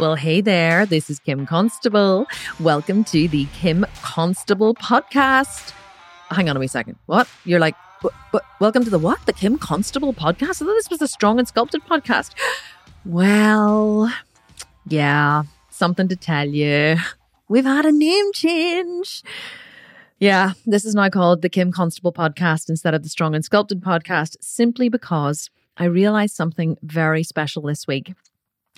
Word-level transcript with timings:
Well, 0.00 0.16
hey 0.16 0.40
there. 0.40 0.86
This 0.86 1.08
is 1.08 1.20
Kim 1.20 1.46
Constable. 1.46 2.26
Welcome 2.58 3.04
to 3.04 3.28
the 3.28 3.44
Kim 3.54 3.86
Constable 4.02 4.74
podcast. 4.74 5.72
Hang 6.30 6.50
on 6.50 6.56
a 6.56 6.60
wee 6.60 6.66
second. 6.66 6.98
What? 7.06 7.28
You're 7.44 7.60
like, 7.60 7.76
welcome 8.58 8.82
to 8.82 8.90
the 8.90 8.98
what? 8.98 9.24
The 9.26 9.32
Kim 9.32 9.56
Constable 9.56 10.12
podcast? 10.12 10.62
I 10.62 10.66
thought 10.66 10.74
this 10.74 10.90
was 10.90 10.98
the 10.98 11.06
Strong 11.06 11.38
and 11.38 11.46
Sculpted 11.46 11.82
podcast. 11.84 12.32
Well, 13.06 14.10
yeah, 14.88 15.42
something 15.68 16.08
to 16.08 16.16
tell 16.16 16.48
you. 16.48 16.96
We've 17.48 17.66
had 17.66 17.84
a 17.84 17.92
name 17.92 18.32
change. 18.32 19.22
Yeah, 20.18 20.54
this 20.64 20.86
is 20.86 20.94
now 20.94 21.10
called 21.10 21.42
the 21.42 21.50
Kim 21.50 21.70
Constable 21.70 22.14
podcast 22.14 22.70
instead 22.70 22.94
of 22.94 23.02
the 23.02 23.10
Strong 23.10 23.34
and 23.34 23.44
Sculpted 23.44 23.82
podcast, 23.82 24.38
simply 24.40 24.88
because 24.88 25.50
I 25.76 25.84
realized 25.84 26.34
something 26.34 26.78
very 26.82 27.22
special 27.22 27.60
this 27.62 27.86
week. 27.86 28.14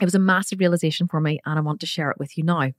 It 0.01 0.05
was 0.05 0.15
a 0.15 0.21
massive 0.21 0.61
realization 0.61 1.09
for 1.09 1.21
me, 1.21 1.41
and 1.47 1.59
I 1.59 1.63
want 1.63 1.81
to 1.81 1.87
share 1.87 2.11
it 2.11 2.19
with 2.19 2.37
you 2.37 2.45
now. 2.45 2.73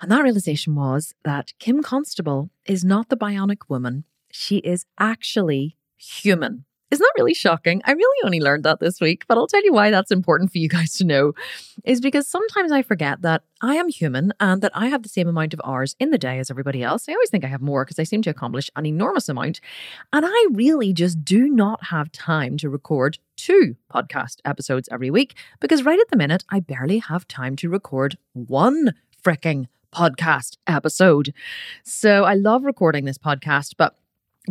And 0.00 0.10
that 0.10 0.22
realization 0.22 0.74
was 0.74 1.14
that 1.24 1.52
Kim 1.58 1.82
Constable 1.82 2.50
is 2.64 2.84
not 2.84 3.10
the 3.10 3.16
bionic 3.16 3.68
woman, 3.68 4.04
she 4.30 4.58
is 4.58 4.86
actually 4.98 5.76
human. 5.98 6.64
Isn't 6.90 7.04
that 7.04 7.20
really 7.20 7.34
shocking? 7.34 7.82
I 7.84 7.92
really 7.92 8.24
only 8.24 8.40
learned 8.40 8.64
that 8.64 8.80
this 8.80 9.00
week, 9.00 9.24
but 9.28 9.38
I'll 9.38 9.46
tell 9.46 9.62
you 9.64 9.72
why 9.72 9.90
that's 9.90 10.10
important 10.10 10.50
for 10.50 10.58
you 10.58 10.68
guys 10.68 10.94
to 10.94 11.04
know. 11.04 11.34
Is 11.84 12.00
because 12.00 12.26
sometimes 12.26 12.72
I 12.72 12.82
forget 12.82 13.22
that 13.22 13.42
I 13.60 13.76
am 13.76 13.88
human 13.88 14.32
and 14.40 14.60
that 14.62 14.72
I 14.74 14.88
have 14.88 15.04
the 15.04 15.08
same 15.08 15.28
amount 15.28 15.54
of 15.54 15.60
hours 15.64 15.94
in 16.00 16.10
the 16.10 16.18
day 16.18 16.40
as 16.40 16.50
everybody 16.50 16.82
else. 16.82 17.08
I 17.08 17.12
always 17.12 17.30
think 17.30 17.44
I 17.44 17.48
have 17.48 17.60
more 17.60 17.84
because 17.84 18.00
I 18.00 18.02
seem 18.04 18.22
to 18.22 18.30
accomplish 18.30 18.70
an 18.74 18.86
enormous 18.86 19.28
amount. 19.28 19.60
And 20.12 20.26
I 20.26 20.46
really 20.50 20.92
just 20.92 21.24
do 21.24 21.48
not 21.48 21.84
have 21.84 22.10
time 22.10 22.56
to 22.56 22.68
record 22.68 23.18
two 23.40 23.76
podcast 23.92 24.36
episodes 24.44 24.88
every 24.92 25.10
week 25.10 25.34
because 25.60 25.84
right 25.84 25.98
at 25.98 26.08
the 26.10 26.16
minute, 26.16 26.44
I 26.50 26.60
barely 26.60 26.98
have 26.98 27.26
time 27.26 27.56
to 27.56 27.70
record 27.70 28.18
one 28.34 28.92
freaking 29.24 29.66
podcast 29.94 30.56
episode. 30.66 31.32
So 31.82 32.24
I 32.24 32.34
love 32.34 32.64
recording 32.64 33.06
this 33.06 33.18
podcast, 33.18 33.74
but 33.76 33.96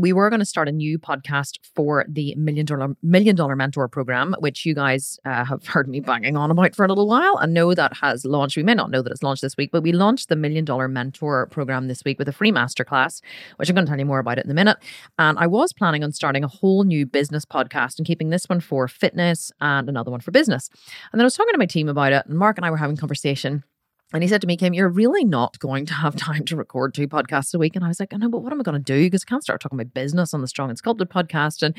we 0.02 0.14
were 0.14 0.30
going 0.30 0.39
to 0.39 0.45
start 0.45 0.67
a 0.67 0.72
new 0.72 0.97
podcast 0.97 1.59
for 1.75 2.05
the 2.08 2.33
million 2.36 2.66
dollar 2.66 2.95
million 3.03 3.36
dollar 3.36 3.55
mentor 3.55 3.88
program 3.88 4.36
which 4.39 4.66
you 4.66 4.73
guys 4.73 5.19
uh, 5.25 5.44
have 5.44 5.66
heard 5.67 5.88
me 5.88 6.00
banging 6.00 6.38
on 6.38 6.52
about 6.52 6.75
for 6.75 6.86
a 6.86 6.88
little 6.88 7.08
while. 7.08 7.38
And 7.38 7.53
know 7.53 7.73
that 7.73 7.97
has 7.97 8.25
launched 8.25 8.58
we 8.58 8.64
may 8.64 8.73
not 8.73 8.91
know 8.91 9.02
that 9.02 9.11
it's 9.11 9.23
launched 9.23 9.41
this 9.41 9.58
week 9.58 9.72
but 9.72 9.83
we 9.83 9.91
launched 9.91 10.30
the 10.30 10.36
million 10.36 10.66
dollar 10.66 10.88
mentor 10.88 11.47
program 11.47 11.88
this 11.88 12.03
week 12.03 12.19
with 12.19 12.28
a 12.28 12.31
free 12.31 12.52
masterclass 12.52 13.22
which 13.58 13.69
i'm 13.69 13.75
going 13.75 13.86
to 13.86 13.89
tell 13.89 14.00
you 14.00 14.06
more 14.06 14.19
about 14.19 14.38
it 14.38 14.45
in 14.45 14.52
a 14.52 14.56
minute. 14.56 14.78
And 15.17 15.38
i 15.38 15.47
was 15.47 15.73
planning 15.73 16.03
on 16.03 16.11
starting 16.11 16.44
a 16.44 16.47
whole 16.47 16.84
new 16.84 17.06
business 17.06 17.45
podcast 17.45 17.97
and 17.97 18.08
keeping 18.08 18.30
this 18.30 18.45
one 18.45 18.59
for 18.59 18.88
fitness 18.88 19.52
and 19.59 19.89
another 19.89 20.11
one 20.11 20.22
for 20.22 20.31
business. 20.31 20.69
And 21.11 21.19
then 21.19 21.22
i 21.22 21.25
was 21.25 21.36
talking 21.36 21.53
to 21.53 21.59
my 21.59 21.66
team 21.66 21.89
about 21.89 22.13
it 22.13 22.25
and 22.25 22.38
mark 22.38 22.58
and 22.58 22.66
i 22.66 22.72
were 22.72 22.78
having 22.78 22.97
conversation 22.97 23.63
and 24.11 24.23
he 24.23 24.29
said 24.29 24.41
to 24.41 24.47
me, 24.47 24.57
Kim, 24.57 24.73
you're 24.73 24.89
really 24.89 25.23
not 25.23 25.59
going 25.59 25.85
to 25.85 25.93
have 25.93 26.15
time 26.17 26.45
to 26.45 26.55
record 26.55 26.93
two 26.93 27.07
podcasts 27.07 27.53
a 27.53 27.59
week. 27.59 27.75
And 27.75 27.85
I 27.85 27.89
was 27.89 27.99
like, 27.99 28.13
I 28.13 28.17
know, 28.17 28.29
but 28.29 28.41
what 28.41 28.51
am 28.51 28.59
I 28.59 28.63
going 28.63 28.81
to 28.81 28.93
do? 28.93 29.05
Because 29.05 29.23
I 29.27 29.29
can't 29.29 29.43
start 29.43 29.61
talking 29.61 29.79
about 29.79 29.93
business 29.93 30.33
on 30.33 30.41
the 30.41 30.47
Strong 30.47 30.69
and 30.69 30.77
Sculpted 30.77 31.09
podcast. 31.09 31.61
And, 31.61 31.75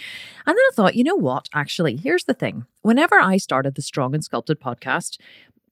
and 0.47 0.57
then 0.57 0.57
I 0.57 0.71
thought, 0.75 0.95
you 0.95 1.05
know 1.05 1.17
what? 1.17 1.49
Actually, 1.53 1.97
here's 1.97 2.25
the 2.25 2.35
thing. 2.35 2.67
Whenever 2.83 3.19
I 3.19 3.37
started 3.37 3.75
the 3.75 3.83
Strong 3.83 4.15
and 4.15 4.25
Sculpted 4.25 4.61
podcast, 4.61 5.19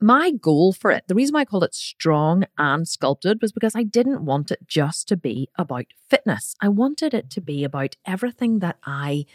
my 0.00 0.30
goal 0.30 0.72
for 0.72 0.90
it, 0.90 1.04
the 1.08 1.14
reason 1.14 1.34
why 1.34 1.40
I 1.40 1.44
called 1.44 1.64
it 1.64 1.74
strong 1.74 2.44
and 2.56 2.86
sculpted 2.86 3.42
was 3.42 3.50
because 3.50 3.74
I 3.74 3.82
didn't 3.82 4.24
want 4.24 4.52
it 4.52 4.60
just 4.68 5.08
to 5.08 5.16
be 5.16 5.48
about 5.56 5.86
fitness. 6.08 6.54
I 6.60 6.68
wanted 6.68 7.14
it 7.14 7.30
to 7.30 7.40
be 7.40 7.64
about 7.64 7.96
everything 8.06 8.60
that 8.60 8.76
I 8.84 9.26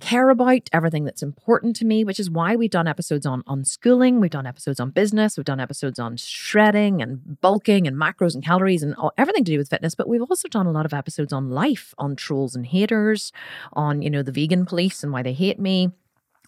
care 0.00 0.30
about, 0.30 0.68
everything 0.72 1.04
that's 1.04 1.22
important 1.22 1.76
to 1.76 1.84
me, 1.84 2.04
which 2.04 2.20
is 2.20 2.30
why 2.30 2.56
we've 2.56 2.70
done 2.70 2.88
episodes 2.88 3.26
on, 3.26 3.42
on 3.46 3.64
schooling, 3.64 4.20
we've 4.20 4.30
done 4.30 4.46
episodes 4.46 4.80
on 4.80 4.90
business, 4.90 5.36
we've 5.36 5.44
done 5.44 5.60
episodes 5.60 5.98
on 5.98 6.16
shredding 6.16 7.02
and 7.02 7.40
bulking 7.40 7.86
and 7.86 7.96
macros 7.96 8.34
and 8.34 8.44
calories 8.44 8.82
and 8.82 8.94
all, 8.96 9.12
everything 9.18 9.44
to 9.44 9.52
do 9.52 9.58
with 9.58 9.68
fitness. 9.68 9.94
But 9.94 10.08
we've 10.08 10.22
also 10.22 10.48
done 10.48 10.66
a 10.66 10.72
lot 10.72 10.86
of 10.86 10.94
episodes 10.94 11.32
on 11.32 11.50
life, 11.50 11.94
on 11.98 12.16
trolls 12.16 12.54
and 12.54 12.66
haters, 12.66 13.32
on, 13.72 14.02
you 14.02 14.10
know, 14.10 14.22
the 14.22 14.32
vegan 14.32 14.66
police 14.66 15.02
and 15.02 15.12
why 15.12 15.22
they 15.22 15.32
hate 15.32 15.58
me, 15.58 15.90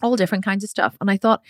all 0.01 0.15
different 0.15 0.45
kinds 0.45 0.63
of 0.63 0.69
stuff. 0.69 0.95
And 1.01 1.09
I 1.09 1.17
thought, 1.17 1.41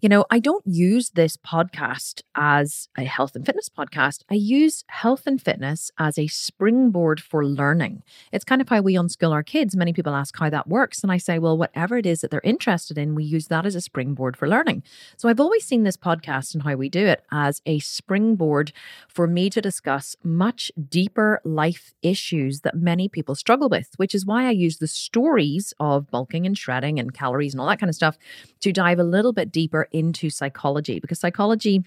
you 0.00 0.08
know, 0.08 0.24
I 0.30 0.38
don't 0.38 0.66
use 0.66 1.10
this 1.10 1.36
podcast 1.36 2.22
as 2.34 2.88
a 2.96 3.04
health 3.04 3.36
and 3.36 3.44
fitness 3.44 3.68
podcast. 3.68 4.22
I 4.30 4.34
use 4.34 4.82
health 4.88 5.26
and 5.26 5.40
fitness 5.40 5.90
as 5.98 6.18
a 6.18 6.26
springboard 6.26 7.20
for 7.20 7.44
learning. 7.44 8.02
It's 8.32 8.44
kind 8.44 8.62
of 8.62 8.68
how 8.70 8.80
we 8.80 8.94
unschool 8.94 9.32
our 9.32 9.42
kids. 9.42 9.76
Many 9.76 9.92
people 9.92 10.14
ask 10.14 10.38
how 10.38 10.48
that 10.48 10.68
works. 10.68 11.02
And 11.02 11.12
I 11.12 11.18
say, 11.18 11.38
well, 11.38 11.58
whatever 11.58 11.98
it 11.98 12.06
is 12.06 12.22
that 12.22 12.30
they're 12.30 12.40
interested 12.42 12.96
in, 12.96 13.14
we 13.14 13.24
use 13.24 13.48
that 13.48 13.66
as 13.66 13.74
a 13.74 13.80
springboard 13.82 14.38
for 14.38 14.48
learning. 14.48 14.82
So 15.18 15.28
I've 15.28 15.40
always 15.40 15.66
seen 15.66 15.82
this 15.82 15.98
podcast 15.98 16.54
and 16.54 16.62
how 16.62 16.76
we 16.76 16.88
do 16.88 17.04
it 17.04 17.22
as 17.30 17.60
a 17.66 17.78
springboard 17.80 18.72
for 19.06 19.26
me 19.26 19.50
to 19.50 19.60
discuss 19.60 20.16
much 20.24 20.72
deeper 20.88 21.42
life 21.44 21.92
issues 22.00 22.60
that 22.60 22.74
many 22.74 23.06
people 23.06 23.34
struggle 23.34 23.68
with, 23.68 23.90
which 23.98 24.14
is 24.14 24.24
why 24.24 24.46
I 24.46 24.50
use 24.50 24.78
the 24.78 24.86
stories 24.86 25.74
of 25.78 26.10
bulking 26.10 26.46
and 26.46 26.56
shredding 26.56 26.98
and 26.98 27.12
calories 27.12 27.52
and 27.52 27.60
all 27.60 27.68
that 27.68 27.80
kind 27.80 27.90
of 27.90 27.94
stuff 27.94 28.16
to 28.60 28.72
dive 28.72 28.98
a 28.98 29.04
little 29.04 29.34
bit 29.34 29.52
deeper 29.52 29.88
into 29.92 30.30
psychology 30.30 31.00
because 31.00 31.18
psychology 31.18 31.84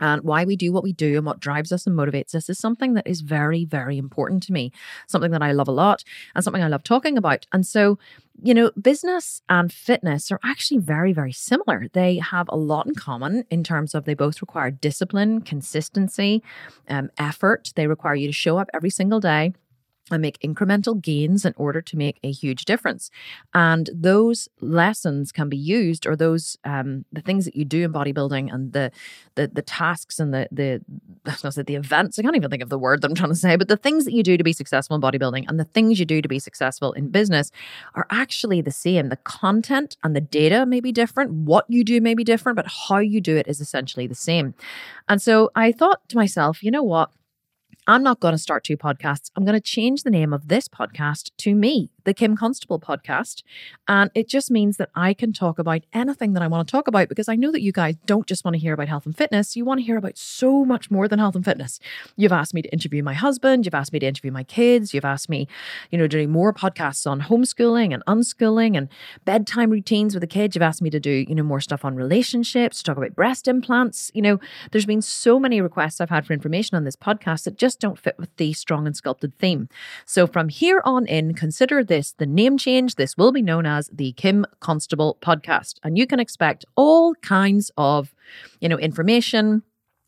and 0.00 0.22
why 0.22 0.44
we 0.44 0.56
do 0.56 0.72
what 0.72 0.82
we 0.82 0.92
do 0.92 1.16
and 1.16 1.26
what 1.26 1.40
drives 1.40 1.70
us 1.70 1.86
and 1.86 1.96
motivates 1.96 2.34
us 2.34 2.48
is 2.48 2.58
something 2.58 2.94
that 2.94 3.06
is 3.06 3.20
very, 3.20 3.64
very 3.64 3.96
important 3.96 4.42
to 4.44 4.52
me, 4.52 4.72
something 5.06 5.30
that 5.30 5.42
I 5.42 5.52
love 5.52 5.68
a 5.68 5.72
lot 5.72 6.02
and 6.34 6.42
something 6.42 6.62
I 6.62 6.68
love 6.68 6.82
talking 6.82 7.16
about. 7.16 7.46
And 7.52 7.64
so, 7.64 7.98
you 8.42 8.54
know, 8.54 8.72
business 8.80 9.40
and 9.48 9.72
fitness 9.72 10.32
are 10.32 10.40
actually 10.44 10.78
very, 10.78 11.12
very 11.12 11.32
similar. 11.32 11.86
They 11.92 12.18
have 12.18 12.48
a 12.48 12.56
lot 12.56 12.86
in 12.86 12.94
common 12.96 13.44
in 13.50 13.62
terms 13.62 13.94
of 13.94 14.04
they 14.04 14.14
both 14.14 14.40
require 14.40 14.72
discipline, 14.72 15.42
consistency, 15.42 16.42
um, 16.88 17.10
effort. 17.16 17.72
They 17.76 17.86
require 17.86 18.16
you 18.16 18.26
to 18.26 18.32
show 18.32 18.58
up 18.58 18.68
every 18.74 18.90
single 18.90 19.20
day 19.20 19.54
and 20.10 20.20
make 20.20 20.38
incremental 20.40 21.00
gains 21.00 21.44
in 21.44 21.54
order 21.56 21.80
to 21.80 21.96
make 21.96 22.18
a 22.22 22.30
huge 22.30 22.64
difference. 22.64 23.10
And 23.54 23.88
those 23.92 24.48
lessons 24.60 25.32
can 25.32 25.48
be 25.48 25.56
used, 25.56 26.06
or 26.06 26.14
those 26.14 26.58
um, 26.64 27.04
the 27.12 27.22
things 27.22 27.44
that 27.46 27.56
you 27.56 27.64
do 27.64 27.84
in 27.84 27.92
bodybuilding 27.92 28.52
and 28.52 28.72
the 28.72 28.90
the, 29.34 29.48
the 29.48 29.62
tasks 29.62 30.20
and 30.20 30.34
the 30.34 30.48
the 30.52 30.82
the 31.24 31.74
events. 31.74 32.18
I 32.18 32.22
can't 32.22 32.36
even 32.36 32.50
think 32.50 32.62
of 32.62 32.68
the 32.68 32.78
word 32.78 33.00
that 33.00 33.08
I'm 33.08 33.14
trying 33.14 33.30
to 33.30 33.34
say, 33.36 33.56
but 33.56 33.68
the 33.68 33.76
things 33.76 34.04
that 34.04 34.12
you 34.12 34.22
do 34.22 34.36
to 34.36 34.44
be 34.44 34.52
successful 34.52 34.94
in 34.94 35.02
bodybuilding 35.02 35.46
and 35.48 35.58
the 35.58 35.64
things 35.64 35.98
you 35.98 36.04
do 36.04 36.20
to 36.20 36.28
be 36.28 36.38
successful 36.38 36.92
in 36.92 37.08
business 37.08 37.50
are 37.94 38.06
actually 38.10 38.60
the 38.60 38.70
same. 38.70 39.08
The 39.08 39.16
content 39.16 39.96
and 40.04 40.14
the 40.14 40.20
data 40.20 40.66
may 40.66 40.80
be 40.80 40.92
different. 40.92 41.32
What 41.32 41.64
you 41.68 41.82
do 41.82 42.00
may 42.00 42.14
be 42.14 42.24
different, 42.24 42.56
but 42.56 42.66
how 42.88 42.98
you 42.98 43.20
do 43.20 43.36
it 43.36 43.48
is 43.48 43.60
essentially 43.60 44.06
the 44.06 44.14
same. 44.14 44.54
And 45.08 45.20
so 45.20 45.50
I 45.54 45.72
thought 45.72 46.06
to 46.10 46.16
myself, 46.16 46.62
you 46.62 46.70
know 46.70 46.82
what? 46.82 47.10
I'm 47.86 48.02
not 48.02 48.20
going 48.20 48.32
to 48.32 48.38
start 48.38 48.64
two 48.64 48.76
podcasts. 48.76 49.30
I'm 49.36 49.44
going 49.44 49.54
to 49.54 49.60
change 49.60 50.02
the 50.02 50.10
name 50.10 50.32
of 50.32 50.48
this 50.48 50.68
podcast 50.68 51.30
to 51.38 51.54
me 51.54 51.90
the 52.04 52.14
Kim 52.14 52.36
Constable 52.36 52.78
podcast. 52.78 53.42
And 53.88 54.10
it 54.14 54.28
just 54.28 54.50
means 54.50 54.76
that 54.76 54.90
I 54.94 55.14
can 55.14 55.32
talk 55.32 55.58
about 55.58 55.82
anything 55.92 56.32
that 56.34 56.42
I 56.42 56.46
want 56.46 56.66
to 56.66 56.70
talk 56.70 56.88
about 56.88 57.08
because 57.08 57.28
I 57.28 57.36
know 57.36 57.50
that 57.52 57.62
you 57.62 57.72
guys 57.72 57.96
don't 58.06 58.26
just 58.26 58.44
want 58.44 58.54
to 58.54 58.60
hear 58.60 58.74
about 58.74 58.88
health 58.88 59.06
and 59.06 59.16
fitness. 59.16 59.56
You 59.56 59.64
want 59.64 59.80
to 59.80 59.84
hear 59.84 59.96
about 59.96 60.16
so 60.18 60.64
much 60.64 60.90
more 60.90 61.08
than 61.08 61.18
health 61.18 61.34
and 61.34 61.44
fitness. 61.44 61.80
You've 62.16 62.32
asked 62.32 62.54
me 62.54 62.62
to 62.62 62.72
interview 62.72 63.02
my 63.02 63.14
husband. 63.14 63.64
You've 63.64 63.74
asked 63.74 63.92
me 63.92 63.98
to 63.98 64.06
interview 64.06 64.30
my 64.30 64.44
kids. 64.44 64.94
You've 64.94 65.04
asked 65.04 65.28
me, 65.28 65.48
you 65.90 65.98
know, 65.98 66.06
doing 66.06 66.30
more 66.30 66.52
podcasts 66.52 67.10
on 67.10 67.22
homeschooling 67.22 67.94
and 67.94 68.04
unschooling 68.06 68.76
and 68.76 68.88
bedtime 69.24 69.70
routines 69.70 70.14
with 70.14 70.20
the 70.20 70.26
kids. 70.26 70.54
You've 70.54 70.62
asked 70.62 70.82
me 70.82 70.90
to 70.90 71.00
do, 71.00 71.24
you 71.28 71.34
know, 71.34 71.42
more 71.42 71.60
stuff 71.60 71.84
on 71.84 71.96
relationships, 71.96 72.82
talk 72.82 72.96
about 72.96 73.14
breast 73.14 73.48
implants. 73.48 74.10
You 74.14 74.22
know, 74.22 74.40
there's 74.70 74.86
been 74.86 75.02
so 75.02 75.38
many 75.38 75.60
requests 75.60 76.00
I've 76.00 76.10
had 76.10 76.26
for 76.26 76.32
information 76.32 76.76
on 76.76 76.84
this 76.84 76.96
podcast 76.96 77.44
that 77.44 77.58
just 77.58 77.80
don't 77.80 77.98
fit 77.98 78.18
with 78.18 78.34
the 78.36 78.52
strong 78.52 78.86
and 78.86 78.96
sculpted 78.96 79.38
theme. 79.38 79.68
So 80.04 80.26
from 80.26 80.48
here 80.48 80.82
on 80.84 81.06
in, 81.06 81.34
consider 81.34 81.82
this 81.82 81.93
this 81.94 82.12
the 82.18 82.26
name 82.26 82.58
change. 82.58 82.96
This 82.96 83.16
will 83.16 83.30
be 83.30 83.42
known 83.42 83.66
as 83.66 83.88
the 83.92 84.12
Kim 84.12 84.44
Constable 84.58 85.16
podcast. 85.20 85.74
And 85.84 85.96
you 85.96 86.06
can 86.08 86.18
expect 86.18 86.64
all 86.74 87.14
kinds 87.16 87.70
of, 87.76 88.12
you 88.60 88.68
know, 88.68 88.78
information, 88.78 89.62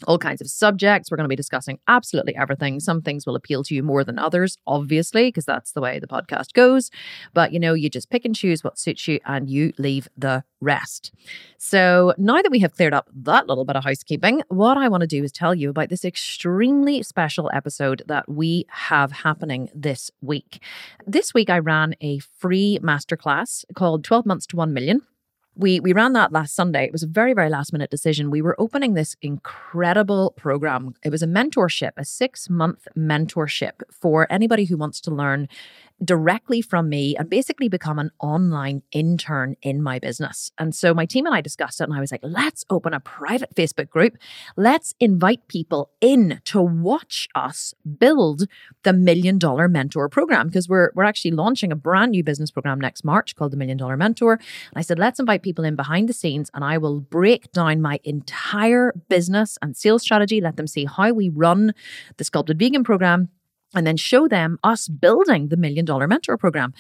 all 0.06 0.19
kinds 0.19 0.40
of 0.40 0.48
subjects. 0.48 1.10
We're 1.10 1.16
going 1.16 1.25
to 1.25 1.28
be 1.28 1.37
discussing 1.37 1.78
absolutely 1.88 2.37
everything. 2.37 2.81
Some 2.81 3.02
things 3.02 3.26
will 3.26 3.37
appeal 3.37 3.62
to 3.64 3.75
you 3.75 3.82
more 3.82 4.04
than 4.04 4.19
others, 4.19 4.58
obviously, 4.66 5.28
because 5.28 5.44
that's 5.44 5.72
the 5.72 5.81
way 5.81 5.98
the 5.98 6.06
podcast 6.06 6.52
goes. 6.52 6.90
But 7.34 7.52
you 7.52 7.58
know, 7.58 7.75
you 7.75 7.88
just 7.88 8.10
pick 8.10 8.25
and 8.25 8.34
choose 8.34 8.62
what 8.62 8.78
suits 8.78 9.08
you 9.08 9.20
and 9.25 9.48
you 9.48 9.72
leave 9.78 10.08
the 10.16 10.44
rest. 10.60 11.12
So 11.58 12.14
now 12.19 12.43
that 12.43 12.50
we 12.50 12.58
have 12.60 12.75
cleared 12.75 12.94
up 12.94 13.08
that 13.14 13.46
little 13.46 13.64
bit 13.64 13.76
of 13.76 13.84
housekeeping, 13.84 14.43
what 14.48 14.76
I 14.76 14.88
want 14.88 15.02
to 15.02 15.06
do 15.06 15.22
is 15.22 15.32
tell 15.32 15.54
you 15.54 15.70
about 15.70 15.88
this 15.88 16.04
extremely 16.04 17.02
special 17.02 17.50
episode 17.52 18.02
that 18.06 18.28
we 18.28 18.66
have 18.69 19.12
happening 19.12 19.69
this 19.75 20.10
week. 20.20 20.62
This 21.06 21.34
week, 21.34 21.50
I 21.50 21.58
ran 21.58 21.94
a 22.00 22.19
free 22.19 22.78
masterclass 22.82 23.64
called 23.75 24.04
12 24.04 24.26
Months 24.26 24.46
to 24.49 24.56
1 24.56 24.72
Million 24.72 25.02
we 25.56 25.81
we 25.81 25.93
ran 25.93 26.12
that 26.12 26.32
last 26.32 26.55
Sunday. 26.55 26.85
It 26.85 26.93
was 26.93 27.03
a 27.03 27.06
very 27.06 27.32
very 27.32 27.49
last 27.49 27.73
minute 27.73 27.91
decision. 27.91 28.31
We 28.31 28.43
were 28.43 28.55
opening 28.61 28.94
this 28.94 29.17
incredible 29.23 30.32
program. 30.37 30.94
It 31.03 31.11
was 31.11 31.23
a 31.23 31.26
mentorship, 31.26 31.93
a 31.97 32.05
6 32.05 32.50
month 32.50 32.87
mentorship 32.97 33.82
for 33.91 34.26
anybody 34.31 34.67
who 34.67 34.76
wants 34.76 35.00
to 35.03 35.11
learn 35.11 35.49
directly 36.04 36.60
from 36.60 36.88
me 36.88 37.16
and 37.16 37.31
basically 37.31 37.69
become 37.69 37.98
an 37.98 38.10
online 38.20 38.82
intern 38.93 39.56
in 39.62 39.82
my 39.82 39.98
business. 39.98 40.50
And 40.58 40.75
so 40.75 40.93
my 40.93 41.06
team 41.06 41.26
and 41.26 41.34
I 41.34 41.40
discussed 41.40 41.81
it 41.81 41.84
and 41.84 41.94
I 41.94 42.00
was 42.00 42.12
like, 42.12 42.20
let's 42.22 42.64
open 42.69 42.93
a 42.93 43.00
private 43.00 43.54
Facebook 43.54 43.88
group. 43.88 44.16
Let's 44.56 44.94
invite 45.00 45.48
people 45.48 45.90
in 46.00 46.40
to 46.44 46.60
watch 46.60 47.28
us 47.34 47.75
build 47.98 48.46
the 48.82 48.93
million 48.93 49.38
dollar 49.38 49.69
mentor 49.69 50.08
program 50.08 50.48
because 50.48 50.69
we're 50.69 50.90
we're 50.94 51.04
actually 51.04 51.31
launching 51.31 51.72
a 51.72 51.76
brand 51.76 52.12
new 52.12 52.22
business 52.22 52.50
program 52.50 52.81
next 52.81 53.04
March 53.04 53.34
called 53.34 53.52
the 53.52 53.56
Million 53.56 53.78
Dollar 53.78 53.96
Mentor. 53.96 54.34
And 54.34 54.76
I 54.76 54.82
said, 54.82 54.99
let's 54.99 55.19
invite 55.19 55.42
people 55.42 55.64
in 55.64 55.76
behind 55.76 56.08
the 56.08 56.12
scenes 56.12 56.50
and 56.54 56.64
I 56.64 56.78
will 56.78 57.00
break 57.00 57.52
down 57.52 57.81
my 57.81 58.00
entire 58.04 58.92
business 59.08 59.58
and 59.62 59.76
sales 59.76 60.02
strategy, 60.02 60.40
let 60.40 60.56
them 60.56 60.66
see 60.66 60.84
how 60.84 61.12
we 61.12 61.28
run 61.28 61.72
the 62.16 62.25
sculpted 62.25 62.58
vegan 62.58 62.84
program 62.84 63.28
and 63.74 63.86
then 63.86 63.96
show 63.96 64.28
them 64.28 64.58
us 64.64 64.88
building 64.88 65.48
the 65.48 65.56
million 65.56 65.84
dollar 65.84 66.06
mentor 66.06 66.36
program 66.36 66.72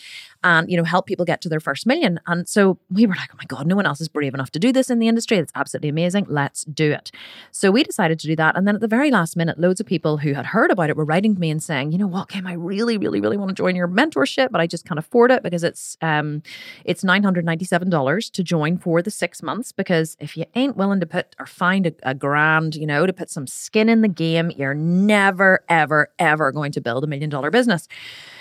and 0.44 0.70
you 0.70 0.76
know 0.76 0.84
help 0.84 1.06
people 1.06 1.24
get 1.24 1.40
to 1.42 1.48
their 1.48 1.60
first 1.60 1.86
million. 1.86 2.20
And 2.26 2.48
so 2.48 2.78
we 2.90 3.06
were 3.06 3.14
like 3.14 3.30
oh 3.32 3.36
my 3.38 3.44
god 3.46 3.66
no 3.66 3.76
one 3.76 3.86
else 3.86 4.00
is 4.00 4.08
brave 4.08 4.34
enough 4.34 4.50
to 4.52 4.58
do 4.58 4.72
this 4.72 4.90
in 4.90 4.98
the 4.98 5.08
industry. 5.08 5.38
It's 5.38 5.52
absolutely 5.54 5.88
amazing. 5.88 6.26
Let's 6.28 6.64
do 6.64 6.92
it. 6.92 7.10
So 7.50 7.70
we 7.70 7.82
decided 7.82 8.18
to 8.20 8.26
do 8.26 8.36
that. 8.36 8.56
And 8.56 8.66
then 8.66 8.74
at 8.76 8.80
the 8.80 8.88
very 8.88 9.10
last 9.10 9.36
minute 9.36 9.58
loads 9.58 9.80
of 9.80 9.86
people 9.86 10.18
who 10.18 10.32
had 10.32 10.46
heard 10.46 10.70
about 10.70 10.90
it 10.90 10.96
were 10.96 11.04
writing 11.04 11.34
to 11.34 11.40
me 11.40 11.50
and 11.50 11.62
saying 11.62 11.92
you 11.92 11.98
know 11.98 12.06
what 12.06 12.28
kim? 12.28 12.46
I 12.46 12.52
really 12.54 12.98
really 12.98 13.20
really 13.20 13.36
want 13.36 13.48
to 13.48 13.54
join 13.54 13.76
your 13.76 13.88
mentorship 13.88 14.50
but 14.50 14.60
i 14.60 14.66
just 14.66 14.84
can't 14.84 14.98
afford 14.98 15.30
it 15.30 15.42
because 15.42 15.64
it's 15.64 15.96
um 16.02 16.42
it's 16.84 17.02
$997 17.02 18.30
to 18.30 18.42
join 18.42 18.78
for 18.78 19.02
the 19.02 19.10
six 19.10 19.42
months 19.42 19.72
because 19.72 20.16
if 20.20 20.36
you 20.36 20.44
ain't 20.54 20.76
willing 20.76 21.00
to 21.00 21.06
put 21.06 21.34
or 21.38 21.46
find 21.46 21.86
a, 21.86 21.92
a 22.02 22.14
grand 22.14 22.76
you 22.76 22.86
know 22.86 23.06
to 23.06 23.12
put 23.12 23.30
some 23.30 23.46
skin 23.46 23.88
in 23.88 24.02
the 24.02 24.08
game 24.08 24.50
you're 24.56 24.74
never 24.74 25.64
ever 25.68 26.10
ever 26.18 26.52
going 26.52 26.72
to 26.72 26.75
build 26.80 27.04
a 27.04 27.06
million 27.06 27.30
dollar 27.30 27.50
business. 27.50 27.88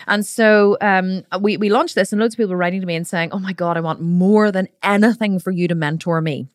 And 0.08 0.26
so 0.26 0.78
um, 0.82 1.24
we, 1.40 1.58
we 1.58 1.70
launched 1.70 1.96
this, 1.96 2.12
and 2.12 2.22
loads 2.22 2.36
of 2.36 2.38
people 2.38 2.52
were 2.52 2.58
writing 2.58 2.82
to 2.82 2.88
me 2.88 2.96
and 2.96 3.08
saying, 3.08 3.30
Oh 3.32 3.40
my 3.40 3.54
God, 3.54 3.78
I 3.78 3.82
want 3.82 4.02
more 4.02 4.52
than 4.52 4.68
anything 4.84 5.40
for 5.40 5.52
you 5.52 5.68
to 5.68 5.76
mentor 5.76 6.22
me 6.22 6.48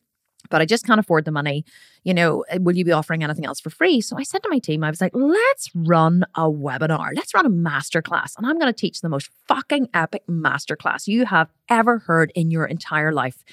but 0.49 0.61
I 0.61 0.65
just 0.65 0.85
can't 0.85 0.99
afford 0.99 1.25
the 1.25 1.31
money. 1.31 1.65
You 2.03 2.13
know, 2.13 2.43
uh, 2.51 2.57
will 2.59 2.75
you 2.75 2.83
be 2.83 2.91
offering 2.91 3.23
anything 3.23 3.45
else 3.45 3.59
for 3.59 3.69
free? 3.69 4.01
So 4.01 4.17
I 4.17 4.23
said 4.23 4.41
to 4.43 4.49
my 4.49 4.59
team, 4.59 4.83
I 4.83 4.89
was 4.89 5.01
like, 5.01 5.11
let's 5.13 5.69
run 5.75 6.23
a 6.35 6.49
webinar. 6.49 7.09
Let's 7.15 7.33
run 7.33 7.45
a 7.45 7.49
masterclass. 7.49 8.35
And 8.37 8.45
I'm 8.45 8.57
going 8.57 8.71
to 8.71 8.77
teach 8.77 9.01
the 9.01 9.09
most 9.09 9.29
fucking 9.47 9.89
epic 9.93 10.23
masterclass 10.27 11.07
you 11.07 11.25
have 11.25 11.49
ever 11.69 11.99
heard 11.99 12.31
in 12.35 12.49
your 12.49 12.65
entire 12.65 13.11
life. 13.11 13.43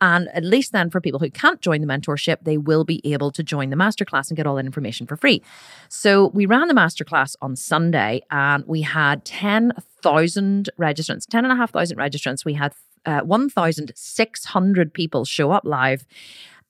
And 0.00 0.28
at 0.28 0.44
least 0.44 0.72
then, 0.72 0.90
for 0.90 1.00
people 1.00 1.20
who 1.20 1.30
can't 1.30 1.60
join 1.60 1.80
the 1.80 1.86
mentorship, 1.86 2.38
they 2.42 2.56
will 2.56 2.84
be 2.84 3.00
able 3.04 3.30
to 3.32 3.42
join 3.42 3.70
the 3.70 3.76
masterclass 3.76 4.28
and 4.28 4.36
get 4.36 4.46
all 4.46 4.56
that 4.56 4.66
information 4.66 5.06
for 5.06 5.16
free. 5.16 5.42
So 5.88 6.28
we 6.28 6.46
ran 6.46 6.68
the 6.68 6.74
masterclass 6.74 7.36
on 7.42 7.56
Sunday 7.56 8.22
and 8.30 8.64
we 8.66 8.82
had 8.82 9.24
10,000 9.24 10.70
registrants, 10.78 11.26
10,500 11.26 11.96
registrants. 11.98 12.44
We 12.44 12.54
had 12.54 12.72
uh, 13.06 13.20
1,600 13.20 14.94
people 14.94 15.24
show 15.24 15.50
up 15.50 15.64
live. 15.64 16.06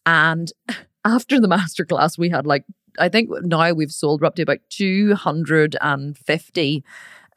And 0.07 0.53
after 1.05 1.41
the 1.41 1.49
masterclass, 1.49 2.19
we 2.19 2.31
had 2.31 2.47
like, 2.47 2.65
I 2.99 3.09
think 3.09 3.31
now 3.43 3.73
we've 3.73 3.93
sold, 3.93 4.25
up 4.25 4.35
to 4.37 4.43
about 4.43 4.59
250 4.71 6.85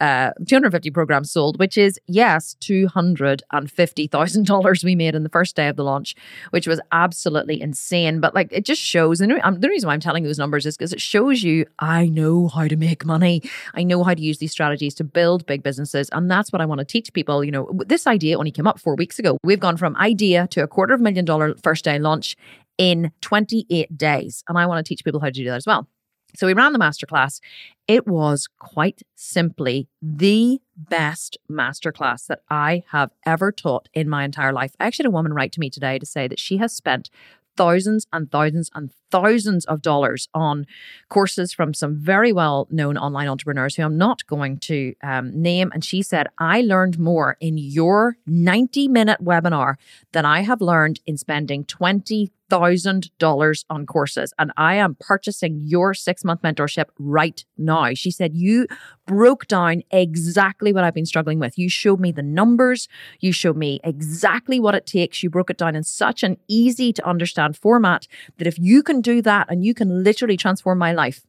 uh, 0.02 0.32
250 0.48 0.92
programs 0.92 1.32
sold, 1.32 1.58
which 1.60 1.78
is, 1.78 2.00
yes, 2.08 2.56
$250,000 2.60 4.84
we 4.84 4.96
made 4.96 5.16
in 5.16 5.24
the 5.24 5.30
first 5.30 5.56
day 5.56 5.68
of 5.68 5.76
the 5.76 5.84
launch, 5.84 6.16
which 6.50 6.66
was 6.68 6.82
absolutely 6.92 7.62
insane. 7.62 8.20
But 8.20 8.34
like, 8.34 8.48
it 8.52 8.66
just 8.66 8.82
shows, 8.82 9.22
and 9.22 9.32
the 9.32 9.70
reason 9.70 9.88
why 9.88 9.94
I'm 9.94 10.00
telling 10.00 10.24
those 10.24 10.40
numbers 10.40 10.66
is 10.66 10.76
because 10.76 10.92
it 10.92 11.00
shows 11.00 11.44
you 11.44 11.68
I 11.80 12.08
know 12.08 12.48
how 12.48 12.68
to 12.68 12.76
make 12.76 13.06
money. 13.06 13.44
I 13.76 13.84
know 13.84 14.04
how 14.04 14.16
to 14.16 14.22
use 14.22 14.40
these 14.40 14.52
strategies 14.52 14.96
to 14.96 15.04
build 15.04 15.46
big 15.46 15.62
businesses. 15.62 16.10
And 16.12 16.30
that's 16.30 16.52
what 16.52 16.62
I 16.62 16.66
want 16.66 16.80
to 16.80 16.86
teach 16.86 17.14
people. 17.14 17.44
You 17.44 17.52
know, 17.52 17.72
this 17.86 18.08
idea 18.08 18.38
only 18.38 18.52
came 18.52 18.68
up 18.68 18.80
four 18.80 18.96
weeks 18.96 19.20
ago. 19.20 19.38
We've 19.44 19.60
gone 19.60 19.78
from 19.78 19.96
idea 19.98 20.48
to 20.48 20.64
a 20.64 20.68
quarter 20.68 20.96
of 20.96 21.00
a 21.00 21.04
million 21.04 21.26
dollar 21.26 21.54
first 21.64 21.86
day 21.86 22.00
launch 22.00 22.36
in 22.78 23.12
28 23.22 23.96
days. 23.96 24.44
And 24.48 24.58
I 24.58 24.66
want 24.66 24.84
to 24.84 24.90
teach 24.90 25.04
people 25.04 25.20
how 25.20 25.28
to 25.28 25.32
do 25.32 25.46
that 25.46 25.56
as 25.56 25.68
well. 25.68 25.88
So 26.36 26.48
we 26.48 26.54
ran 26.54 26.74
the 26.74 26.80
masterclass. 26.80 27.40
It 27.88 28.08
was 28.08 28.48
quite 28.60 29.02
simply 29.16 29.88
the 30.02 30.62
best 30.78 31.38
masterclass 31.50 32.28
that 32.28 32.42
I 32.50 32.84
have 32.92 33.12
ever 33.26 33.52
taught 33.52 33.90
in 33.94 34.10
my 34.10 34.24
entire 34.24 34.54
life. 34.54 34.76
I 34.80 34.88
actually 34.88 35.04
had 35.04 35.10
a 35.10 35.18
woman 35.18 35.34
write 35.34 35.52
to 35.54 35.60
me 35.60 35.70
today 35.70 36.00
to 36.00 36.06
say 36.06 36.28
that 36.28 36.40
she 36.40 36.58
has 36.58 36.74
spent 36.74 37.10
thousands 37.58 38.08
and 38.14 38.32
thousands 38.32 38.70
and 38.74 38.92
thousands 39.10 39.66
of 39.66 39.82
dollars 39.82 40.30
on 40.34 40.66
courses 41.10 41.54
from 41.54 41.74
some 41.74 41.96
very 41.96 42.32
well 42.32 42.68
known 42.72 42.98
online 42.98 43.28
entrepreneurs 43.28 43.76
who 43.76 43.84
I'm 43.84 43.98
not 43.98 44.26
going 44.28 44.58
to 44.60 44.96
um, 45.04 45.42
name. 45.42 45.70
And 45.74 45.84
she 45.84 46.02
said, 46.02 46.28
I 46.38 46.62
learned 46.62 46.98
more 46.98 47.38
in 47.40 47.58
your 47.58 48.18
90 48.26 48.88
minute 48.88 49.24
webinar 49.24 49.76
than 50.14 50.26
I 50.26 50.42
have 50.42 50.62
learned 50.62 51.02
in 51.06 51.18
spending 51.18 51.66
20 51.66 52.32
$1,000 52.52 53.66
on 53.70 53.86
courses 53.86 54.34
and 54.38 54.52
I 54.58 54.76
am 54.76 54.96
purchasing 55.00 55.60
your 55.62 55.94
six 55.94 56.24
month 56.24 56.42
mentorship 56.42 56.86
right 57.00 57.44
now. 57.58 57.94
She 57.94 58.12
said, 58.12 58.36
You 58.36 58.68
broke 59.06 59.48
down 59.48 59.82
exactly 59.92 60.74
what 60.74 60.84
I've 60.84 60.94
been 60.94 61.06
struggling 61.06 61.40
with. 61.40 61.58
You 61.58 61.70
showed 61.70 62.00
me 62.00 62.12
the 62.12 62.24
numbers, 62.24 62.88
you 63.20 63.32
showed 63.32 63.58
me 63.58 63.80
exactly 63.84 64.60
what 64.60 64.76
it 64.76 64.86
takes. 64.86 65.24
You 65.24 65.30
broke 65.30 65.50
it 65.50 65.58
down 65.58 65.76
in 65.76 65.84
such 65.84 66.24
an 66.24 66.38
easy 66.48 66.94
to 66.94 67.08
understand 67.08 67.58
format 67.58 68.08
that 68.38 68.48
if 68.48 68.60
you 68.60 68.84
can 68.84 69.02
do 69.02 69.22
that 69.22 69.48
and 69.50 69.64
you 69.64 69.74
can 69.74 70.04
literally 70.04 70.38
transform 70.38 70.78
my 70.78 70.94
life 70.94 71.26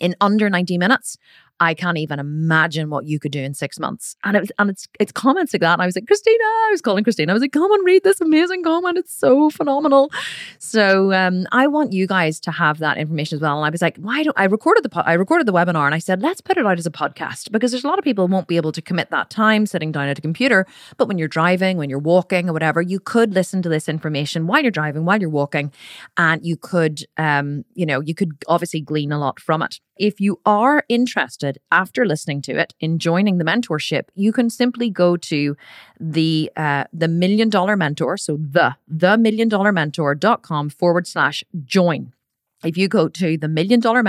in 0.00 0.16
under 0.20 0.48
90 0.48 0.78
minutes, 0.78 1.18
I 1.60 1.74
can't 1.74 1.98
even 1.98 2.18
imagine 2.18 2.88
what 2.88 3.06
you 3.06 3.20
could 3.20 3.32
do 3.32 3.40
in 3.42 3.52
six 3.52 3.78
months. 3.78 4.16
And 4.24 4.36
it 4.36 4.40
was, 4.40 4.52
and 4.58 4.70
it's 4.70 4.88
it's 4.98 5.12
comments 5.12 5.52
like 5.52 5.60
that. 5.60 5.74
And 5.74 5.82
I 5.82 5.86
was 5.86 5.94
like, 5.94 6.06
Christina, 6.06 6.42
I 6.42 6.68
was 6.70 6.80
calling 6.80 7.04
Christina. 7.04 7.32
I 7.32 7.34
was 7.34 7.42
like, 7.42 7.52
come 7.52 7.70
and 7.70 7.84
read 7.84 8.02
this 8.02 8.20
amazing 8.20 8.64
comment. 8.64 8.96
It's 8.96 9.14
so 9.14 9.50
phenomenal. 9.50 10.10
So 10.58 11.12
um, 11.12 11.46
I 11.52 11.66
want 11.66 11.92
you 11.92 12.06
guys 12.06 12.40
to 12.40 12.50
have 12.50 12.78
that 12.78 12.96
information 12.96 13.36
as 13.36 13.42
well. 13.42 13.58
And 13.58 13.66
I 13.66 13.70
was 13.70 13.82
like, 13.82 13.98
why 13.98 14.22
don't 14.22 14.38
I 14.38 14.44
recorded 14.44 14.84
the 14.84 15.02
I 15.06 15.12
recorded 15.14 15.46
the 15.46 15.52
webinar 15.52 15.86
and 15.86 15.94
I 15.94 15.98
said, 15.98 16.22
let's 16.22 16.40
put 16.40 16.56
it 16.56 16.66
out 16.66 16.78
as 16.78 16.86
a 16.86 16.90
podcast 16.90 17.52
because 17.52 17.70
there's 17.70 17.84
a 17.84 17.88
lot 17.88 17.98
of 17.98 18.04
people 18.04 18.26
won't 18.26 18.48
be 18.48 18.56
able 18.56 18.72
to 18.72 18.82
commit 18.82 19.10
that 19.10 19.28
time 19.30 19.66
sitting 19.66 19.92
down 19.92 20.08
at 20.08 20.18
a 20.18 20.22
computer. 20.22 20.66
But 20.96 21.08
when 21.08 21.18
you're 21.18 21.28
driving, 21.28 21.76
when 21.76 21.90
you're 21.90 21.98
walking 21.98 22.48
or 22.48 22.52
whatever, 22.52 22.80
you 22.80 23.00
could 23.00 23.34
listen 23.34 23.62
to 23.62 23.68
this 23.68 23.88
information 23.88 24.46
while 24.46 24.62
you're 24.62 24.70
driving, 24.70 25.04
while 25.04 25.20
you're 25.20 25.28
walking, 25.28 25.72
and 26.16 26.44
you 26.44 26.56
could 26.56 27.04
um, 27.18 27.64
you 27.74 27.84
know, 27.84 28.00
you 28.00 28.14
could 28.14 28.32
obviously 28.48 28.80
glean 28.80 29.12
a 29.12 29.18
lot 29.18 29.40
from 29.40 29.62
it. 29.62 29.80
If 30.00 30.18
you 30.18 30.40
are 30.46 30.82
interested 30.88 31.58
after 31.70 32.06
listening 32.06 32.40
to 32.42 32.58
it 32.58 32.72
in 32.80 32.98
joining 32.98 33.36
the 33.36 33.44
mentorship, 33.44 34.04
you 34.14 34.32
can 34.32 34.48
simply 34.48 34.88
go 34.88 35.18
to 35.18 35.58
the 36.00 36.50
uh, 36.56 36.84
the 36.90 37.06
million 37.06 37.50
dollar 37.50 37.76
mentor, 37.76 38.16
so 38.16 38.38
the 38.38 38.76
the 38.88 39.18
million 39.18 39.50
dollar 39.50 39.72
mentor.com 39.72 40.70
forward 40.70 41.06
slash 41.06 41.44
join. 41.66 42.14
If 42.64 42.76
you 42.76 42.88
go 42.88 43.08
to 43.08 43.38
the 43.38 43.48
million 43.48 43.80
dollar 43.80 44.02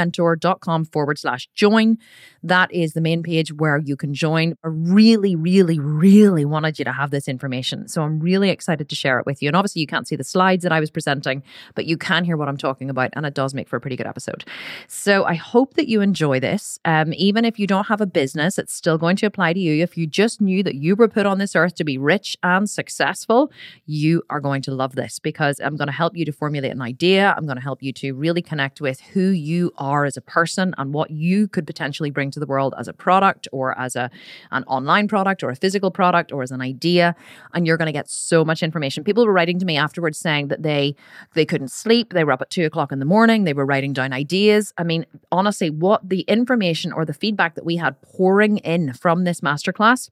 forward 0.91 1.19
slash 1.19 1.49
join, 1.55 1.97
that 2.43 2.73
is 2.73 2.93
the 2.93 3.01
main 3.01 3.23
page 3.23 3.53
where 3.53 3.77
you 3.77 3.95
can 3.95 4.13
join. 4.13 4.55
I 4.63 4.67
really, 4.67 5.35
really, 5.35 5.79
really 5.79 6.45
wanted 6.45 6.79
you 6.79 6.85
to 6.85 6.91
have 6.91 7.11
this 7.11 7.27
information. 7.27 7.87
So 7.87 8.01
I'm 8.01 8.19
really 8.19 8.49
excited 8.49 8.89
to 8.89 8.95
share 8.95 9.19
it 9.19 9.25
with 9.25 9.41
you. 9.41 9.49
And 9.49 9.55
obviously, 9.55 9.81
you 9.81 9.87
can't 9.87 10.07
see 10.07 10.15
the 10.15 10.23
slides 10.23 10.63
that 10.63 10.71
I 10.71 10.79
was 10.79 10.89
presenting, 10.89 11.43
but 11.75 11.85
you 11.85 11.97
can 11.97 12.23
hear 12.23 12.37
what 12.37 12.47
I'm 12.47 12.57
talking 12.57 12.89
about. 12.89 13.11
And 13.13 13.25
it 13.25 13.33
does 13.33 13.53
make 13.53 13.67
for 13.67 13.77
a 13.77 13.81
pretty 13.81 13.95
good 13.95 14.07
episode. 14.07 14.43
So 14.87 15.23
I 15.25 15.35
hope 15.35 15.75
that 15.75 15.87
you 15.87 16.01
enjoy 16.01 16.39
this. 16.39 16.79
Um, 16.85 17.13
even 17.15 17.45
if 17.45 17.59
you 17.59 17.67
don't 17.67 17.87
have 17.87 18.01
a 18.01 18.05
business, 18.05 18.57
it's 18.57 18.73
still 18.73 18.97
going 18.97 19.15
to 19.17 19.25
apply 19.25 19.53
to 19.53 19.59
you. 19.59 19.81
If 19.83 19.97
you 19.97 20.07
just 20.07 20.41
knew 20.41 20.63
that 20.63 20.75
you 20.75 20.95
were 20.95 21.07
put 21.07 21.25
on 21.25 21.37
this 21.37 21.55
earth 21.55 21.75
to 21.75 21.83
be 21.83 21.97
rich 21.97 22.37
and 22.43 22.69
successful, 22.69 23.51
you 23.85 24.23
are 24.29 24.39
going 24.39 24.61
to 24.63 24.73
love 24.73 24.95
this 24.95 25.19
because 25.19 25.59
I'm 25.59 25.77
going 25.77 25.87
to 25.87 25.93
help 25.93 26.15
you 26.15 26.25
to 26.25 26.31
formulate 26.31 26.71
an 26.71 26.81
idea. 26.81 27.33
I'm 27.37 27.45
going 27.45 27.57
to 27.57 27.63
help 27.63 27.83
you 27.83 27.93
to 27.93 28.13
really 28.13 28.40
connect 28.41 28.81
with 28.81 28.99
who 29.01 29.29
you 29.29 29.71
are 29.77 30.05
as 30.05 30.17
a 30.17 30.21
person 30.21 30.73
and 30.77 30.93
what 30.93 31.11
you 31.11 31.47
could 31.47 31.65
potentially 31.65 32.09
bring 32.09 32.31
to 32.31 32.39
the 32.39 32.45
world 32.45 32.73
as 32.77 32.87
a 32.87 32.93
product 32.93 33.47
or 33.51 33.77
as 33.79 33.95
a 33.95 34.09
an 34.51 34.63
online 34.65 35.07
product 35.07 35.43
or 35.43 35.49
a 35.49 35.55
physical 35.55 35.91
product 35.91 36.31
or 36.31 36.43
as 36.43 36.51
an 36.51 36.61
idea. 36.61 37.15
And 37.53 37.65
you're 37.65 37.77
going 37.77 37.87
to 37.87 37.91
get 37.91 38.09
so 38.09 38.43
much 38.43 38.63
information. 38.63 39.03
People 39.03 39.25
were 39.25 39.33
writing 39.33 39.59
to 39.59 39.65
me 39.65 39.77
afterwards 39.77 40.17
saying 40.17 40.47
that 40.49 40.63
they 40.63 40.95
they 41.33 41.45
couldn't 41.45 41.71
sleep. 41.71 42.13
They 42.13 42.23
were 42.23 42.31
up 42.31 42.41
at 42.41 42.49
two 42.49 42.65
o'clock 42.65 42.91
in 42.91 42.99
the 42.99 43.05
morning. 43.05 43.43
They 43.43 43.53
were 43.53 43.65
writing 43.65 43.93
down 43.93 44.13
ideas. 44.13 44.73
I 44.77 44.83
mean 44.83 45.05
honestly 45.31 45.69
what 45.69 46.07
the 46.07 46.21
information 46.21 46.91
or 46.91 47.05
the 47.05 47.13
feedback 47.13 47.55
that 47.55 47.65
we 47.65 47.77
had 47.77 48.01
pouring 48.01 48.57
in 48.57 48.93
from 48.93 49.23
this 49.23 49.41
masterclass 49.41 50.09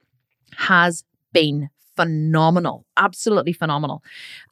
has 0.58 1.04
been 1.34 1.70
phenomenal, 2.00 2.86
absolutely 2.96 3.52
phenomenal. 3.52 4.02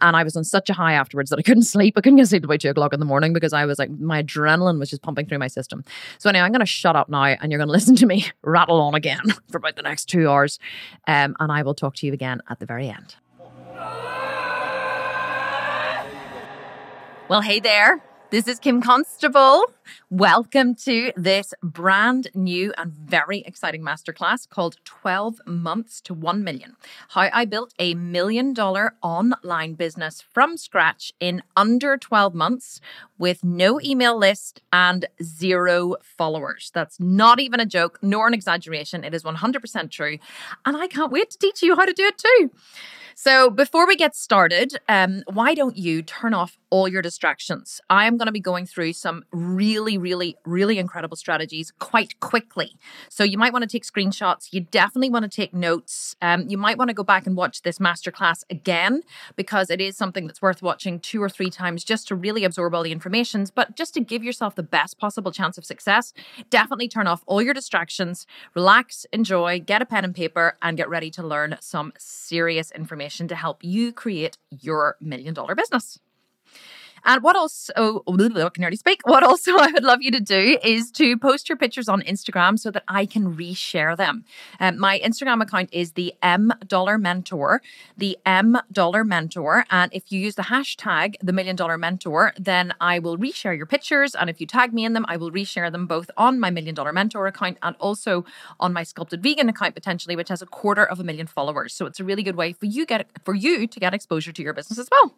And 0.01 0.18
I 0.18 0.24
was 0.24 0.36
on 0.36 0.44
such 0.44 0.70
a 0.70 0.74
high 0.74 0.94
afterwards 0.94 1.30
that 1.30 1.39
I 1.39 1.42
couldn't 1.42 1.63
sleep. 1.75 1.94
I 1.98 2.01
couldn't 2.01 2.18
get 2.18 2.27
sleep 2.27 2.46
by 2.46 2.58
two 2.58 2.70
o'clock 2.70 2.94
in 2.94 3.00
the 3.00 3.06
morning 3.06 3.32
because 3.32 3.54
I 3.54 3.63
was 3.66 3.80
like, 3.80 3.89
my 3.89 4.22
adrenaline 4.22 4.80
was 4.80 4.89
just 4.89 5.01
pumping 5.01 5.27
through 5.27 5.39
my 5.39 5.48
system. 5.48 5.86
So, 6.18 6.30
anyway, 6.30 6.44
I'm 6.44 6.51
going 6.51 6.60
to 6.60 6.66
shut 6.66 6.98
up 6.98 7.08
now 7.08 7.24
and 7.24 7.50
you're 7.50 7.60
going 7.60 7.68
to 7.70 7.72
listen 7.72 7.96
to 7.98 8.06
me 8.06 8.25
rattle 8.42 8.82
on 8.82 8.96
again 8.96 9.22
for 9.51 9.60
about 9.60 9.77
the 9.77 9.82
next 9.82 10.06
two 10.06 10.30
hours. 10.30 10.60
Um, 11.08 11.38
and 11.39 11.51
I 11.51 11.63
will 11.63 11.74
talk 11.74 11.96
to 11.96 12.06
you 12.06 12.12
again 12.12 12.42
at 12.50 12.60
the 12.60 12.66
very 12.66 12.89
end. 12.89 13.16
Well, 17.30 17.42
hey 17.42 17.60
there. 17.60 18.01
This 18.29 18.50
is 18.50 18.60
Kim 18.60 18.81
Constable. 18.81 19.63
Welcome 20.10 20.75
to 20.84 21.13
this 21.15 21.53
brand 21.63 22.27
new 22.34 22.74
and 22.77 22.91
very 22.91 23.39
exciting 23.39 23.81
masterclass 23.81 24.50
called 24.50 24.75
12 24.84 25.39
Months 25.46 26.01
to 26.01 26.13
1 26.13 26.43
Million 26.43 26.75
How 27.07 27.29
I 27.31 27.46
Built 27.46 27.74
a 27.79 27.93
Million 27.93 28.53
Dollar 28.53 28.96
Online 29.01 29.75
Business 29.75 30.22
from 30.22 30.57
Scratch 30.57 31.13
in 31.22 31.41
under 31.55 31.96
12 31.96 32.36
months 32.36 32.81
with 33.17 33.46
no 33.46 33.79
email 33.79 34.17
list 34.17 34.62
and 34.74 35.05
zero 35.24 35.96
followers. 36.01 36.69
That's 36.74 37.00
not 37.00 37.39
even 37.39 37.62
a 37.62 37.65
joke 37.65 37.98
nor 38.01 38.27
an 38.27 38.34
exaggeration. 38.34 39.05
It 39.05 39.13
is 39.13 39.24
100% 39.24 39.89
true. 39.89 40.17
And 40.65 40.75
I 40.75 40.88
can't 40.88 41.13
wait 41.13 41.29
to 41.29 41.38
teach 41.38 41.63
you 41.63 41.77
how 41.77 41.86
to 41.86 41.93
do 41.93 42.03
it 42.03 42.17
too. 42.17 42.51
So, 43.20 43.50
before 43.50 43.88
we 43.88 43.96
get 43.96 44.16
started, 44.16 44.78
um, 44.88 45.24
why 45.26 45.56
don't 45.56 45.76
you 45.76 46.04
turn 46.04 46.36
off 46.36 46.60
all 46.70 46.88
your 46.88 47.02
distractions? 47.02 47.82
I 47.90 48.06
am 48.06 48.16
going 48.16 48.28
to 48.28 48.32
be 48.32 48.40
going 48.40 48.68
through 48.68 48.94
some 48.94 49.26
really, 49.32 49.98
really, 49.98 50.38
really 50.46 50.78
incredible 50.78 51.18
strategies 51.18 51.74
quite 51.80 52.20
quickly. 52.20 52.76
So, 53.10 53.24
you 53.24 53.40
might 53.40 53.54
want 53.54 53.64
to 53.64 53.68
take 53.68 53.86
screenshots. 53.86 54.50
You 54.52 54.62
definitely 54.62 55.10
want 55.10 55.24
to 55.24 55.36
take 55.36 55.52
notes. 55.52 56.16
Um, 56.22 56.48
you 56.48 56.60
might 56.60 56.78
want 56.78 56.90
to 56.90 56.94
go 56.94 57.04
back 57.04 57.26
and 57.26 57.36
watch 57.36 57.64
this 57.64 57.80
masterclass 57.80 58.44
again 58.52 59.02
because 59.36 59.72
it 59.72 59.82
is 59.82 59.98
something 59.98 60.28
that's 60.28 60.44
worth 60.44 60.62
watching 60.62 61.00
two 61.00 61.20
or 61.20 61.28
three 61.28 61.50
times 61.50 61.84
just 61.84 62.08
to 62.10 62.16
really 62.16 62.44
absorb 62.44 62.76
all 62.76 62.84
the 62.84 62.92
information. 62.92 63.48
But 63.56 63.76
just 63.76 63.96
to 63.96 64.00
give 64.00 64.24
yourself 64.24 64.54
the 64.54 64.62
best 64.62 65.00
possible 65.00 65.32
chance 65.32 65.58
of 65.58 65.66
success, 65.66 66.14
definitely 66.52 66.88
turn 66.88 67.08
off 67.08 67.24
all 67.26 67.42
your 67.42 67.56
distractions, 67.56 68.28
relax, 68.54 69.08
enjoy, 69.12 69.60
get 69.60 69.82
a 69.82 69.88
pen 69.88 70.06
and 70.06 70.14
paper, 70.14 70.56
and 70.62 70.78
get 70.78 70.88
ready 70.88 71.10
to 71.10 71.26
learn 71.26 71.58
some 71.60 71.94
serious 71.98 72.70
information 72.74 73.07
information 73.08 73.28
to 73.30 73.36
help 73.36 73.64
you 73.64 73.92
create 73.94 74.38
your 74.50 74.98
million 75.02 75.34
dollar 75.34 75.56
business. 75.56 76.00
And 77.08 77.24
what 77.24 77.38
else? 77.38 77.72
Oh, 77.78 78.04
I 78.08 78.50
can 78.50 78.64
already 78.64 78.76
speak. 78.76 79.02
What 79.06 79.24
also 79.24 79.58
I 79.58 79.72
would 79.72 79.84
love 79.84 80.02
you 80.02 80.12
to 80.12 80.20
do 80.20 80.60
is 80.62 80.92
to 80.92 81.18
post 81.18 81.48
your 81.48 81.58
pictures 81.58 81.88
on 81.88 82.02
Instagram 82.02 82.60
so 82.60 82.70
that 82.72 82.84
I 82.88 83.06
can 83.06 83.36
reshare 83.36 83.96
them. 83.96 84.26
Um, 84.60 84.78
my 84.78 85.00
Instagram 85.00 85.42
account 85.42 85.70
is 85.72 85.94
the 85.94 86.14
M 86.22 86.52
Dollar 86.68 86.98
Mentor, 86.98 87.62
the 87.98 88.18
M 88.26 88.58
Dollar 88.72 89.06
Mentor. 89.06 89.66
And 89.72 89.92
if 89.94 90.12
you 90.12 90.20
use 90.20 90.36
the 90.36 90.44
hashtag 90.44 91.16
the 91.24 91.32
Million 91.32 91.56
Dollar 91.56 91.78
Mentor, 91.78 92.34
then 92.38 92.74
I 92.82 93.00
will 93.00 93.18
reshare 93.18 93.56
your 93.56 93.66
pictures. 93.66 94.14
And 94.14 94.30
if 94.30 94.42
you 94.42 94.46
tag 94.46 94.74
me 94.74 94.84
in 94.84 94.92
them, 94.92 95.06
I 95.08 95.16
will 95.16 95.32
reshare 95.32 95.72
them 95.72 95.88
both 95.88 96.12
on 96.18 96.40
my 96.42 96.50
Million 96.50 96.76
Dollar 96.76 96.92
Mentor 96.92 97.26
account 97.28 97.58
and 97.64 97.76
also 97.80 98.26
on 98.60 98.74
my 98.74 98.84
Sculpted 98.84 99.24
Vegan 99.24 99.48
account 99.48 99.76
potentially, 99.76 100.18
which 100.18 100.30
has 100.30 100.42
a 100.42 100.46
quarter 100.46 100.84
of 100.84 101.00
a 101.00 101.04
million 101.06 101.28
followers. 101.28 101.74
So 101.74 101.86
it's 101.86 102.02
a 102.02 102.04
really 102.04 102.24
good 102.24 102.36
way 102.36 102.52
for 102.52 102.66
you 102.66 102.86
get 102.86 103.08
for 103.24 103.34
you 103.34 103.66
to 103.66 103.80
get 103.80 103.94
exposure 103.94 104.34
to 104.34 104.44
your 104.44 104.54
business 104.54 104.78
as 104.78 104.90
well. 104.92 105.16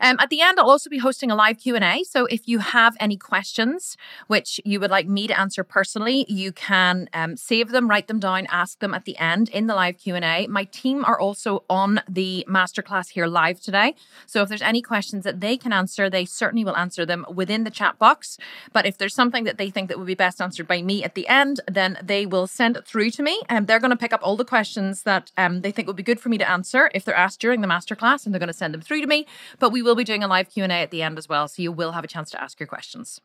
Um, 0.00 0.16
at 0.20 0.30
the 0.30 0.40
end, 0.40 0.58
I'll 0.58 0.70
also 0.70 0.90
be 0.90 0.98
hosting 0.98 1.30
a 1.30 1.34
live 1.34 1.58
Q&A. 1.58 2.04
So 2.04 2.26
if 2.26 2.48
you 2.48 2.58
have 2.58 2.96
any 3.00 3.16
questions 3.16 3.96
which 4.26 4.60
you 4.64 4.80
would 4.80 4.90
like 4.90 5.06
me 5.06 5.26
to 5.26 5.38
answer 5.38 5.64
personally, 5.64 6.24
you 6.28 6.52
can 6.52 7.08
um, 7.12 7.36
save 7.36 7.70
them, 7.70 7.88
write 7.88 8.08
them 8.08 8.18
down, 8.18 8.46
ask 8.50 8.80
them 8.80 8.94
at 8.94 9.04
the 9.04 9.16
end 9.18 9.48
in 9.50 9.66
the 9.66 9.74
live 9.74 9.98
Q&A. 9.98 10.46
My 10.46 10.64
team 10.64 11.04
are 11.04 11.18
also 11.18 11.64
on 11.68 12.00
the 12.08 12.44
masterclass 12.48 13.10
here 13.10 13.26
live 13.26 13.60
today. 13.60 13.94
So 14.26 14.42
if 14.42 14.48
there's 14.48 14.62
any 14.62 14.82
questions 14.82 15.24
that 15.24 15.40
they 15.40 15.56
can 15.56 15.72
answer, 15.72 16.10
they 16.10 16.24
certainly 16.24 16.64
will 16.64 16.76
answer 16.76 17.06
them 17.06 17.24
within 17.32 17.64
the 17.64 17.70
chat 17.70 17.98
box. 17.98 18.38
But 18.72 18.86
if 18.86 18.98
there's 18.98 19.14
something 19.14 19.44
that 19.44 19.58
they 19.58 19.70
think 19.70 19.88
that 19.88 19.98
would 19.98 20.06
be 20.06 20.14
best 20.14 20.40
answered 20.40 20.66
by 20.66 20.82
me 20.82 21.04
at 21.04 21.14
the 21.14 21.28
end, 21.28 21.60
then 21.70 21.98
they 22.02 22.26
will 22.26 22.46
send 22.46 22.76
it 22.76 22.86
through 22.86 23.10
to 23.10 23.22
me. 23.22 23.42
And 23.48 23.66
they're 23.66 23.80
going 23.80 23.90
to 23.90 23.96
pick 23.96 24.12
up 24.12 24.20
all 24.22 24.36
the 24.36 24.44
questions 24.44 25.02
that 25.02 25.30
um, 25.36 25.60
they 25.60 25.70
think 25.70 25.86
would 25.86 25.96
be 25.96 26.02
good 26.02 26.20
for 26.20 26.28
me 26.28 26.38
to 26.38 26.50
answer 26.50 26.90
if 26.94 27.04
they're 27.04 27.14
asked 27.14 27.40
during 27.40 27.60
the 27.60 27.68
masterclass, 27.68 28.24
and 28.24 28.34
they're 28.34 28.40
going 28.40 28.48
to 28.48 28.52
send 28.52 28.74
them 28.74 28.80
through 28.80 29.00
to 29.00 29.06
me. 29.06 29.26
But 29.58 29.70
we 29.70 29.82
will 29.84 29.94
be 29.94 30.04
doing 30.04 30.22
a 30.22 30.28
live 30.28 30.50
Q&A 30.50 30.68
at 30.68 30.90
the 30.90 31.02
end 31.02 31.18
as 31.18 31.28
well, 31.28 31.48
so 31.48 31.62
you 31.62 31.72
will 31.72 31.92
have 31.92 32.04
a 32.04 32.08
chance 32.08 32.30
to 32.30 32.42
ask 32.42 32.58
your 32.58 32.66
questions. 32.66 33.20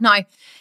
Now, 0.00 0.16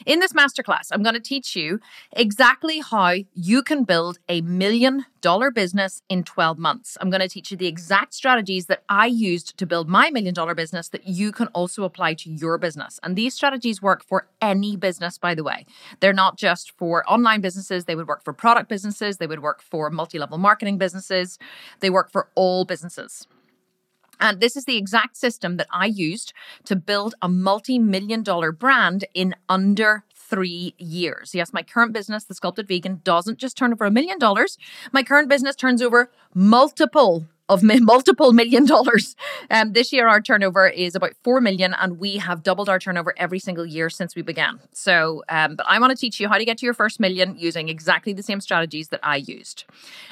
in 0.06 0.20
this 0.20 0.34
masterclass, 0.34 0.90
I'm 0.92 1.04
going 1.04 1.16
to 1.16 1.22
teach 1.22 1.56
you 1.56 1.80
exactly 2.12 2.80
how 2.80 3.16
you 3.34 3.64
can 3.64 3.84
build 3.84 4.20
a 4.28 4.42
million 4.42 5.06
dollar 5.22 5.52
business 5.52 6.02
in 6.10 6.24
12 6.24 6.58
months. 6.58 6.98
I'm 7.00 7.10
going 7.10 7.22
to 7.22 7.30
teach 7.30 7.52
you 7.52 7.58
the 7.58 7.68
exact 7.68 8.14
strategies 8.14 8.66
that 8.66 8.84
I 8.90 9.06
used 9.06 9.58
to 9.58 9.66
build 9.66 9.88
my 9.88 10.10
million 10.10 10.34
dollar 10.34 10.56
business 10.56 10.90
that 10.90 11.08
you 11.08 11.32
can 11.32 11.48
also 11.48 11.84
apply 11.84 12.16
to 12.16 12.30
your 12.30 12.58
business. 12.58 13.00
And 13.04 13.16
these 13.16 13.34
strategies 13.34 13.82
work 13.82 14.04
for 14.04 14.28
any 14.42 14.76
business, 14.76 15.18
by 15.18 15.36
the 15.36 15.44
way. 15.44 15.66
They're 16.00 16.14
not 16.14 16.38
just 16.38 16.72
for 16.72 17.10
online 17.10 17.42
businesses, 17.42 17.86
they 17.86 17.96
would 17.96 18.08
work 18.08 18.24
for 18.24 18.34
product 18.34 18.68
businesses, 18.68 19.18
they 19.18 19.28
would 19.28 19.42
work 19.42 19.62
for 19.62 19.90
multi 19.90 20.20
level 20.20 20.40
marketing 20.40 20.78
businesses, 20.78 21.40
they 21.80 21.90
work 21.90 22.12
for 22.12 22.28
all 22.36 22.66
businesses. 22.66 23.28
And 24.22 24.40
this 24.40 24.56
is 24.56 24.66
the 24.66 24.78
exact 24.78 25.18
system 25.18 25.58
that 25.58 25.68
I 25.72 25.88
used 25.88 26.32
to 26.66 26.76
build 26.76 27.16
a 27.22 27.28
multi 27.28 27.80
million 27.80 28.24
dollar 28.24 28.52
brand 28.54 29.04
in 29.14 29.36
under 29.50 30.06
three 30.16 30.74
years. 30.78 31.36
Yes, 31.36 31.52
my 31.52 31.64
current 31.64 31.92
business, 31.92 32.24
The 32.24 32.36
Sculpted 32.36 32.68
Vegan, 32.68 33.02
doesn't 33.04 33.38
just 33.38 33.58
turn 33.58 33.74
over 33.74 33.84
a 33.84 33.92
million 33.92 34.18
dollars. 34.18 34.58
My 34.94 35.04
current 35.04 35.28
business 35.28 35.58
turns 35.58 35.82
over 35.82 36.10
multiple 36.34 37.26
of 37.50 37.62
multiple 37.64 38.32
million 38.32 38.66
dollars. 38.66 39.16
Um, 39.50 39.74
this 39.74 39.92
year, 39.92 40.08
our 40.08 40.22
turnover 40.22 40.68
is 40.70 40.96
about 40.96 41.14
four 41.22 41.42
million, 41.42 41.74
and 41.74 42.00
we 42.00 42.18
have 42.18 42.44
doubled 42.44 42.70
our 42.70 42.80
turnover 42.80 43.14
every 43.18 43.40
single 43.40 43.66
year 43.66 43.90
since 43.90 44.16
we 44.16 44.22
began. 44.22 44.62
So, 44.72 45.24
um, 45.28 45.58
but 45.58 45.66
I 45.68 45.78
want 45.80 45.92
to 45.92 45.98
teach 45.98 46.20
you 46.22 46.30
how 46.30 46.38
to 46.38 46.46
get 46.46 46.58
to 46.60 46.66
your 46.66 46.74
first 46.74 47.00
million 47.00 47.36
using 47.38 47.68
exactly 47.68 48.14
the 48.14 48.24
same 48.24 48.40
strategies 48.40 48.88
that 48.88 49.02
I 49.04 49.18
used. 49.18 49.66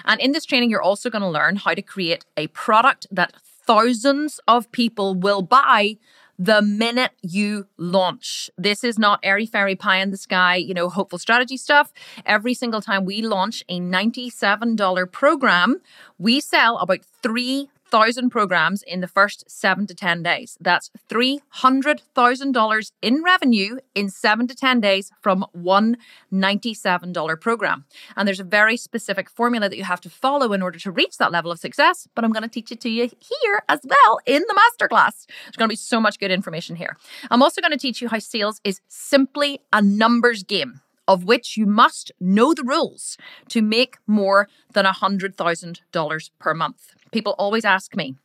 And 0.04 0.20
in 0.20 0.34
this 0.34 0.46
training, 0.46 0.70
you're 0.70 0.82
also 0.82 1.10
going 1.10 1.22
to 1.22 1.30
learn 1.30 1.56
how 1.56 1.74
to 1.74 1.82
create 1.82 2.26
a 2.36 2.48
product 2.48 3.08
that 3.10 3.34
thousands 3.70 4.40
of 4.48 4.72
people 4.72 5.14
will 5.14 5.44
buy 5.44 5.96
the 6.40 6.60
minute 6.60 7.12
you 7.22 7.68
launch. 7.78 8.50
This 8.58 8.84
is 8.84 8.98
not 8.98 9.20
airy 9.22 9.46
fairy 9.46 9.76
pie 9.76 9.98
in 9.98 10.10
the 10.10 10.18
sky, 10.18 10.56
you 10.56 10.74
know, 10.74 10.90
hopeful 10.90 11.20
strategy 11.20 11.56
stuff. 11.56 11.94
Every 12.26 12.56
single 12.56 12.82
time 12.82 13.06
we 13.06 13.22
launch 13.22 13.64
a 13.70 13.80
$97 13.80 15.12
program, 15.12 15.82
we 16.18 16.40
sell 16.40 16.80
about 16.80 17.02
three 17.22 17.70
thousand 17.92 18.30
programs 18.30 18.84
in 18.84 19.02
the 19.02 19.08
first 19.08 19.50
seven 19.50 19.88
to 19.88 19.96
10 19.96 20.24
days. 20.24 20.58
That's 20.62 20.92
$300,000 21.10 22.92
in 23.02 23.24
revenue 23.24 23.78
in 23.96 24.10
seven 24.10 24.48
to 24.48 24.56
10 24.56 24.80
days 24.80 25.12
from 25.22 25.46
one 25.54 25.98
$97 26.32 27.42
program. 27.42 27.86
And 28.16 28.28
there's 28.28 28.40
a 28.40 28.44
very 28.44 28.78
specific 28.78 29.30
formula 29.30 29.70
that 29.70 29.78
you 29.78 29.84
have 29.84 30.02
to 30.02 30.10
follow 30.10 30.54
in 30.54 30.62
order 30.62 30.80
to 30.80 30.92
reach 30.92 31.18
that 31.18 31.32
level 31.32 31.52
of 31.52 31.60
success. 31.60 32.08
But 32.16 32.24
I'm 32.24 32.32
going 32.32 32.44
to 32.44 32.50
teach 32.50 32.72
it 32.72 32.82
to 32.82 32.90
you 32.90 33.10
here 33.20 33.64
as 33.68 33.80
well 33.84 34.20
in 34.26 34.44
the 34.48 34.60
masterclass. 34.62 35.26
There's 35.46 35.58
going 35.58 35.70
to 35.70 35.74
be 35.74 35.76
so 35.76 36.00
much 36.00 36.20
good 36.20 36.32
information 36.32 36.76
here. 36.76 36.98
I'm 37.32 37.42
also 37.42 37.62
going 37.62 37.72
to 37.72 37.78
teach 37.78 38.02
you 38.02 38.10
how 38.10 38.20
sales 38.20 38.62
is 38.64 38.82
simply 38.88 39.62
a 39.74 39.82
numbers 39.82 40.44
game 40.44 40.82
of 41.10 41.24
which 41.24 41.58
you 41.58 41.66
must 41.66 42.12
know 42.20 42.54
the 42.54 42.64
rules 42.64 43.18
to 43.50 43.64
make 43.64 43.98
more 44.06 44.48
than 44.74 44.86
$100,000 44.86 46.30
per 46.38 46.54
month. 46.54 46.94
People 47.12 47.36
always 47.40 47.66
ask 47.66 47.96
me, 47.96 48.16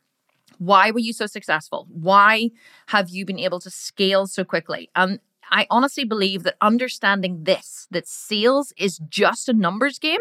why 0.59 0.91
were 0.91 0.99
you 0.99 1.11
so 1.11 1.25
successful? 1.25 1.87
Why 1.89 2.51
have 2.87 3.09
you 3.09 3.25
been 3.25 3.39
able 3.39 3.59
to 3.61 3.71
scale 3.71 4.27
so 4.27 4.43
quickly? 4.43 4.91
And 4.95 5.19
I 5.51 5.67
honestly 5.69 6.03
believe 6.03 6.43
that 6.43 6.55
understanding 6.61 7.43
this, 7.43 7.87
that 7.91 8.07
sales 8.07 8.73
is 8.77 8.99
just 9.09 9.49
a 9.49 9.53
numbers 9.53 9.99
game, 9.99 10.19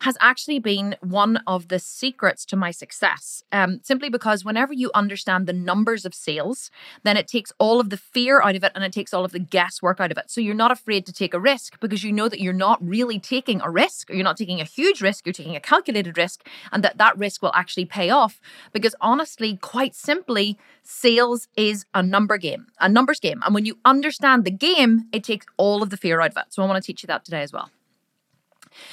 has 0.00 0.16
actually 0.20 0.58
been 0.58 0.96
one 1.00 1.38
of 1.46 1.68
the 1.68 1.78
secrets 1.78 2.44
to 2.46 2.56
my 2.56 2.70
success. 2.70 3.42
Um, 3.52 3.80
simply 3.82 4.08
because 4.08 4.44
whenever 4.44 4.72
you 4.72 4.90
understand 4.94 5.46
the 5.46 5.52
numbers 5.52 6.04
of 6.04 6.14
sales, 6.14 6.70
then 7.02 7.16
it 7.16 7.28
takes 7.28 7.52
all 7.58 7.80
of 7.80 7.90
the 7.90 7.96
fear 7.96 8.40
out 8.42 8.56
of 8.56 8.64
it 8.64 8.72
and 8.74 8.84
it 8.84 8.92
takes 8.92 9.14
all 9.14 9.24
of 9.24 9.32
the 9.32 9.38
guesswork 9.38 10.00
out 10.00 10.10
of 10.10 10.18
it. 10.18 10.30
So 10.30 10.40
you're 10.40 10.54
not 10.54 10.70
afraid 10.70 11.06
to 11.06 11.12
take 11.12 11.34
a 11.34 11.40
risk 11.40 11.80
because 11.80 12.04
you 12.04 12.12
know 12.12 12.28
that 12.28 12.40
you're 12.40 12.52
not 12.52 12.84
really 12.86 13.18
taking 13.18 13.60
a 13.60 13.70
risk 13.70 14.10
or 14.10 14.14
you're 14.14 14.24
not 14.24 14.36
taking 14.36 14.60
a 14.60 14.64
huge 14.64 15.00
risk, 15.00 15.26
you're 15.26 15.32
taking 15.32 15.56
a 15.56 15.60
calculated 15.60 16.18
risk 16.18 16.46
and 16.72 16.82
that 16.82 16.98
that 16.98 17.16
risk 17.16 17.42
will 17.42 17.52
actually 17.54 17.84
pay 17.84 18.10
off. 18.10 18.40
Because 18.72 18.94
honestly, 19.00 19.56
quite 19.56 19.94
simply, 19.94 20.58
sales 20.82 21.48
is 21.56 21.84
a 21.94 22.02
number 22.02 22.38
game, 22.38 22.66
a 22.80 22.88
numbers 22.88 23.20
game. 23.20 23.42
And 23.44 23.54
when 23.54 23.64
you 23.64 23.78
understand 23.84 24.44
the 24.44 24.50
game, 24.58 25.06
it 25.12 25.24
takes 25.24 25.46
all 25.56 25.82
of 25.82 25.90
the 25.90 25.96
fear 25.96 26.20
out 26.20 26.30
of 26.30 26.36
it. 26.36 26.52
So 26.52 26.62
I 26.62 26.66
want 26.66 26.82
to 26.82 26.86
teach 26.86 27.02
you 27.02 27.06
that 27.08 27.24
today 27.24 27.42
as 27.42 27.52
well. 27.52 27.70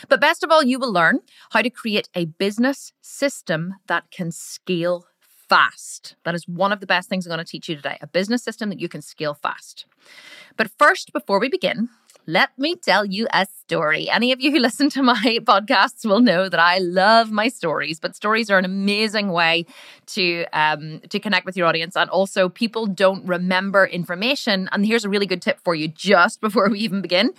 But 0.07 0.21
best 0.21 0.43
of 0.43 0.51
all, 0.51 0.63
you 0.63 0.79
will 0.79 0.93
learn 0.93 1.19
how 1.51 1.61
to 1.61 1.69
create 1.69 2.09
a 2.15 2.25
business 2.25 2.93
system 3.01 3.75
that 3.87 4.11
can 4.11 4.31
scale 4.31 5.05
fast. 5.49 6.15
That 6.23 6.35
is 6.35 6.47
one 6.47 6.71
of 6.71 6.79
the 6.79 6.87
best 6.87 7.09
things 7.09 7.25
I'm 7.25 7.31
going 7.31 7.43
to 7.43 7.49
teach 7.49 7.69
you 7.69 7.75
today 7.75 7.97
a 8.01 8.07
business 8.07 8.43
system 8.43 8.69
that 8.69 8.79
you 8.79 8.89
can 8.89 9.01
scale 9.01 9.33
fast. 9.33 9.85
But 10.57 10.71
first, 10.77 11.13
before 11.13 11.39
we 11.39 11.49
begin, 11.49 11.89
let 12.25 12.57
me 12.57 12.75
tell 12.75 13.05
you 13.05 13.27
a 13.33 13.45
story. 13.45 14.09
Any 14.09 14.31
of 14.31 14.39
you 14.39 14.51
who 14.51 14.59
listen 14.67 14.89
to 14.91 15.03
my 15.03 15.39
podcasts 15.41 16.05
will 16.05 16.21
know 16.21 16.47
that 16.49 16.59
I 16.59 16.77
love 16.77 17.31
my 17.31 17.47
stories, 17.49 17.99
but 17.99 18.15
stories 18.15 18.49
are 18.49 18.57
an 18.57 18.65
amazing 18.65 19.31
way 19.31 19.65
to 20.07 20.45
um, 20.53 21.01
to 21.09 21.19
connect 21.19 21.45
with 21.45 21.57
your 21.57 21.67
audience. 21.67 21.95
And 21.95 22.09
also, 22.09 22.49
people 22.49 22.87
don't 22.87 23.25
remember 23.27 23.85
information. 23.85 24.69
And 24.71 24.85
here's 24.85 25.05
a 25.05 25.09
really 25.09 25.25
good 25.25 25.41
tip 25.41 25.59
for 25.63 25.75
you 25.75 25.87
just 25.87 26.41
before 26.47 26.69
we 26.69 26.79
even 26.79 27.01
begin 27.01 27.31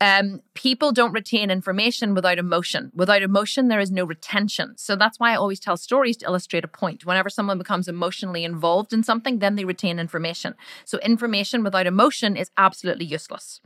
Um, 0.00 0.42
people 0.54 0.92
don't 0.92 1.12
retain 1.12 1.50
information 1.50 2.14
without 2.14 2.38
emotion. 2.38 2.92
Without 2.94 3.22
emotion, 3.22 3.68
there 3.68 3.80
is 3.80 3.90
no 3.90 4.04
retention. 4.04 4.76
So 4.76 4.94
that's 4.94 5.18
why 5.18 5.32
I 5.32 5.36
always 5.36 5.58
tell 5.60 5.76
stories 5.78 6.18
to 6.18 6.26
illustrate 6.26 6.64
a 6.64 6.68
point. 6.68 7.06
Whenever 7.06 7.30
someone 7.30 7.56
becomes 7.58 7.88
emotionally 7.88 8.44
involved 8.44 8.92
in 8.92 9.02
something, 9.02 9.38
then 9.38 9.54
they 9.56 9.64
retain 9.64 9.98
information. 9.98 10.54
So 10.84 10.98
information 10.98 11.64
without 11.64 11.86
emotion 11.86 12.36
is 12.36 12.50
absolutely 12.58 13.06
useless. 13.06 13.60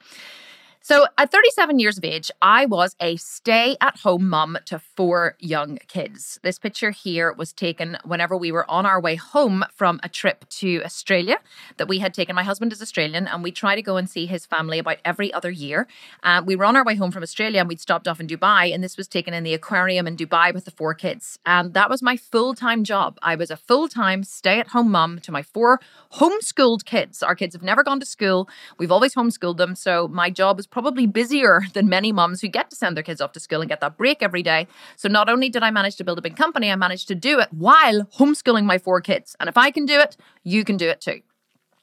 So, 0.83 1.07
at 1.19 1.31
37 1.31 1.79
years 1.79 1.99
of 1.99 2.05
age, 2.07 2.31
I 2.41 2.65
was 2.65 2.97
a 3.01 3.17
stay 3.17 3.77
at 3.83 3.99
home 3.99 4.27
mum 4.31 4.57
to 4.65 4.79
four 4.79 5.37
young 5.39 5.77
kids. 5.89 6.41
This 6.43 6.59
picture 6.59 6.91
here 6.91 7.35
was 7.35 7.53
taken 7.53 7.99
whenever 8.03 8.35
we 8.35 8.51
were 8.51 8.69
on 8.69 8.87
our 8.87 8.99
way 8.99 9.17
home 9.17 9.63
from 9.75 10.01
a 10.03 10.09
trip 10.09 10.49
to 10.49 10.83
Australia 10.83 11.37
that 11.77 11.87
we 11.87 11.99
had 11.99 12.15
taken. 12.15 12.35
My 12.35 12.45
husband 12.45 12.73
is 12.73 12.81
Australian, 12.81 13.29
and 13.29 13.43
we 13.43 13.53
try 13.53 13.75
to 13.75 13.83
go 13.83 13.99
and 13.99 14.09
see 14.09 14.25
his 14.25 14.47
family 14.47 14.79
about 14.79 14.97
every 15.05 15.31
other 15.35 15.51
year. 15.51 15.87
Uh, 16.23 16.41
we 16.45 16.57
were 16.57 16.65
on 16.65 16.77
our 16.77 16.85
way 16.85 16.95
home 16.95 17.11
from 17.11 17.23
Australia 17.23 17.61
and 17.61 17.69
we'd 17.69 17.79
stopped 17.79 18.09
off 18.09 18.19
in 18.19 18.27
Dubai, 18.27 18.73
and 18.73 18.83
this 18.83 18.97
was 18.97 19.07
taken 19.07 19.35
in 19.35 19.45
the 19.45 19.53
aquarium 19.53 20.07
in 20.07 20.17
Dubai 20.17 20.55
with 20.55 20.65
the 20.65 20.71
four 20.71 20.95
kids. 20.95 21.39
And 21.45 21.75
that 21.75 21.91
was 21.91 22.01
my 22.01 22.17
full 22.17 22.55
time 22.55 22.85
job. 22.85 23.19
I 23.23 23.35
was 23.35 23.51
a 23.51 23.57
full 23.59 23.87
time 23.87 24.25
stay 24.25 24.59
at 24.59 24.69
home 24.69 24.91
mum 24.91 25.19
to 25.25 25.31
my 25.31 25.43
four 25.43 25.79
homeschooled 26.15 26.87
kids. 26.87 27.23
Our 27.23 27.35
kids 27.35 27.55
have 27.55 27.63
never 27.63 27.85
gone 27.85 28.01
to 28.01 28.07
school, 28.07 28.49
we've 28.79 28.91
always 28.91 29.15
homeschooled 29.15 29.59
them. 29.59 29.75
So, 29.75 30.09
my 30.09 30.31
job 30.31 30.57
was 30.57 30.70
probably 30.71 31.07
busier 31.07 31.63
than 31.75 31.89
many 31.89 32.13
moms 32.13 32.41
who 32.41 32.49
get 32.49 32.71
to 32.71 32.77
send 32.77 32.97
their 32.97 33.05
kids 33.05 33.21
off 33.21 33.33
to 33.33 33.41
school 33.41 33.61
and 33.61 33.69
get 33.69 33.81
that 33.81 33.97
break 33.97 34.23
every 34.23 34.43
day. 34.43 34.67
So 34.97 35.09
not 35.09 35.29
only 35.29 35.49
did 35.49 35.63
I 35.63 35.71
manage 35.71 35.97
to 35.97 36.05
build 36.05 36.19
a 36.19 36.23
big 36.23 36.37
company, 36.37 36.71
I 36.71 36.77
managed 36.77 37.09
to 37.09 37.15
do 37.15 37.41
it 37.41 37.49
while 37.53 38.05
homeschooling 38.19 38.65
my 38.65 38.79
four 38.79 39.01
kids. 39.01 39.37
And 39.41 39.49
if 39.49 39.57
I 39.57 39.71
can 39.71 39.87
do 39.87 39.99
it, 39.99 40.17
you 40.45 40.65
can 40.65 40.77
do 40.77 40.89
it 40.89 41.01
too. 41.01 41.21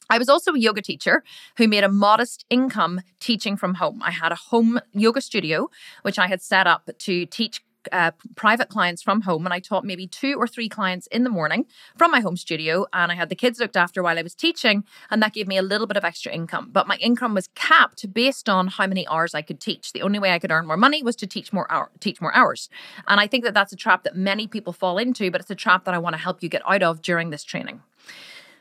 I 0.09 0.17
was 0.17 0.29
also 0.29 0.53
a 0.53 0.59
yoga 0.59 0.81
teacher 0.81 1.23
who 1.57 1.67
made 1.67 1.83
a 1.83 1.89
modest 1.89 2.45
income 2.49 3.01
teaching 3.19 3.57
from 3.57 3.75
home. 3.75 4.01
I 4.01 4.11
had 4.11 4.31
a 4.31 4.35
home 4.35 4.79
yoga 4.93 5.21
studio, 5.21 5.69
which 6.01 6.17
I 6.17 6.27
had 6.27 6.41
set 6.41 6.65
up 6.65 6.89
to 6.97 7.25
teach 7.25 7.61
uh, 7.91 8.11
private 8.35 8.69
clients 8.69 9.01
from 9.01 9.21
home, 9.21 9.45
and 9.45 9.53
I 9.53 9.59
taught 9.59 9.83
maybe 9.83 10.07
two 10.07 10.35
or 10.37 10.47
three 10.47 10.69
clients 10.69 11.07
in 11.07 11.23
the 11.23 11.29
morning 11.29 11.65
from 11.97 12.11
my 12.11 12.19
home 12.19 12.37
studio. 12.37 12.85
And 12.93 13.11
I 13.11 13.15
had 13.15 13.29
the 13.29 13.35
kids 13.35 13.59
looked 13.59 13.77
after 13.77 14.01
while 14.03 14.17
I 14.17 14.21
was 14.21 14.35
teaching, 14.35 14.83
and 15.09 15.21
that 15.21 15.33
gave 15.33 15.47
me 15.47 15.57
a 15.57 15.61
little 15.61 15.87
bit 15.87 15.97
of 15.97 16.03
extra 16.03 16.31
income. 16.31 16.69
But 16.71 16.87
my 16.87 16.97
income 16.97 17.33
was 17.33 17.47
capped 17.55 18.13
based 18.13 18.49
on 18.49 18.67
how 18.67 18.87
many 18.87 19.07
hours 19.07 19.33
I 19.33 19.41
could 19.41 19.59
teach. 19.59 19.93
The 19.93 20.01
only 20.01 20.19
way 20.19 20.31
I 20.31 20.39
could 20.39 20.51
earn 20.51 20.67
more 20.67 20.77
money 20.77 21.03
was 21.03 21.15
to 21.17 21.27
teach 21.27 21.53
more 21.53 21.71
hour, 21.71 21.91
teach 21.99 22.21
more 22.21 22.35
hours. 22.35 22.69
And 23.07 23.19
I 23.19 23.27
think 23.27 23.43
that 23.43 23.53
that's 23.53 23.73
a 23.73 23.77
trap 23.77 24.03
that 24.03 24.15
many 24.15 24.47
people 24.47 24.73
fall 24.73 24.97
into, 24.97 25.31
but 25.31 25.41
it's 25.41 25.51
a 25.51 25.55
trap 25.55 25.85
that 25.85 25.93
I 25.93 25.99
want 25.99 26.15
to 26.15 26.21
help 26.21 26.43
you 26.43 26.49
get 26.49 26.61
out 26.67 26.83
of 26.83 27.01
during 27.01 27.29
this 27.29 27.43
training. 27.43 27.81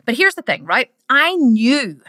But 0.05 0.17
here's 0.17 0.37
the 0.37 0.43
thing, 0.43 0.65
right? 0.65 0.91
I 1.09 1.35
knew 1.35 2.01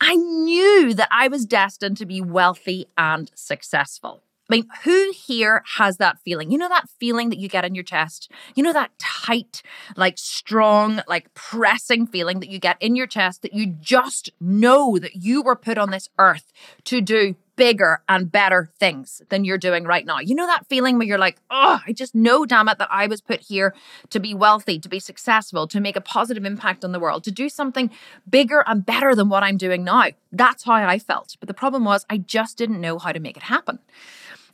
I 0.00 0.14
knew 0.14 0.94
that 0.94 1.08
I 1.10 1.28
was 1.28 1.46
destined 1.46 1.96
to 1.98 2.06
be 2.06 2.20
wealthy 2.20 2.86
and 2.98 3.30
successful. 3.34 4.22
I 4.48 4.54
mean, 4.54 4.68
who 4.84 5.12
here 5.12 5.64
has 5.76 5.96
that 5.96 6.18
feeling? 6.24 6.52
You 6.52 6.58
know, 6.58 6.68
that 6.68 6.88
feeling 7.00 7.30
that 7.30 7.38
you 7.38 7.48
get 7.48 7.64
in 7.64 7.74
your 7.74 7.82
chest? 7.82 8.30
You 8.54 8.62
know, 8.62 8.72
that 8.72 8.96
tight, 8.98 9.62
like 9.96 10.18
strong, 10.18 11.00
like 11.08 11.34
pressing 11.34 12.06
feeling 12.06 12.38
that 12.40 12.48
you 12.48 12.60
get 12.60 12.76
in 12.80 12.94
your 12.94 13.08
chest 13.08 13.42
that 13.42 13.54
you 13.54 13.66
just 13.66 14.30
know 14.40 14.98
that 14.98 15.16
you 15.16 15.42
were 15.42 15.56
put 15.56 15.78
on 15.78 15.90
this 15.90 16.08
earth 16.18 16.52
to 16.84 17.00
do 17.00 17.34
bigger 17.56 18.02
and 18.08 18.30
better 18.30 18.68
things 18.78 19.22
than 19.30 19.44
you're 19.44 19.58
doing 19.58 19.84
right 19.84 20.04
now. 20.04 20.20
You 20.20 20.34
know 20.34 20.46
that 20.46 20.66
feeling 20.68 20.98
where 20.98 21.06
you're 21.06 21.18
like, 21.18 21.38
oh, 21.50 21.80
I 21.86 21.92
just 21.92 22.14
know, 22.14 22.44
damn 22.44 22.68
it, 22.68 22.78
that 22.78 22.88
I 22.90 23.06
was 23.06 23.20
put 23.20 23.40
here 23.40 23.74
to 24.10 24.20
be 24.20 24.34
wealthy, 24.34 24.78
to 24.78 24.88
be 24.88 25.00
successful, 25.00 25.66
to 25.68 25.80
make 25.80 25.96
a 25.96 26.00
positive 26.00 26.44
impact 26.44 26.84
on 26.84 26.92
the 26.92 27.00
world, 27.00 27.24
to 27.24 27.32
do 27.32 27.48
something 27.48 27.90
bigger 28.28 28.62
and 28.66 28.84
better 28.84 29.14
than 29.14 29.30
what 29.30 29.42
I'm 29.42 29.56
doing 29.56 29.84
now. 29.84 30.10
That's 30.30 30.64
how 30.64 30.74
I 30.74 30.98
felt. 30.98 31.36
But 31.40 31.48
the 31.48 31.54
problem 31.54 31.84
was, 31.84 32.04
I 32.10 32.18
just 32.18 32.58
didn't 32.58 32.80
know 32.80 32.98
how 32.98 33.12
to 33.12 33.20
make 33.20 33.38
it 33.38 33.44
happen 33.44 33.78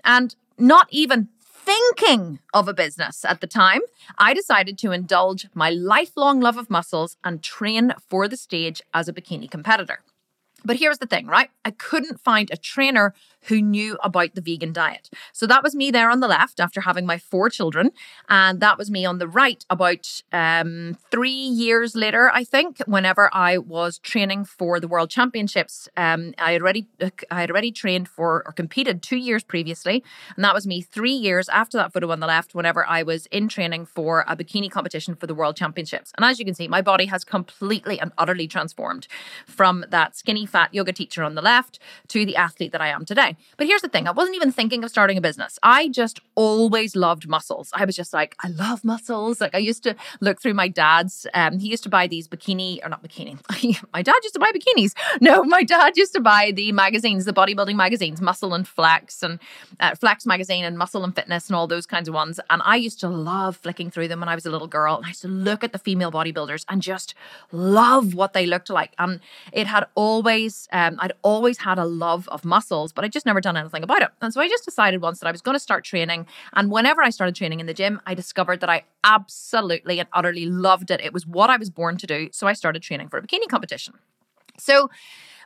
and 0.05 0.35
not 0.59 0.87
even 0.91 1.29
thinking 1.43 2.41
of 2.53 2.69
a 2.69 2.75
business 2.75 3.25
at 3.25 3.41
the 3.41 3.47
time, 3.47 3.81
I 4.19 4.35
decided 4.35 4.79
to 4.79 4.93
indulge 4.93 5.47
my 5.55 5.71
lifelong 5.71 6.41
love 6.41 6.57
of 6.57 6.71
muscles 6.71 7.17
and 7.25 7.43
train 7.43 7.95
for 8.09 8.29
the 8.29 8.37
stage 8.37 8.83
as 8.93 9.09
a 9.09 9.13
bikini 9.13 9.51
competitor. 9.51 10.01
But 10.65 10.77
here's 10.77 10.99
the 10.99 11.07
thing, 11.07 11.27
right? 11.27 11.51
I 11.65 11.71
couldn't 11.71 12.21
find 12.21 12.51
a 12.51 12.57
trainer 12.57 13.15
who 13.45 13.61
knew 13.61 13.97
about 14.03 14.35
the 14.35 14.41
vegan 14.41 14.73
diet. 14.73 15.11
So 15.33 15.47
that 15.47 15.63
was 15.63 15.75
me 15.75 15.91
there 15.91 16.11
on 16.11 16.21
the 16.21 16.29
left 16.29 16.61
after 16.61 16.81
having 16.83 17.07
my 17.07 17.19
four 17.19 17.51
children. 17.51 17.91
And 18.29 18.61
that 18.61 18.79
was 18.79 18.91
me 18.91 19.05
on 19.05 19.19
the 19.19 19.29
right 19.29 19.65
about 19.71 20.23
um, 20.33 20.97
three 21.11 21.31
years 21.31 21.95
later, 21.95 22.31
I 22.33 22.45
think, 22.45 22.79
whenever 22.87 23.31
I 23.33 23.59
was 23.59 23.99
training 23.99 24.45
for 24.45 24.81
the 24.81 24.89
World 24.89 25.11
Championships. 25.11 25.89
Um, 25.97 26.35
I 26.39 26.53
had 26.53 26.63
already 26.63 26.87
I 27.31 27.41
had 27.41 27.51
already 27.51 27.73
trained 27.73 28.09
for 28.09 28.43
or 28.47 28.53
competed 28.53 29.03
two 29.03 29.17
years 29.17 29.43
previously. 29.43 30.05
And 30.37 30.45
that 30.45 30.55
was 30.55 30.67
me 30.67 30.81
three 30.81 31.13
years 31.13 31.49
after 31.49 31.77
that 31.79 31.93
photo 31.93 32.11
on 32.11 32.21
the 32.21 32.27
left, 32.27 32.55
whenever 32.55 32.87
I 32.87 33.03
was 33.03 33.27
in 33.27 33.49
training 33.49 33.87
for 33.87 34.25
a 34.29 34.37
bikini 34.37 34.71
competition 34.71 35.15
for 35.15 35.27
the 35.27 35.35
World 35.35 35.57
Championships. 35.57 36.13
And 36.17 36.25
as 36.25 36.39
you 36.39 36.45
can 36.45 36.55
see, 36.55 36.69
my 36.69 36.83
body 36.83 37.07
has 37.07 37.25
completely 37.25 37.99
and 38.01 38.13
utterly 38.19 38.47
transformed 38.47 39.07
from 39.47 39.85
that 39.89 40.17
skinny 40.17 40.47
fat 40.47 40.73
yoga 40.73 40.93
teacher 40.93 41.23
on 41.23 41.35
the 41.35 41.43
left 41.43 41.79
to 42.09 42.25
the 42.25 42.37
athlete 42.37 42.73
that 42.73 42.81
I 42.81 42.89
am 42.89 43.05
today. 43.05 43.32
But 43.57 43.67
here's 43.67 43.83
the 43.83 43.89
thing 43.89 44.07
I 44.09 44.13
wasn't 44.13 44.37
even 44.37 44.53
thinking 44.53 44.85
of 44.85 44.91
starting 44.91 45.19
a 45.19 45.21
business. 45.21 45.59
I 45.63 45.89
just 45.89 46.21
always 46.35 46.97
loved 46.97 47.29
muscles. 47.29 47.71
I 47.73 47.85
was 47.85 47.97
just 47.97 48.13
like, 48.13 48.37
I 48.41 48.49
love 48.49 48.85
muscles. 48.85 49.41
Like 49.41 49.55
I 49.55 49.59
used 49.59 49.83
to 49.85 49.97
look 50.21 50.41
through 50.41 50.55
my 50.55 50.69
dad's, 50.69 51.27
um, 51.35 51.59
he 51.59 51.69
used 51.69 51.83
to 51.85 51.89
buy 51.89 52.07
these 52.07 52.29
bikini, 52.29 52.85
or 52.85 52.89
not 52.89 53.03
bikini. 53.03 53.39
my 53.93 54.03
dad 54.03 54.17
used 54.23 54.35
to 54.35 54.41
buy 54.41 54.51
bikinis. 54.53 54.93
No, 55.21 55.45
my 55.45 55.63
dad 55.63 55.97
used 55.97 56.13
to 56.15 56.21
buy 56.21 56.53
the 56.55 56.73
magazines, 56.73 57.25
the 57.25 57.33
bodybuilding 57.33 57.77
magazines, 57.77 58.21
Muscle 58.21 58.55
and 58.55 58.67
Flex 58.67 59.23
and 59.23 59.39
uh, 59.81 59.95
Flex 59.95 60.27
magazine 60.27 60.65
and 60.65 60.79
Muscle 60.79 61.05
and 61.05 61.15
Fitness 61.15 61.49
and 61.49 61.57
all 61.57 61.67
those 61.67 61.87
kinds 61.87 62.09
of 62.09 62.15
ones. 62.15 62.41
And 62.51 62.63
I 62.65 62.77
used 62.77 63.01
to 63.01 63.09
love 63.09 63.57
flicking 63.57 63.91
through 63.91 64.09
them 64.09 64.21
when 64.21 64.29
I 64.29 64.35
was 64.35 64.47
a 64.47 64.51
little 64.51 64.69
girl. 64.69 64.97
And 64.97 65.05
I 65.07 65.09
used 65.09 65.23
to 65.23 65.29
look 65.29 65.65
at 65.65 65.73
the 65.73 65.79
female 65.79 66.13
bodybuilders 66.13 66.65
and 66.69 66.83
just 66.83 67.15
love 67.51 68.15
what 68.15 68.33
they 68.33 68.47
looked 68.47 68.71
like. 68.71 68.93
And 68.99 69.21
it 69.53 69.67
had 69.67 69.87
always, 69.95 70.69
um, 70.73 70.99
I'd 71.01 71.13
always 71.23 71.59
had 71.59 71.79
a 71.79 71.85
love 71.85 72.29
of 72.29 72.45
muscles, 72.45 72.93
but 72.93 73.05
I 73.05 73.09
just 73.09 73.22
never 73.27 73.41
done 73.41 73.57
anything 73.57 73.83
about 73.83 74.03
it. 74.03 74.09
And 74.21 74.33
so 74.33 74.41
I 74.41 74.49
just 74.49 74.65
decided 74.65 75.03
once 75.03 75.21
that 75.21 75.27
I 75.27 75.33
was 75.33 75.43
going 75.43 75.55
to 75.55 75.61
start 75.61 75.85
training. 75.85 76.27
And 76.53 76.71
whenever 76.71 77.03
I 77.03 77.11
started 77.11 77.35
training 77.35 77.61
in 77.61 77.67
the 77.67 77.75
gym, 77.75 78.01
I 78.07 78.15
discovered 78.15 78.61
that 78.61 78.71
I 78.71 78.85
absolutely 79.05 79.99
and 79.99 80.09
utterly 80.13 80.47
loved 80.47 80.91
it. 80.91 81.01
It 81.01 81.13
was 81.13 81.27
what 81.27 81.51
I 81.51 81.57
was 81.57 81.71
born 81.71 81.97
to 81.99 82.07
do. 82.07 82.29
So 82.33 82.47
I 82.47 82.53
started 82.53 82.83
training 82.83 83.09
for 83.09 83.19
a 83.19 83.23
bikini 83.23 83.49
competition. 83.49 83.95
So 84.59 84.91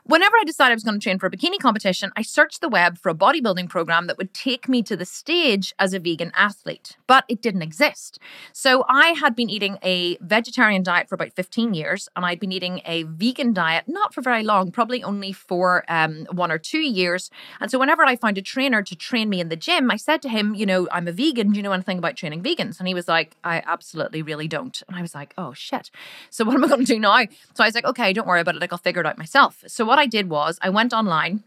Whenever 0.07 0.37
I 0.39 0.45
decided 0.45 0.71
I 0.71 0.75
was 0.75 0.85
going 0.85 0.97
to 0.97 1.03
train 1.03 1.19
for 1.19 1.27
a 1.27 1.29
bikini 1.29 1.59
competition, 1.59 2.13
I 2.15 2.21
searched 2.21 2.61
the 2.61 2.69
web 2.69 2.97
for 2.97 3.09
a 3.09 3.13
bodybuilding 3.13 3.67
program 3.67 4.07
that 4.07 4.17
would 4.17 4.33
take 4.33 4.69
me 4.69 4.81
to 4.83 4.95
the 4.95 5.03
stage 5.03 5.75
as 5.79 5.93
a 5.93 5.99
vegan 5.99 6.31
athlete, 6.33 6.95
but 7.07 7.25
it 7.27 7.41
didn't 7.41 7.61
exist. 7.61 8.17
So 8.53 8.85
I 8.87 9.07
had 9.07 9.35
been 9.35 9.49
eating 9.49 9.77
a 9.83 10.17
vegetarian 10.21 10.81
diet 10.81 11.09
for 11.09 11.15
about 11.15 11.33
15 11.33 11.73
years, 11.73 12.07
and 12.15 12.25
I'd 12.25 12.39
been 12.39 12.53
eating 12.53 12.79
a 12.85 13.03
vegan 13.03 13.51
diet 13.51 13.83
not 13.89 14.13
for 14.13 14.21
very 14.21 14.43
long, 14.43 14.71
probably 14.71 15.03
only 15.03 15.33
for 15.33 15.83
um, 15.89 16.25
one 16.31 16.53
or 16.53 16.57
two 16.57 16.79
years. 16.79 17.29
And 17.59 17.69
so 17.69 17.77
whenever 17.77 18.05
I 18.05 18.15
found 18.15 18.37
a 18.37 18.41
trainer 18.41 18.81
to 18.81 18.95
train 18.95 19.27
me 19.27 19.41
in 19.41 19.49
the 19.49 19.57
gym, 19.57 19.91
I 19.91 19.97
said 19.97 20.21
to 20.21 20.29
him, 20.29 20.55
You 20.55 20.65
know, 20.65 20.87
I'm 20.89 21.09
a 21.09 21.11
vegan. 21.11 21.51
Do 21.51 21.57
you 21.57 21.63
know 21.63 21.73
anything 21.73 21.97
about 21.97 22.15
training 22.15 22.43
vegans? 22.43 22.79
And 22.79 22.87
he 22.87 22.93
was 22.93 23.09
like, 23.09 23.35
I 23.43 23.61
absolutely 23.65 24.21
really 24.21 24.47
don't. 24.47 24.81
And 24.87 24.95
I 24.95 25.01
was 25.01 25.13
like, 25.13 25.33
Oh 25.37 25.51
shit. 25.51 25.91
So 26.29 26.45
what 26.45 26.55
am 26.55 26.63
I 26.63 26.69
going 26.69 26.85
to 26.85 26.93
do 26.93 26.97
now? 26.97 27.25
So 27.55 27.65
I 27.65 27.67
was 27.67 27.75
like, 27.75 27.83
Okay, 27.83 28.13
don't 28.13 28.25
worry 28.25 28.39
about 28.39 28.55
it. 28.55 28.61
Like, 28.61 28.71
I'll 28.71 28.79
figure 28.79 29.01
it 29.01 29.05
out 29.05 29.17
myself. 29.17 29.65
So 29.67 29.83
what 29.83 29.96
what 29.97 30.03
I 30.03 30.05
did 30.05 30.29
was 30.29 30.59
I 30.61 30.69
went 30.69 30.93
online 30.93 31.43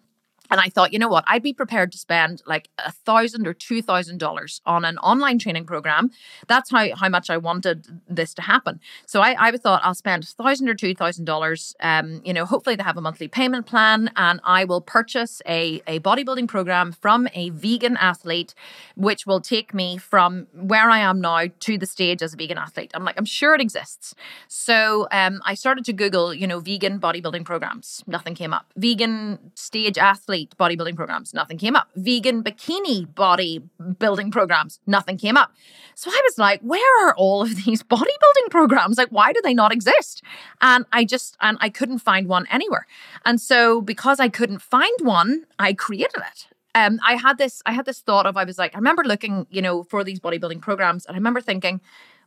and 0.51 0.61
I 0.61 0.69
thought, 0.69 0.93
you 0.93 0.99
know 0.99 1.09
what, 1.09 1.25
I'd 1.27 1.43
be 1.43 1.53
prepared 1.53 1.93
to 1.93 1.99
spend 1.99 2.43
like 2.47 2.69
a 2.79 2.93
thousand 2.93 3.47
or 3.47 3.55
two 3.55 3.83
thousand 3.83 4.19
dollars 4.19 4.61
on 4.67 4.85
an 4.85 4.99
online 4.99 5.39
training 5.39 5.67
program. 5.67 6.11
That's 6.47 6.71
how, 6.71 6.95
how 6.97 7.09
much 7.09 7.31
I 7.31 7.37
wanted 7.37 7.87
this 8.09 8.35
to 8.35 8.43
happen. 8.43 8.81
So 9.07 9.21
I, 9.21 9.37
I 9.39 9.57
thought 9.57 9.81
I'll 9.85 9.95
spend 9.95 10.25
a 10.25 10.27
thousand 10.27 10.69
or 10.69 10.75
two 10.75 10.95
thousand 10.95 11.25
dollars. 11.25 11.75
Um, 11.81 12.23
you 12.25 12.33
know, 12.33 12.45
hopefully 12.45 12.77
they 12.77 12.83
have 12.83 12.97
a 12.97 13.01
monthly 13.01 13.29
payment 13.29 13.67
plan, 13.67 14.11
and 14.17 14.41
I 14.45 14.65
will 14.65 14.81
purchase 14.81 15.43
a, 15.47 15.83
a 15.87 16.01
bodybuilding 16.01 16.49
program 16.49 16.93
from 16.93 17.29
a 17.35 17.51
vegan 17.51 17.97
athlete, 17.97 18.55
which 18.97 19.27
will 19.27 19.41
take 19.41 19.73
me 19.75 19.99
from 19.99 20.47
where 20.55 20.91
I 20.91 20.99
am 20.99 21.21
now 21.21 21.47
to 21.61 21.79
the 21.79 21.87
stage 21.87 22.23
as 22.23 22.35
a 22.35 22.37
vegan 22.37 22.59
athlete. 22.59 22.91
I'm 22.95 23.05
like, 23.05 23.19
I'm 23.19 23.25
sure 23.25 23.55
it 23.55 23.61
exists. 23.61 24.15
So 24.49 25.07
um, 25.13 25.41
I 25.45 25.55
started 25.55 25.85
to 25.85 25.93
Google, 25.93 26.33
you 26.33 26.47
know, 26.47 26.61
vegan 26.61 26.99
bodybuilding 26.99 27.45
programs. 27.45 28.03
Nothing 28.07 28.35
came 28.35 28.53
up. 28.53 28.73
Vegan 28.77 29.39
stage 29.55 29.99
athlete 29.99 30.40
bodybuilding 30.59 30.97
programs, 30.97 31.35
nothing 31.35 31.59
came 31.59 31.77
up. 31.77 31.89
Vegan 31.97 32.43
bikini 32.43 33.07
bodybuilding 33.07 34.33
programs, 34.33 34.81
nothing 34.87 35.17
came 35.17 35.37
up. 35.37 35.53
So 35.95 36.11
I 36.11 36.21
was 36.25 36.39
like, 36.39 36.61
where 36.63 37.07
are 37.09 37.15
all 37.15 37.43
of 37.43 37.57
these 37.65 37.83
bodybuilding 37.83 38.51
programs? 38.51 38.99
Like, 38.99 39.11
why 39.11 39.33
do 39.33 39.41
they 39.43 39.55
not 39.55 39.73
exist? 39.73 40.23
And 40.61 40.87
I 40.93 41.05
just, 41.05 41.37
and 41.41 41.59
I 41.61 41.69
couldn't 41.69 41.99
find 41.99 42.29
one 42.29 42.47
anywhere. 42.51 42.87
And 43.25 43.41
so 43.41 43.81
because 43.81 44.21
I 44.21 44.29
couldn't 44.29 44.63
find 44.63 44.95
one, 45.03 45.45
I 45.59 45.73
created 45.73 46.23
it. 46.33 46.47
Um, 46.75 47.01
I 47.07 47.17
had 47.17 47.39
this, 47.39 47.63
I 47.67 47.73
had 47.73 47.85
this 47.85 48.01
thought 48.01 48.27
of, 48.27 48.37
I 48.37 48.45
was 48.45 48.59
like, 48.59 48.75
I 48.75 48.79
remember 48.79 49.03
looking, 49.05 49.47
you 49.51 49.61
know, 49.61 49.83
for 49.83 50.05
these 50.05 50.21
bodybuilding 50.21 50.61
programs, 50.61 51.05
and 51.05 51.15
I 51.17 51.19
remember 51.19 51.41
thinking, 51.41 51.81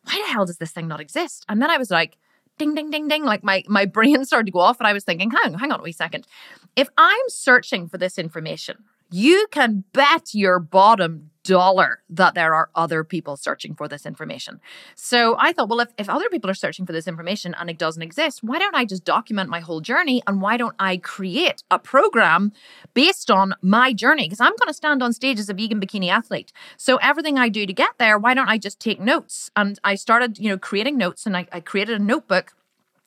why 0.03 0.21
the 0.25 0.33
hell 0.33 0.45
does 0.45 0.57
this 0.57 0.71
thing 0.71 0.87
not 0.87 0.99
exist? 0.99 1.45
And 1.47 1.61
then 1.61 1.69
I 1.69 1.77
was 1.77 1.89
like, 1.89 2.17
ding, 2.57 2.75
ding, 2.75 2.91
ding, 2.91 3.07
ding. 3.07 3.23
Like 3.23 3.43
my, 3.43 3.63
my 3.67 3.85
brain 3.85 4.25
started 4.25 4.47
to 4.47 4.51
go 4.51 4.59
off 4.59 4.79
and 4.79 4.87
I 4.87 4.93
was 4.93 5.03
thinking, 5.03 5.31
hang, 5.31 5.53
hang 5.53 5.71
on 5.71 5.79
a 5.79 5.83
wee 5.83 5.91
second. 5.91 6.27
If 6.75 6.89
I'm 6.97 7.29
searching 7.29 7.87
for 7.87 7.97
this 7.97 8.17
information, 8.17 8.83
you 9.11 9.47
can 9.51 9.83
bet 9.93 10.33
your 10.33 10.59
bottom 10.59 11.29
dollar 11.43 12.01
that 12.09 12.33
there 12.33 12.55
are 12.55 12.69
other 12.75 13.03
people 13.03 13.37
searching 13.37 13.75
for 13.75 13.87
this 13.87 14.05
information. 14.05 14.59
So 14.95 15.35
I 15.37 15.53
thought, 15.53 15.69
well, 15.69 15.81
if, 15.81 15.89
if 15.97 16.09
other 16.09 16.29
people 16.29 16.49
are 16.49 16.55
searching 16.55 16.85
for 16.85 16.93
this 16.93 17.07
information 17.07 17.55
and 17.59 17.69
it 17.69 17.77
doesn't 17.77 18.01
exist, 18.01 18.43
why 18.43 18.59
don't 18.59 18.75
I 18.75 18.85
just 18.85 19.03
document 19.03 19.49
my 19.49 19.59
whole 19.59 19.81
journey 19.81 20.21
and 20.25 20.41
why 20.41 20.57
don't 20.57 20.75
I 20.79 20.97
create 20.97 21.63
a 21.69 21.79
program 21.79 22.51
based 22.93 23.29
on 23.29 23.53
my 23.61 23.93
journey? 23.93 24.25
Because 24.25 24.41
I'm 24.41 24.55
going 24.57 24.67
to 24.67 24.73
stand 24.73 25.03
on 25.03 25.13
stage 25.13 25.39
as 25.39 25.49
a 25.49 25.53
vegan 25.53 25.79
bikini 25.79 26.09
athlete. 26.09 26.51
So 26.77 26.97
everything 26.97 27.37
I 27.37 27.49
do 27.49 27.65
to 27.65 27.73
get 27.73 27.97
there, 27.97 28.17
why 28.17 28.33
don't 28.33 28.49
I 28.49 28.57
just 28.57 28.79
take 28.79 28.99
notes? 28.99 29.51
And 29.55 29.79
I 29.83 29.95
started, 29.95 30.39
you 30.39 30.49
know, 30.49 30.57
creating 30.57 30.97
notes 30.97 31.25
and 31.25 31.35
I, 31.35 31.47
I 31.51 31.59
created 31.59 31.99
a 31.99 32.03
notebook 32.03 32.53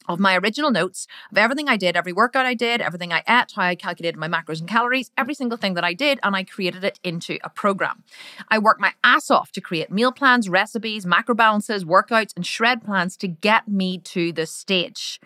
of 0.09 0.19
my 0.21 0.37
original 0.37 0.71
notes 0.71 1.07
of 1.31 1.39
everything 1.39 1.69
I 1.69 1.77
did, 1.77 1.97
every 1.97 2.13
workout 2.13 2.47
I 2.47 2.55
did, 2.55 2.81
everything 2.81 3.13
I 3.13 3.23
ate, 3.29 3.53
how 3.55 3.63
I 3.63 3.75
calculated 3.75 4.19
my 4.19 4.29
macros 4.29 4.61
and 4.61 4.69
calories, 4.69 5.11
every 5.17 5.35
single 5.35 5.59
thing 5.59 5.75
that 5.75 5.85
I 5.85 5.95
did, 5.95 6.19
and 6.23 6.37
I 6.37 6.45
created 6.45 6.85
it 6.85 6.99
into 7.03 7.39
a 7.45 7.51
program. 7.51 8.05
I 8.49 8.59
worked 8.59 8.81
my 8.81 8.93
ass 9.03 9.31
off 9.31 9.53
to 9.53 9.61
create 9.61 9.91
meal 9.91 10.13
plans, 10.13 10.49
recipes, 10.49 11.07
macro 11.07 11.35
balances, 11.35 11.85
workouts, 11.85 12.33
and 12.37 12.47
shred 12.47 12.85
plans 12.85 13.17
to 13.19 13.29
get 13.29 13.69
me 13.69 13.99
to 13.99 14.33
the 14.33 14.47
stage. 14.47 15.21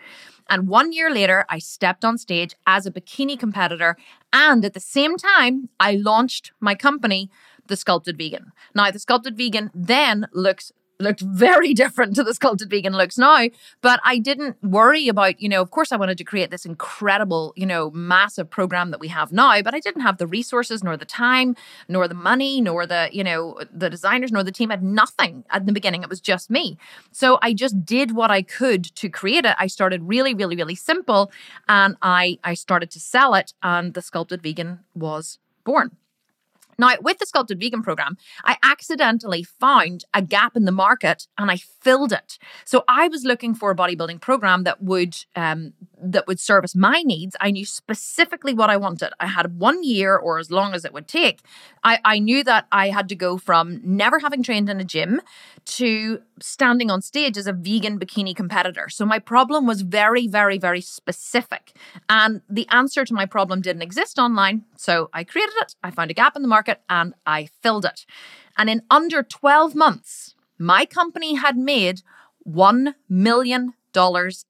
And 0.49 0.67
one 0.67 0.91
year 0.91 1.09
later, 1.09 1.45
I 1.47 1.59
stepped 1.59 2.03
on 2.03 2.17
stage 2.17 2.55
as 2.67 2.85
a 2.85 2.91
bikini 2.91 3.39
competitor. 3.39 3.95
And 4.33 4.65
at 4.65 4.73
the 4.73 4.81
same 4.81 5.15
time, 5.15 5.69
I 5.79 5.93
launched 5.93 6.51
my 6.59 6.75
company, 6.75 7.29
The 7.67 7.77
Sculpted 7.77 8.17
Vegan. 8.17 8.51
Now, 8.75 8.91
The 8.91 8.99
Sculpted 8.99 9.37
Vegan 9.37 9.71
then 9.73 10.27
looks 10.33 10.73
looked 11.01 11.21
very 11.21 11.73
different 11.83 12.15
to 12.15 12.23
the 12.23 12.33
sculpted 12.33 12.69
vegan 12.69 12.93
looks 12.93 13.17
now. 13.17 13.49
But 13.81 13.99
I 14.03 14.17
didn't 14.19 14.57
worry 14.63 15.07
about, 15.07 15.41
you 15.41 15.49
know, 15.49 15.61
of 15.61 15.71
course 15.71 15.91
I 15.91 15.97
wanted 15.97 16.17
to 16.17 16.23
create 16.23 16.51
this 16.51 16.65
incredible, 16.65 17.53
you 17.55 17.65
know, 17.65 17.91
massive 17.91 18.49
program 18.49 18.91
that 18.91 18.99
we 18.99 19.07
have 19.09 19.31
now, 19.31 19.61
but 19.61 19.73
I 19.73 19.79
didn't 19.79 20.01
have 20.01 20.17
the 20.17 20.27
resources 20.27 20.83
nor 20.83 20.97
the 20.97 21.05
time, 21.05 21.55
nor 21.87 22.07
the 22.07 22.13
money, 22.15 22.61
nor 22.61 22.85
the, 22.85 23.09
you 23.11 23.23
know, 23.23 23.59
the 23.71 23.89
designers, 23.89 24.31
nor 24.31 24.43
the 24.43 24.51
team 24.51 24.69
had 24.69 24.83
nothing 24.83 25.43
at 25.49 25.65
the 25.65 25.73
beginning. 25.73 26.03
It 26.03 26.09
was 26.09 26.21
just 26.21 26.49
me. 26.49 26.77
So 27.11 27.39
I 27.41 27.53
just 27.53 27.85
did 27.85 28.15
what 28.15 28.31
I 28.31 28.41
could 28.41 28.83
to 28.95 29.09
create 29.09 29.45
it. 29.45 29.55
I 29.59 29.67
started 29.67 30.03
really, 30.03 30.33
really, 30.33 30.55
really 30.55 30.75
simple 30.75 31.31
and 31.67 31.95
I 32.01 32.39
I 32.43 32.53
started 32.53 32.91
to 32.91 32.99
sell 32.99 33.33
it 33.33 33.53
and 33.63 33.93
the 33.93 34.01
sculpted 34.01 34.41
vegan 34.41 34.79
was 34.95 35.39
born. 35.63 35.97
Now, 36.81 36.95
with 36.99 37.19
the 37.19 37.27
Sculpted 37.27 37.59
Vegan 37.59 37.83
program, 37.83 38.17
I 38.43 38.57
accidentally 38.63 39.43
found 39.43 40.03
a 40.13 40.21
gap 40.21 40.57
in 40.57 40.65
the 40.65 40.71
market 40.71 41.27
and 41.37 41.51
I 41.51 41.57
filled 41.57 42.11
it. 42.11 42.39
So 42.65 42.83
I 42.87 43.07
was 43.07 43.23
looking 43.23 43.53
for 43.53 43.69
a 43.69 43.75
bodybuilding 43.75 44.19
program 44.19 44.63
that 44.63 44.81
would 44.81 45.15
um, 45.35 45.73
that 46.01 46.27
would 46.27 46.39
service 46.39 46.75
my 46.75 47.03
needs. 47.03 47.35
I 47.39 47.51
knew 47.51 47.65
specifically 47.65 48.53
what 48.53 48.69
I 48.69 48.77
wanted. 48.77 49.13
I 49.19 49.27
had 49.27 49.59
one 49.59 49.83
year 49.83 50.15
or 50.17 50.39
as 50.39 50.49
long 50.49 50.73
as 50.73 50.83
it 50.83 50.93
would 50.93 51.07
take. 51.07 51.41
I, 51.83 51.99
I 52.03 52.19
knew 52.19 52.43
that 52.43 52.65
I 52.71 52.89
had 52.89 53.07
to 53.09 53.15
go 53.15 53.37
from 53.37 53.81
never 53.83 54.19
having 54.19 54.43
trained 54.43 54.69
in 54.69 54.79
a 54.79 54.83
gym 54.83 55.21
to 55.65 56.21
standing 56.39 56.89
on 56.89 57.01
stage 57.01 57.37
as 57.37 57.47
a 57.47 57.53
vegan 57.53 57.99
bikini 57.99 58.35
competitor. 58.35 58.89
So 58.89 59.05
my 59.05 59.19
problem 59.19 59.67
was 59.67 59.81
very, 59.81 60.27
very, 60.27 60.57
very 60.57 60.81
specific. 60.81 61.73
And 62.09 62.41
the 62.49 62.67
answer 62.69 63.05
to 63.05 63.13
my 63.13 63.25
problem 63.25 63.61
didn't 63.61 63.83
exist 63.83 64.17
online. 64.17 64.63
So 64.77 65.09
I 65.13 65.23
created 65.23 65.53
it, 65.61 65.75
I 65.83 65.91
found 65.91 66.09
a 66.09 66.15
gap 66.15 66.35
in 66.35 66.41
the 66.41 66.47
market, 66.47 66.70
and 66.89 67.13
I 67.25 67.49
filled 67.61 67.85
it. 67.85 68.05
And 68.57 68.69
in 68.69 68.81
under 68.89 69.23
12 69.23 69.75
months, 69.75 70.35
my 70.57 70.85
company 70.85 71.35
had 71.35 71.57
made 71.57 72.01
$1 72.47 72.93
million 73.09 73.73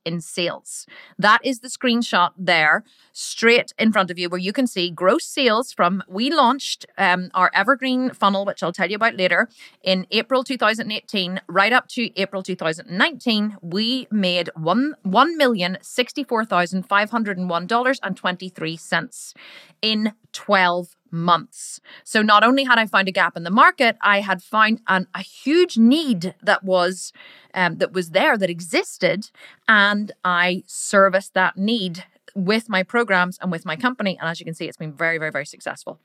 in 0.06 0.22
sales. 0.22 0.86
That 1.18 1.40
is 1.44 1.60
the 1.60 1.68
screenshot 1.68 2.32
there, 2.38 2.84
straight 3.12 3.74
in 3.80 3.92
front 3.92 4.12
of 4.12 4.20
you, 4.20 4.30
where 4.30 4.40
you 4.40 4.54
can 4.54 4.68
see 4.68 4.90
gross 4.90 5.26
sales 5.26 5.72
from. 5.74 6.04
We 6.08 6.30
launched 6.32 6.86
um, 6.98 7.32
our 7.34 7.50
evergreen 7.54 8.12
funnel, 8.12 8.46
which 8.46 8.62
I'll 8.62 8.74
tell 8.74 8.90
you 8.90 8.96
about 8.96 9.16
later, 9.16 9.50
in 9.84 10.06
April 10.12 10.44
2018, 10.44 11.42
right 11.48 11.74
up 11.74 11.88
to 11.90 12.10
April 12.20 12.44
2019. 12.44 13.58
We 13.62 14.08
made 14.12 14.50
one 14.56 14.94
one 15.04 15.38
million 15.38 15.78
sixty 15.82 16.24
four 16.24 16.46
thousand 16.46 16.84
five 16.84 17.10
hundred 17.10 17.38
and 17.38 17.50
one 17.50 17.68
dollars 17.68 18.00
and 18.04 18.16
twenty 18.16 18.50
three 18.50 18.78
cents 18.78 19.34
in 19.82 20.14
12 20.34 20.96
months. 21.12 21.80
So 22.04 22.22
not 22.22 22.44
only 22.44 22.64
had 22.64 22.80
I 22.80 22.86
found 22.86 23.08
a 23.08 23.12
gap 23.12 23.36
in 23.38 23.44
the 23.44 23.50
market, 23.50 23.98
I 24.02 24.22
had 24.22 24.42
found 24.42 24.82
an, 24.88 25.08
a 25.14 25.22
huge 25.22 25.78
need 25.78 26.36
that 26.42 26.64
was 26.64 27.14
um, 27.54 27.78
that 27.78 27.92
was 27.92 28.12
there 28.12 28.38
that 28.38 28.50
existed, 28.50 29.30
and 29.68 30.12
I 30.24 30.64
serviced 30.68 31.34
that 31.34 31.58
need 31.58 32.06
with 32.34 32.70
my 32.70 32.84
programs 32.84 33.38
and 33.42 33.52
with 33.52 33.66
my 33.66 33.76
company. 33.76 34.18
And 34.20 34.30
as 34.30 34.40
you 34.40 34.46
can 34.46 34.54
see, 34.54 34.66
it's 34.66 34.78
been 34.78 34.94
very, 34.94 35.18
very, 35.18 35.32
very 35.32 35.46
successful. 35.46 36.00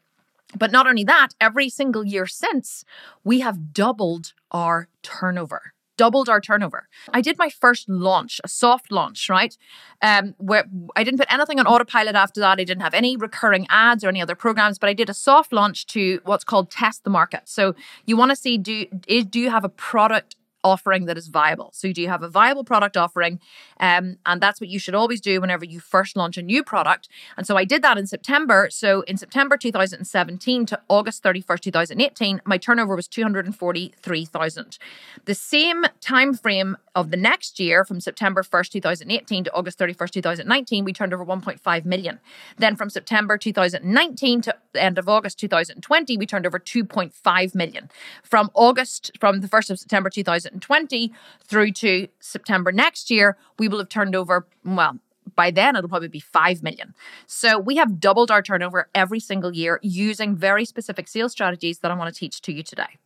But 0.57 0.73
not 0.73 0.87
only 0.87 1.05
that, 1.05 1.31
every 1.41 1.69
single 1.69 2.05
year 2.05 2.27
since, 2.27 2.85
we 3.25 3.41
have 3.41 3.73
doubled 3.73 4.33
our 4.51 4.89
turnover 5.03 5.73
doubled 5.97 6.29
our 6.29 6.41
turnover. 6.41 6.89
I 7.13 7.21
did 7.21 7.39
my 7.39 7.49
first 7.49 7.89
launch, 7.89 8.41
a 8.45 8.49
soft 8.49 8.93
launch, 8.93 9.29
right? 9.29 9.57
Um, 10.03 10.35
where 10.39 10.65
I 10.95 11.05
didn't 11.05 11.19
put 11.19 11.33
anything 11.33 11.59
on 11.59 11.67
autopilot 11.67 12.15
after 12.15 12.41
that. 12.41 12.61
I 12.61 12.65
didn't 12.65 12.83
have 12.83 12.95
any 12.95 13.17
recurring 13.17 13.67
ads 13.71 14.05
or 14.05 14.09
any 14.09 14.21
other 14.21 14.35
programs, 14.35 14.79
but 14.79 14.89
I 14.89 14.93
did 14.93 15.09
a 15.11 15.15
soft 15.15 15.53
launch 15.53 15.87
to 15.89 16.21
what's 16.25 16.45
called 16.45 16.71
test 16.71 17.05
the 17.05 17.11
market. 17.11 17.43
So 17.45 17.75
you 18.05 18.17
want 18.17 18.31
to 18.31 18.37
see 18.37 18.59
do 18.59 18.87
is, 19.07 19.25
do 19.27 19.41
you 19.41 19.51
have 19.51 19.65
a 19.65 19.69
product 19.69 20.37
offering 20.67 21.07
that 21.07 21.17
is 21.17 21.29
viable. 21.29 21.71
So, 21.73 21.93
do 21.93 22.03
you 22.03 22.09
have 22.09 22.23
a 22.23 22.29
viable 22.29 22.65
product 22.65 22.97
offering? 22.97 23.41
Um, 23.79 24.19
and 24.27 24.41
that's 24.41 24.61
what 24.61 24.69
you 24.69 24.79
should 24.79 24.95
always 24.95 25.21
do 25.21 25.41
whenever 25.41 25.65
you 25.65 25.79
first 25.81 26.17
launch 26.17 26.37
a 26.37 26.43
new 26.43 26.63
product. 26.65 27.09
And 27.37 27.47
so, 27.47 27.57
I 27.57 27.65
did 27.65 27.83
that 27.83 27.97
in 27.97 28.07
September. 28.07 28.69
So, 28.71 29.03
in 29.03 29.17
September 29.17 29.57
2017 29.57 30.67
to 30.67 30.81
August 30.89 31.23
31st, 31.23 31.61
2018, 31.61 32.43
my 32.45 32.59
turnover 32.59 32.97
was 32.97 33.07
243,000. 33.07 34.79
The 35.25 35.35
same 35.35 35.85
time 36.01 36.35
frame 36.35 36.77
of 36.97 37.11
the 37.11 37.17
next 37.17 37.61
year, 37.61 37.85
from 37.85 38.01
September 38.01 38.43
1st, 38.43 38.71
2018 38.71 39.45
to 39.45 39.53
August 39.53 39.79
31st, 39.79 40.11
2019, 40.13 40.83
we 40.83 40.95
turned 40.95 41.13
over 41.13 41.27
1.5 41.27 41.85
million. 41.85 42.19
Then 42.57 42.75
from 42.75 42.89
September 42.89 43.37
2019 43.37 44.41
to 44.41 44.55
the 44.73 44.83
end 44.83 44.97
of 44.97 45.07
August 45.07 45.39
2020, 45.39 46.17
we 46.17 46.25
turned 46.25 46.47
over 46.47 46.59
2.5 46.59 47.55
million. 47.55 47.91
From 48.23 48.51
August, 48.55 49.11
from 49.21 49.43
the 49.43 49.47
1st 49.47 49.71
of 49.71 49.79
September 49.79 50.09
2020 50.09 51.13
through 51.45 51.73
to 51.73 52.09
September 52.19 52.73
next 52.73 53.11
year, 53.11 53.37
we 53.59 53.69
will 53.69 53.79
have 53.79 53.91
turned 53.91 54.17
over, 54.17 54.47
well, 54.65 54.99
by 55.35 55.51
then 55.51 55.77
it'll 55.77 55.91
probably 55.91 56.09
be 56.09 56.19
5 56.19 56.63
million. 56.63 56.95
So 57.27 57.59
we 57.59 57.77
have 57.77 58.01
doubled 58.01 58.31
our 58.31 58.41
turnover 58.41 58.89
every 58.95 59.21
single 59.21 59.55
year 59.55 59.81
using 59.83 60.35
very 60.35 60.65
specific 60.65 61.09
sales 61.09 61.33
strategies 61.33 61.81
that 61.81 61.91
I 61.91 61.95
want 61.95 62.15
to 62.15 62.19
teach 62.19 62.41
to 62.41 62.53
you 62.53 62.63
today. 62.63 62.97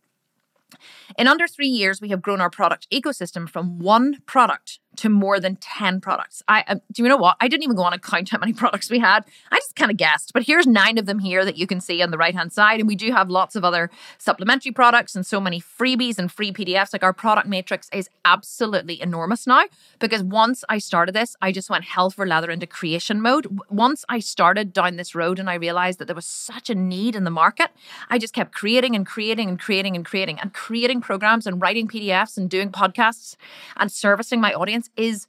In 1.17 1.27
under 1.27 1.47
three 1.47 1.67
years, 1.67 2.01
we 2.01 2.09
have 2.09 2.21
grown 2.21 2.41
our 2.41 2.49
product 2.49 2.87
ecosystem 2.91 3.49
from 3.49 3.79
one 3.79 4.21
product 4.25 4.79
to 4.97 5.09
more 5.09 5.39
than 5.39 5.55
10 5.55 6.01
products. 6.01 6.43
I 6.47 6.63
uh, 6.67 6.75
do 6.91 7.03
you 7.03 7.09
know 7.09 7.17
what? 7.17 7.37
I 7.39 7.47
didn't 7.47 7.63
even 7.63 7.75
go 7.75 7.83
on 7.83 7.93
and 7.93 8.01
count 8.01 8.29
how 8.29 8.37
many 8.37 8.53
products 8.61 8.89
we 8.89 8.99
had. 8.99 9.25
I 9.51 9.57
just 9.57 9.75
kind 9.75 9.89
of 9.89 9.97
guessed, 9.97 10.33
but 10.33 10.43
here's 10.43 10.67
nine 10.67 10.97
of 10.97 11.05
them 11.05 11.19
here 11.19 11.45
that 11.45 11.57
you 11.57 11.65
can 11.65 11.79
see 11.79 12.01
on 12.01 12.11
the 12.11 12.17
right 12.17 12.35
hand 12.35 12.51
side. 12.51 12.79
And 12.79 12.87
we 12.87 12.95
do 12.95 13.11
have 13.11 13.29
lots 13.29 13.55
of 13.55 13.63
other 13.63 13.89
supplementary 14.17 14.71
products 14.71 15.15
and 15.15 15.25
so 15.25 15.39
many 15.39 15.61
freebies 15.61 16.17
and 16.17 16.31
free 16.31 16.51
PDFs. 16.51 16.93
Like 16.93 17.03
our 17.03 17.13
product 17.13 17.47
matrix 17.47 17.89
is 17.93 18.09
absolutely 18.25 19.01
enormous 19.01 19.47
now 19.47 19.63
because 19.99 20.23
once 20.23 20.63
I 20.67 20.77
started 20.77 21.15
this, 21.15 21.35
I 21.41 21.51
just 21.51 21.69
went 21.69 21.85
hell 21.85 22.09
for 22.09 22.27
leather 22.27 22.51
into 22.51 22.67
creation 22.67 23.21
mode. 23.21 23.59
Once 23.69 24.03
I 24.09 24.19
started 24.19 24.73
down 24.73 24.97
this 24.97 25.15
road 25.15 25.39
and 25.39 25.49
I 25.49 25.55
realized 25.55 25.99
that 25.99 26.05
there 26.05 26.15
was 26.15 26.25
such 26.25 26.69
a 26.69 26.75
need 26.75 27.15
in 27.15 27.23
the 27.23 27.31
market, 27.31 27.69
I 28.09 28.17
just 28.17 28.33
kept 28.33 28.53
creating 28.53 28.95
and 28.95 29.05
creating 29.05 29.47
and 29.49 29.59
creating 29.59 29.95
and 29.95 30.05
creating 30.05 30.39
and 30.39 30.53
creating 30.53 31.00
programs 31.01 31.47
and 31.47 31.61
writing 31.61 31.87
PDFs 31.87 32.37
and 32.37 32.49
doing 32.49 32.71
podcasts 32.71 33.35
and 33.77 33.91
servicing 33.91 34.39
my 34.39 34.53
audience 34.53 34.89
is 34.95 35.27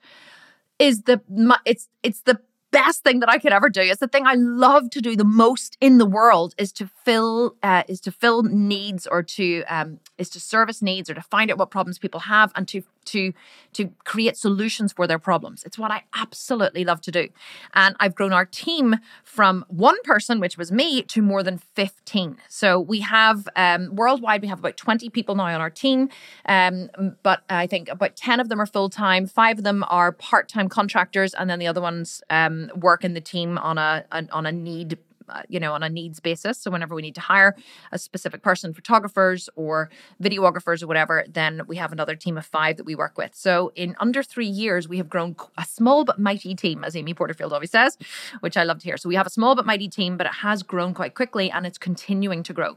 is 0.78 1.02
the 1.02 1.20
it's 1.64 1.88
it's 2.02 2.22
the 2.22 2.40
best 2.72 3.04
thing 3.04 3.20
that 3.20 3.28
I 3.28 3.38
could 3.38 3.52
ever 3.52 3.68
do. 3.68 3.82
It's 3.82 4.00
the 4.00 4.08
thing 4.08 4.26
I 4.26 4.34
love 4.34 4.90
to 4.90 5.00
do 5.00 5.14
the 5.14 5.24
most 5.24 5.76
in 5.80 5.98
the 5.98 6.06
world 6.06 6.54
is 6.58 6.72
to 6.72 6.90
fill 7.04 7.56
uh, 7.62 7.84
is 7.86 8.00
to 8.00 8.10
fill 8.10 8.42
needs 8.42 9.06
or 9.06 9.22
to 9.22 9.62
um, 9.68 10.00
is 10.18 10.28
to 10.30 10.40
service 10.40 10.82
needs 10.82 11.08
or 11.08 11.14
to 11.14 11.22
find 11.22 11.50
out 11.50 11.58
what 11.58 11.70
problems 11.70 11.98
people 11.98 12.20
have 12.20 12.50
and 12.56 12.66
to 12.68 12.82
to 13.06 13.32
to 13.74 13.90
create 14.04 14.36
solutions 14.36 14.92
for 14.92 15.06
their 15.06 15.18
problems. 15.18 15.64
It's 15.64 15.78
what 15.78 15.90
I 15.90 16.02
absolutely 16.14 16.84
love 16.84 17.00
to 17.02 17.10
do. 17.10 17.28
And 17.74 17.96
I've 18.00 18.14
grown 18.14 18.32
our 18.32 18.44
team 18.44 18.96
from 19.24 19.64
one 19.68 19.96
person, 20.04 20.40
which 20.40 20.58
was 20.58 20.70
me, 20.70 21.02
to 21.04 21.22
more 21.22 21.42
than 21.42 21.56
15. 21.56 22.36
So 22.48 22.78
we 22.78 23.00
have 23.00 23.48
um, 23.56 23.94
worldwide, 23.94 24.42
we 24.42 24.48
have 24.48 24.58
about 24.58 24.76
20 24.76 25.08
people 25.08 25.34
now 25.34 25.44
on 25.44 25.60
our 25.60 25.70
team. 25.70 26.10
Um, 26.46 26.90
but 27.22 27.42
I 27.48 27.66
think 27.66 27.88
about 27.88 28.14
10 28.14 28.40
of 28.40 28.48
them 28.48 28.60
are 28.60 28.66
full 28.66 28.90
time, 28.90 29.26
five 29.26 29.58
of 29.58 29.64
them 29.64 29.84
are 29.88 30.12
part 30.12 30.48
time 30.48 30.68
contractors, 30.68 31.32
and 31.32 31.48
then 31.48 31.58
the 31.58 31.66
other 31.66 31.80
ones 31.80 32.22
um, 32.28 32.70
work 32.76 33.04
in 33.04 33.14
the 33.14 33.20
team 33.20 33.58
on 33.58 33.78
a, 33.78 34.04
a 34.12 34.26
on 34.32 34.46
a 34.46 34.52
need 34.52 34.98
uh, 35.32 35.42
you 35.48 35.58
know, 35.58 35.72
on 35.72 35.82
a 35.82 35.88
needs 35.88 36.20
basis. 36.20 36.58
So 36.58 36.70
whenever 36.70 36.94
we 36.94 37.02
need 37.02 37.14
to 37.14 37.20
hire 37.20 37.56
a 37.90 37.98
specific 37.98 38.42
person, 38.42 38.74
photographers 38.74 39.48
or 39.56 39.90
videographers 40.22 40.82
or 40.82 40.86
whatever, 40.86 41.24
then 41.28 41.62
we 41.66 41.76
have 41.76 41.92
another 41.92 42.16
team 42.16 42.36
of 42.36 42.46
five 42.46 42.76
that 42.76 42.84
we 42.84 42.94
work 42.94 43.16
with. 43.16 43.34
So 43.34 43.72
in 43.74 43.96
under 44.00 44.22
three 44.22 44.46
years, 44.46 44.88
we 44.88 44.98
have 44.98 45.08
grown 45.08 45.34
a 45.58 45.64
small 45.64 46.04
but 46.04 46.18
mighty 46.18 46.54
team, 46.54 46.84
as 46.84 46.96
Amy 46.96 47.14
Porterfield 47.14 47.52
always 47.52 47.70
says, 47.70 47.96
which 48.40 48.56
I 48.56 48.64
love 48.64 48.78
to 48.80 48.84
hear. 48.84 48.96
So 48.96 49.08
we 49.08 49.14
have 49.14 49.26
a 49.26 49.30
small 49.30 49.54
but 49.54 49.66
mighty 49.66 49.88
team, 49.88 50.16
but 50.16 50.26
it 50.26 50.34
has 50.34 50.62
grown 50.62 50.94
quite 50.94 51.14
quickly 51.14 51.50
and 51.50 51.66
it's 51.66 51.78
continuing 51.78 52.42
to 52.44 52.52
grow. 52.52 52.76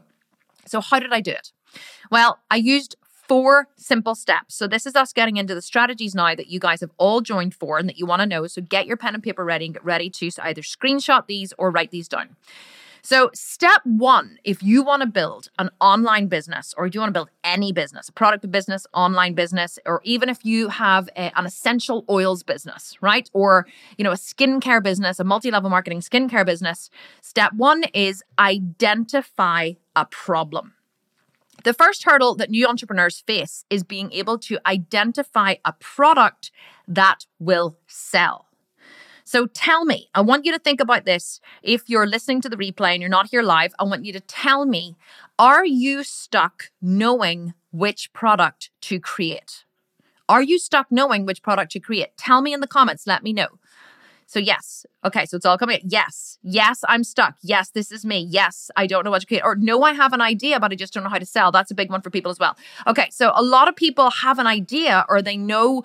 So 0.66 0.80
how 0.80 0.98
did 0.98 1.12
I 1.12 1.20
do 1.20 1.30
it? 1.30 1.52
Well, 2.10 2.38
I 2.50 2.56
used 2.56 2.96
four 3.28 3.68
simple 3.76 4.14
steps. 4.14 4.54
So 4.54 4.66
this 4.66 4.86
is 4.86 4.94
us 4.94 5.12
getting 5.12 5.36
into 5.36 5.54
the 5.54 5.62
strategies 5.62 6.14
now 6.14 6.34
that 6.34 6.48
you 6.48 6.60
guys 6.60 6.80
have 6.80 6.90
all 6.96 7.20
joined 7.20 7.54
for 7.54 7.78
and 7.78 7.88
that 7.88 7.98
you 7.98 8.06
want 8.06 8.20
to 8.20 8.26
know. 8.26 8.46
So 8.46 8.62
get 8.62 8.86
your 8.86 8.96
pen 8.96 9.14
and 9.14 9.22
paper 9.22 9.44
ready 9.44 9.66
and 9.66 9.74
get 9.74 9.84
ready 9.84 10.10
to 10.10 10.30
either 10.42 10.62
screenshot 10.62 11.26
these 11.26 11.52
or 11.58 11.70
write 11.70 11.90
these 11.90 12.08
down. 12.08 12.36
So, 13.06 13.30
step 13.34 13.82
one, 13.84 14.38
if 14.42 14.64
you 14.64 14.82
want 14.82 15.02
to 15.02 15.06
build 15.06 15.48
an 15.60 15.70
online 15.80 16.26
business 16.26 16.74
or 16.76 16.88
you 16.88 16.98
want 16.98 17.10
to 17.10 17.12
build 17.12 17.30
any 17.44 17.70
business, 17.70 18.08
a 18.08 18.12
product 18.12 18.50
business, 18.50 18.84
online 18.92 19.34
business, 19.34 19.78
or 19.86 20.00
even 20.02 20.28
if 20.28 20.44
you 20.44 20.70
have 20.70 21.08
a, 21.10 21.30
an 21.38 21.46
essential 21.46 22.04
oils 22.10 22.42
business, 22.42 22.96
right? 23.00 23.30
Or, 23.32 23.68
you 23.96 24.02
know, 24.02 24.10
a 24.10 24.16
skincare 24.16 24.82
business, 24.82 25.20
a 25.20 25.24
multi 25.24 25.52
level 25.52 25.70
marketing 25.70 26.00
skincare 26.00 26.44
business, 26.44 26.90
step 27.20 27.52
one 27.52 27.84
is 27.94 28.24
identify 28.40 29.74
a 29.94 30.06
problem. 30.06 30.72
The 31.64 31.74
first 31.74 32.04
hurdle 32.04 32.34
that 32.36 32.50
new 32.50 32.66
entrepreneurs 32.66 33.20
face 33.20 33.64
is 33.70 33.82
being 33.82 34.12
able 34.12 34.38
to 34.40 34.58
identify 34.66 35.56
a 35.64 35.72
product 35.72 36.50
that 36.86 37.26
will 37.38 37.76
sell. 37.86 38.46
So 39.24 39.46
tell 39.46 39.84
me, 39.84 40.08
I 40.14 40.20
want 40.20 40.44
you 40.44 40.52
to 40.52 40.58
think 40.58 40.80
about 40.80 41.04
this. 41.04 41.40
If 41.60 41.88
you're 41.88 42.06
listening 42.06 42.40
to 42.42 42.48
the 42.48 42.56
replay 42.56 42.92
and 42.92 43.00
you're 43.00 43.10
not 43.10 43.30
here 43.30 43.42
live, 43.42 43.74
I 43.78 43.84
want 43.84 44.04
you 44.04 44.12
to 44.12 44.20
tell 44.20 44.64
me 44.64 44.96
are 45.38 45.66
you 45.66 46.04
stuck 46.04 46.70
knowing 46.80 47.52
which 47.72 48.12
product 48.12 48.70
to 48.82 49.00
create? 49.00 49.64
Are 50.28 50.42
you 50.42 50.58
stuck 50.58 50.86
knowing 50.90 51.26
which 51.26 51.42
product 51.42 51.72
to 51.72 51.80
create? 51.80 52.16
Tell 52.16 52.40
me 52.40 52.52
in 52.52 52.60
the 52.60 52.66
comments, 52.66 53.06
let 53.06 53.22
me 53.22 53.32
know. 53.32 53.58
So, 54.26 54.38
yes. 54.40 54.84
Okay. 55.04 55.24
So 55.24 55.36
it's 55.36 55.46
all 55.46 55.56
coming. 55.56 55.80
Yes. 55.84 56.38
Yes, 56.42 56.80
I'm 56.88 57.04
stuck. 57.04 57.36
Yes, 57.42 57.70
this 57.70 57.92
is 57.92 58.04
me. 58.04 58.26
Yes, 58.28 58.70
I 58.76 58.86
don't 58.86 59.04
know 59.04 59.10
what 59.10 59.20
to 59.20 59.26
create. 59.26 59.42
Or 59.44 59.54
no, 59.54 59.82
I 59.82 59.92
have 59.92 60.12
an 60.12 60.20
idea, 60.20 60.58
but 60.58 60.72
I 60.72 60.74
just 60.74 60.92
don't 60.92 61.04
know 61.04 61.10
how 61.10 61.18
to 61.18 61.26
sell. 61.26 61.52
That's 61.52 61.70
a 61.70 61.74
big 61.74 61.90
one 61.90 62.02
for 62.02 62.10
people 62.10 62.30
as 62.30 62.38
well. 62.38 62.56
Okay. 62.86 63.08
So 63.10 63.32
a 63.34 63.42
lot 63.42 63.68
of 63.68 63.76
people 63.76 64.10
have 64.10 64.38
an 64.38 64.46
idea 64.46 65.06
or 65.08 65.22
they 65.22 65.36
know, 65.36 65.84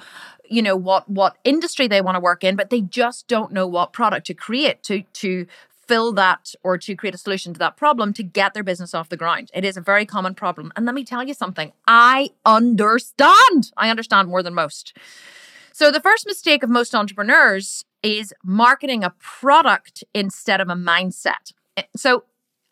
you 0.50 0.62
know, 0.62 0.76
what, 0.76 1.08
what 1.08 1.38
industry 1.44 1.88
they 1.88 2.02
want 2.02 2.16
to 2.16 2.20
work 2.20 2.44
in, 2.44 2.56
but 2.56 2.72
they 2.72 2.82
just 2.82 3.28
don't 3.28 3.52
know 3.52 3.68
what 3.68 3.94
product 3.94 4.26
to 4.28 4.34
create 4.34 4.82
to, 4.84 5.04
to, 5.14 5.46
fill 5.88 6.14
that 6.14 6.56
or 6.64 6.78
to 6.78 6.96
create 6.96 7.14
a 7.14 7.18
solution 7.18 7.52
to 7.54 7.60
that 7.60 7.76
problem 7.76 8.14
to 8.14 8.24
get 8.24 8.54
their 8.54 8.64
business 8.64 8.94
off 8.94 9.10
the 9.10 9.18
ground. 9.18 9.52
It 9.54 9.66
is 9.66 9.76
a 9.76 9.82
very 9.82 10.06
common 10.06 10.36
problem. 10.36 10.72
And 10.78 10.86
let 10.86 10.96
me 10.96 11.04
tell 11.04 11.22
you 11.22 11.34
something 11.34 11.74
I 11.86 12.30
understand. 12.46 13.74
I 13.76 13.90
understand 13.90 14.30
more 14.30 14.42
than 14.42 14.54
most. 14.54 14.96
So, 15.74 15.92
the 15.92 16.00
first 16.00 16.26
mistake 16.26 16.64
of 16.64 16.70
most 16.70 16.96
entrepreneurs 16.96 17.84
is 18.04 18.34
marketing 18.44 19.04
a 19.04 19.12
product 19.20 20.04
instead 20.14 20.62
of 20.62 20.70
a 20.70 20.76
mindset. 20.76 21.54
Eh, 21.78 21.84
so 21.96 22.24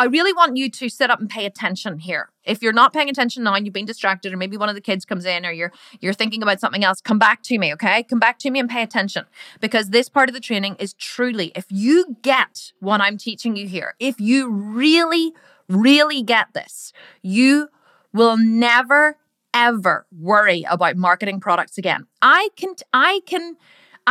I 0.01 0.05
really 0.05 0.31
want 0.31 0.55
you 0.55 0.69
to 0.69 0.87
sit 0.87 1.11
up 1.11 1.19
and 1.19 1.29
pay 1.29 1.45
attention 1.45 1.99
here. 1.99 2.29
If 2.45 2.61
you're 2.61 2.71
not 2.71 2.93
paying 2.93 3.09
attention 3.09 3.43
now 3.43 3.53
and 3.53 3.65
you've 3.65 3.73
been 3.73 3.85
distracted, 3.85 4.31
or 4.31 4.37
maybe 4.37 4.55
one 4.55 4.69
of 4.69 4.75
the 4.75 4.81
kids 4.81 5.03
comes 5.03 5.25
in 5.25 5.45
or 5.45 5.51
you're 5.51 5.73
you're 5.99 6.13
thinking 6.13 6.41
about 6.41 6.61
something 6.61 6.85
else, 6.85 7.01
come 7.01 7.19
back 7.19 7.43
to 7.43 7.57
me, 7.57 7.73
okay? 7.73 8.03
Come 8.03 8.19
back 8.19 8.39
to 8.39 8.49
me 8.49 8.59
and 8.59 8.69
pay 8.69 8.81
attention. 8.81 9.25
Because 9.59 9.89
this 9.89 10.07
part 10.07 10.29
of 10.29 10.35
the 10.35 10.39
training 10.39 10.77
is 10.79 10.93
truly, 10.93 11.51
if 11.53 11.65
you 11.69 12.15
get 12.21 12.71
what 12.79 13.01
I'm 13.01 13.17
teaching 13.17 13.57
you 13.57 13.67
here, 13.67 13.95
if 13.99 14.21
you 14.21 14.49
really, 14.49 15.33
really 15.67 16.23
get 16.23 16.53
this, 16.53 16.93
you 17.21 17.67
will 18.13 18.37
never 18.37 19.17
ever 19.53 20.05
worry 20.17 20.63
about 20.69 20.95
marketing 20.95 21.41
products 21.41 21.77
again. 21.77 22.05
I 22.21 22.49
can 22.55 22.75
I 22.93 23.19
can 23.25 23.57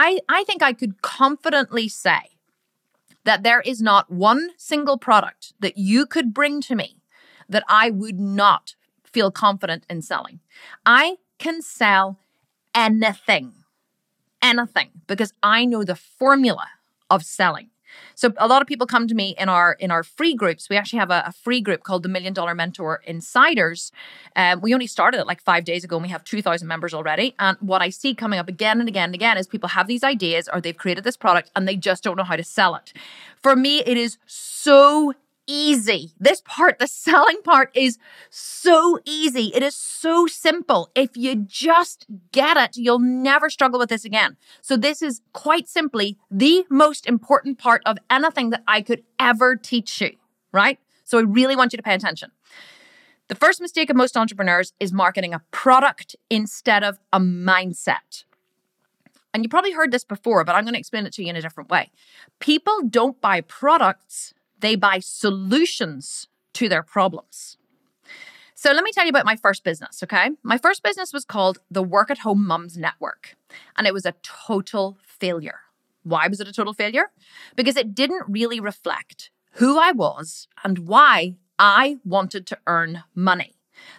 I, 0.01 0.21
I 0.29 0.45
think 0.45 0.63
I 0.63 0.75
could 0.75 1.03
confidently 1.03 1.89
say 1.89 2.39
that 3.25 3.43
there 3.43 3.61
is 3.61 3.83
not 3.83 4.09
one 4.09 4.51
single 4.57 4.97
product 4.97 5.55
that 5.59 5.77
you 5.77 6.07
could 6.07 6.33
bring 6.33 6.61
to 6.63 6.77
me 6.77 6.99
that 7.49 7.65
I 7.69 7.91
would 7.91 8.21
not 8.21 8.77
feel 9.03 9.33
confident 9.33 9.85
in 9.91 10.03
selling. 10.03 10.39
I 10.87 11.17
can 11.39 11.63
sell 11.63 12.21
anything, 12.77 13.55
anything, 14.41 14.91
because 15.09 15.33
I 15.43 15.65
know 15.65 15.83
the 15.83 15.97
formula 15.97 16.69
of 17.11 17.25
selling. 17.25 17.71
So 18.15 18.33
a 18.37 18.49
lot 18.49 18.63
of 18.63 18.69
people 18.69 18.87
come 18.87 19.07
to 19.09 19.15
me 19.15 19.35
in 19.39 19.49
our 19.49 19.73
in 19.75 19.91
our 19.91 20.03
free 20.03 20.35
groups. 20.35 20.69
We 20.69 20.77
actually 20.77 20.99
have 20.99 21.11
a, 21.11 21.25
a 21.27 21.33
free 21.33 21.61
group 21.61 21.83
called 21.83 22.03
the 22.03 22.09
Million 22.09 22.33
Dollar 22.33 22.55
Mentor 22.55 23.03
Insiders. 23.07 23.93
Um, 24.37 24.61
we 24.61 24.75
only 24.75 24.87
started 24.87 25.21
it 25.21 25.27
like 25.27 25.41
five 25.43 25.65
days 25.65 25.85
ago, 25.85 25.97
and 25.97 26.03
we 26.03 26.09
have 26.11 26.25
two 26.25 26.43
thousand 26.43 26.69
members 26.69 26.95
already. 26.95 27.35
And 27.39 27.57
what 27.61 27.83
I 27.83 27.91
see 27.91 28.15
coming 28.15 28.39
up 28.39 28.49
again 28.49 28.81
and 28.81 28.89
again 28.89 29.05
and 29.05 29.15
again 29.15 29.37
is 29.39 29.47
people 29.47 29.71
have 29.71 29.87
these 29.87 30.05
ideas 30.05 30.49
or 30.53 30.61
they've 30.61 30.77
created 30.77 31.05
this 31.05 31.17
product 31.17 31.51
and 31.55 31.67
they 31.67 31.77
just 31.77 32.03
don't 32.03 32.17
know 32.17 32.25
how 32.25 32.37
to 32.37 32.45
sell 32.45 32.75
it. 32.75 32.93
For 33.43 33.55
me, 33.55 33.81
it 33.81 33.97
is 33.97 34.19
so 34.27 35.15
easy. 35.49 36.13
This 36.21 36.41
part, 36.45 36.79
the 36.79 36.87
selling 36.87 37.43
part, 37.43 37.71
is 37.75 37.99
so 38.31 39.01
easy. 39.05 39.51
It 39.55 39.65
is 39.65 39.75
so 39.75 40.29
simple. 40.29 40.91
If 40.95 41.17
you 41.17 41.35
just 41.35 42.07
get 42.31 42.57
it, 42.57 42.77
you'll 42.77 43.01
never 43.01 43.51
struggle 43.51 43.81
with 43.81 43.89
this 43.89 44.05
again. 44.05 44.37
So, 44.61 44.77
this 44.77 45.03
is 45.03 45.23
quite 45.33 45.67
simply 45.67 46.17
the 46.31 46.65
most 46.71 47.07
important 47.07 47.59
part 47.59 47.83
of 47.85 47.99
anything 48.09 48.51
that 48.51 48.63
I 48.69 48.83
could 48.83 49.03
ever 49.19 49.57
teach 49.57 50.01
you, 50.01 50.13
right? 50.53 50.79
So, 51.03 51.19
I 51.19 51.23
really 51.23 51.57
want 51.57 51.73
you 51.73 51.79
to 51.79 51.83
pay 51.83 51.95
attention. 51.95 52.31
The 53.29 53.35
first 53.35 53.61
mistake 53.61 53.91
of 53.91 53.97
most 53.97 54.17
entrepreneurs 54.17 54.73
is 54.79 54.93
marketing 54.93 55.35
a 55.35 55.43
product 55.51 56.15
instead 56.31 56.85
of 56.85 56.99
a 57.13 57.19
mindset. 57.19 58.25
And 59.35 59.45
you 59.45 59.51
probably 59.51 59.73
heard 59.73 59.93
this 59.93 60.05
before, 60.05 60.45
but 60.45 60.55
I'm 60.55 60.65
going 60.65 60.73
to 60.73 60.81
explain 60.81 61.05
it 61.05 61.13
to 61.15 61.23
you 61.23 61.29
in 61.29 61.37
a 61.37 61.43
different 61.43 61.69
way. 61.69 61.91
People 62.41 62.81
don't 62.89 63.21
buy 63.21 63.43
products 63.43 64.33
they 64.61 64.77
buy 64.77 64.99
solutions 64.99 66.29
to 66.55 66.69
their 66.69 66.83
problems. 66.83 67.57
So 68.55 68.73
let 68.73 68.83
me 68.83 68.91
tell 68.93 69.05
you 69.05 69.11
about 69.11 69.25
my 69.25 69.37
first 69.37 69.63
business, 69.63 70.03
okay? 70.03 70.31
My 70.43 70.59
first 70.59 70.83
business 70.83 71.13
was 71.13 71.25
called 71.25 71.59
the 71.71 71.83
Work 71.83 72.11
at 72.11 72.19
Home 72.19 72.45
Mums 72.45 72.77
Network, 72.77 73.37
and 73.77 73.87
it 73.87 73.95
was 73.95 74.05
a 74.05 74.15
total 74.23 74.99
failure. 75.07 75.61
Why 76.03 76.27
was 76.27 76.41
it 76.41 76.49
a 76.49 76.53
total 76.53 76.75
failure? 76.75 77.11
Because 77.55 77.77
it 77.77 77.95
didn't 77.95 78.25
really 78.29 78.59
reflect 78.59 79.31
who 79.53 79.79
I 79.79 79.93
was 79.93 80.49
and 80.65 80.89
why 80.89 81.37
I 81.59 81.99
wanted 82.05 82.47
to 82.49 82.59
earn 82.67 83.05
money. 83.15 83.55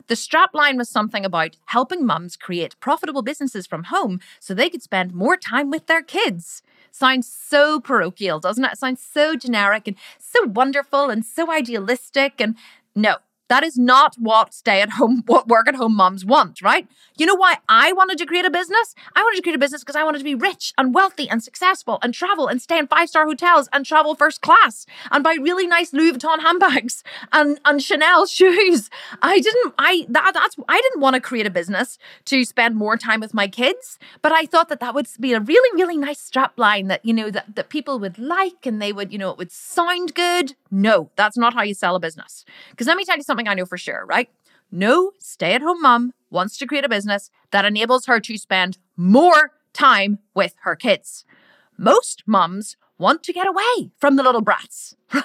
The 0.07 0.15
strapline 0.15 0.77
was 0.77 0.89
something 0.89 1.23
about 1.23 1.57
helping 1.67 2.05
mums 2.05 2.35
create 2.35 2.79
profitable 2.79 3.21
businesses 3.21 3.65
from 3.65 3.85
home 3.85 4.19
so 4.39 4.53
they 4.53 4.69
could 4.69 4.83
spend 4.83 5.13
more 5.13 5.37
time 5.37 5.69
with 5.69 5.87
their 5.87 6.01
kids. 6.01 6.61
Sounds 6.91 7.27
so 7.27 7.79
parochial, 7.79 8.39
doesn't 8.39 8.63
it? 8.63 8.73
it 8.73 8.77
sounds 8.77 9.01
so 9.01 9.35
generic 9.35 9.87
and 9.87 9.95
so 10.19 10.45
wonderful 10.45 11.09
and 11.09 11.25
so 11.25 11.51
idealistic. 11.51 12.39
And 12.39 12.55
no, 12.95 13.17
that 13.49 13.63
is 13.63 13.77
not 13.77 14.15
what 14.17 14.53
stay 14.53 14.81
at 14.81 14.91
home, 14.91 15.23
what 15.27 15.47
work 15.47 15.67
at 15.67 15.75
home 15.75 15.95
moms 15.95 16.23
want, 16.23 16.61
right? 16.61 16.87
You 17.17 17.25
know 17.25 17.35
why 17.35 17.57
I 17.67 17.91
wanted 17.91 18.17
to 18.19 18.25
create 18.25 18.45
a 18.45 18.49
business? 18.49 18.95
I 19.13 19.21
wanted 19.21 19.37
to 19.37 19.41
create 19.41 19.55
a 19.55 19.59
business 19.59 19.81
because 19.81 19.97
I 19.97 20.03
wanted 20.03 20.19
to 20.19 20.23
be 20.23 20.35
rich 20.35 20.73
and 20.77 20.93
wealthy 20.93 21.29
and 21.29 21.43
successful 21.43 21.99
and 22.01 22.13
travel 22.13 22.47
and 22.47 22.61
stay 22.61 22.77
in 22.77 22.87
five 22.87 23.09
star 23.09 23.25
hotels 23.25 23.67
and 23.73 23.85
travel 23.85 24.15
first 24.15 24.41
class 24.41 24.85
and 25.11 25.23
buy 25.23 25.35
really 25.41 25.67
nice 25.67 25.91
Louis 25.91 26.13
Vuitton 26.13 26.39
handbags 26.39 27.03
and, 27.33 27.59
and 27.65 27.83
Chanel 27.83 28.25
shoes. 28.25 28.89
I 29.21 29.39
didn't, 29.39 29.73
I, 29.77 30.05
that, 30.09 30.31
that's, 30.33 30.55
I 30.69 30.79
didn't 30.79 31.01
want 31.01 31.15
to 31.15 31.19
create 31.19 31.45
a 31.45 31.49
business 31.49 31.97
to 32.25 32.45
spend 32.45 32.75
more 32.75 32.95
time 32.95 33.19
with 33.19 33.33
my 33.33 33.47
kids, 33.47 33.99
but 34.21 34.31
I 34.31 34.45
thought 34.45 34.69
that 34.69 34.79
that 34.79 34.93
would 34.95 35.07
be 35.19 35.33
a 35.33 35.39
really, 35.39 35.81
really 35.81 35.97
nice 35.97 36.19
strap 36.19 36.57
line 36.57 36.87
that, 36.87 37.03
you 37.03 37.13
know, 37.13 37.31
that, 37.31 37.55
that 37.55 37.69
people 37.69 37.99
would 37.99 38.17
like 38.17 38.65
and 38.65 38.81
they 38.81 38.93
would, 38.93 39.11
you 39.11 39.17
know, 39.17 39.31
it 39.31 39.37
would 39.37 39.51
sound 39.51 40.15
good. 40.15 40.53
No, 40.71 41.09
that's 41.15 41.37
not 41.37 41.53
how 41.53 41.63
you 41.63 41.73
sell 41.73 41.95
a 41.95 41.99
business. 41.99 42.45
Because 42.69 42.87
let 42.87 42.95
me 42.95 43.03
tell 43.03 43.17
you 43.17 43.23
something 43.23 43.38
I 43.47 43.53
know 43.53 43.65
for 43.65 43.77
sure, 43.77 44.05
right? 44.05 44.29
No 44.71 45.11
stay 45.19 45.53
at 45.53 45.61
home 45.61 45.81
mom 45.81 46.13
wants 46.29 46.57
to 46.57 46.67
create 46.67 46.85
a 46.85 46.89
business 46.89 47.31
that 47.51 47.65
enables 47.65 48.05
her 48.05 48.19
to 48.19 48.37
spend 48.37 48.77
more 48.95 49.51
time 49.73 50.19
with 50.35 50.55
her 50.61 50.75
kids. 50.75 51.25
Most 51.77 52.23
mums 52.27 52.77
want 52.97 53.23
to 53.23 53.33
get 53.33 53.47
away 53.47 53.91
from 53.97 54.15
the 54.15 54.23
little 54.23 54.41
brats, 54.41 54.95
right? 55.13 55.23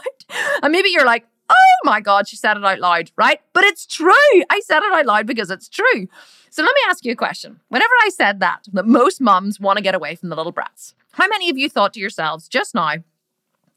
And 0.62 0.72
maybe 0.72 0.88
you're 0.90 1.04
like, 1.04 1.26
oh 1.50 1.78
my 1.84 2.00
God, 2.00 2.28
she 2.28 2.36
said 2.36 2.56
it 2.56 2.64
out 2.64 2.78
loud, 2.78 3.10
right? 3.16 3.40
But 3.52 3.64
it's 3.64 3.86
true. 3.86 4.12
I 4.50 4.60
said 4.60 4.82
it 4.82 4.92
out 4.92 5.06
loud 5.06 5.26
because 5.26 5.50
it's 5.50 5.68
true. 5.68 6.08
So 6.50 6.62
let 6.62 6.74
me 6.74 6.80
ask 6.88 7.04
you 7.04 7.12
a 7.12 7.16
question. 7.16 7.60
Whenever 7.68 7.92
I 8.02 8.10
said 8.10 8.40
that, 8.40 8.66
that 8.72 8.86
most 8.86 9.20
mums 9.20 9.58
want 9.58 9.76
to 9.76 9.82
get 9.82 9.94
away 9.94 10.14
from 10.14 10.28
the 10.28 10.36
little 10.36 10.52
brats, 10.52 10.94
how 11.12 11.26
many 11.28 11.50
of 11.50 11.58
you 11.58 11.68
thought 11.68 11.94
to 11.94 12.00
yourselves 12.00 12.48
just 12.48 12.74
now, 12.74 12.94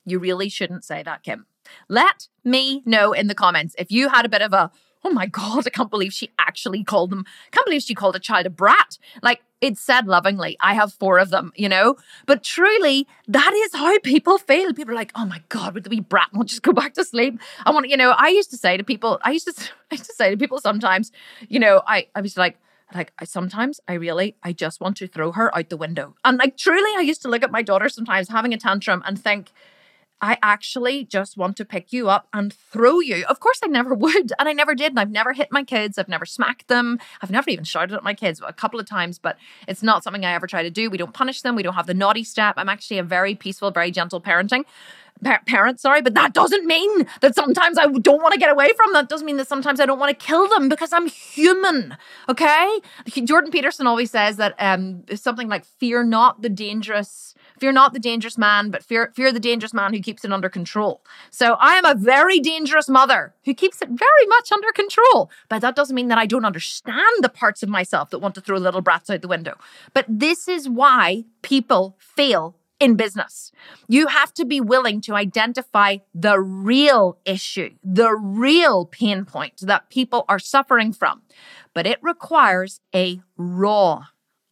you 0.06 0.20
really 0.20 0.48
shouldn't 0.48 0.86
say 0.86 1.04
that, 1.04 1.24
Kim? 1.24 1.48
Let 1.88 2.28
me 2.44 2.82
know 2.86 3.14
in 3.14 3.28
the 3.28 3.36
comments 3.36 3.76
if 3.78 3.92
you 3.92 4.10
had 4.10 4.26
a 4.26 4.30
bit 4.30 4.42
of 4.42 4.54
a 4.54 4.72
oh 5.08 5.10
my 5.10 5.26
God, 5.26 5.66
I 5.66 5.70
can't 5.70 5.90
believe 5.90 6.14
she 6.14 6.32
actually 6.38 6.84
called 6.84 7.12
them, 7.12 7.24
I 7.48 7.56
can't 7.56 7.66
believe 7.66 7.82
she 7.82 7.96
called 7.96 8.16
a 8.16 8.20
child 8.20 8.46
a 8.46 8.50
brat. 8.50 8.98
Like, 9.22 9.42
it's 9.62 9.82
said 9.82 10.06
lovingly. 10.06 10.58
I 10.60 10.74
have 10.74 10.94
four 10.94 11.18
of 11.18 11.30
them, 11.30 11.52
you 11.56 11.70
know? 11.70 11.96
But 12.26 12.44
truly, 12.44 13.08
that 13.28 13.54
is 13.54 13.74
how 13.74 13.98
people 14.00 14.38
feel. 14.38 14.74
People 14.74 14.94
are 14.94 14.98
like, 14.98 15.12
oh 15.16 15.26
my 15.26 15.42
God, 15.50 15.74
would 15.74 15.84
the 15.84 15.90
wee 15.90 16.00
brat 16.00 16.30
won't 16.34 16.50
just 16.50 16.62
go 16.62 16.74
back 16.74 16.94
to 16.96 17.06
sleep? 17.06 17.40
I 17.66 17.72
want, 17.72 17.90
you 17.90 17.98
know, 17.98 18.12
I 18.12 18.28
used 18.28 18.52
to 18.52 18.58
say 18.58 18.78
to 18.78 18.84
people, 18.84 19.20
I 19.24 19.32
used 19.32 19.48
to, 19.48 19.54
I 19.92 19.96
used 19.96 20.06
to 20.06 20.14
say 20.14 20.30
to 20.30 20.38
people 20.38 20.60
sometimes, 20.60 21.12
you 21.48 21.60
know, 21.60 21.82
I, 21.88 22.08
I 22.14 22.22
was 22.22 22.38
like, 22.38 22.58
like 22.94 23.12
I 23.20 23.26
sometimes 23.26 23.82
I 23.90 23.94
really 23.96 24.38
I 24.44 24.54
just 24.54 24.80
want 24.80 24.96
to 24.98 25.08
throw 25.08 25.34
her 25.34 25.56
out 25.58 25.68
the 25.68 25.76
window. 25.76 26.16
And 26.24 26.38
like 26.38 26.56
truly 26.56 26.90
I 26.96 27.02
used 27.02 27.22
to 27.24 27.28
look 27.28 27.44
at 27.44 27.52
my 27.52 27.62
daughter 27.62 27.90
sometimes 27.90 28.30
having 28.30 28.54
a 28.54 28.58
tantrum 28.58 29.04
and 29.06 29.22
think, 29.22 29.52
I 30.22 30.38
actually 30.42 31.06
just 31.06 31.38
want 31.38 31.58
to 31.58 31.66
pick 31.66 31.94
you 31.94 32.10
up 32.10 32.28
and 32.34 32.52
throw 32.52 33.00
you. 33.00 33.24
Of 33.30 33.40
course, 33.40 33.60
I 33.64 33.68
never 33.68 33.94
would. 33.94 34.34
And 34.40 34.50
I 34.50 34.54
never 34.54 34.76
did. 34.76 34.92
And 34.92 35.00
I've 35.00 35.12
never 35.12 35.34
hit 35.34 35.50
my 35.52 35.64
kids. 35.64 35.98
I've 35.98 36.08
never 36.10 36.26
smacked 36.26 36.68
them. 36.68 37.00
I've 37.22 37.32
never 37.32 37.50
even 37.50 37.66
shouted 37.66 37.96
at 37.96 38.04
my 38.04 38.14
kids 38.14 38.42
a 38.46 38.54
couple 38.54 38.80
of 38.80 38.88
times, 38.88 39.20
but 39.20 39.38
it's 39.68 39.84
not 39.84 40.04
something 40.04 40.26
I 40.26 40.34
ever 40.34 40.48
try 40.48 40.64
to 40.64 40.70
do. 40.70 40.90
We 40.90 40.98
don't 40.98 41.14
punish 41.14 41.42
them. 41.42 41.56
We 41.56 41.64
don't 41.64 41.76
have 41.76 41.88
the 41.88 41.94
naughty 41.94 42.24
step. 42.24 42.56
I'm 42.58 42.70
actually 42.70 42.98
a 42.98 43.04
very 43.04 43.36
peaceful, 43.36 43.72
very 43.72 43.92
gentle 43.92 44.22
parenting. 44.22 44.64
Pa- 45.24 45.42
parent, 45.48 45.80
sorry, 45.80 46.04
but 46.04 46.14
that 46.14 46.34
doesn't 46.34 46.68
mean 46.68 47.08
that 47.22 47.34
sometimes 47.34 47.80
I 47.80 47.88
don't 47.88 48.22
want 48.22 48.34
to 48.34 48.40
get 48.40 48.52
away 48.52 48.70
from. 48.76 48.94
That 48.94 49.10
doesn't 49.10 49.26
mean 49.26 49.38
that 49.38 49.48
sometimes 49.48 49.80
I 49.80 49.88
don't 49.88 49.98
want 49.98 50.18
to 50.18 50.26
kill 50.26 50.48
them 50.48 50.70
because 50.70 50.94
I'm 50.94 51.08
human. 51.08 51.98
Okay, 52.30 52.80
Jordan 53.24 53.50
Peterson 53.50 53.88
always 53.88 54.12
says 54.12 54.38
that 54.38 54.54
um, 54.60 55.04
something 55.16 55.48
like 55.48 55.66
"fear 55.66 56.04
not 56.04 56.44
the 56.44 56.50
dangerous." 56.50 57.34
Fear 57.60 57.72
not 57.72 57.94
the 57.94 58.00
dangerous 58.00 58.38
man, 58.38 58.70
but 58.70 58.84
fear 58.84 59.12
fear 59.16 59.32
the 59.32 59.40
dangerous 59.40 59.74
man 59.74 59.94
who 59.94 60.00
keeps 60.00 60.24
it 60.24 60.32
under 60.32 60.50
control. 60.50 61.02
So 61.32 61.56
I 61.60 61.76
am 61.76 61.86
a 61.86 61.96
very 61.96 62.40
dangerous 62.40 62.88
mother 62.88 63.34
who 63.46 63.54
keeps 63.54 63.82
it 63.82 63.90
very 63.90 64.28
much 64.28 64.52
under 64.52 64.72
control. 64.72 65.32
But 65.50 65.62
that 65.62 65.76
doesn't 65.76 65.96
mean 65.96 66.08
that 66.10 66.18
I 66.18 66.26
don't 66.26 66.46
understand 66.46 67.22
the 67.22 67.30
parts 67.30 67.64
of 67.64 67.70
myself 67.70 68.10
that 68.10 68.20
want 68.20 68.36
to 68.36 68.42
throw 68.42 68.58
little 68.58 68.82
brats 68.82 69.10
out 69.10 69.22
the 69.22 69.28
window. 69.28 69.56
But 69.94 70.06
this 70.08 70.48
is 70.48 70.70
why 70.70 71.26
people 71.42 71.98
fail 72.00 72.56
in 72.80 72.96
business. 72.96 73.52
You 73.88 74.08
have 74.08 74.34
to 74.36 74.46
be 74.46 74.62
willing 74.62 75.02
to 75.02 75.16
identify 75.16 75.98
the 76.14 76.40
real 76.40 77.18
issue, 77.26 77.72
the 77.84 78.14
real 78.14 78.86
pain 78.86 79.26
point 79.26 79.62
that 79.62 79.90
people 79.90 80.26
are 80.30 80.40
suffering 80.40 80.94
from. 80.94 81.24
But 81.74 81.88
it 81.88 82.00
requires 82.02 82.80
a 82.94 83.22
raw 83.36 84.06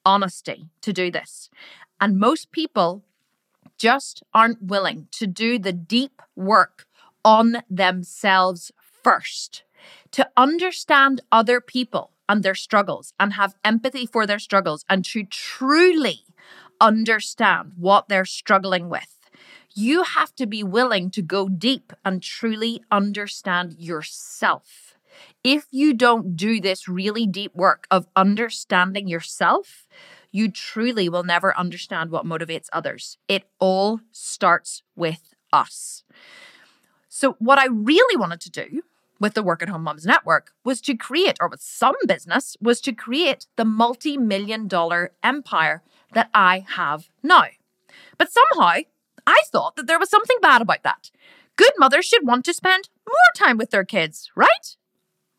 honesty 0.06 0.70
to 0.82 0.94
do 0.94 1.12
this. 1.12 1.50
And 2.06 2.20
most 2.20 2.52
people 2.52 3.04
just 3.80 4.22
aren't 4.32 4.62
willing 4.62 5.08
to 5.14 5.26
do 5.26 5.58
the 5.58 5.74
deep 5.74 6.22
work 6.36 6.86
on 7.24 7.64
themselves 7.68 8.72
first, 9.04 9.64
to 10.12 10.30
understand 10.38 11.22
other 11.32 11.60
people 11.60 12.12
and 12.30 12.44
their 12.44 12.54
struggles 12.54 13.16
and 13.20 13.34
have 13.34 13.56
empathy 13.64 14.06
for 14.06 14.28
their 14.28 14.38
struggles 14.38 14.86
and 14.88 15.04
to 15.06 15.24
truly 15.24 16.26
understand 16.80 17.72
what 17.76 18.08
they're 18.08 18.24
struggling 18.24 18.88
with. 18.88 19.18
You 19.74 20.04
have 20.04 20.36
to 20.36 20.46
be 20.46 20.64
willing 20.64 21.10
to 21.10 21.24
go 21.24 21.50
deep 21.50 21.92
and 22.06 22.22
truly 22.22 22.84
understand 22.92 23.78
yourself. 23.80 24.94
If 25.44 25.66
you 25.72 25.96
don't 25.96 26.36
do 26.36 26.62
this 26.62 26.88
really 26.88 27.26
deep 27.26 27.56
work 27.56 27.88
of 27.90 28.06
understanding 28.16 29.08
yourself, 29.08 29.88
you 30.36 30.52
truly 30.52 31.08
will 31.08 31.24
never 31.24 31.58
understand 31.58 32.12
what 32.12 32.26
motivates 32.26 32.68
others. 32.74 33.18
It 33.30 33.46
all 33.58 34.02
starts 34.12 34.84
with 34.94 35.34
us. 35.54 36.04
So, 37.08 37.38
what 37.40 37.58
I 37.58 37.68
really 37.68 38.18
wanted 38.18 38.42
to 38.42 38.52
do 38.52 38.82
with 39.18 39.34
the 39.34 39.44
Work 39.44 39.64
at 39.64 39.70
Home 39.70 39.84
Moms 39.84 40.06
Network 40.06 40.52
was 40.66 40.82
to 40.82 40.96
create, 40.96 41.38
or 41.40 41.48
with 41.48 41.62
some 41.62 41.96
business, 42.06 42.58
was 42.60 42.82
to 42.82 42.92
create 42.92 43.48
the 43.56 43.64
multi 43.64 44.18
million 44.18 44.68
dollar 44.68 45.12
empire 45.24 45.82
that 46.14 46.30
I 46.34 46.66
have 46.68 47.08
now. 47.24 47.46
But 48.18 48.30
somehow, 48.30 48.82
I 49.26 49.42
thought 49.48 49.78
that 49.78 49.88
there 49.88 50.00
was 50.00 50.10
something 50.10 50.38
bad 50.42 50.62
about 50.62 50.84
that. 50.84 51.12
Good 51.56 51.72
mothers 51.78 52.04
should 52.04 52.28
want 52.28 52.44
to 52.46 52.54
spend 52.54 52.90
more 53.08 53.32
time 53.38 53.58
with 53.58 53.72
their 53.72 53.86
kids, 53.86 54.30
right? 54.36 54.76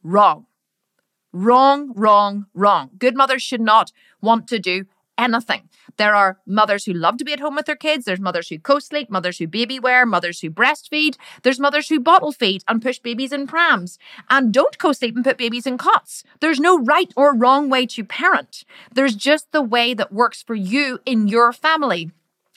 Wrong. 0.02 0.46
Wrong, 1.38 1.92
wrong, 1.94 2.46
wrong. 2.54 2.92
Good 2.98 3.14
mothers 3.14 3.42
should 3.42 3.60
not 3.60 3.92
want 4.26 4.48
to 4.48 4.58
do 4.58 4.84
anything. 5.18 5.68
There 5.96 6.14
are 6.14 6.38
mothers 6.46 6.84
who 6.84 6.92
love 6.92 7.16
to 7.18 7.24
be 7.24 7.32
at 7.32 7.40
home 7.40 7.56
with 7.56 7.66
their 7.66 7.76
kids. 7.76 8.04
There's 8.04 8.20
mothers 8.20 8.48
who 8.48 8.58
co 8.58 8.78
sleep, 8.78 9.10
mothers 9.10 9.38
who 9.38 9.46
baby 9.46 9.78
wear, 9.80 10.04
mothers 10.04 10.40
who 10.40 10.50
breastfeed. 10.50 11.16
There's 11.42 11.60
mothers 11.60 11.88
who 11.88 12.00
bottle 12.00 12.32
feed 12.32 12.62
and 12.68 12.82
push 12.82 12.98
babies 12.98 13.32
in 13.32 13.46
prams 13.46 13.98
and 14.28 14.52
don't 14.52 14.78
co 14.78 14.92
sleep 14.92 15.14
and 15.16 15.24
put 15.24 15.38
babies 15.38 15.66
in 15.66 15.78
cots. 15.78 16.22
There's 16.40 16.60
no 16.60 16.78
right 16.78 17.12
or 17.16 17.34
wrong 17.34 17.70
way 17.70 17.86
to 17.86 18.04
parent. 18.04 18.64
There's 18.92 19.16
just 19.16 19.52
the 19.52 19.62
way 19.62 19.94
that 19.94 20.12
works 20.12 20.42
for 20.42 20.54
you 20.54 20.98
in 21.06 21.28
your 21.28 21.52
family. 21.52 22.10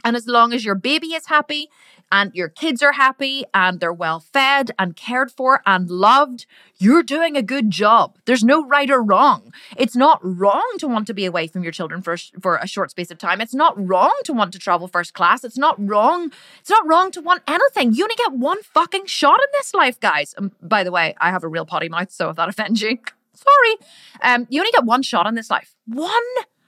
And 0.03 0.15
as 0.15 0.27
long 0.27 0.53
as 0.53 0.63
your 0.65 0.75
baby 0.75 1.07
is 1.07 1.27
happy 1.27 1.69
and 2.11 2.33
your 2.33 2.49
kids 2.49 2.81
are 2.81 2.93
happy 2.93 3.43
and 3.53 3.79
they're 3.79 3.93
well 3.93 4.19
fed 4.19 4.71
and 4.79 4.95
cared 4.95 5.31
for 5.31 5.61
and 5.65 5.89
loved, 5.89 6.45
you're 6.77 7.03
doing 7.03 7.35
a 7.35 7.41
good 7.41 7.69
job. 7.69 8.17
There's 8.25 8.43
no 8.43 8.65
right 8.65 8.89
or 8.89 9.01
wrong. 9.01 9.53
It's 9.77 9.95
not 9.95 10.19
wrong 10.23 10.67
to 10.79 10.87
want 10.87 11.07
to 11.07 11.13
be 11.13 11.25
away 11.25 11.47
from 11.47 11.63
your 11.63 11.71
children 11.71 12.01
for, 12.01 12.17
for 12.41 12.55
a 12.57 12.67
short 12.67 12.91
space 12.91 13.11
of 13.11 13.17
time. 13.17 13.41
It's 13.41 13.53
not 13.53 13.73
wrong 13.77 14.15
to 14.25 14.33
want 14.33 14.53
to 14.53 14.59
travel 14.59 14.87
first 14.87 15.13
class. 15.13 15.43
It's 15.43 15.57
not 15.57 15.75
wrong. 15.79 16.31
It's 16.59 16.69
not 16.69 16.87
wrong 16.87 17.11
to 17.11 17.21
want 17.21 17.43
anything. 17.47 17.93
You 17.93 18.03
only 18.03 18.15
get 18.15 18.33
one 18.33 18.61
fucking 18.63 19.05
shot 19.05 19.39
in 19.39 19.49
this 19.53 19.73
life, 19.73 19.99
guys. 19.99 20.33
And 20.37 20.51
by 20.61 20.83
the 20.83 20.91
way, 20.91 21.15
I 21.19 21.29
have 21.29 21.43
a 21.43 21.47
real 21.47 21.65
potty 21.65 21.89
mouth, 21.89 22.11
so 22.11 22.29
if 22.29 22.35
that 22.37 22.49
offends 22.49 22.81
you, 22.81 22.97
sorry. 23.33 23.75
Um, 24.21 24.47
you 24.49 24.61
only 24.61 24.71
get 24.71 24.85
one 24.85 25.03
shot 25.03 25.27
in 25.27 25.35
this 25.35 25.49
life. 25.49 25.75
One 25.85 26.11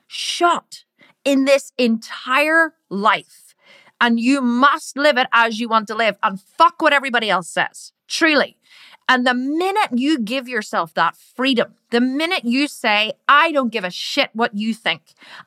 shot 0.08 0.84
in 1.24 1.46
this 1.46 1.72
entire 1.78 2.74
life. 2.90 3.51
And 4.02 4.20
you 4.20 4.42
must 4.42 4.98
live 4.98 5.18
it 5.18 5.28
as 5.32 5.60
you 5.60 5.70
want 5.70 5.88
to 5.88 5.96
live 5.96 6.18
and 6.24 6.42
fuck 6.42 6.82
what 6.82 6.92
everybody 6.92 7.30
else 7.30 7.48
says. 7.48 7.94
Truly. 8.08 8.58
And 9.12 9.28
the 9.28 9.34
minute 9.34 9.90
you 9.92 10.20
give 10.20 10.48
yourself 10.48 10.94
that 10.94 11.18
freedom, 11.18 11.74
the 11.90 12.00
minute 12.00 12.46
you 12.46 12.70
say, 12.70 13.12
I 13.28 13.52
don't 13.52 13.70
give 13.70 13.84
a 13.84 13.90
shit 13.90 14.30
what 14.32 14.56
you 14.56 14.74
think, 14.74 15.02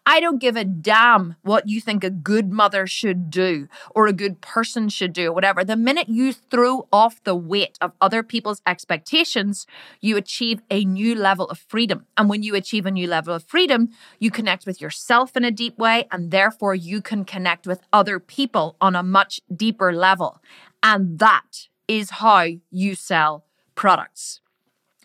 I 0.05 0.20
don't 0.20 0.38
give 0.38 0.55
a 0.55 0.66
damn 0.66 1.37
what 1.40 1.66
you 1.66 1.81
think 1.81 2.05
a 2.05 2.11
good 2.11 2.53
mother 2.53 2.87
should 2.87 3.31
do 3.31 3.68
or 3.94 4.07
a 4.07 4.12
good 4.12 4.42
person 4.42 4.90
should 4.90 5.14
do, 5.14 5.33
whatever, 5.33 5.64
the 5.64 5.79
minute 5.79 6.11
you 6.11 6.35
throw 6.35 6.87
off 6.92 7.24
the 7.24 7.35
weight 7.35 7.79
of 7.81 7.92
other 8.03 8.22
people's 8.22 8.61
expectations, 8.66 9.66
you 10.03 10.18
achieve 10.18 10.61
a 10.70 10.85
new 10.85 11.14
level 11.14 11.46
of 11.46 11.59
freedom. 11.59 12.05
And 12.18 12.29
when 12.29 12.42
you 12.42 12.55
achieve 12.55 12.85
a 12.85 12.90
new 12.90 13.07
level 13.07 13.35
of 13.35 13.44
freedom, 13.44 13.88
you 14.18 14.31
connect 14.31 14.66
with 14.66 14.79
yourself 14.83 15.38
in 15.38 15.44
a 15.44 15.50
deep 15.50 15.79
way, 15.79 16.07
and 16.12 16.31
therefore 16.31 16.74
you 16.74 17.00
can 17.00 17.24
connect 17.24 17.66
with 17.66 17.81
other 17.94 18.20
people 18.20 18.77
on 18.83 18.94
a 18.94 19.03
much 19.03 19.40
deeper 19.57 19.90
level. 19.90 20.42
And 20.83 21.18
that 21.18 21.68
is 21.88 22.11
how 22.11 22.46
you 22.70 22.94
sell 22.94 23.44
products. 23.75 24.41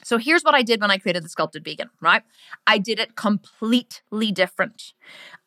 So 0.04 0.18
here's 0.18 0.44
what 0.44 0.56
I 0.56 0.64
did 0.64 0.82
when 0.82 0.92
I 0.92 0.98
created 0.98 1.24
the 1.24 1.30
Sculpted 1.30 1.64
Vegan, 1.64 1.90
right? 2.02 2.24
I 2.66 2.78
did 2.78 3.00
it 3.00 3.16
completely 3.16 4.32
different. 4.32 4.94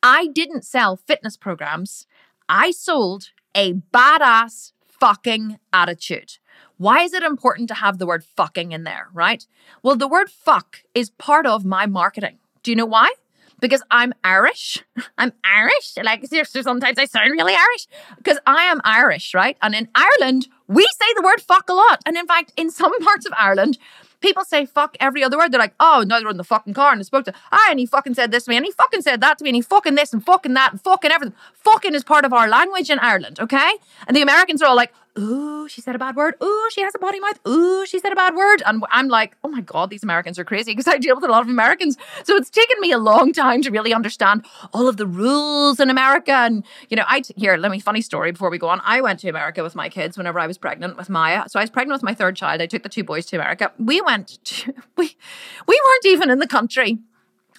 I 0.02 0.28
didn't 0.28 0.64
sell 0.64 0.96
fitness 0.96 1.36
programs, 1.36 2.06
I 2.48 2.70
sold 2.70 3.30
a 3.54 3.74
badass 3.74 4.72
fucking 5.00 5.58
attitude. 5.72 6.38
Why 6.76 7.02
is 7.02 7.12
it 7.12 7.22
important 7.22 7.68
to 7.68 7.74
have 7.74 7.98
the 7.98 8.06
word 8.06 8.24
fucking 8.24 8.72
in 8.72 8.84
there, 8.84 9.08
right? 9.12 9.46
Well, 9.82 9.96
the 9.96 10.08
word 10.08 10.30
fuck 10.30 10.82
is 10.94 11.10
part 11.10 11.46
of 11.46 11.64
my 11.64 11.86
marketing. 11.86 12.38
Do 12.62 12.70
you 12.70 12.76
know 12.76 12.86
why? 12.86 13.12
Because 13.60 13.82
I'm 13.90 14.12
Irish. 14.22 14.84
I'm 15.18 15.32
Irish. 15.44 15.94
Like, 16.02 16.24
sometimes 16.44 16.98
I 16.98 17.04
sound 17.06 17.30
really 17.30 17.54
Irish 17.54 17.86
because 18.16 18.38
I 18.46 18.64
am 18.64 18.80
Irish, 18.84 19.34
right? 19.34 19.56
And 19.62 19.74
in 19.74 19.88
Ireland, 19.94 20.48
we 20.72 20.86
say 20.98 21.06
the 21.14 21.22
word 21.22 21.40
fuck 21.40 21.68
a 21.68 21.74
lot. 21.74 22.00
And 22.06 22.16
in 22.16 22.26
fact, 22.26 22.52
in 22.56 22.70
some 22.70 22.98
parts 23.04 23.26
of 23.26 23.32
Ireland, 23.38 23.78
people 24.20 24.44
say 24.44 24.64
fuck 24.64 24.96
every 25.00 25.22
other 25.22 25.36
word. 25.36 25.52
They're 25.52 25.60
like, 25.60 25.74
oh, 25.80 26.04
no, 26.06 26.20
they're 26.20 26.30
in 26.30 26.36
the 26.36 26.44
fucking 26.44 26.74
car 26.74 26.92
and 26.92 27.00
I 27.00 27.02
spoke 27.02 27.24
to, 27.26 27.34
ah, 27.50 27.66
and 27.70 27.78
he 27.78 27.86
fucking 27.86 28.14
said 28.14 28.30
this 28.30 28.44
to 28.44 28.50
me, 28.50 28.56
and 28.56 28.64
he 28.64 28.72
fucking 28.72 29.02
said 29.02 29.20
that 29.20 29.38
to 29.38 29.44
me, 29.44 29.50
and 29.50 29.56
he 29.56 29.62
fucking 29.62 29.94
this 29.94 30.12
and 30.12 30.24
fucking 30.24 30.54
that 30.54 30.72
and 30.72 30.80
fucking 30.80 31.10
everything. 31.10 31.36
Fucking 31.54 31.94
is 31.94 32.04
part 32.04 32.24
of 32.24 32.32
our 32.32 32.48
language 32.48 32.88
in 32.88 32.98
Ireland, 32.98 33.40
okay? 33.40 33.72
And 34.06 34.16
the 34.16 34.22
Americans 34.22 34.62
are 34.62 34.68
all 34.68 34.76
like, 34.76 34.92
ooh, 35.18 35.68
she 35.68 35.80
said 35.80 35.94
a 35.94 35.98
bad 35.98 36.16
word. 36.16 36.34
Ooh, 36.42 36.68
she 36.72 36.80
has 36.82 36.94
a 36.94 36.98
potty 36.98 37.20
mouth. 37.20 37.38
Ooh, 37.46 37.84
she 37.86 37.98
said 37.98 38.12
a 38.12 38.16
bad 38.16 38.34
word. 38.34 38.62
And 38.66 38.82
I'm 38.90 39.08
like, 39.08 39.36
oh 39.44 39.48
my 39.48 39.60
God, 39.60 39.90
these 39.90 40.02
Americans 40.02 40.38
are 40.38 40.44
crazy 40.44 40.72
because 40.72 40.88
I 40.88 40.98
deal 40.98 41.14
with 41.14 41.24
a 41.24 41.28
lot 41.28 41.42
of 41.42 41.48
Americans. 41.48 41.96
So 42.24 42.36
it's 42.36 42.50
taken 42.50 42.80
me 42.80 42.92
a 42.92 42.98
long 42.98 43.32
time 43.32 43.62
to 43.62 43.70
really 43.70 43.92
understand 43.92 44.44
all 44.72 44.88
of 44.88 44.96
the 44.96 45.06
rules 45.06 45.80
in 45.80 45.90
America. 45.90 46.32
And, 46.32 46.64
you 46.88 46.96
know, 46.96 47.04
I, 47.06 47.22
here, 47.36 47.56
let 47.56 47.70
me, 47.70 47.80
funny 47.80 48.00
story 48.00 48.32
before 48.32 48.50
we 48.50 48.58
go 48.58 48.68
on. 48.68 48.80
I 48.84 49.00
went 49.00 49.20
to 49.20 49.28
America 49.28 49.62
with 49.62 49.74
my 49.74 49.88
kids 49.88 50.16
whenever 50.16 50.38
I 50.38 50.46
was 50.46 50.58
pregnant 50.58 50.96
with 50.96 51.10
Maya. 51.10 51.48
So 51.48 51.58
I 51.58 51.62
was 51.62 51.70
pregnant 51.70 51.96
with 51.96 52.04
my 52.04 52.14
third 52.14 52.36
child. 52.36 52.60
I 52.60 52.66
took 52.66 52.82
the 52.82 52.88
two 52.88 53.04
boys 53.04 53.26
to 53.26 53.36
America. 53.36 53.72
We 53.78 54.00
went, 54.00 54.44
to, 54.44 54.74
we, 54.96 55.16
we 55.66 55.80
weren't 55.84 56.06
even 56.06 56.30
in 56.30 56.38
the 56.38 56.46
country 56.46 56.98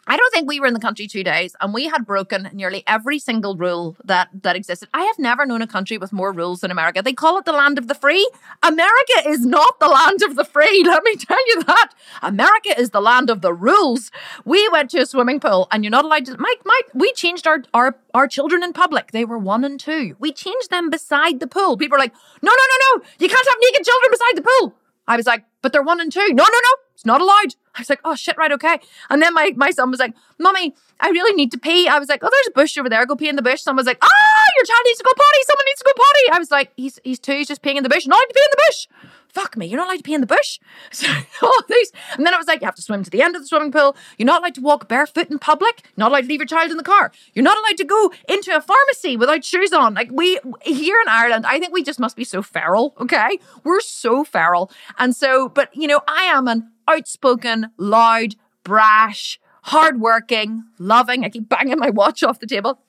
I 0.06 0.18
don't 0.18 0.34
think 0.34 0.50
we 0.50 0.60
were 0.60 0.68
in 0.68 0.74
the 0.74 0.82
country 0.82 1.08
two 1.08 1.24
days 1.24 1.56
and 1.62 1.74
we 1.74 1.88
had 1.88 2.06
broken 2.06 2.50
nearly 2.52 2.84
every 2.86 3.20
single 3.20 3.56
rule 3.56 3.96
that 4.04 4.30
that 4.42 4.56
existed. 4.56 4.90
I 4.94 5.04
have 5.04 5.18
never 5.18 5.46
known 5.46 5.62
a 5.62 5.68
country 5.68 5.98
with 5.98 6.12
more 6.12 6.34
rules 6.34 6.60
than 6.60 6.72
America. 6.72 7.02
They 7.02 7.14
call 7.14 7.38
it 7.38 7.46
the 7.46 7.54
land 7.54 7.78
of 7.78 7.88
the 7.88 7.96
free. 7.96 8.30
America 8.62 9.14
is 9.26 9.46
not 9.46 9.80
the 9.80 9.88
land 9.88 10.22
of 10.24 10.36
the 10.36 10.44
free. 10.44 10.84
Let 10.86 11.04
me 11.04 11.16
tell 11.16 11.48
you 11.48 11.64
that. 11.64 11.92
America 12.22 12.78
is 12.78 12.90
the 12.90 13.02
land 13.02 13.30
of 13.30 13.42
the 13.42 13.54
rules. 13.54 14.12
We 14.44 14.68
went 14.70 14.90
to 14.92 15.00
a 15.00 15.06
swimming 15.06 15.40
pool 15.40 15.68
and 15.72 15.84
you're 15.84 15.92
not 15.92 16.06
allowed 16.06 16.26
to 16.26 16.38
Mike, 16.38 16.62
Mike, 16.66 16.90
we 16.94 17.14
changed 17.14 17.48
our 17.48 17.64
our 17.74 17.96
our 18.14 18.28
children 18.28 18.62
in 18.64 18.74
public. 18.74 19.12
They 19.12 19.24
were 19.24 19.38
one 19.38 19.64
and 19.64 19.80
two. 19.80 20.18
We 20.20 20.34
changed 20.34 20.70
them 20.70 20.90
beside 20.90 21.40
the 21.40 21.48
pool. 21.48 21.78
People 21.78 21.96
are 21.96 22.00
like, 22.00 22.14
no, 22.42 22.52
no, 22.52 22.56
no, 22.56 22.98
no. 22.98 23.06
You 23.20 23.30
can't 23.30 23.48
have 23.48 23.58
naked 23.62 23.86
children 23.86 24.12
beside 24.12 24.36
the 24.36 24.50
pool. 24.50 24.76
I 25.08 25.16
was 25.16 25.26
like, 25.26 25.46
but 25.62 25.72
they're 25.72 25.84
one 25.84 26.02
and 26.02 26.12
two. 26.12 26.28
No, 26.34 26.44
no, 26.44 26.44
no. 26.44 26.74
It's 26.94 27.06
not 27.06 27.22
allowed. 27.22 27.56
I 27.76 27.82
was 27.82 27.90
like, 27.90 28.02
oh 28.04 28.16
shit, 28.16 28.38
right, 28.38 28.52
okay. 28.52 28.80
And 29.10 29.22
then 29.22 29.34
my, 29.34 29.52
my 29.56 29.72
son 29.72 29.90
was 29.90 30.00
like, 30.00 30.14
Mommy, 30.40 30.76
I 31.00 31.10
really 31.10 31.36
need 31.36 31.52
to 31.54 31.58
pee. 31.58 31.88
I 31.88 31.98
was 32.00 32.08
like, 32.08 32.24
oh, 32.24 32.30
there's 32.32 32.48
a 32.48 32.52
bush 32.52 32.78
over 32.78 32.90
there. 32.90 33.06
Go 33.06 33.16
pee 33.16 33.30
in 33.30 33.36
the 33.36 33.42
bush. 33.42 33.62
Someone 33.62 33.82
was 33.82 33.88
like, 33.88 33.98
ah, 34.02 34.46
your 34.58 34.66
child 34.66 34.82
needs 34.86 35.00
to 35.00 35.04
go 35.04 35.12
potty. 35.12 35.40
Someone 35.48 35.66
needs 35.66 35.80
to 35.80 35.86
go 35.86 35.94
potty. 35.96 36.36
I 36.36 36.40
was 36.40 36.52
like, 36.52 36.72
he's 36.76 37.00
he's 37.04 37.20
two, 37.20 37.34
he's 37.34 37.48
just 37.48 37.62
peeing 37.62 37.76
in 37.76 37.84
the 37.84 37.90
bush. 37.90 38.06
Not 38.06 38.18
allowed 38.18 38.28
to 38.28 38.34
pee 38.34 38.42
in 38.44 38.52
the 38.52 38.64
bush. 38.68 38.88
Fuck 39.34 39.58
me, 39.58 39.66
you're 39.66 39.78
not 39.78 39.88
allowed 39.88 39.98
to 39.98 40.04
pee 40.04 40.14
in 40.14 40.22
the 40.22 40.28
bush. 40.28 40.60
So 40.92 41.08
all 41.42 41.62
these, 41.68 41.92
and 42.18 42.26
then 42.26 42.34
I 42.34 42.38
was 42.38 42.48
like, 42.48 42.62
you 42.62 42.66
have 42.66 42.76
to 42.76 42.82
swim 42.82 43.04
to 43.04 43.10
the 43.10 43.22
end 43.22 43.36
of 43.36 43.42
the 43.42 43.48
swimming 43.48 43.72
pool. 43.72 43.96
You're 44.18 44.28
not 44.28 44.42
allowed 44.42 44.56
to 44.56 44.62
walk 44.62 44.88
barefoot 44.88 45.30
in 45.30 45.40
public. 45.40 45.82
You're 45.84 46.04
not 46.04 46.12
allowed 46.12 46.22
to 46.22 46.28
leave 46.28 46.40
your 46.40 46.46
child 46.46 46.70
in 46.70 46.78
the 46.78 46.84
car. 46.84 47.12
You're 47.34 47.44
not 47.44 47.58
allowed 47.58 47.78
to 47.78 47.84
go 47.84 48.14
into 48.30 48.56
a 48.56 48.62
pharmacy 48.62 49.18
without 49.18 49.44
shoes 49.44 49.74
on. 49.74 49.96
Like 49.96 50.10
we 50.12 50.40
here 50.62 50.98
in 51.02 51.08
Ireland, 51.10 51.46
I 51.48 51.60
think 51.60 51.74
we 51.74 51.84
just 51.84 52.00
must 52.00 52.16
be 52.16 52.24
so 52.24 52.42
feral. 52.44 52.94
Okay, 53.00 53.40
we're 53.64 53.82
so 53.82 54.24
feral, 54.24 54.72
and 55.00 55.16
so, 55.16 55.50
but 55.50 55.76
you 55.76 55.88
know, 55.88 56.02
I 56.08 56.26
am 56.26 56.48
an 56.48 56.70
outspoken, 56.88 57.72
loud, 57.78 58.36
brash, 58.64 59.40
hardworking, 59.64 60.64
loving. 60.78 61.26
I 61.26 61.30
keep 61.30 61.50
banging 61.50 61.80
my 61.80 61.90
watch 61.90 62.24
off 62.24 62.40
the 62.40 62.48
table. 62.48 62.80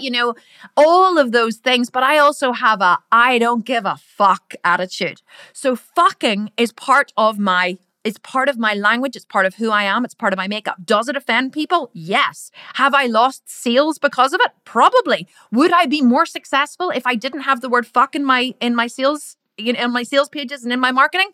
You 0.00 0.10
know, 0.10 0.34
all 0.76 1.18
of 1.18 1.32
those 1.32 1.56
things, 1.56 1.90
but 1.90 2.02
I 2.02 2.18
also 2.18 2.52
have 2.52 2.80
a 2.80 2.98
I 3.12 3.38
don't 3.38 3.64
give 3.64 3.84
a 3.84 3.96
fuck 3.96 4.54
attitude. 4.64 5.22
So 5.52 5.76
fucking 5.76 6.50
is 6.56 6.72
part 6.72 7.12
of 7.16 7.38
my 7.38 7.78
it's 8.04 8.18
part 8.18 8.50
of 8.50 8.58
my 8.58 8.74
language. 8.74 9.16
It's 9.16 9.24
part 9.24 9.46
of 9.46 9.54
who 9.54 9.70
I 9.70 9.84
am. 9.84 10.04
It's 10.04 10.14
part 10.14 10.34
of 10.34 10.36
my 10.36 10.46
makeup. 10.46 10.76
Does 10.84 11.08
it 11.08 11.16
offend 11.16 11.54
people? 11.54 11.90
Yes. 11.94 12.50
Have 12.74 12.92
I 12.94 13.06
lost 13.06 13.48
sales 13.48 13.98
because 13.98 14.34
of 14.34 14.40
it? 14.44 14.52
Probably. 14.64 15.26
Would 15.52 15.72
I 15.72 15.86
be 15.86 16.02
more 16.02 16.26
successful 16.26 16.90
if 16.90 17.06
I 17.06 17.14
didn't 17.14 17.40
have 17.40 17.62
the 17.62 17.70
word 17.70 17.86
fuck 17.86 18.14
in 18.14 18.24
my 18.24 18.54
in 18.60 18.76
my 18.76 18.86
sales 18.86 19.36
in 19.56 19.90
my 19.90 20.02
sales 20.02 20.28
pages 20.28 20.64
and 20.64 20.72
in 20.72 20.80
my 20.80 20.92
marketing? 20.92 21.30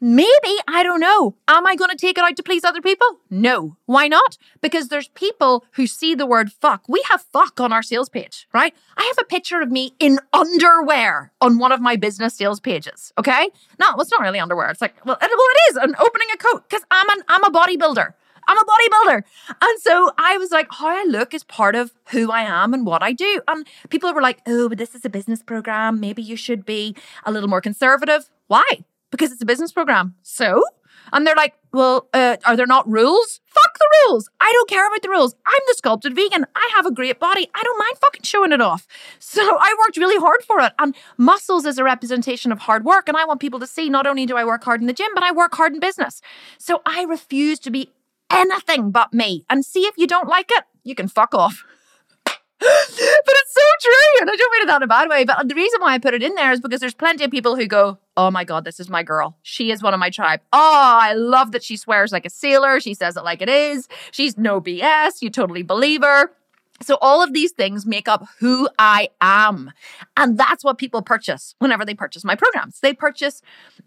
Maybe, 0.00 0.30
I 0.68 0.82
don't 0.82 1.00
know. 1.00 1.36
Am 1.48 1.66
I 1.66 1.74
going 1.74 1.88
to 1.90 1.96
take 1.96 2.18
it 2.18 2.24
out 2.24 2.36
to 2.36 2.42
please 2.42 2.64
other 2.64 2.82
people? 2.82 3.06
No. 3.30 3.76
Why 3.86 4.08
not? 4.08 4.36
Because 4.60 4.88
there's 4.88 5.08
people 5.08 5.64
who 5.72 5.86
see 5.86 6.14
the 6.14 6.26
word 6.26 6.52
fuck. 6.52 6.84
We 6.86 7.02
have 7.10 7.22
fuck 7.32 7.60
on 7.60 7.72
our 7.72 7.82
sales 7.82 8.10
page, 8.10 8.46
right? 8.52 8.74
I 8.98 9.04
have 9.04 9.16
a 9.18 9.26
picture 9.26 9.62
of 9.62 9.70
me 9.70 9.94
in 9.98 10.18
underwear 10.34 11.32
on 11.40 11.58
one 11.58 11.72
of 11.72 11.80
my 11.80 11.96
business 11.96 12.34
sales 12.34 12.60
pages, 12.60 13.12
okay? 13.16 13.48
No, 13.80 13.86
it's 13.98 14.10
not 14.10 14.20
really 14.20 14.38
underwear. 14.38 14.68
It's 14.70 14.82
like, 14.82 14.94
well, 15.06 15.16
it, 15.16 15.30
well, 15.30 15.30
it 15.30 15.70
is. 15.70 15.76
an 15.76 15.94
opening 15.98 16.28
a 16.34 16.36
coat 16.36 16.64
because 16.68 16.84
I'm 16.90 17.08
an 17.10 17.24
I'm 17.28 17.44
a 17.44 17.50
bodybuilder. 17.50 18.12
I'm 18.48 18.58
a 18.58 18.64
bodybuilder. 18.64 19.22
And 19.60 19.80
so 19.80 20.12
I 20.18 20.36
was 20.38 20.50
like, 20.50 20.68
how 20.70 20.88
I 20.88 21.04
look 21.08 21.34
is 21.34 21.42
part 21.42 21.74
of 21.74 21.92
who 22.10 22.30
I 22.30 22.42
am 22.42 22.74
and 22.74 22.86
what 22.86 23.02
I 23.02 23.12
do. 23.12 23.40
And 23.48 23.66
people 23.88 24.12
were 24.12 24.22
like, 24.22 24.40
oh, 24.46 24.68
but 24.68 24.78
this 24.78 24.94
is 24.94 25.04
a 25.04 25.10
business 25.10 25.42
program. 25.42 25.98
Maybe 25.98 26.22
you 26.22 26.36
should 26.36 26.64
be 26.64 26.94
a 27.24 27.32
little 27.32 27.48
more 27.48 27.60
conservative. 27.60 28.30
Why? 28.46 28.84
Because 29.10 29.32
it's 29.32 29.42
a 29.42 29.46
business 29.46 29.72
program. 29.72 30.14
So, 30.22 30.62
and 31.12 31.26
they're 31.26 31.36
like, 31.36 31.54
well, 31.72 32.08
uh, 32.14 32.36
are 32.44 32.56
there 32.56 32.66
not 32.66 32.88
rules? 32.90 33.40
Fuck 33.46 33.78
the 33.78 33.88
rules. 34.06 34.28
I 34.40 34.50
don't 34.52 34.68
care 34.68 34.86
about 34.86 35.02
the 35.02 35.10
rules. 35.10 35.34
I'm 35.46 35.60
the 35.68 35.74
sculpted 35.74 36.14
vegan. 36.14 36.46
I 36.54 36.70
have 36.74 36.86
a 36.86 36.90
great 36.90 37.20
body. 37.20 37.48
I 37.54 37.62
don't 37.62 37.78
mind 37.78 37.98
fucking 38.00 38.22
showing 38.22 38.52
it 38.52 38.60
off. 38.60 38.86
So 39.18 39.42
I 39.42 39.74
worked 39.80 39.98
really 39.98 40.18
hard 40.18 40.42
for 40.42 40.60
it. 40.60 40.72
And 40.78 40.94
muscles 41.18 41.66
is 41.66 41.78
a 41.78 41.84
representation 41.84 42.52
of 42.52 42.60
hard 42.60 42.84
work. 42.84 43.06
And 43.08 43.16
I 43.16 43.24
want 43.24 43.40
people 43.40 43.60
to 43.60 43.66
see 43.66 43.90
not 43.90 44.06
only 44.06 44.24
do 44.24 44.36
I 44.36 44.44
work 44.44 44.64
hard 44.64 44.80
in 44.80 44.86
the 44.86 44.92
gym, 44.94 45.10
but 45.14 45.22
I 45.22 45.32
work 45.32 45.54
hard 45.54 45.74
in 45.74 45.80
business. 45.80 46.22
So 46.58 46.80
I 46.86 47.02
refuse 47.02 47.58
to 47.60 47.70
be 47.70 47.90
anything 48.30 48.92
but 48.92 49.12
me. 49.12 49.44
And 49.50 49.64
see 49.64 49.80
if 49.80 49.98
you 49.98 50.06
don't 50.06 50.28
like 50.28 50.50
it, 50.50 50.64
you 50.84 50.94
can 50.94 51.08
fuck 51.08 51.34
off. 51.34 51.64
But 52.58 52.68
it's 52.68 53.54
so 53.54 53.60
true. 53.82 54.20
And 54.20 54.30
I 54.30 54.36
don't 54.36 54.52
mean 54.52 54.62
it 54.62 54.66
that 54.66 54.76
in 54.76 54.82
a 54.82 54.86
bad 54.86 55.08
way. 55.08 55.24
But 55.24 55.48
the 55.48 55.54
reason 55.54 55.80
why 55.80 55.94
I 55.94 55.98
put 55.98 56.14
it 56.14 56.22
in 56.22 56.34
there 56.34 56.52
is 56.52 56.60
because 56.60 56.80
there's 56.80 56.94
plenty 56.94 57.24
of 57.24 57.30
people 57.30 57.56
who 57.56 57.66
go, 57.66 57.98
Oh 58.16 58.30
my 58.30 58.44
God, 58.44 58.64
this 58.64 58.80
is 58.80 58.88
my 58.88 59.02
girl. 59.02 59.36
She 59.42 59.70
is 59.70 59.82
one 59.82 59.92
of 59.92 60.00
my 60.00 60.08
tribe. 60.10 60.40
Oh, 60.52 60.98
I 61.00 61.12
love 61.12 61.52
that 61.52 61.62
she 61.62 61.76
swears 61.76 62.12
like 62.12 62.24
a 62.24 62.30
sailor. 62.30 62.80
She 62.80 62.94
says 62.94 63.16
it 63.16 63.24
like 63.24 63.42
it 63.42 63.48
is. 63.50 63.88
She's 64.10 64.38
no 64.38 64.60
BS. 64.60 65.20
You 65.20 65.28
totally 65.28 65.62
believe 65.62 66.02
her. 66.02 66.30
So 66.82 66.98
all 67.00 67.22
of 67.22 67.32
these 67.32 67.52
things 67.52 67.86
make 67.86 68.08
up 68.08 68.26
who 68.38 68.68
I 68.78 69.08
am. 69.20 69.72
And 70.16 70.38
that's 70.38 70.62
what 70.62 70.78
people 70.78 71.02
purchase 71.02 71.54
whenever 71.58 71.84
they 71.84 71.94
purchase 71.94 72.24
my 72.24 72.34
programs. 72.34 72.80
They 72.80 72.92
purchase 72.92 73.42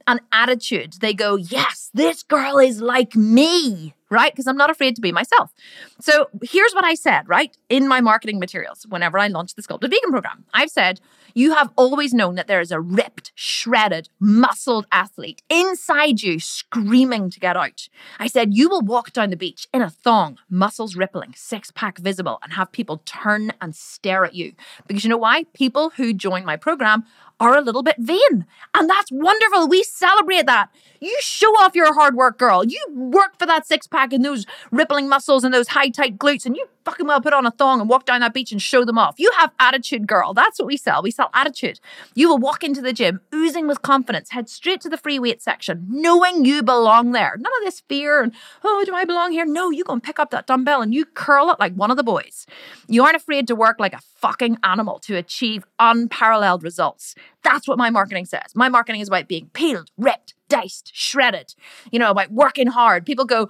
an 0.08 0.22
attitude. 0.32 0.94
They 0.94 1.14
go, 1.14 1.36
yes, 1.36 1.92
this 1.94 2.24
girl 2.24 2.58
is 2.58 2.82
like 2.82 3.16
me, 3.16 3.94
right? 4.10 4.32
Because 4.32 4.48
I'm 4.48 4.58
not 4.58 4.70
afraid 4.70 4.96
to 4.96 5.02
be 5.02 5.12
myself. 5.12 5.54
So 6.00 6.30
here's 6.44 6.74
what 6.74 6.86
I 6.86 6.96
said, 6.96 7.28
right? 7.28 7.56
In 7.70 7.88
my 7.88 8.02
marketing 8.02 8.40
materials, 8.40 8.86
whenever 8.88 9.18
I 9.18 9.28
launched 9.28 9.56
the 9.56 9.62
Sculpted 9.62 9.92
Vegan 9.92 10.12
program, 10.12 10.46
I've 10.54 10.70
said, 10.70 11.00
you 11.34 11.54
have 11.54 11.72
always 11.76 12.14
known 12.14 12.36
that 12.36 12.48
there 12.48 12.62
is 12.62 12.72
a 12.72 12.80
ripped, 12.80 13.32
shredded, 13.36 14.10
muscled 14.20 14.88
athlete 14.92 15.42
inside 15.50 16.22
you 16.22 16.40
screaming 16.40 17.30
to 17.30 17.40
get 17.40 17.56
out. 17.56 17.88
I 18.20 18.28
said, 18.28 18.54
You 18.54 18.70
will 18.70 18.82
walk 18.82 19.14
down 19.14 19.30
the 19.30 19.38
beach 19.38 19.68
in 19.74 19.82
a 19.82 19.90
thong, 19.90 20.38
muscles 20.50 20.96
rippling, 20.96 21.34
six 21.36 21.72
pack 21.72 22.00
visible, 22.00 22.40
and 22.44 22.54
have 22.54 22.72
people 22.72 23.02
turn 23.06 23.54
and 23.62 23.76
stare 23.76 24.26
at 24.26 24.36
you. 24.36 24.54
Because 24.88 25.04
you 25.04 25.10
know 25.10 25.18
why? 25.18 25.44
People 25.54 25.92
who 25.92 26.14
join 26.14 26.46
my 26.46 26.56
program 26.56 27.06
are 27.40 27.58
a 27.58 27.62
little 27.62 27.84
bit 27.84 27.96
vain. 28.00 28.46
And 28.74 28.90
that's 28.90 29.12
wonderful. 29.12 29.68
We 29.68 29.84
celebrate 29.84 30.46
that. 30.46 30.70
You 31.00 31.18
show 31.22 31.50
off 31.62 31.76
your 31.76 31.94
hard 31.94 32.16
work, 32.16 32.38
girl. 32.38 32.66
You 32.66 32.84
work 32.94 33.40
for 33.40 33.46
that 33.46 33.66
six 33.66 33.88
pack 33.88 34.12
and 34.12 34.26
those 34.26 34.46
rippling 34.72 35.08
muscles 35.08 35.44
and 35.44 35.54
those 35.54 35.70
high 35.70 35.90
tight 35.90 36.18
glutes, 36.18 36.46
and 36.46 36.58
you 36.58 36.68
fucking 36.84 37.08
well 37.08 37.22
put 37.22 37.34
on 37.34 37.46
a 37.46 37.52
thong 37.52 37.80
and 37.80 37.90
walk 37.90 38.06
down 38.06 38.22
that 38.22 38.34
beach 38.34 38.52
and 38.52 38.62
show 38.62 38.84
them 38.84 38.98
off. 38.98 39.16
You 39.18 39.32
have 39.38 39.52
attitude, 39.60 40.08
girl. 40.08 40.34
That's 40.34 40.60
what 40.60 40.68
we 40.68 40.76
sell. 40.76 41.02
We 41.02 41.12
sell 41.12 41.30
attitude. 41.34 41.80
You 42.16 42.30
will 42.30 42.38
walk 42.38 42.64
into 42.64 42.82
the 42.82 42.92
gym 42.92 43.22
oozing 43.34 43.68
with 43.68 43.82
confidence, 43.82 44.32
head 44.32 44.50
straight 44.50 44.82
to 44.82 44.90
the 44.90 44.98
free 44.98 45.20
weight 45.20 45.42
section, 45.42 45.86
knowing 45.90 46.46
you 46.46 46.64
belong 46.64 47.12
there. 47.12 47.36
None 47.38 47.54
of 47.60 47.66
this 47.66 47.82
fear 47.88 48.22
and, 48.22 48.34
oh, 48.64 48.84
do 48.86 48.94
I 48.94 49.06
belong 49.06 49.32
here? 49.32 49.46
No, 49.46 49.70
you 49.70 49.84
go 49.84 49.94
and 49.94 50.04
pick 50.04 50.20
up 50.20 50.32
that 50.32 50.48
dumbbell 50.48 50.82
and 50.82 50.94
you 50.94 51.06
curl 51.06 51.50
it 51.52 51.60
like 51.60 51.74
one 51.74 51.92
of 51.92 51.98
the 51.98 52.04
boys. 52.04 52.46
You 52.88 53.04
aren't 53.04 53.16
afraid 53.16 53.48
to 53.48 53.56
work 53.56 53.80
like 53.80 53.94
a 53.94 54.02
fucking 54.22 54.58
animal 54.64 55.00
to 55.00 55.16
achieve 55.16 55.66
unparalleled 55.80 56.64
results. 56.64 57.16
That's 57.44 57.68
what 57.68 57.78
my 57.78 57.90
marketing 57.90 58.26
says. 58.26 58.56
My 58.56 58.70
marketing 58.70 59.02
is 59.02 59.08
about 59.08 59.28
being 59.28 59.50
peeled, 59.54 59.92
ripped, 59.98 60.34
diced, 60.50 60.92
shredded, 60.94 61.56
you 61.92 62.00
know, 62.00 62.12
about 62.12 62.32
working 62.32 62.68
hard. 62.68 63.06
People 63.06 63.26
go, 63.26 63.48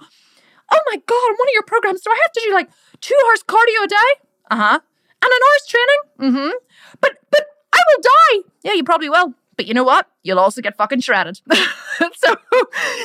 oh 0.72 0.80
my 0.86 0.96
God, 0.96 1.14
on 1.14 1.36
one 1.36 1.48
of 1.48 1.54
your 1.54 1.62
programs, 1.64 2.02
do 2.02 2.10
I 2.10 2.18
have 2.22 2.32
to 2.32 2.40
do 2.44 2.54
like 2.54 2.70
two 3.00 3.16
hours 3.26 3.42
cardio 3.42 3.84
a 3.84 3.88
day? 3.88 4.28
Uh 4.50 4.56
huh. 4.56 4.80
And 5.22 5.30
an 5.30 5.40
hour's 5.48 5.66
training? 5.68 6.00
Mm 6.18 6.50
hmm. 6.50 6.56
But, 7.00 7.12
but 7.30 7.46
I 7.72 7.78
will 7.88 8.02
die. 8.02 8.48
Yeah, 8.62 8.72
you 8.72 8.84
probably 8.84 9.10
will. 9.10 9.34
But 9.60 9.66
you 9.66 9.74
know 9.74 9.84
what? 9.84 10.08
You'll 10.22 10.38
also 10.38 10.62
get 10.62 10.74
fucking 10.78 11.00
shredded. 11.00 11.42
so 12.14 12.34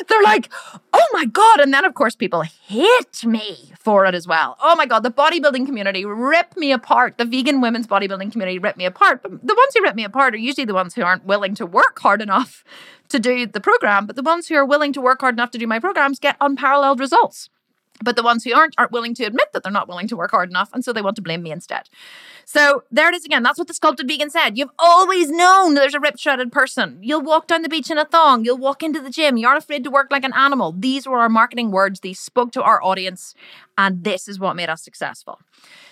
they're 0.08 0.24
like, 0.24 0.49
oh 0.93 1.08
my 1.12 1.26
God. 1.26 1.60
And 1.60 1.74
then, 1.74 1.84
of 1.84 1.95
course, 1.95 2.16
people 2.16 2.43
hate 2.43 3.26
me 3.26 3.74
for 3.78 4.06
it 4.06 4.16
as 4.16 4.26
well. 4.26 4.56
Oh 4.62 4.74
my 4.78 4.86
God. 4.86 5.01
The 5.01 5.12
bodybuilding 5.12 5.66
community 5.66 6.06
rip 6.06 6.56
me 6.56 6.72
apart. 6.72 7.18
The 7.18 7.26
vegan 7.26 7.60
women's 7.60 7.88
bodybuilding 7.88 8.32
community 8.32 8.58
rip 8.58 8.78
me 8.78 8.86
apart. 8.86 9.22
But 9.22 9.32
the 9.45 9.53
ones 9.53 9.74
who 9.76 9.84
rip 9.84 9.95
me 9.95 10.06
apart 10.06 10.34
are 10.34 10.38
usually 10.38 10.64
the 10.64 10.74
ones 10.74 10.95
who 10.95 11.01
aren't 11.01 11.26
willing 11.26 11.56
to 11.56 11.66
work 11.66 11.99
hard 11.99 12.22
enough 12.22 12.64
to 13.10 13.20
do 13.20 13.45
the 13.45 13.60
program. 13.60 14.06
But 14.06 14.16
the 14.16 14.24
ones 14.24 14.47
who 14.47 14.56
are 14.56 14.66
willing 14.66 14.93
to 14.93 15.01
work 15.01 15.20
hard 15.20 15.36
enough 15.36 15.51
to 15.51 15.58
do 15.58 15.68
my 15.68 15.82
programs 15.82 16.20
get 16.20 16.38
unparalleled 16.39 17.01
results. 17.01 17.49
But 18.03 18.15
the 18.15 18.23
ones 18.23 18.43
who 18.43 18.53
aren't 18.53 18.75
aren't 18.77 18.91
willing 18.91 19.13
to 19.15 19.23
admit 19.23 19.53
that 19.53 19.63
they're 19.63 19.71
not 19.71 19.87
willing 19.87 20.07
to 20.09 20.17
work 20.17 20.31
hard 20.31 20.49
enough, 20.49 20.69
and 20.73 20.83
so 20.83 20.91
they 20.91 21.01
want 21.01 21.15
to 21.15 21.21
blame 21.21 21.41
me 21.41 21.51
instead. 21.51 21.89
So 22.43 22.83
there 22.91 23.09
it 23.09 23.15
is 23.15 23.25
again. 23.25 23.41
That's 23.43 23.57
what 23.57 23.67
the 23.67 23.73
sculpted 23.73 24.07
vegan 24.07 24.29
said. 24.29 24.57
You've 24.57 24.69
always 24.77 25.29
known 25.29 25.73
there's 25.73 25.93
a 25.93 25.99
ripped, 25.99 26.19
shredded 26.19 26.51
person. 26.51 26.99
You'll 27.01 27.21
walk 27.21 27.47
down 27.47 27.61
the 27.61 27.69
beach 27.69 27.89
in 27.89 27.97
a 27.97 28.05
thong. 28.05 28.43
You'll 28.43 28.57
walk 28.57 28.83
into 28.83 29.01
the 29.01 29.09
gym. 29.09 29.37
You 29.37 29.47
aren't 29.47 29.63
afraid 29.63 29.83
to 29.85 29.91
work 29.91 30.07
like 30.11 30.23
an 30.23 30.33
animal. 30.33 30.73
These 30.77 31.07
were 31.07 31.19
our 31.19 31.29
marketing 31.29 31.71
words. 31.71 32.01
These 32.01 32.19
spoke 32.19 32.51
to 32.53 32.63
our 32.63 32.83
audience, 32.83 33.33
and 33.77 34.03
this 34.03 34.27
is 34.27 34.39
what 34.39 34.55
made 34.55 34.69
us 34.69 34.83
successful. 34.83 35.39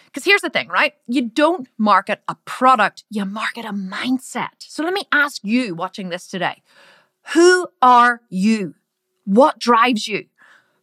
Because 0.05 0.25
here's 0.25 0.41
the 0.41 0.49
thing, 0.51 0.67
right? 0.67 0.93
You 1.07 1.23
don't 1.23 1.67
market 1.77 2.21
a 2.27 2.35
product, 2.45 3.03
you 3.09 3.25
market 3.25 3.65
a 3.65 3.73
mindset. 3.73 4.49
So 4.59 4.83
let 4.83 4.93
me 4.93 5.03
ask 5.11 5.41
you 5.43 5.73
watching 5.73 6.09
this 6.09 6.27
today 6.27 6.61
who 7.33 7.67
are 7.81 8.21
you? 8.29 8.75
What 9.25 9.57
drives 9.57 10.07
you? 10.07 10.25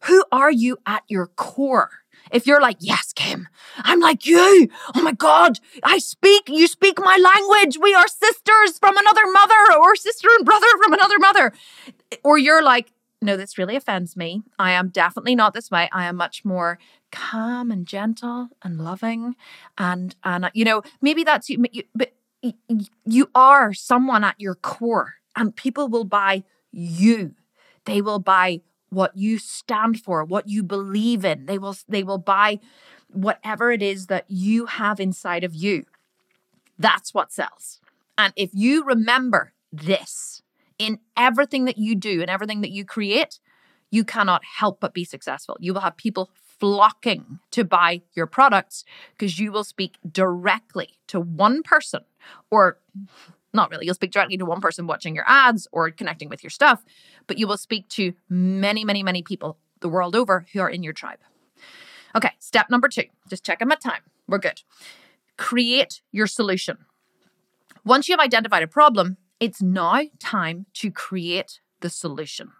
Who 0.03 0.23
are 0.31 0.51
you 0.51 0.77
at 0.85 1.03
your 1.07 1.27
core? 1.27 1.89
If 2.31 2.47
you're 2.47 2.61
like, 2.61 2.77
yes, 2.79 3.11
Kim, 3.13 3.47
I'm 3.77 3.99
like 3.99 4.25
you. 4.25 4.69
Oh 4.95 5.01
my 5.01 5.11
God, 5.11 5.59
I 5.83 5.97
speak, 5.97 6.47
you 6.47 6.67
speak 6.67 6.97
my 6.99 7.17
language. 7.17 7.77
We 7.81 7.93
are 7.93 8.07
sisters 8.07 8.79
from 8.79 8.95
another 8.97 9.29
mother 9.31 9.79
or 9.79 9.95
sister 9.95 10.29
and 10.37 10.45
brother 10.45 10.67
from 10.81 10.93
another 10.93 11.19
mother. 11.19 11.53
Or 12.23 12.37
you're 12.37 12.63
like, 12.63 12.91
no, 13.21 13.37
this 13.37 13.57
really 13.57 13.75
offends 13.75 14.15
me. 14.15 14.41
I 14.57 14.71
am 14.71 14.89
definitely 14.89 15.35
not 15.35 15.53
this 15.53 15.69
way. 15.69 15.89
I 15.91 16.05
am 16.05 16.15
much 16.15 16.43
more 16.43 16.79
calm 17.11 17.71
and 17.71 17.85
gentle 17.85 18.47
and 18.63 18.79
loving 18.79 19.35
and 19.77 20.15
and 20.23 20.49
you 20.53 20.63
know 20.63 20.81
maybe 21.01 21.25
that's 21.25 21.49
you, 21.49 21.63
but 21.93 22.13
you 23.05 23.29
are 23.35 23.73
someone 23.73 24.23
at 24.23 24.39
your 24.39 24.55
core 24.55 25.15
and 25.35 25.55
people 25.55 25.89
will 25.89 26.05
buy 26.05 26.43
you 26.71 27.35
they 27.85 28.01
will 28.01 28.19
buy 28.19 28.61
what 28.91 29.17
you 29.17 29.39
stand 29.39 29.99
for 29.99 30.23
what 30.23 30.47
you 30.47 30.61
believe 30.61 31.25
in. 31.25 31.47
They 31.47 31.57
will 31.57 31.75
they 31.87 32.03
will 32.03 32.19
buy 32.19 32.59
whatever 33.09 33.71
it 33.71 33.81
is 33.81 34.07
that 34.07 34.25
you 34.27 34.67
have 34.67 34.99
inside 34.99 35.43
of 35.43 35.55
you. 35.55 35.85
That's 36.77 37.13
what 37.13 37.31
sells. 37.31 37.79
And 38.17 38.33
if 38.35 38.51
you 38.53 38.83
remember 38.83 39.53
this 39.71 40.41
in 40.77 40.99
everything 41.17 41.65
that 41.65 41.77
you 41.77 41.95
do 41.95 42.21
and 42.21 42.29
everything 42.29 42.61
that 42.61 42.71
you 42.71 42.85
create 42.85 43.39
you 43.91 44.05
cannot 44.05 44.41
help 44.43 44.79
but 44.79 44.93
be 44.93 45.03
successful. 45.03 45.57
You 45.59 45.73
will 45.73 45.81
have 45.81 45.97
people 45.97 46.31
flocking 46.59 47.39
to 47.51 47.63
buy 47.63 48.01
your 48.13 48.25
products 48.25 48.85
because 49.11 49.37
you 49.37 49.51
will 49.51 49.63
speak 49.63 49.97
directly 50.09 50.97
to 51.07 51.19
one 51.19 51.61
person 51.61 52.01
or 52.49 52.79
not 53.53 53.69
really. 53.69 53.85
You'll 53.85 53.95
speak 53.95 54.11
directly 54.11 54.37
to 54.37 54.45
one 54.45 54.61
person 54.61 54.87
watching 54.87 55.15
your 55.15 55.25
ads 55.27 55.67
or 55.71 55.89
connecting 55.91 56.29
with 56.29 56.43
your 56.43 56.49
stuff 56.49 56.83
but 57.27 57.37
you 57.37 57.47
will 57.47 57.57
speak 57.57 57.87
to 57.89 58.13
many 58.29 58.83
many 58.83 59.03
many 59.03 59.21
people 59.21 59.57
the 59.79 59.89
world 59.89 60.15
over 60.15 60.45
who 60.53 60.59
are 60.59 60.69
in 60.69 60.83
your 60.83 60.93
tribe. 60.93 61.19
Okay 62.15 62.31
step 62.39 62.69
number 62.69 62.87
two. 62.87 63.05
Just 63.29 63.45
checking 63.45 63.67
my 63.67 63.75
time. 63.75 64.01
We're 64.27 64.39
good. 64.39 64.61
Create 65.37 66.01
your 66.11 66.27
solution. 66.27 66.77
Once 67.83 68.07
you 68.07 68.13
have 68.13 68.23
identified 68.23 68.63
a 68.63 68.67
problem 68.67 69.17
it's 69.39 69.61
now 69.61 70.03
time 70.19 70.67
to 70.73 70.91
create 70.91 71.61
the 71.79 71.89
solution. 71.89 72.51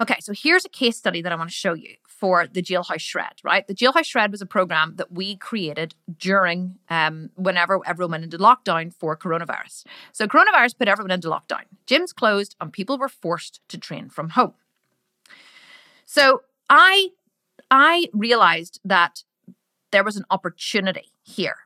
Okay, 0.00 0.16
so 0.20 0.32
here's 0.36 0.64
a 0.64 0.68
case 0.68 0.98
study 0.98 1.22
that 1.22 1.32
I 1.32 1.36
want 1.36 1.48
to 1.48 1.54
show 1.54 1.74
you 1.74 1.94
for 2.22 2.46
the 2.46 2.62
Jailhouse 2.62 3.00
Shred, 3.00 3.32
right? 3.42 3.66
The 3.66 3.74
Jailhouse 3.74 4.04
Shred 4.04 4.30
was 4.30 4.40
a 4.40 4.46
program 4.46 4.94
that 4.94 5.10
we 5.10 5.34
created 5.34 5.96
during 6.16 6.76
um, 6.88 7.30
whenever 7.34 7.80
everyone 7.84 8.12
went 8.12 8.22
into 8.22 8.38
lockdown 8.38 8.94
for 8.94 9.16
coronavirus. 9.16 9.82
So 10.12 10.28
coronavirus 10.28 10.78
put 10.78 10.86
everyone 10.86 11.10
into 11.10 11.26
lockdown. 11.26 11.64
Gyms 11.84 12.14
closed 12.14 12.54
and 12.60 12.72
people 12.72 12.96
were 12.96 13.08
forced 13.08 13.60
to 13.70 13.76
train 13.76 14.08
from 14.08 14.28
home. 14.28 14.54
So 16.06 16.42
I 16.70 17.08
I 17.72 18.06
realized 18.12 18.78
that 18.84 19.24
there 19.90 20.04
was 20.04 20.16
an 20.16 20.24
opportunity 20.30 21.10
here 21.24 21.56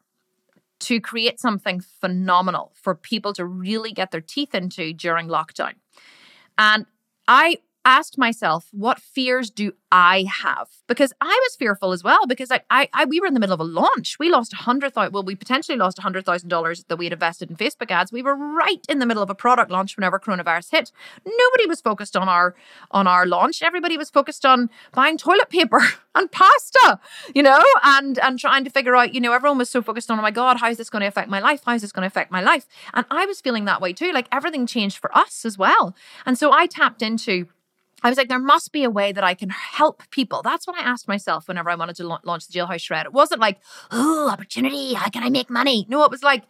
to 0.79 1.01
create 1.03 1.39
something 1.39 1.83
phenomenal 1.83 2.73
for 2.81 2.95
people 2.95 3.35
to 3.35 3.45
really 3.45 3.93
get 3.93 4.11
their 4.11 4.23
teeth 4.23 4.55
into 4.55 4.95
during 4.95 5.29
lockdown. 5.29 5.75
And 6.57 6.87
I 7.29 7.59
asked 7.87 8.19
myself, 8.19 8.67
what 8.73 8.99
fears 8.99 9.49
do 9.49 9.73
I 9.93 10.27
have? 10.43 10.69
Because 10.89 11.13
I 11.21 11.41
was 11.45 11.57
fearful 11.57 11.93
as 11.93 12.03
well. 12.03 12.27
Because 12.27 12.51
I, 12.51 12.61
I, 12.93 13.05
we 13.05 13.21
were 13.21 13.27
in 13.29 13.35
the 13.35 13.41
middle 13.41 13.55
of 13.55 13.61
a 13.61 13.65
launch. 13.65 14.19
We 14.19 14.29
lost 14.29 14.53
a 14.53 14.57
hundred 14.57 14.93
thousand. 14.93 15.13
Well, 15.13 15.23
we 15.23 15.37
potentially 15.37 15.79
lost 15.79 15.99
a 16.01 16.03
hundred 16.03 16.27
thousand 16.27 16.49
dollars 16.49 16.85
that 16.89 16.97
we 16.97 17.07
had 17.07 17.13
invested 17.13 17.49
in 17.49 17.57
Facebook 17.57 17.93
ads. 17.93 18.11
We 18.11 18.23
were 18.23 18.35
right 18.35 18.85
in 18.89 18.99
the 18.99 19.07
middle 19.07 19.23
of 19.23 19.31
a 19.31 19.35
product 19.37 19.71
launch 19.71 19.97
whenever 19.97 20.19
coronavirus 20.19 20.73
hit. 20.73 20.93
Nobody 21.25 21.67
was 21.67 21.81
focused 21.81 22.17
on 22.17 22.29
our 22.29 22.57
on 22.91 23.07
our 23.07 23.25
launch. 23.25 23.63
Everybody 23.63 23.97
was 23.97 24.11
focused 24.11 24.45
on 24.45 24.69
buying 24.93 25.17
toilet 25.17 25.49
paper 25.49 25.81
and 26.17 26.31
pasta, 26.33 26.99
you 27.35 27.43
know, 27.43 27.63
and 27.85 28.19
and 28.19 28.39
trying 28.39 28.65
to 28.65 28.71
figure 28.71 28.97
out. 28.97 29.15
You 29.15 29.21
know, 29.21 29.33
everyone 29.33 29.59
was 29.59 29.71
so 29.71 29.81
focused 29.81 30.11
on, 30.11 30.19
oh 30.19 30.23
my 30.23 30.33
god, 30.33 30.59
how 30.59 30.69
is 30.69 30.77
this 30.77 30.91
going 30.91 31.03
to 31.03 31.07
affect 31.07 31.31
my 31.31 31.39
life? 31.39 31.63
How 31.65 31.75
is 31.75 31.83
this 31.83 31.93
going 31.93 32.03
to 32.03 32.09
affect 32.09 32.33
my 32.33 32.43
life? 32.43 32.67
And 32.95 33.07
I 33.13 33.27
was 33.27 33.41
feeling 33.41 33.65
that 33.67 33.81
way 33.81 33.93
too. 33.93 34.11
Like 34.13 34.27
everything 34.33 34.67
changed 34.67 34.99
for 34.99 35.17
us 35.17 35.45
as 35.45 35.57
well. 35.57 35.95
And 36.27 36.37
so 36.37 36.53
I 36.53 36.67
tapped 36.67 37.01
into 37.01 37.47
I 38.07 38.09
was 38.09 38.19
like, 38.19 38.29
there 38.29 38.39
must 38.39 38.71
be 38.71 38.85
a 38.85 38.91
way 38.91 39.11
that 39.11 39.25
I 39.25 39.35
can 39.35 39.49
help 39.51 40.01
people. 40.11 40.41
That's 40.41 40.65
what 40.65 40.79
I 40.79 40.85
asked 40.85 41.09
myself 41.09 41.49
whenever 41.49 41.71
I 41.71 41.75
wanted 41.75 41.97
to 41.97 42.07
launch 42.07 42.47
the 42.47 42.57
Jailhouse 42.57 42.83
Shred. 42.83 43.05
It 43.05 43.13
wasn't 43.13 43.41
like, 43.41 43.59
oh, 43.91 44.31
opportunity. 44.31 44.95
How 44.95 45.09
can 45.09 45.25
I 45.25 45.29
make 45.29 45.51
money? 45.51 45.87
No, 45.89 46.05
it 46.05 46.11
was 46.13 46.23
like, 46.23 46.45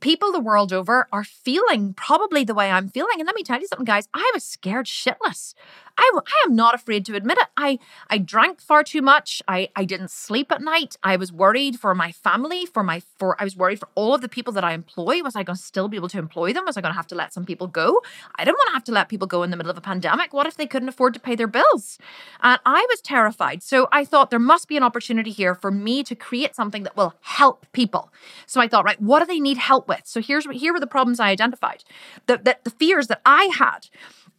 people 0.00 0.32
the 0.32 0.40
world 0.40 0.72
over 0.72 1.06
are 1.12 1.22
feeling 1.22 1.92
probably 1.92 2.42
the 2.42 2.54
way 2.54 2.70
I'm 2.70 2.88
feeling. 2.88 3.16
And 3.18 3.26
let 3.26 3.36
me 3.36 3.42
tell 3.42 3.60
you 3.60 3.66
something, 3.66 3.84
guys. 3.84 4.08
I 4.14 4.30
was 4.32 4.44
scared 4.44 4.86
shitless. 4.86 5.52
I, 5.96 6.10
I 6.16 6.46
am 6.46 6.56
not 6.56 6.74
afraid 6.74 7.04
to 7.06 7.14
admit 7.14 7.38
it. 7.38 7.46
I, 7.56 7.78
I 8.10 8.18
drank 8.18 8.60
far 8.60 8.82
too 8.82 9.02
much. 9.02 9.42
I, 9.46 9.68
I 9.76 9.84
didn't 9.84 10.10
sleep 10.10 10.50
at 10.50 10.62
night. 10.62 10.96
I 11.02 11.16
was 11.16 11.32
worried 11.32 11.78
for 11.78 11.94
my 11.94 12.12
family, 12.12 12.66
for 12.66 12.82
my 12.82 13.02
for 13.18 13.40
I 13.40 13.44
was 13.44 13.56
worried 13.56 13.78
for 13.78 13.88
all 13.94 14.14
of 14.14 14.20
the 14.20 14.28
people 14.28 14.52
that 14.54 14.64
I 14.64 14.72
employ. 14.72 15.22
Was 15.22 15.36
I 15.36 15.42
going 15.42 15.56
to 15.56 15.62
still 15.62 15.88
be 15.88 15.96
able 15.96 16.08
to 16.08 16.18
employ 16.18 16.52
them? 16.52 16.64
Was 16.66 16.76
I 16.76 16.80
going 16.80 16.92
to 16.92 16.96
have 16.96 17.06
to 17.08 17.14
let 17.14 17.32
some 17.32 17.44
people 17.44 17.66
go? 17.66 18.02
I 18.36 18.44
didn't 18.44 18.56
want 18.56 18.68
to 18.68 18.74
have 18.74 18.84
to 18.84 18.92
let 18.92 19.08
people 19.08 19.26
go 19.26 19.42
in 19.42 19.50
the 19.50 19.56
middle 19.56 19.70
of 19.70 19.78
a 19.78 19.82
pandemic. 19.82 20.32
What 20.32 20.46
if 20.46 20.56
they 20.56 20.66
couldn't 20.66 20.88
afford 20.88 21.14
to 21.14 21.20
pay 21.20 21.34
their 21.34 21.46
bills? 21.46 21.98
And 22.42 22.60
I 22.66 22.86
was 22.90 23.00
terrified. 23.00 23.62
So 23.62 23.88
I 23.92 24.04
thought 24.04 24.30
there 24.30 24.38
must 24.38 24.68
be 24.68 24.76
an 24.76 24.82
opportunity 24.82 25.30
here 25.30 25.54
for 25.54 25.70
me 25.70 26.02
to 26.04 26.14
create 26.14 26.54
something 26.54 26.82
that 26.82 26.96
will 26.96 27.14
help 27.20 27.66
people. 27.72 28.12
So 28.46 28.60
I 28.60 28.68
thought, 28.68 28.84
right, 28.84 29.00
what 29.00 29.20
do 29.20 29.26
they 29.26 29.40
need 29.40 29.58
help 29.58 29.88
with? 29.88 30.02
So 30.04 30.20
here's 30.20 30.46
here 30.50 30.72
were 30.72 30.80
the 30.80 30.86
problems 30.86 31.20
I 31.20 31.28
identified. 31.28 31.84
The, 32.26 32.38
the, 32.38 32.58
the 32.64 32.70
fears 32.70 33.06
that 33.08 33.20
I 33.24 33.44
had 33.56 33.88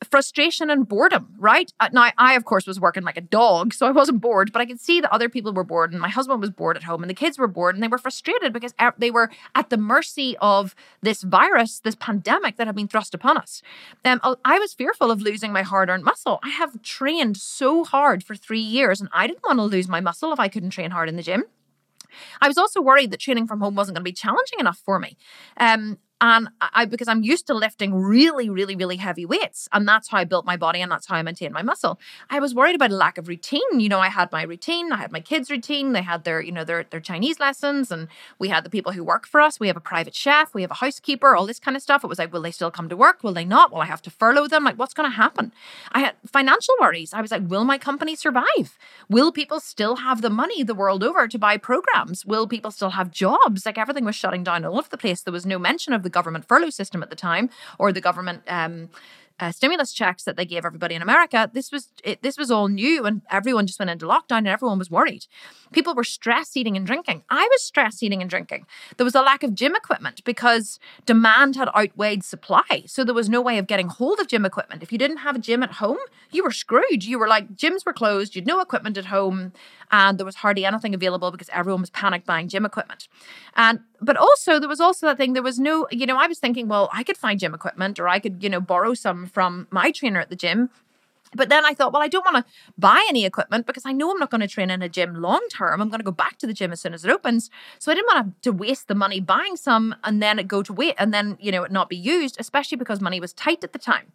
frustration 0.03 0.69
and 0.69 0.87
boredom, 0.87 1.33
right? 1.37 1.71
Uh, 1.79 1.89
now, 1.91 2.11
I, 2.17 2.35
of 2.35 2.45
course, 2.45 2.67
was 2.67 2.79
working 2.79 3.03
like 3.03 3.17
a 3.17 3.21
dog, 3.21 3.73
so 3.73 3.87
I 3.87 3.91
wasn't 3.91 4.21
bored, 4.21 4.51
but 4.51 4.61
I 4.61 4.65
could 4.65 4.79
see 4.79 5.01
that 5.01 5.11
other 5.11 5.29
people 5.29 5.53
were 5.53 5.63
bored, 5.63 5.91
and 5.91 6.01
my 6.01 6.09
husband 6.09 6.41
was 6.41 6.49
bored 6.49 6.77
at 6.77 6.83
home, 6.83 7.03
and 7.03 7.09
the 7.09 7.15
kids 7.15 7.37
were 7.37 7.47
bored, 7.47 7.75
and 7.75 7.83
they 7.83 7.87
were 7.87 7.97
frustrated 7.97 8.53
because 8.53 8.73
they 8.97 9.11
were 9.11 9.31
at 9.53 9.69
the 9.69 9.77
mercy 9.77 10.35
of 10.41 10.75
this 11.01 11.23
virus, 11.23 11.79
this 11.79 11.95
pandemic 11.95 12.57
that 12.57 12.67
had 12.67 12.75
been 12.75 12.87
thrust 12.87 13.13
upon 13.13 13.37
us. 13.37 13.61
Um, 14.03 14.19
I 14.43 14.59
was 14.59 14.73
fearful 14.73 15.11
of 15.11 15.21
losing 15.21 15.51
my 15.51 15.63
hard 15.63 15.89
earned 15.89 16.03
muscle. 16.03 16.39
I 16.43 16.49
have 16.49 16.81
trained 16.81 17.37
so 17.37 17.83
hard 17.83 18.23
for 18.23 18.35
three 18.35 18.59
years, 18.59 18.99
and 18.99 19.09
I 19.13 19.27
didn't 19.27 19.43
want 19.43 19.59
to 19.59 19.63
lose 19.63 19.87
my 19.87 20.01
muscle 20.01 20.33
if 20.33 20.39
I 20.39 20.47
couldn't 20.47 20.71
train 20.71 20.91
hard 20.91 21.09
in 21.09 21.15
the 21.15 21.23
gym. 21.23 21.45
I 22.41 22.47
was 22.47 22.57
also 22.57 22.81
worried 22.81 23.11
that 23.11 23.19
training 23.19 23.47
from 23.47 23.59
home 23.59 23.75
wasn't 23.75 23.95
going 23.95 24.03
to 24.03 24.09
be 24.09 24.13
challenging 24.13 24.59
enough 24.59 24.77
for 24.77 24.99
me. 24.99 25.17
Um, 25.57 25.99
and 26.21 26.49
I, 26.61 26.85
because 26.85 27.07
I'm 27.07 27.23
used 27.23 27.47
to 27.47 27.53
lifting 27.53 27.93
really, 27.93 28.49
really, 28.49 28.75
really 28.75 28.95
heavy 28.95 29.25
weights, 29.25 29.67
and 29.73 29.87
that's 29.87 30.09
how 30.09 30.17
I 30.17 30.23
built 30.23 30.45
my 30.45 30.57
body 30.57 30.81
and 30.81 30.91
that's 30.91 31.07
how 31.07 31.15
I 31.15 31.21
maintained 31.21 31.53
my 31.53 31.61
muscle. 31.61 31.99
I 32.29 32.39
was 32.39 32.55
worried 32.55 32.75
about 32.75 32.91
a 32.91 32.95
lack 32.95 33.17
of 33.17 33.27
routine. 33.27 33.79
You 33.79 33.89
know, 33.89 33.99
I 33.99 34.07
had 34.09 34.31
my 34.31 34.43
routine, 34.43 34.91
I 34.91 34.97
had 34.97 35.11
my 35.11 35.19
kids' 35.19 35.51
routine, 35.51 35.91
they 35.91 36.01
had 36.01 36.23
their, 36.23 36.41
you 36.41 36.51
know, 36.51 36.63
their 36.63 36.85
their 36.89 36.99
Chinese 36.99 37.39
lessons, 37.39 37.91
and 37.91 38.07
we 38.39 38.47
had 38.47 38.63
the 38.63 38.69
people 38.69 38.93
who 38.93 39.03
work 39.03 39.27
for 39.27 39.41
us. 39.41 39.59
We 39.59 39.67
have 39.67 39.77
a 39.77 39.81
private 39.81 40.15
chef, 40.15 40.53
we 40.53 40.61
have 40.61 40.71
a 40.71 40.75
housekeeper, 40.75 41.35
all 41.35 41.45
this 41.45 41.59
kind 41.59 41.75
of 41.75 41.83
stuff. 41.83 42.03
It 42.03 42.07
was 42.07 42.19
like, 42.19 42.31
will 42.31 42.41
they 42.41 42.51
still 42.51 42.71
come 42.71 42.87
to 42.89 42.97
work? 42.97 43.23
Will 43.23 43.33
they 43.33 43.45
not? 43.45 43.73
Will 43.73 43.81
I 43.81 43.85
have 43.85 44.01
to 44.03 44.09
furlough 44.09 44.47
them? 44.47 44.63
Like, 44.63 44.79
what's 44.79 44.93
going 44.93 45.09
to 45.09 45.15
happen? 45.15 45.51
I 45.91 45.99
had 45.99 46.15
financial 46.25 46.75
worries. 46.79 47.13
I 47.13 47.21
was 47.21 47.31
like, 47.31 47.47
will 47.47 47.65
my 47.65 47.77
company 47.77 48.15
survive? 48.15 48.77
Will 49.09 49.31
people 49.31 49.59
still 49.59 49.97
have 49.97 50.21
the 50.21 50.29
money 50.29 50.63
the 50.63 50.73
world 50.73 51.03
over 51.03 51.27
to 51.27 51.37
buy 51.37 51.57
programs? 51.57 52.25
Will 52.25 52.47
people 52.47 52.71
still 52.71 52.91
have 52.91 53.11
jobs? 53.11 53.65
Like 53.65 53.77
everything 53.77 54.05
was 54.05 54.15
shutting 54.15 54.43
down 54.43 54.63
all 54.63 54.77
over 54.77 54.89
the 54.89 54.97
place. 54.97 55.21
There 55.21 55.33
was 55.33 55.45
no 55.45 55.59
mention 55.59 55.91
of 55.91 56.04
the 56.05 56.09
government 56.09 56.47
furlough 56.47 56.69
system 56.69 57.03
at 57.03 57.09
the 57.09 57.15
time 57.15 57.49
or 57.77 57.91
the 57.91 58.01
government 58.01 58.43
um, 58.47 58.89
uh, 59.39 59.51
stimulus 59.51 59.91
checks 59.91 60.23
that 60.23 60.37
they 60.37 60.45
gave 60.45 60.63
everybody 60.63 60.95
in 60.95 61.01
America. 61.01 61.49
This 61.53 61.71
was 61.71 61.89
it, 62.03 62.21
this 62.21 62.37
was 62.37 62.49
all 62.49 62.67
new, 62.69 63.05
and 63.05 63.21
everyone 63.29 63.67
just 63.67 63.79
went 63.79 63.91
into 63.91 64.05
lockdown, 64.05 64.39
and 64.39 64.47
everyone 64.47 64.79
was 64.79 64.89
worried. 64.89 65.25
People 65.73 65.93
were 65.93 66.05
stress 66.05 66.55
eating 66.55 66.77
and 66.77 66.85
drinking. 66.85 67.23
I 67.29 67.47
was 67.51 67.61
stress 67.61 68.01
eating 68.01 68.21
and 68.21 68.29
drinking. 68.29 68.65
There 68.95 69.03
was 69.03 69.15
a 69.15 69.21
lack 69.21 69.43
of 69.43 69.53
gym 69.53 69.75
equipment 69.75 70.23
because 70.23 70.79
demand 71.05 71.57
had 71.57 71.67
outweighed 71.75 72.23
supply, 72.23 72.83
so 72.85 73.03
there 73.03 73.13
was 73.13 73.29
no 73.29 73.41
way 73.41 73.57
of 73.57 73.67
getting 73.67 73.89
hold 73.89 74.19
of 74.19 74.27
gym 74.27 74.45
equipment. 74.45 74.83
If 74.83 74.91
you 74.91 74.97
didn't 74.97 75.17
have 75.17 75.35
a 75.35 75.39
gym 75.39 75.63
at 75.63 75.73
home, 75.73 75.97
you 76.31 76.43
were 76.43 76.51
screwed. 76.51 77.03
You 77.03 77.19
were 77.19 77.27
like 77.27 77.55
gyms 77.55 77.85
were 77.85 77.93
closed. 77.93 78.35
You'd 78.35 78.47
no 78.47 78.61
equipment 78.61 78.97
at 78.97 79.05
home, 79.05 79.51
and 79.91 80.17
there 80.17 80.25
was 80.25 80.35
hardly 80.35 80.65
anything 80.65 80.93
available 80.93 81.31
because 81.31 81.49
everyone 81.49 81.81
was 81.81 81.89
panic 81.89 82.25
buying 82.25 82.47
gym 82.47 82.65
equipment. 82.65 83.09
And 83.57 83.81
but 84.01 84.17
also 84.17 84.59
there 84.59 84.69
was 84.69 84.79
also 84.79 85.07
that 85.07 85.17
thing. 85.17 85.33
There 85.33 85.43
was 85.43 85.59
no, 85.59 85.87
you 85.91 86.05
know, 86.05 86.17
I 86.17 86.27
was 86.27 86.39
thinking, 86.39 86.67
well, 86.67 86.89
I 86.93 87.03
could 87.03 87.17
find 87.17 87.39
gym 87.39 87.53
equipment, 87.53 87.99
or 87.99 88.07
I 88.07 88.19
could, 88.19 88.43
you 88.43 88.49
know, 88.49 88.61
borrow 88.61 88.93
some 88.93 89.27
from 89.27 89.67
my 89.71 89.91
trainer 89.91 90.19
at 90.19 90.29
the 90.29 90.35
gym. 90.35 90.69
But 91.35 91.49
then 91.49 91.65
I 91.65 91.73
thought, 91.73 91.91
well, 91.91 92.01
I 92.01 92.07
don't 92.07 92.25
want 92.25 92.45
to 92.45 92.51
buy 92.77 93.05
any 93.09 93.25
equipment 93.25 93.65
because 93.65 93.85
I 93.85 93.91
know 93.91 94.09
I'm 94.11 94.19
not 94.19 94.31
going 94.31 94.41
to 94.41 94.47
train 94.47 94.69
in 94.69 94.81
a 94.81 94.87
gym 94.87 95.15
long 95.15 95.45
term. 95.51 95.81
I'm 95.81 95.89
going 95.89 95.99
to 95.99 96.05
go 96.05 96.11
back 96.11 96.37
to 96.37 96.47
the 96.47 96.53
gym 96.53 96.71
as 96.71 96.79
soon 96.79 96.93
as 96.93 97.03
it 97.03 97.11
opens. 97.11 97.49
So 97.77 97.91
I 97.91 97.95
didn't 97.95 98.07
want 98.07 98.41
to 98.43 98.51
waste 98.51 98.87
the 98.87 98.95
money 98.95 99.19
buying 99.19 99.57
some 99.57 99.95
and 100.03 100.23
then 100.23 100.39
it 100.39 100.47
go 100.47 100.63
to 100.63 100.71
wait 100.71 100.95
and 100.97 101.13
then, 101.13 101.37
you 101.41 101.51
know, 101.51 101.63
it 101.63 101.71
not 101.71 101.89
be 101.89 101.97
used, 101.97 102.37
especially 102.39 102.77
because 102.77 103.01
money 103.01 103.19
was 103.19 103.33
tight 103.33 103.63
at 103.63 103.73
the 103.73 103.79
time. 103.79 104.13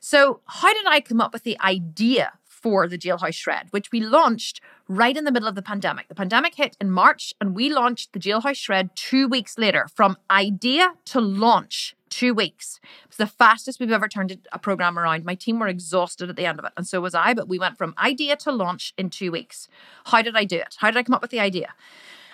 So, 0.00 0.40
how 0.46 0.72
did 0.74 0.86
I 0.86 1.00
come 1.00 1.20
up 1.20 1.32
with 1.32 1.42
the 1.42 1.58
idea 1.60 2.32
for 2.62 2.88
the 2.88 2.98
Jailhouse 2.98 3.34
Shred, 3.34 3.68
which 3.70 3.92
we 3.92 4.00
launched 4.00 4.60
right 4.88 5.16
in 5.16 5.24
the 5.24 5.32
middle 5.32 5.48
of 5.48 5.54
the 5.54 5.62
pandemic. 5.62 6.08
The 6.08 6.14
pandemic 6.14 6.54
hit 6.54 6.76
in 6.80 6.90
March, 6.90 7.34
and 7.40 7.54
we 7.54 7.68
launched 7.68 8.12
the 8.12 8.18
Jailhouse 8.18 8.56
Shred 8.56 8.90
two 8.96 9.28
weeks 9.28 9.58
later. 9.58 9.88
From 9.94 10.16
idea 10.30 10.94
to 11.06 11.20
launch, 11.20 11.94
two 12.08 12.32
weeks. 12.32 12.80
It 13.04 13.08
was 13.10 13.16
the 13.18 13.26
fastest 13.26 13.78
we've 13.78 13.92
ever 13.92 14.08
turned 14.08 14.38
a 14.50 14.58
program 14.58 14.98
around. 14.98 15.24
My 15.24 15.34
team 15.34 15.58
were 15.58 15.68
exhausted 15.68 16.30
at 16.30 16.36
the 16.36 16.46
end 16.46 16.58
of 16.58 16.64
it, 16.64 16.72
and 16.76 16.86
so 16.86 17.00
was 17.00 17.14
I, 17.14 17.34
but 17.34 17.48
we 17.48 17.58
went 17.58 17.76
from 17.76 17.94
idea 17.98 18.36
to 18.36 18.52
launch 18.52 18.94
in 18.96 19.10
two 19.10 19.30
weeks. 19.30 19.68
How 20.06 20.22
did 20.22 20.34
I 20.34 20.44
do 20.44 20.56
it? 20.56 20.76
How 20.78 20.90
did 20.90 20.96
I 20.96 21.02
come 21.02 21.14
up 21.14 21.22
with 21.22 21.30
the 21.30 21.40
idea? 21.40 21.74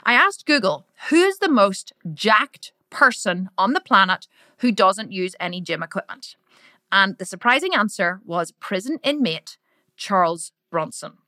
I 0.05 0.15
asked 0.15 0.47
Google, 0.47 0.87
who 1.09 1.17
is 1.17 1.39
the 1.39 1.49
most 1.49 1.93
jacked 2.15 2.73
person 2.91 3.51
on 3.59 3.73
the 3.73 3.81
planet 3.81 4.29
who 4.59 4.71
doesn't 4.71 5.11
use 5.11 5.35
any 5.41 5.61
gym 5.61 5.83
equipment? 5.83 6.37
And 6.93 7.17
the 7.19 7.25
surprising 7.25 7.75
answer 7.75 8.21
was 8.25 8.53
prison 8.53 8.99
inmate 9.03 9.57
Charles 9.97 10.53
Bronson. 10.71 11.19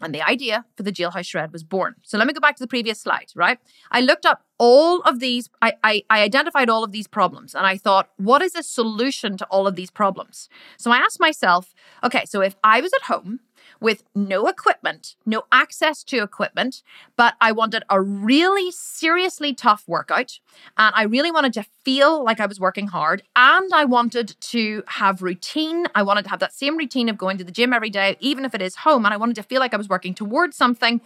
And 0.00 0.14
the 0.14 0.22
idea 0.22 0.64
for 0.76 0.84
the 0.84 0.92
jailhouse 0.92 1.26
shred 1.26 1.52
was 1.52 1.64
born. 1.64 1.96
So 2.02 2.18
let 2.18 2.26
me 2.26 2.32
go 2.32 2.40
back 2.40 2.56
to 2.56 2.62
the 2.62 2.68
previous 2.68 3.00
slide, 3.00 3.32
right? 3.34 3.58
I 3.90 4.00
looked 4.00 4.24
up 4.24 4.44
all 4.58 5.00
of 5.00 5.18
these, 5.18 5.50
I, 5.60 5.72
I, 5.82 6.02
I, 6.08 6.22
identified 6.22 6.70
all 6.70 6.84
of 6.84 6.92
these 6.92 7.08
problems 7.08 7.54
and 7.54 7.66
I 7.66 7.76
thought, 7.76 8.10
what 8.16 8.42
is 8.42 8.54
a 8.54 8.62
solution 8.62 9.36
to 9.38 9.46
all 9.46 9.66
of 9.66 9.74
these 9.74 9.90
problems? 9.90 10.48
So 10.76 10.90
I 10.90 10.98
asked 10.98 11.20
myself, 11.20 11.74
okay, 12.04 12.24
so 12.26 12.40
if 12.40 12.56
I 12.62 12.80
was 12.80 12.92
at 12.92 13.02
home 13.02 13.40
with 13.80 14.02
no 14.14 14.46
equipment, 14.46 15.16
no 15.24 15.44
access 15.52 16.02
to 16.04 16.22
equipment, 16.22 16.82
but 17.16 17.34
I 17.40 17.52
wanted 17.52 17.84
a 17.88 18.00
really 18.00 18.70
seriously 18.70 19.54
tough 19.54 19.84
workout. 19.86 20.40
And 20.76 20.94
I 20.96 21.04
really 21.04 21.30
wanted 21.30 21.52
to 21.54 21.64
feel 21.84 22.24
like 22.24 22.40
I 22.40 22.46
was 22.46 22.58
working 22.58 22.88
hard. 22.88 23.22
And 23.36 23.72
I 23.72 23.84
wanted 23.84 24.36
to 24.40 24.82
have 24.86 25.22
routine. 25.22 25.86
I 25.94 26.02
wanted 26.02 26.24
to 26.24 26.30
have 26.30 26.40
that 26.40 26.52
same 26.52 26.76
routine 26.76 27.08
of 27.08 27.18
going 27.18 27.38
to 27.38 27.44
the 27.44 27.52
gym 27.52 27.72
every 27.72 27.90
day, 27.90 28.16
even 28.20 28.44
if 28.44 28.54
it 28.54 28.62
is 28.62 28.76
home. 28.76 29.04
And 29.04 29.14
I 29.14 29.16
wanted 29.16 29.36
to 29.36 29.42
feel 29.42 29.60
like 29.60 29.74
I 29.74 29.78
was 29.78 29.88
working 29.88 30.14
towards 30.14 30.56
something. 30.56 31.00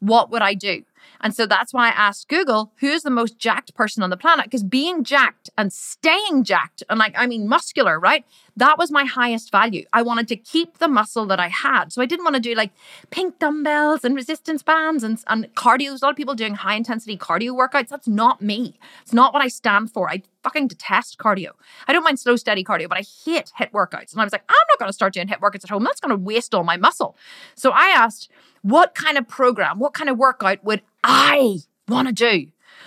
What 0.00 0.30
would 0.30 0.42
I 0.42 0.54
do? 0.54 0.84
And 1.20 1.34
so 1.34 1.46
that's 1.46 1.72
why 1.72 1.88
I 1.88 1.92
asked 1.92 2.28
Google, 2.28 2.72
who's 2.76 3.02
the 3.02 3.10
most 3.10 3.38
jacked 3.38 3.74
person 3.74 4.02
on 4.02 4.10
the 4.10 4.16
planet? 4.16 4.46
Because 4.46 4.62
being 4.62 5.04
jacked 5.04 5.50
and 5.56 5.72
staying 5.72 6.44
jacked, 6.44 6.82
and 6.88 6.98
like, 6.98 7.14
I 7.16 7.26
mean, 7.26 7.48
muscular, 7.48 7.98
right? 7.98 8.24
That 8.56 8.78
was 8.78 8.90
my 8.90 9.04
highest 9.04 9.52
value. 9.52 9.84
I 9.92 10.02
wanted 10.02 10.28
to 10.28 10.36
keep 10.36 10.78
the 10.78 10.88
muscle 10.88 11.26
that 11.26 11.38
I 11.38 11.48
had. 11.48 11.92
So 11.92 12.02
I 12.02 12.06
didn't 12.06 12.24
want 12.24 12.34
to 12.34 12.40
do 12.40 12.54
like 12.54 12.72
pink 13.10 13.38
dumbbells 13.38 14.04
and 14.04 14.16
resistance 14.16 14.62
bands 14.62 15.04
and, 15.04 15.22
and 15.28 15.54
cardio. 15.54 15.88
There's 15.88 16.02
a 16.02 16.06
lot 16.06 16.10
of 16.10 16.16
people 16.16 16.34
doing 16.34 16.54
high 16.54 16.74
intensity 16.74 17.16
cardio 17.16 17.50
workouts. 17.50 17.88
That's 17.88 18.08
not 18.08 18.42
me. 18.42 18.78
It's 19.02 19.12
not 19.12 19.32
what 19.32 19.42
I 19.42 19.48
stand 19.48 19.92
for. 19.92 20.10
I 20.10 20.22
fucking 20.48 20.66
detest 20.66 21.18
cardio. 21.18 21.50
I 21.86 21.92
don't 21.92 22.02
mind 22.02 22.18
slow, 22.18 22.36
steady 22.36 22.64
cardio, 22.64 22.88
but 22.88 22.96
I 22.96 23.04
hate 23.24 23.52
HIIT 23.60 23.70
workouts. 23.72 24.12
And 24.12 24.20
I 24.20 24.24
was 24.24 24.32
like, 24.32 24.44
I'm 24.48 24.66
not 24.70 24.78
going 24.78 24.88
to 24.88 24.94
start 24.94 25.12
doing 25.12 25.28
HIIT 25.28 25.40
workouts 25.40 25.64
at 25.64 25.70
home. 25.70 25.84
That's 25.84 26.00
going 26.00 26.16
to 26.16 26.16
waste 26.16 26.54
all 26.54 26.64
my 26.64 26.78
muscle. 26.78 27.18
So 27.54 27.70
I 27.70 27.92
asked, 27.94 28.30
what 28.62 28.94
kind 28.94 29.18
of 29.18 29.28
program, 29.28 29.78
what 29.78 29.92
kind 29.92 30.08
of 30.08 30.16
workout 30.16 30.64
would 30.64 30.80
I 31.04 31.58
want 31.86 32.08
to 32.08 32.14
do? 32.14 32.46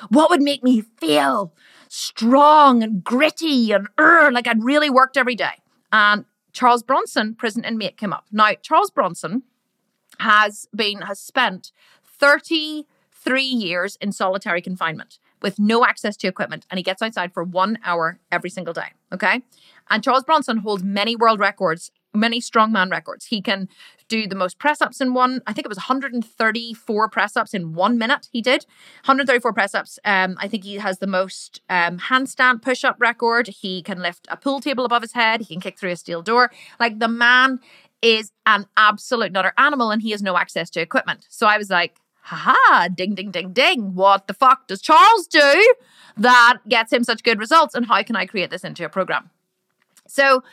What 0.09 0.31
would 0.31 0.41
make 0.41 0.63
me 0.63 0.81
feel 0.81 1.53
strong 1.87 2.81
and 2.81 3.03
gritty 3.03 3.71
and 3.71 3.87
er, 3.99 4.31
like 4.31 4.47
I'd 4.47 4.63
really 4.63 4.89
worked 4.89 5.17
every 5.17 5.35
day? 5.35 5.61
And 5.91 6.25
Charles 6.53 6.81
Bronson, 6.81 7.35
prison 7.35 7.63
inmate, 7.63 7.97
came 7.97 8.11
up. 8.11 8.25
Now, 8.31 8.53
Charles 8.63 8.89
Bronson 8.89 9.43
has 10.19 10.67
been, 10.75 11.01
has 11.01 11.19
spent 11.19 11.71
33 12.03 13.43
years 13.43 13.97
in 14.01 14.11
solitary 14.11 14.61
confinement 14.61 15.19
with 15.41 15.59
no 15.59 15.85
access 15.85 16.15
to 16.17 16.27
equipment 16.27 16.65
and 16.69 16.77
he 16.77 16.83
gets 16.83 17.01
outside 17.01 17.33
for 17.33 17.43
one 17.43 17.79
hour 17.83 18.19
every 18.31 18.49
single 18.49 18.73
day. 18.73 18.93
Okay. 19.13 19.41
And 19.89 20.03
Charles 20.03 20.23
Bronson 20.23 20.57
holds 20.57 20.83
many 20.83 21.15
world 21.15 21.39
records, 21.39 21.91
many 22.13 22.39
strongman 22.39 22.91
records. 22.91 23.25
He 23.25 23.41
can 23.41 23.67
do 24.07 24.27
the 24.27 24.35
most 24.35 24.59
press 24.59 24.81
ups 24.81 25.01
in 25.01 25.13
one, 25.13 25.41
I 25.47 25.53
think 25.53 25.65
it 25.65 25.69
was 25.69 25.77
134 25.77 27.09
press 27.09 27.37
ups 27.37 27.53
in 27.53 27.73
one 27.73 27.97
minute 27.97 28.27
he 28.31 28.41
did. 28.41 28.65
134 29.05 29.53
press 29.53 29.73
ups. 29.73 29.99
Um, 30.05 30.35
I 30.39 30.47
think 30.47 30.63
he 30.63 30.75
has 30.75 30.99
the 30.99 31.07
most 31.07 31.61
um, 31.69 31.97
handstand 31.97 32.61
push 32.61 32.83
up 32.83 32.97
record. 32.99 33.47
He 33.47 33.81
can 33.81 34.01
lift 34.01 34.27
a 34.29 34.37
pool 34.37 34.59
table 34.59 34.85
above 34.85 35.01
his 35.01 35.13
head. 35.13 35.41
He 35.41 35.55
can 35.55 35.61
kick 35.61 35.79
through 35.79 35.91
a 35.91 35.95
steel 35.95 36.21
door. 36.21 36.51
Like 36.79 36.99
the 36.99 37.07
man 37.07 37.59
is 38.01 38.31
an 38.45 38.65
absolute 38.77 39.31
nutter 39.31 39.53
animal 39.57 39.91
and 39.91 40.01
he 40.01 40.11
has 40.11 40.21
no 40.21 40.37
access 40.37 40.69
to 40.71 40.81
equipment. 40.81 41.27
So 41.29 41.47
I 41.47 41.57
was 41.57 41.69
like, 41.69 41.95
haha, 42.21 42.87
ding, 42.87 43.15
ding, 43.15 43.31
ding, 43.31 43.53
ding. 43.53 43.95
What 43.95 44.27
the 44.27 44.33
fuck 44.33 44.67
does 44.67 44.81
Charles 44.81 45.27
do 45.27 45.75
that 46.17 46.57
gets 46.67 46.93
him 46.93 47.03
such 47.03 47.23
good 47.23 47.39
results? 47.39 47.75
And 47.75 47.85
how 47.85 48.03
can 48.03 48.15
I 48.15 48.25
create 48.25 48.49
this 48.49 48.63
into 48.63 48.85
a 48.85 48.89
program? 48.89 49.29
So, 50.07 50.43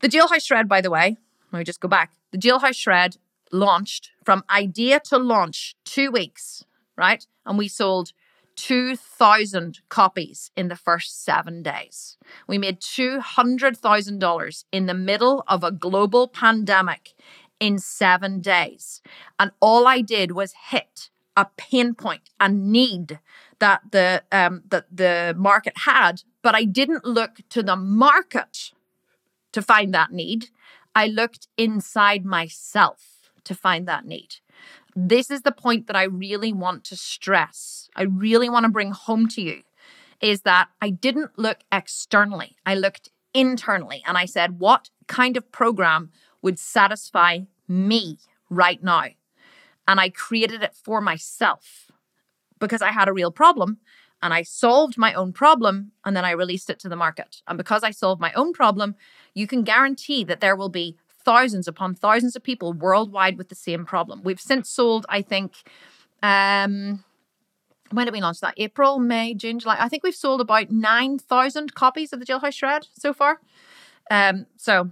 the 0.00 0.08
Jailhouse 0.08 0.44
Shred, 0.44 0.68
by 0.68 0.80
the 0.80 0.90
way, 0.90 1.16
let 1.52 1.58
me 1.58 1.64
just 1.64 1.80
go 1.80 1.88
back. 1.88 2.12
The 2.30 2.38
Jailhouse 2.38 2.76
Shred 2.76 3.16
launched 3.52 4.10
from 4.24 4.44
idea 4.50 5.00
to 5.00 5.18
launch 5.18 5.76
two 5.84 6.10
weeks, 6.10 6.64
right? 6.96 7.26
And 7.46 7.56
we 7.56 7.68
sold 7.68 8.12
2,000 8.56 9.80
copies 9.88 10.50
in 10.56 10.68
the 10.68 10.76
first 10.76 11.24
seven 11.24 11.62
days. 11.62 12.16
We 12.46 12.58
made 12.58 12.80
$200,000 12.80 14.64
in 14.72 14.86
the 14.86 14.94
middle 14.94 15.44
of 15.48 15.64
a 15.64 15.72
global 15.72 16.28
pandemic 16.28 17.14
in 17.60 17.78
seven 17.78 18.40
days. 18.40 19.00
And 19.38 19.50
all 19.60 19.86
I 19.86 20.00
did 20.00 20.32
was 20.32 20.54
hit 20.70 21.10
a 21.36 21.46
pain 21.56 21.94
point, 21.94 22.30
a 22.38 22.48
need 22.48 23.18
that 23.58 23.80
the 23.90 24.22
um, 24.30 24.62
that 24.68 24.86
the 24.94 25.34
market 25.36 25.74
had, 25.78 26.22
but 26.42 26.54
I 26.54 26.64
didn't 26.64 27.04
look 27.04 27.38
to 27.50 27.62
the 27.62 27.76
market 27.76 28.72
to 29.52 29.62
find 29.62 29.94
that 29.94 30.12
need. 30.12 30.50
I 30.94 31.06
looked 31.06 31.48
inside 31.56 32.24
myself 32.24 33.30
to 33.44 33.54
find 33.54 33.86
that 33.88 34.04
need. 34.06 34.36
This 34.94 35.30
is 35.30 35.42
the 35.42 35.52
point 35.52 35.86
that 35.88 35.96
I 35.96 36.04
really 36.04 36.52
want 36.52 36.84
to 36.84 36.96
stress. 36.96 37.88
I 37.96 38.02
really 38.02 38.48
want 38.48 38.64
to 38.64 38.70
bring 38.70 38.92
home 38.92 39.26
to 39.28 39.42
you 39.42 39.62
is 40.20 40.42
that 40.42 40.68
I 40.80 40.90
didn't 40.90 41.38
look 41.38 41.58
externally. 41.72 42.56
I 42.64 42.74
looked 42.76 43.10
internally 43.34 44.02
and 44.06 44.16
I 44.16 44.24
said, 44.24 44.60
what 44.60 44.90
kind 45.08 45.36
of 45.36 45.50
program 45.50 46.12
would 46.44 46.58
satisfy 46.58 47.40
me 47.66 48.18
right 48.50 48.82
now. 48.84 49.06
And 49.88 49.98
I 49.98 50.10
created 50.10 50.62
it 50.62 50.74
for 50.74 51.00
myself 51.00 51.90
because 52.60 52.82
I 52.82 52.92
had 52.92 53.08
a 53.08 53.12
real 53.12 53.32
problem 53.32 53.78
and 54.22 54.32
I 54.32 54.42
solved 54.42 54.96
my 54.96 55.14
own 55.14 55.32
problem 55.32 55.92
and 56.04 56.14
then 56.14 56.24
I 56.24 56.30
released 56.32 56.68
it 56.68 56.78
to 56.80 56.88
the 56.88 56.96
market. 56.96 57.42
And 57.48 57.56
because 57.56 57.82
I 57.82 57.90
solved 57.90 58.20
my 58.20 58.32
own 58.34 58.52
problem, 58.52 58.94
you 59.34 59.46
can 59.46 59.62
guarantee 59.62 60.22
that 60.24 60.40
there 60.40 60.54
will 60.54 60.68
be 60.68 60.96
thousands 61.24 61.66
upon 61.66 61.94
thousands 61.94 62.36
of 62.36 62.42
people 62.42 62.74
worldwide 62.74 63.38
with 63.38 63.48
the 63.48 63.54
same 63.54 63.86
problem. 63.86 64.22
We've 64.22 64.40
since 64.40 64.68
sold, 64.68 65.06
I 65.08 65.22
think, 65.22 65.54
um, 66.22 67.04
when 67.90 68.06
did 68.06 68.12
we 68.12 68.20
launch 68.20 68.40
that? 68.40 68.54
April, 68.58 68.98
May, 68.98 69.32
June, 69.32 69.58
July. 69.58 69.76
I 69.78 69.88
think 69.88 70.02
we've 70.02 70.14
sold 70.14 70.42
about 70.42 70.70
9,000 70.70 71.74
copies 71.74 72.12
of 72.12 72.18
the 72.18 72.26
Jill 72.26 72.40
Jailhouse 72.40 72.54
Shred 72.54 72.88
so 72.98 73.14
far. 73.14 73.40
Um, 74.10 74.46
so 74.56 74.90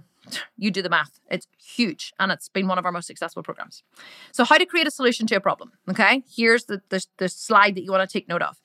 you 0.57 0.71
do 0.71 0.81
the 0.81 0.89
math. 0.89 1.19
It's 1.29 1.47
huge 1.57 2.13
and 2.19 2.31
it's 2.31 2.49
been 2.49 2.67
one 2.67 2.77
of 2.77 2.85
our 2.85 2.91
most 2.91 3.07
successful 3.07 3.43
programs. 3.43 3.83
So, 4.31 4.43
how 4.43 4.57
to 4.57 4.65
create 4.65 4.87
a 4.87 4.91
solution 4.91 5.27
to 5.27 5.35
a 5.35 5.39
problem. 5.39 5.71
Okay, 5.89 6.23
here's 6.35 6.65
the, 6.65 6.81
the, 6.89 7.05
the 7.17 7.29
slide 7.29 7.75
that 7.75 7.83
you 7.83 7.91
want 7.91 8.07
to 8.07 8.11
take 8.11 8.27
note 8.27 8.41
of. 8.41 8.57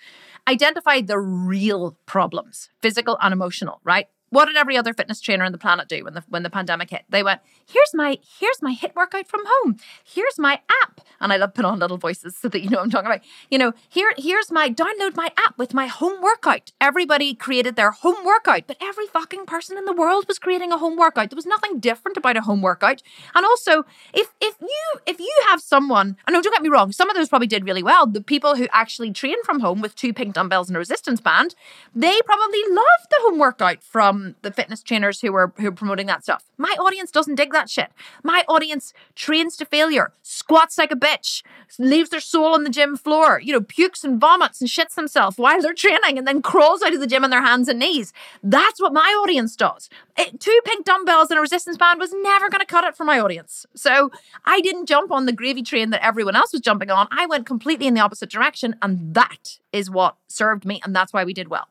Identify 0.49 1.03
the 1.03 1.19
real 1.19 1.99
problems, 2.07 2.71
physical 2.81 3.19
and 3.21 3.33
emotional, 3.33 3.81
right? 3.85 4.07
What 4.31 4.47
did 4.47 4.57
every 4.57 4.77
other 4.77 4.95
fitness 4.95 5.21
trainer 5.21 5.45
on 5.45 5.53
the 5.53 5.59
planet 5.59 5.89
do 5.89 6.05
when 6.05 6.15
the 6.15 6.25
when 6.29 6.43
the 6.43 6.51
pandemic 6.51 6.91
hit? 6.91 7.05
They 7.09 7.23
went, 7.23 7.41
"Here's 7.67 7.95
my 7.95 8.19
here's 8.39 8.63
my 8.63 8.75
HIIT 8.75 8.95
workout 8.95 9.29
from 9.29 9.43
home. 9.47 9.77
Here's 10.05 10.39
my 10.39 10.61
app." 10.83 11.01
And 11.21 11.33
I 11.33 11.37
love 11.37 11.55
put 11.55 11.65
on 11.65 11.79
little 11.79 11.97
voices 11.97 12.37
so 12.37 12.49
that 12.49 12.63
you 12.63 12.71
know 12.71 12.79
I'm 12.79 12.91
talking 12.91 13.07
about. 13.07 13.23
You 13.51 13.59
know, 13.59 13.73
here 13.89 14.13
here's 14.17 14.51
my 14.51 14.69
download 14.71 15.17
my 15.17 15.31
app 15.37 15.57
with 15.59 15.75
my 15.75 15.87
home 15.87 16.21
workout. 16.23 16.73
Everybody 16.81 17.35
created 17.35 17.77
their 17.77 17.91
home 17.91 18.25
workout, 18.25 18.67
but 18.67 18.77
every 18.81 19.07
fucking 19.07 19.47
person 19.47 19.79
in 19.79 19.85
the 19.85 19.93
world 19.93 20.27
was 20.29 20.39
creating 20.39 20.73
a 20.73 20.79
home 20.79 20.97
workout. 20.97 21.31
There 21.31 21.37
was 21.37 21.47
nothing 21.47 21.81
different 21.81 22.17
about 22.17 22.37
a 22.37 22.43
home 22.43 22.63
workout. 22.63 23.03
And 23.35 23.45
also, 23.45 23.85
if 24.13 24.33
if 24.41 24.57
you 24.61 25.01
if 25.07 25.19
you 25.19 25.33
have 25.49 25.61
someone, 25.61 26.17
I 26.27 26.31
know 26.31 26.43
don't 26.43 26.53
get 26.53 26.63
me 26.63 26.69
wrong, 26.69 26.93
some 26.93 27.11
of 27.11 27.17
those 27.17 27.29
probably 27.29 27.49
did 27.49 27.65
really 27.65 27.83
well. 27.83 28.07
The 28.07 28.21
people 28.21 28.57
who 28.57 28.69
actually 28.73 29.13
train 29.13 29.43
from 29.45 29.61
home 29.61 29.81
with 29.81 29.95
two 29.95 30.13
pink 30.13 30.35
dumbbells 30.35 30.69
and 30.69 30.77
a 30.77 30.79
resistance 30.79 31.21
band, 31.21 31.55
they 31.95 32.21
probably 32.25 32.63
loved 32.69 33.07
the 33.11 33.17
home 33.21 33.39
workout 33.39 33.83
from 33.83 34.18
um, 34.19 34.35
the 34.43 34.53
fitness 34.53 34.83
trainers 34.83 35.21
who 35.21 35.33
were 35.33 35.53
who 35.57 35.69
are 35.69 35.73
promoting 35.73 36.07
that 36.07 36.23
stuff. 36.23 36.45
My 36.57 36.75
audience 36.79 37.11
doesn't 37.11 37.37
dig 37.37 37.53
that 37.53 37.71
shit. 37.71 37.91
My 38.23 38.45
audience 38.49 38.93
trains 39.15 39.57
to 39.59 39.65
failure, 39.65 40.13
squats 40.23 40.79
like 40.79 40.93
a 40.93 40.97
bitch, 40.97 41.43
leaves 41.79 42.11
their 42.11 42.21
soul 42.21 42.55
on 42.55 42.65
the 42.65 42.71
gym 42.71 42.97
floor, 42.97 43.41
you 43.41 43.53
know, 43.53 43.61
pukes 43.61 44.05
and 44.05 44.21
vomits 44.21 44.61
and 44.61 44.69
shits 44.69 44.95
themselves 44.95 45.39
while 45.39 45.61
they're 45.61 45.75
training 45.75 46.19
and 46.19 46.27
then 46.27 46.43
crawls 46.43 46.83
out 46.83 46.95
of 46.95 47.01
the 47.01 47.07
gym 47.07 47.25
on 47.25 47.31
their 47.31 47.43
hands 47.43 47.69
and 47.69 47.79
knees. 47.79 48.13
That's 48.43 48.81
what 48.81 48.93
my 48.93 49.17
audience 49.23 49.57
does. 49.57 49.89
It, 50.17 50.41
two 50.41 50.59
pink 50.65 50.85
dumbbells 50.85 51.31
and 51.31 51.39
a 51.39 51.41
resistance 51.41 51.77
band 51.77 52.01
was 52.01 52.13
never 52.13 52.49
going 52.49 52.61
to 52.61 52.67
cut 52.67 52.85
it 52.85 52.97
for 52.97 53.05
my 53.05 53.21
audience. 53.21 53.67
So 53.75 54.11
I 54.45 54.61
didn't 54.61 54.87
jump 54.87 55.13
on 55.13 55.27
the 55.27 55.33
gravy 55.33 55.63
train 55.63 55.91
that 55.91 56.05
everyone 56.05 56.35
else 56.35 56.53
was 56.53 56.61
jumping 56.61 56.91
on. 56.91 57.07
I 57.11 57.27
went 57.27 57.47
completely 57.47 57.87
in 57.87 57.95
the 57.95 58.01
opposite 58.01 58.31
direction. 58.31 58.77
And 58.83 59.15
that 59.15 59.59
is 59.73 59.91
what 59.91 60.17
served 60.29 60.65
me. 60.65 60.81
And 60.85 60.95
that's 60.95 61.13
why 61.13 61.25
we 61.25 61.33
did 61.33 61.49
well. 61.49 61.69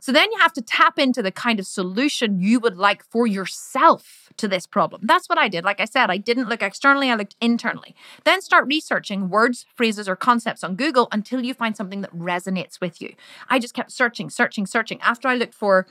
So 0.00 0.12
then 0.12 0.30
you 0.32 0.38
have 0.38 0.52
to 0.54 0.62
tap 0.62 0.98
into 0.98 1.22
the 1.22 1.32
kind 1.32 1.58
of 1.58 1.66
solution 1.66 2.40
you 2.40 2.60
would 2.60 2.76
like 2.76 3.04
for 3.04 3.26
yourself 3.26 4.30
to 4.36 4.48
this 4.48 4.66
problem. 4.66 5.02
That's 5.04 5.28
what 5.28 5.38
I 5.38 5.48
did. 5.48 5.64
Like 5.64 5.80
I 5.80 5.84
said, 5.84 6.10
I 6.10 6.16
didn't 6.16 6.48
look 6.48 6.62
externally, 6.62 7.10
I 7.10 7.14
looked 7.14 7.36
internally. 7.40 7.94
Then 8.24 8.40
start 8.40 8.66
researching 8.66 9.28
words, 9.28 9.66
phrases, 9.74 10.08
or 10.08 10.16
concepts 10.16 10.64
on 10.64 10.76
Google 10.76 11.08
until 11.12 11.44
you 11.44 11.54
find 11.54 11.76
something 11.76 12.00
that 12.00 12.16
resonates 12.16 12.80
with 12.80 13.02
you. 13.02 13.14
I 13.48 13.58
just 13.58 13.74
kept 13.74 13.92
searching, 13.92 14.30
searching, 14.30 14.66
searching. 14.66 15.00
After 15.00 15.28
I 15.28 15.34
looked 15.34 15.54
for 15.54 15.86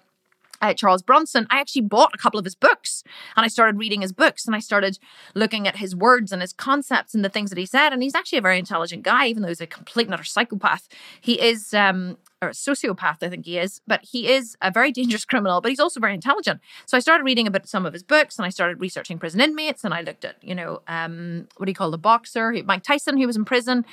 uh, 0.62 0.74
Charles 0.74 1.02
Bronson, 1.02 1.48
I 1.50 1.60
actually 1.60 1.84
bought 1.84 2.12
a 2.14 2.18
couple 2.18 2.40
of 2.40 2.46
his 2.46 2.56
books 2.56 3.04
and 3.36 3.46
I 3.46 3.48
started 3.48 3.78
reading 3.78 4.02
his 4.02 4.12
books 4.12 4.46
and 4.46 4.56
I 4.56 4.60
started 4.60 5.00
looking 5.36 5.68
at 5.68 5.78
his 5.78 5.96
words 5.96 6.32
and 6.32 6.42
his 6.42 6.54
concepts 6.54 7.16
and 7.16 7.24
the 7.24 7.30
things 7.30 7.50
that 7.50 7.58
he 7.58 7.66
said. 7.66 7.94
And 7.94 8.04
he's 8.04 8.16
actually 8.16 8.40
a 8.40 8.44
very 8.44 8.60
intelligent 8.60 9.04
guy, 9.04 9.28
even 9.28 9.42
though 9.42 9.50
he's 9.50 9.62
a 9.62 9.68
complete 9.68 10.08
and 10.08 10.14
utter 10.14 10.24
psychopath. 10.24 10.88
He 11.22 11.42
is, 11.42 11.74
um, 11.74 12.18
or 12.42 12.50
a 12.50 12.54
sociopath, 12.54 13.22
I 13.22 13.30
think 13.30 13.46
he 13.46 13.58
is, 13.58 13.82
but 13.86 14.02
he 14.04 14.30
is 14.30 14.56
a 14.62 14.72
very 14.72 14.92
dangerous 15.00 15.26
criminal, 15.26 15.62
but 15.62 15.70
he's 15.70 15.80
also 15.80 16.00
very 16.00 16.14
intelligent. 16.14 16.62
So 16.86 16.96
I 16.98 17.00
started 17.00 17.24
reading 17.24 17.48
about 17.48 17.68
some 17.68 17.86
of 17.86 17.94
his 17.94 18.04
books 18.04 18.38
and 18.38 18.46
I 18.46 18.50
started 18.50 18.80
researching 18.80 19.20
prison 19.20 19.42
inmates 19.42 19.84
and 19.84 19.94
I 19.94 20.02
looked 20.02 20.26
at, 20.26 20.38
you 20.42 20.56
know, 20.56 20.82
um, 20.88 21.48
what 21.58 21.66
do 21.66 21.70
you 21.70 21.76
call 21.76 21.92
the 21.92 21.98
boxer, 21.98 22.54
Mike 22.66 22.84
Tyson, 22.84 23.18
who 23.18 23.28
was 23.28 23.36
in 23.36 23.46
prison. 23.46 23.86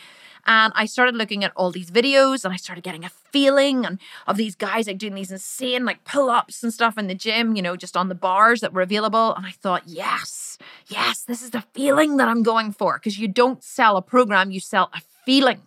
And 0.49 0.73
I 0.77 0.87
started 0.87 1.17
looking 1.17 1.43
at 1.43 1.53
all 1.57 1.73
these 1.73 1.91
videos 1.91 2.45
and 2.45 2.55
I 2.55 2.57
started 2.57 2.85
getting 2.85 3.05
a 3.05 3.09
feeling 3.09 3.85
and 3.85 3.99
of 4.29 4.37
these 4.37 4.55
guys 4.55 4.87
like 4.87 4.99
doing 4.99 5.17
these 5.17 5.33
insane 5.33 5.85
like 5.85 6.05
pull-ups 6.05 6.63
and 6.63 6.73
stuff 6.73 6.97
in 6.97 7.09
the 7.09 7.17
gym, 7.17 7.57
you 7.57 7.63
know, 7.63 7.75
just 7.75 7.97
on 7.97 8.09
the 8.09 8.15
bars 8.15 8.61
that 8.61 8.73
were 8.73 8.83
available. 8.83 9.35
And 9.35 9.45
I 9.45 9.51
thought, 9.51 9.83
yes, 9.87 10.57
yes, 10.87 11.25
this 11.25 11.43
is 11.43 11.51
the 11.51 11.65
feeling 11.75 12.17
that 12.19 12.29
I'm 12.29 12.45
going 12.45 12.71
for. 12.71 12.95
Because 12.95 13.19
you 13.19 13.27
don't 13.27 13.65
sell 13.65 13.97
a 13.97 14.03
program, 14.03 14.53
you 14.53 14.61
sell 14.61 14.89
a 14.95 15.01
feeling. 15.25 15.63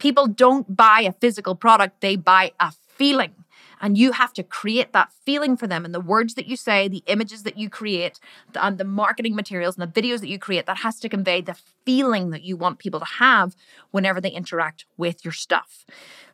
People 0.00 0.26
don't 0.26 0.74
buy 0.74 1.02
a 1.02 1.12
physical 1.12 1.54
product, 1.54 2.00
they 2.00 2.16
buy 2.16 2.52
a 2.58 2.72
feeling. 2.72 3.34
And 3.82 3.96
you 3.96 4.12
have 4.12 4.34
to 4.34 4.42
create 4.42 4.92
that 4.92 5.10
feeling 5.24 5.56
for 5.56 5.66
them 5.66 5.84
and 5.84 5.94
the 5.94 6.00
words 6.00 6.34
that 6.34 6.46
you 6.46 6.56
say, 6.56 6.86
the 6.86 7.02
images 7.06 7.44
that 7.44 7.56
you 7.56 7.70
create, 7.70 8.20
and 8.48 8.74
um, 8.74 8.76
the 8.76 8.84
marketing 8.84 9.34
materials 9.34 9.78
and 9.78 9.90
the 9.90 10.00
videos 10.00 10.20
that 10.20 10.28
you 10.28 10.38
create, 10.38 10.66
that 10.66 10.78
has 10.78 11.00
to 11.00 11.08
convey 11.08 11.40
the 11.40 11.56
feeling 11.84 12.30
that 12.30 12.42
you 12.42 12.56
want 12.56 12.78
people 12.78 13.00
to 13.00 13.06
have 13.06 13.56
whenever 13.90 14.20
they 14.20 14.30
interact 14.30 14.84
with 14.96 15.24
your 15.24 15.32
stuff. 15.32 15.84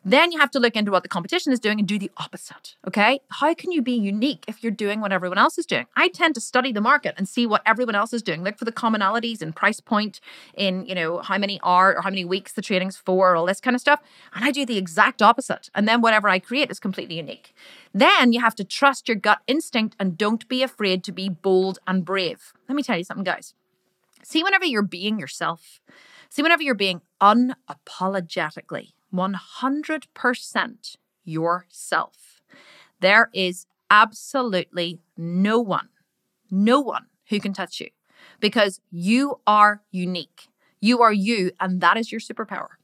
Then 0.03 0.31
you 0.31 0.39
have 0.39 0.51
to 0.51 0.59
look 0.59 0.75
into 0.75 0.91
what 0.91 1.03
the 1.03 1.09
competition 1.09 1.51
is 1.51 1.59
doing 1.59 1.79
and 1.79 1.87
do 1.87 1.99
the 1.99 2.11
opposite. 2.17 2.75
Okay. 2.87 3.19
How 3.29 3.53
can 3.53 3.71
you 3.71 3.81
be 3.81 3.93
unique 3.93 4.45
if 4.47 4.63
you're 4.63 4.71
doing 4.71 5.01
what 5.01 5.11
everyone 5.11 5.37
else 5.37 5.57
is 5.57 5.65
doing? 5.65 5.85
I 5.95 6.07
tend 6.07 6.35
to 6.35 6.41
study 6.41 6.71
the 6.71 6.81
market 6.81 7.15
and 7.17 7.27
see 7.27 7.45
what 7.45 7.61
everyone 7.65 7.95
else 7.95 8.13
is 8.13 8.21
doing. 8.21 8.43
Look 8.43 8.57
for 8.57 8.65
the 8.65 8.71
commonalities 8.71 9.41
in 9.41 9.51
price 9.53 9.81
point, 9.81 10.21
in, 10.55 10.85
you 10.85 10.95
know, 10.95 11.19
how 11.19 11.37
many 11.37 11.59
are 11.61 11.97
or 11.97 12.01
how 12.01 12.09
many 12.09 12.23
weeks 12.23 12.53
the 12.53 12.61
trading's 12.61 12.95
for, 12.95 13.35
all 13.35 13.45
this 13.45 13.59
kind 13.59 13.75
of 13.75 13.81
stuff. 13.81 14.01
And 14.33 14.45
I 14.45 14.51
do 14.51 14.65
the 14.65 14.77
exact 14.77 15.21
opposite. 15.21 15.69
And 15.75 15.87
then 15.87 16.01
whatever 16.01 16.29
I 16.29 16.39
create 16.39 16.71
is 16.71 16.79
completely 16.79 17.17
unique. 17.17 17.53
Then 17.93 18.31
you 18.31 18.39
have 18.39 18.55
to 18.55 18.63
trust 18.63 19.07
your 19.07 19.17
gut 19.17 19.39
instinct 19.47 19.95
and 19.99 20.17
don't 20.17 20.47
be 20.47 20.63
afraid 20.63 21.03
to 21.05 21.11
be 21.11 21.27
bold 21.27 21.79
and 21.85 22.05
brave. 22.05 22.53
Let 22.69 22.75
me 22.75 22.83
tell 22.83 22.97
you 22.97 23.03
something, 23.03 23.23
guys. 23.23 23.53
See, 24.29 24.43
whenever 24.43 24.65
you're 24.65 24.81
being 24.81 25.19
yourself, 25.19 25.79
see, 26.29 26.41
whenever 26.41 26.61
you're 26.61 26.75
being 26.75 26.99
unapologetically 27.21 28.89
100% 29.13 30.95
yourself, 31.23 32.41
there 32.99 33.29
is 33.33 33.67
absolutely 33.89 34.99
no 35.15 35.61
one, 35.61 35.87
no 36.51 36.81
one 36.81 37.05
who 37.29 37.39
can 37.39 37.53
touch 37.53 37.79
you 37.79 37.87
because 38.41 38.81
you 38.91 39.39
are 39.47 39.81
unique. 39.91 40.49
You 40.81 41.01
are 41.01 41.13
you, 41.13 41.51
and 41.61 41.79
that 41.79 41.95
is 41.95 42.11
your 42.11 42.19
superpower. 42.19 42.76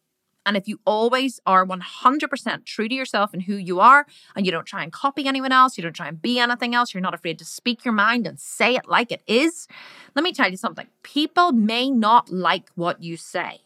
And 0.46 0.58
if 0.58 0.68
you 0.68 0.80
always 0.86 1.40
are 1.46 1.66
100% 1.66 2.66
true 2.66 2.90
to 2.90 2.96
yourself 2.96 3.34
and 3.34 3.44
who 3.44 3.56
you 3.56 3.80
are, 3.80 4.06
and 4.36 4.46
you 4.46 4.52
don't 4.52 4.66
try 4.66 4.84
and 4.84 4.92
copy 4.92 5.28
anyone 5.28 5.52
else, 5.52 5.78
you 5.78 5.84
don't 5.84 5.96
try 5.96 6.08
and 6.08 6.22
be 6.22 6.40
anything 6.40 6.76
else, 6.76 6.94
you're 6.94 7.02
not 7.02 7.14
afraid 7.14 7.40
to 7.40 7.46
speak 7.46 7.86
your 7.86 7.94
mind 7.94 8.28
and 8.28 8.40
say 8.40 8.76
it 8.76 8.88
like 8.88 9.12
it 9.12 9.24
is, 9.28 9.68
let 10.16 10.24
me 10.24 10.34
tell 10.34 10.50
you 10.50 10.58
something. 10.58 10.88
People 11.02 11.52
may 11.52 11.90
not 11.90 12.30
like 12.30 12.70
what 12.76 13.02
you 13.02 13.16
say, 13.18 13.62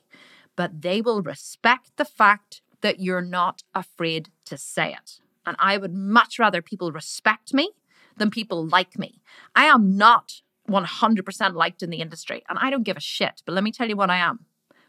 but 0.55 0.81
they 0.81 1.01
will 1.01 1.21
respect 1.21 1.91
the 1.97 2.05
fact 2.05 2.61
that 2.81 2.99
you're 2.99 3.21
not 3.21 3.63
afraid 3.73 4.29
to 4.45 4.57
say 4.57 4.91
it. 4.93 5.19
And 5.45 5.55
I 5.59 5.77
would 5.77 5.93
much 5.93 6.37
rather 6.37 6.61
people 6.61 6.91
respect 6.91 7.53
me 7.53 7.71
than 8.17 8.29
people 8.29 8.65
like 8.65 8.99
me. 8.99 9.21
I 9.55 9.65
am 9.65 9.97
not 9.97 10.41
100% 10.69 11.53
liked 11.53 11.81
in 11.81 11.89
the 11.89 12.01
industry, 12.01 12.43
and 12.49 12.59
I 12.59 12.69
don't 12.69 12.83
give 12.83 12.97
a 12.97 13.01
shit. 13.01 13.41
But 13.45 13.53
let 13.53 13.63
me 13.63 13.71
tell 13.71 13.87
you 13.87 13.95
what 13.95 14.09
I 14.09 14.17
am 14.17 14.45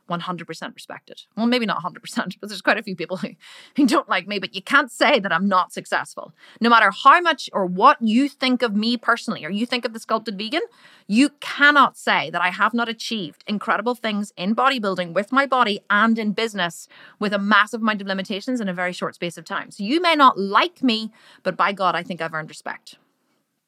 100% 0.09 0.75
respected. 0.75 1.23
Well, 1.37 1.47
maybe 1.47 1.67
not 1.67 1.83
100%, 1.83 2.37
but 2.41 2.49
there's 2.49 2.63
quite 2.63 2.79
a 2.79 2.83
few 2.83 2.97
people 2.97 3.19
who, 3.19 3.31
who 3.77 3.87
don't 3.87 4.09
like 4.09 4.27
me. 4.27 4.39
But 4.39 4.55
you 4.55 4.63
can't 4.63 4.91
say 4.91 5.21
that 5.21 5.33
I'm 5.33 5.49
not 5.49 5.73
successful. 5.73 6.33
No 6.61 6.71
matter 6.71 6.91
how 6.91 7.21
much 7.21 7.49
or 7.53 7.67
what 7.67 7.99
you 8.01 8.29
think 8.29 8.63
of 8.63 8.75
me 8.75 8.97
personally, 8.97 9.45
or 9.45 9.51
you 9.51 9.67
think 9.67 9.85
of 9.85 9.93
the 9.93 10.01
sculpted 10.01 10.39
vegan, 10.39 10.63
you 11.07 11.31
cannot 11.41 11.97
say 11.97 12.31
that 12.31 12.43
I 12.43 12.51
have 12.51 12.75
not 12.75 12.89
achieved 12.89 13.45
incredible 13.47 13.95
things 13.95 14.33
in 14.37 14.55
bodybuilding 14.55 15.13
with 15.13 15.33
my 15.33 15.47
body 15.47 15.81
and 15.91 16.19
in 16.19 16.33
business 16.33 16.89
with 17.19 17.33
a 17.33 17.39
massive 17.39 17.81
amount 17.81 18.01
of 18.01 18.07
limitations 18.07 18.61
in 18.61 18.69
a 18.69 18.75
very 18.75 18.93
short 18.93 19.15
space 19.15 19.39
of 19.39 19.45
time. 19.45 19.71
So 19.71 19.85
you 19.85 20.01
may 20.01 20.15
not 20.15 20.39
like 20.39 20.83
me, 20.83 21.13
but 21.43 21.57
by 21.57 21.73
God, 21.73 21.95
I 21.95 22.03
think 22.03 22.21
I've 22.21 22.35
earned 22.35 22.51
respect. 22.51 22.97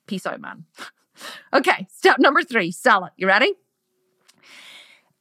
Peace 0.07 0.27
out, 0.27 0.41
man. 0.41 0.65
okay, 1.53 1.87
step 1.91 2.19
number 2.19 2.43
three 2.43 2.71
sell 2.71 3.05
it. 3.05 3.13
You 3.17 3.27
ready? 3.27 3.55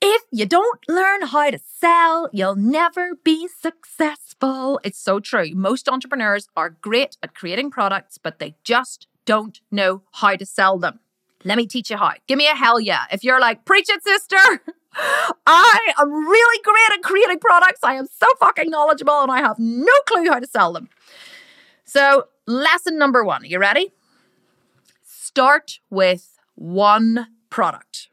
If 0.01 0.21
you 0.31 0.45
don't 0.45 0.79
learn 0.87 1.23
how 1.23 1.49
to 1.51 1.59
sell, 1.59 2.29
you'll 2.31 2.55
never 2.55 3.15
be 3.23 3.49
successful. 3.49 4.79
It's 4.83 4.97
so 4.97 5.19
true. 5.19 5.53
Most 5.53 5.89
entrepreneurs 5.89 6.47
are 6.55 6.69
great 6.69 7.17
at 7.21 7.35
creating 7.35 7.71
products, 7.71 8.17
but 8.17 8.39
they 8.39 8.55
just 8.63 9.07
don't 9.25 9.59
know 9.69 10.03
how 10.13 10.37
to 10.37 10.45
sell 10.45 10.79
them. 10.79 10.99
Let 11.43 11.57
me 11.57 11.67
teach 11.67 11.89
you 11.89 11.97
how. 11.97 12.13
Give 12.27 12.37
me 12.37 12.47
a 12.47 12.55
hell 12.55 12.79
yeah. 12.79 13.05
If 13.11 13.25
you're 13.25 13.41
like, 13.41 13.65
preach 13.65 13.89
it, 13.89 14.01
sister. 14.03 14.37
I 15.45 15.93
am 15.97 16.09
really 16.09 16.63
great 16.63 16.97
at 16.97 17.03
creating 17.03 17.39
products. 17.39 17.81
I 17.83 17.95
am 17.95 18.07
so 18.07 18.27
fucking 18.39 18.69
knowledgeable 18.69 19.21
and 19.21 19.31
I 19.31 19.39
have 19.39 19.59
no 19.59 19.93
clue 20.05 20.29
how 20.29 20.39
to 20.39 20.47
sell 20.47 20.71
them. 20.71 20.89
So, 21.83 22.27
lesson 22.45 22.97
number 22.97 23.23
one. 23.23 23.43
Are 23.43 23.47
you 23.47 23.59
ready? 23.59 23.91
Start 25.03 25.79
with 25.89 26.39
one 26.55 27.27
product. 27.49 28.08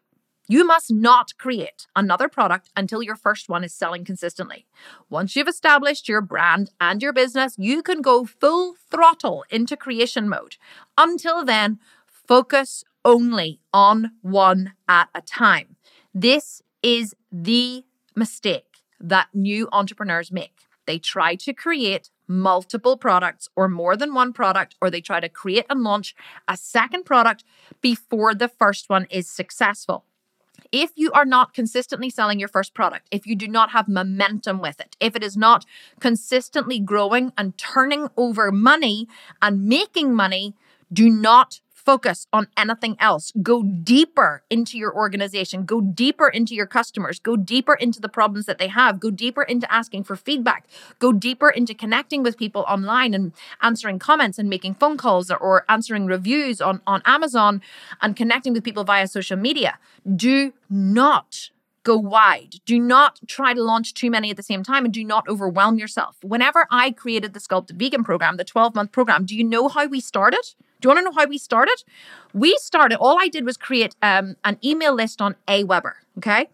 You 0.49 0.65
must 0.65 0.93
not 0.93 1.37
create 1.39 1.87
another 1.97 2.29
product 2.29 2.71
until 2.77 3.03
your 3.03 3.17
first 3.17 3.49
one 3.49 3.65
is 3.65 3.75
selling 3.75 4.05
consistently. 4.05 4.67
Once 5.11 5.35
you've 5.35 5.49
established 5.49 6.09
your 6.09 6.21
brand 6.21 6.71
and 6.81 7.03
your 7.03 7.13
business, 7.13 7.57
you 7.59 7.83
can 7.83 8.01
go 8.01 8.25
full 8.25 8.75
throttle 8.91 9.45
into 9.51 9.77
creation 9.77 10.29
mode. 10.29 10.57
Until 10.97 11.45
then, 11.45 11.81
focus 12.07 12.85
only 13.05 13.61
on 13.73 14.13
one 14.23 14.73
at 14.89 15.09
a 15.15 15.21
time. 15.21 15.77
This 16.15 16.63
is 16.83 17.15
the 17.31 17.85
mistake 18.15 18.79
that 19.01 19.29
new 19.35 19.69
entrepreneurs 19.73 20.33
make. 20.33 20.53
They 20.87 20.99
try 20.99 21.35
to 21.37 21.53
create 21.53 22.11
multiple 22.29 22.97
products 22.97 23.49
or 23.55 23.69
more 23.69 23.97
than 23.97 24.15
one 24.15 24.33
product, 24.33 24.77
or 24.81 24.91
they 24.91 25.01
try 25.01 25.21
to 25.21 25.29
create 25.29 25.67
and 25.69 25.83
launch 25.83 26.15
a 26.49 26.57
second 26.57 27.05
product 27.05 27.45
before 27.81 28.35
the 28.35 28.49
first 28.49 28.89
one 28.89 29.07
is 29.11 29.29
successful. 29.29 30.06
If 30.73 30.93
you 30.97 31.13
are 31.13 31.25
not 31.25 31.55
consistently 31.55 32.11
selling 32.11 32.39
your 32.39 32.49
first 32.49 32.75
product, 32.75 33.09
if 33.11 33.27
you 33.27 33.37
do 33.37 33.49
not 33.49 33.71
have 33.71 33.89
momentum 33.89 34.61
with 34.61 34.81
it, 34.81 34.97
if 35.01 35.17
it 35.17 35.23
is 35.23 35.37
not 35.37 35.65
consistently 36.01 36.81
growing 36.81 37.33
and 37.37 37.57
turning 37.57 38.09
over 38.17 38.51
money 38.53 39.09
and 39.41 39.67
making 39.67 40.15
money, 40.15 40.55
do 40.93 41.09
not 41.09 41.61
focus 41.87 42.27
on 42.33 42.49
anything 42.57 42.97
else. 42.99 43.33
Go 43.43 43.63
deeper 43.63 44.43
into 44.51 44.77
your 44.77 44.95
organization, 44.95 45.65
go 45.65 45.81
deeper 45.81 46.29
into 46.29 46.55
your 46.55 46.67
customers, 46.67 47.21
go 47.21 47.37
deeper 47.37 47.75
into 47.75 48.01
the 48.01 48.09
problems 48.09 48.47
that 48.47 48.59
they 48.59 48.69
have, 48.69 49.01
go 49.01 49.11
deeper 49.11 49.43
into 49.43 49.73
asking 49.73 50.05
for 50.05 50.17
feedback, 50.17 50.67
go 50.99 51.13
deeper 51.13 51.49
into 51.49 51.75
connecting 51.75 52.23
with 52.23 52.37
people 52.37 52.65
online 52.69 53.15
and 53.15 53.33
answering 53.63 53.99
comments 53.99 54.39
and 54.39 54.51
making 54.51 54.75
phone 54.75 54.97
calls 54.97 55.31
or, 55.31 55.39
or 55.39 55.65
answering 55.69 56.07
reviews 56.07 56.61
on, 56.61 56.83
on 56.87 57.01
Amazon 57.05 57.63
and 58.03 58.17
connecting 58.17 58.53
with 58.53 58.65
people 58.65 58.83
via 58.83 59.07
social 59.07 59.37
media. 59.37 59.79
Do 60.17 60.53
not 60.69 61.51
go 61.87 61.97
wide. 61.97 62.57
Do 62.67 62.81
not 62.81 63.21
try 63.29 63.55
to 63.55 63.63
launch 63.63 63.95
too 63.95 64.11
many 64.11 64.29
at 64.29 64.37
the 64.37 64.43
same 64.43 64.65
time 64.65 64.85
and 64.85 64.93
do 64.93 65.05
not 65.05 65.29
overwhelm 65.29 65.79
yourself. 65.79 66.17
Whenever 66.21 66.67
I 66.69 66.91
created 66.91 67.33
the 67.33 67.39
Sculpted 67.39 67.79
Vegan 67.79 68.03
program, 68.03 68.37
the 68.39 68.45
12 68.45 68.75
month 68.75 68.91
program, 68.91 69.25
do 69.25 69.37
you 69.37 69.45
know 69.45 69.69
how 69.69 69.87
we 69.87 70.01
started? 70.01 70.43
Do 70.81 70.89
you 70.89 70.91
want 70.91 70.99
to 70.99 71.05
know 71.05 71.13
how 71.13 71.29
we 71.29 71.39
started? 71.39 71.85
We 72.35 72.59
started, 72.61 72.99
all 72.99 73.19
I 73.21 73.29
did 73.29 73.47
was 73.47 73.57
create 73.57 73.95
um, 74.03 74.35
an 74.45 74.59
email 74.65 74.95
list 74.95 75.23
on 75.23 75.37
Aweber. 75.47 75.93
Okay. 76.19 76.49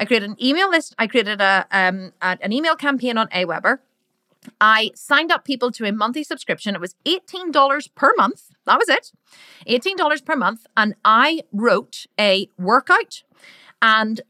I 0.00 0.04
created 0.04 0.30
an 0.30 0.44
email 0.44 0.68
list. 0.68 0.96
I 0.98 1.06
created 1.06 1.40
a, 1.40 1.64
um, 1.70 2.12
an 2.20 2.52
email 2.52 2.74
campaign 2.74 3.16
on 3.16 3.28
Aweber. 3.28 3.78
I 4.60 4.90
signed 4.96 5.30
up 5.30 5.44
people 5.44 5.70
to 5.70 5.84
a 5.84 5.92
monthly 5.92 6.24
subscription. 6.24 6.74
It 6.74 6.80
was 6.80 6.96
$18 7.06 7.94
per 7.94 8.12
month. 8.16 8.50
That 8.66 8.80
was 8.80 8.88
it. 8.88 9.12
$18 9.68 10.24
per 10.24 10.34
month. 10.34 10.66
And 10.76 10.96
I 11.04 11.42
wrote 11.52 12.06
a 12.18 12.48
workout 12.58 13.22
and 13.80 14.20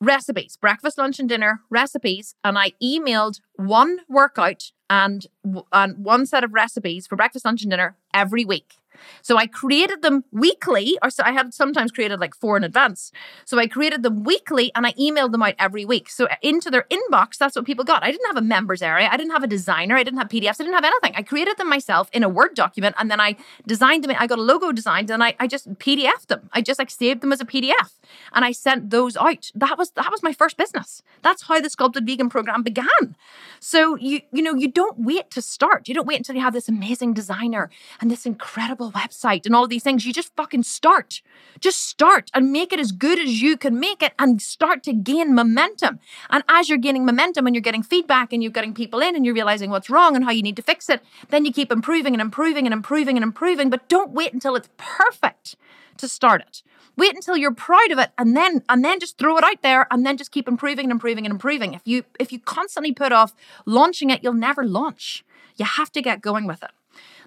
recipes, 0.00 0.56
breakfast, 0.56 0.98
lunch, 0.98 1.18
and 1.18 1.28
dinner 1.28 1.60
recipes, 1.70 2.34
and 2.42 2.58
I 2.58 2.72
emailed 2.82 3.40
one 3.56 3.98
workout 4.08 4.72
and, 4.88 5.26
and 5.72 6.04
one 6.04 6.26
set 6.26 6.42
of 6.42 6.52
recipes 6.54 7.06
for 7.06 7.16
breakfast, 7.16 7.44
lunch, 7.44 7.62
and 7.62 7.70
dinner 7.70 7.96
every 8.12 8.44
week. 8.44 8.79
So 9.22 9.36
I 9.36 9.46
created 9.46 10.02
them 10.02 10.24
weekly, 10.32 10.98
or 11.02 11.10
so 11.10 11.22
I 11.24 11.32
had 11.32 11.54
sometimes 11.54 11.92
created 11.92 12.20
like 12.20 12.34
four 12.34 12.56
in 12.56 12.64
advance. 12.64 13.12
So 13.44 13.58
I 13.58 13.66
created 13.66 14.02
them 14.02 14.24
weekly 14.24 14.72
and 14.74 14.86
I 14.86 14.92
emailed 14.92 15.32
them 15.32 15.42
out 15.42 15.54
every 15.58 15.84
week. 15.84 16.08
So 16.10 16.26
uh, 16.26 16.36
into 16.42 16.70
their 16.70 16.86
inbox, 16.90 17.38
that's 17.38 17.56
what 17.56 17.64
people 17.64 17.84
got. 17.84 18.02
I 18.02 18.10
didn't 18.10 18.26
have 18.26 18.36
a 18.36 18.42
members 18.42 18.82
area. 18.82 19.08
I 19.10 19.16
didn't 19.16 19.32
have 19.32 19.42
a 19.42 19.46
designer. 19.48 19.96
I 19.96 20.02
didn't 20.02 20.18
have 20.18 20.28
PDFs. 20.28 20.60
I 20.60 20.64
didn't 20.64 20.74
have 20.74 20.84
anything. 20.84 21.14
I 21.16 21.22
created 21.22 21.56
them 21.56 21.68
myself 21.68 22.08
in 22.12 22.22
a 22.22 22.28
Word 22.28 22.54
document 22.54 22.94
and 22.98 23.10
then 23.10 23.20
I 23.20 23.36
designed 23.66 24.04
them. 24.04 24.14
I 24.18 24.26
got 24.26 24.38
a 24.38 24.42
logo 24.42 24.72
designed 24.72 25.10
and 25.10 25.22
I, 25.22 25.34
I 25.38 25.46
just 25.46 25.72
PDFed 25.74 26.26
them. 26.26 26.48
I 26.52 26.60
just 26.62 26.78
like 26.78 26.90
saved 26.90 27.20
them 27.20 27.32
as 27.32 27.40
a 27.40 27.44
PDF 27.44 27.92
and 28.32 28.44
I 28.44 28.52
sent 28.52 28.90
those 28.90 29.16
out. 29.16 29.50
That 29.54 29.78
was 29.78 29.90
that 29.92 30.10
was 30.10 30.22
my 30.22 30.32
first 30.32 30.56
business. 30.56 31.02
That's 31.22 31.42
how 31.42 31.60
the 31.60 31.70
Sculpted 31.70 32.06
Vegan 32.06 32.28
program 32.28 32.62
began. 32.62 33.16
So 33.58 33.96
you 33.96 34.20
you 34.32 34.42
know 34.42 34.54
you 34.54 34.68
don't 34.68 34.98
wait 34.98 35.30
to 35.32 35.42
start. 35.42 35.88
You 35.88 35.94
don't 35.94 36.06
wait 36.06 36.18
until 36.18 36.34
you 36.34 36.40
have 36.42 36.52
this 36.52 36.68
amazing 36.68 37.14
designer 37.14 37.70
and 38.00 38.10
this 38.10 38.26
incredible 38.26 38.89
website 38.90 39.46
and 39.46 39.54
all 39.54 39.64
of 39.64 39.70
these 39.70 39.82
things. 39.82 40.04
You 40.04 40.12
just 40.12 40.34
fucking 40.36 40.62
start. 40.62 41.22
Just 41.60 41.86
start 41.86 42.30
and 42.34 42.52
make 42.52 42.72
it 42.72 42.80
as 42.80 42.92
good 42.92 43.18
as 43.18 43.42
you 43.42 43.56
can 43.56 43.78
make 43.78 44.02
it 44.02 44.12
and 44.18 44.40
start 44.40 44.82
to 44.84 44.92
gain 44.92 45.34
momentum. 45.34 46.00
And 46.30 46.44
as 46.48 46.68
you're 46.68 46.78
gaining 46.78 47.04
momentum 47.04 47.46
and 47.46 47.54
you're 47.54 47.62
getting 47.62 47.82
feedback 47.82 48.32
and 48.32 48.42
you're 48.42 48.52
getting 48.52 48.74
people 48.74 49.00
in 49.00 49.16
and 49.16 49.24
you're 49.24 49.34
realizing 49.34 49.70
what's 49.70 49.90
wrong 49.90 50.16
and 50.16 50.24
how 50.24 50.30
you 50.30 50.42
need 50.42 50.56
to 50.56 50.62
fix 50.62 50.88
it, 50.88 51.02
then 51.28 51.44
you 51.44 51.52
keep 51.52 51.72
improving 51.72 52.14
and 52.14 52.20
improving 52.20 52.66
and 52.66 52.72
improving 52.72 53.16
and 53.16 53.24
improving. 53.24 53.70
But 53.70 53.88
don't 53.88 54.12
wait 54.12 54.32
until 54.32 54.56
it's 54.56 54.68
perfect 54.76 55.56
to 55.98 56.08
start 56.08 56.40
it. 56.40 56.62
Wait 56.96 57.14
until 57.14 57.36
you're 57.36 57.54
proud 57.54 57.90
of 57.90 57.98
it 57.98 58.10
and 58.18 58.36
then 58.36 58.62
and 58.68 58.84
then 58.84 59.00
just 59.00 59.16
throw 59.16 59.38
it 59.38 59.44
out 59.44 59.62
there 59.62 59.86
and 59.90 60.04
then 60.04 60.16
just 60.16 60.32
keep 60.32 60.48
improving 60.48 60.86
and 60.86 60.92
improving 60.92 61.24
and 61.24 61.32
improving. 61.32 61.74
If 61.74 61.82
you 61.84 62.04
if 62.18 62.32
you 62.32 62.38
constantly 62.38 62.92
put 62.92 63.12
off 63.12 63.34
launching 63.64 64.10
it, 64.10 64.22
you'll 64.22 64.34
never 64.34 64.64
launch. 64.64 65.24
You 65.56 65.64
have 65.64 65.92
to 65.92 66.02
get 66.02 66.20
going 66.20 66.46
with 66.46 66.62
it. 66.62 66.70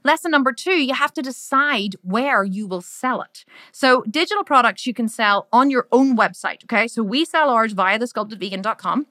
Lesson 0.04 0.32
number 0.32 0.52
two, 0.52 0.84
you 0.84 0.94
have 0.94 1.14
to 1.14 1.22
decide 1.22 1.96
where 2.02 2.44
you 2.44 2.68
will 2.68 2.82
sell 2.82 3.22
it. 3.22 3.46
So, 3.72 4.04
digital 4.10 4.44
products 4.44 4.86
you 4.86 4.94
can 4.94 5.08
sell 5.08 5.48
on 5.52 5.70
your 5.70 5.88
own 5.92 6.18
website. 6.18 6.64
Okay. 6.66 6.88
So, 6.88 7.04
we 7.04 7.26
sell 7.26 7.50
ours 7.50 7.74
via 7.74 7.98
thesculptedvegan.com 8.00 9.08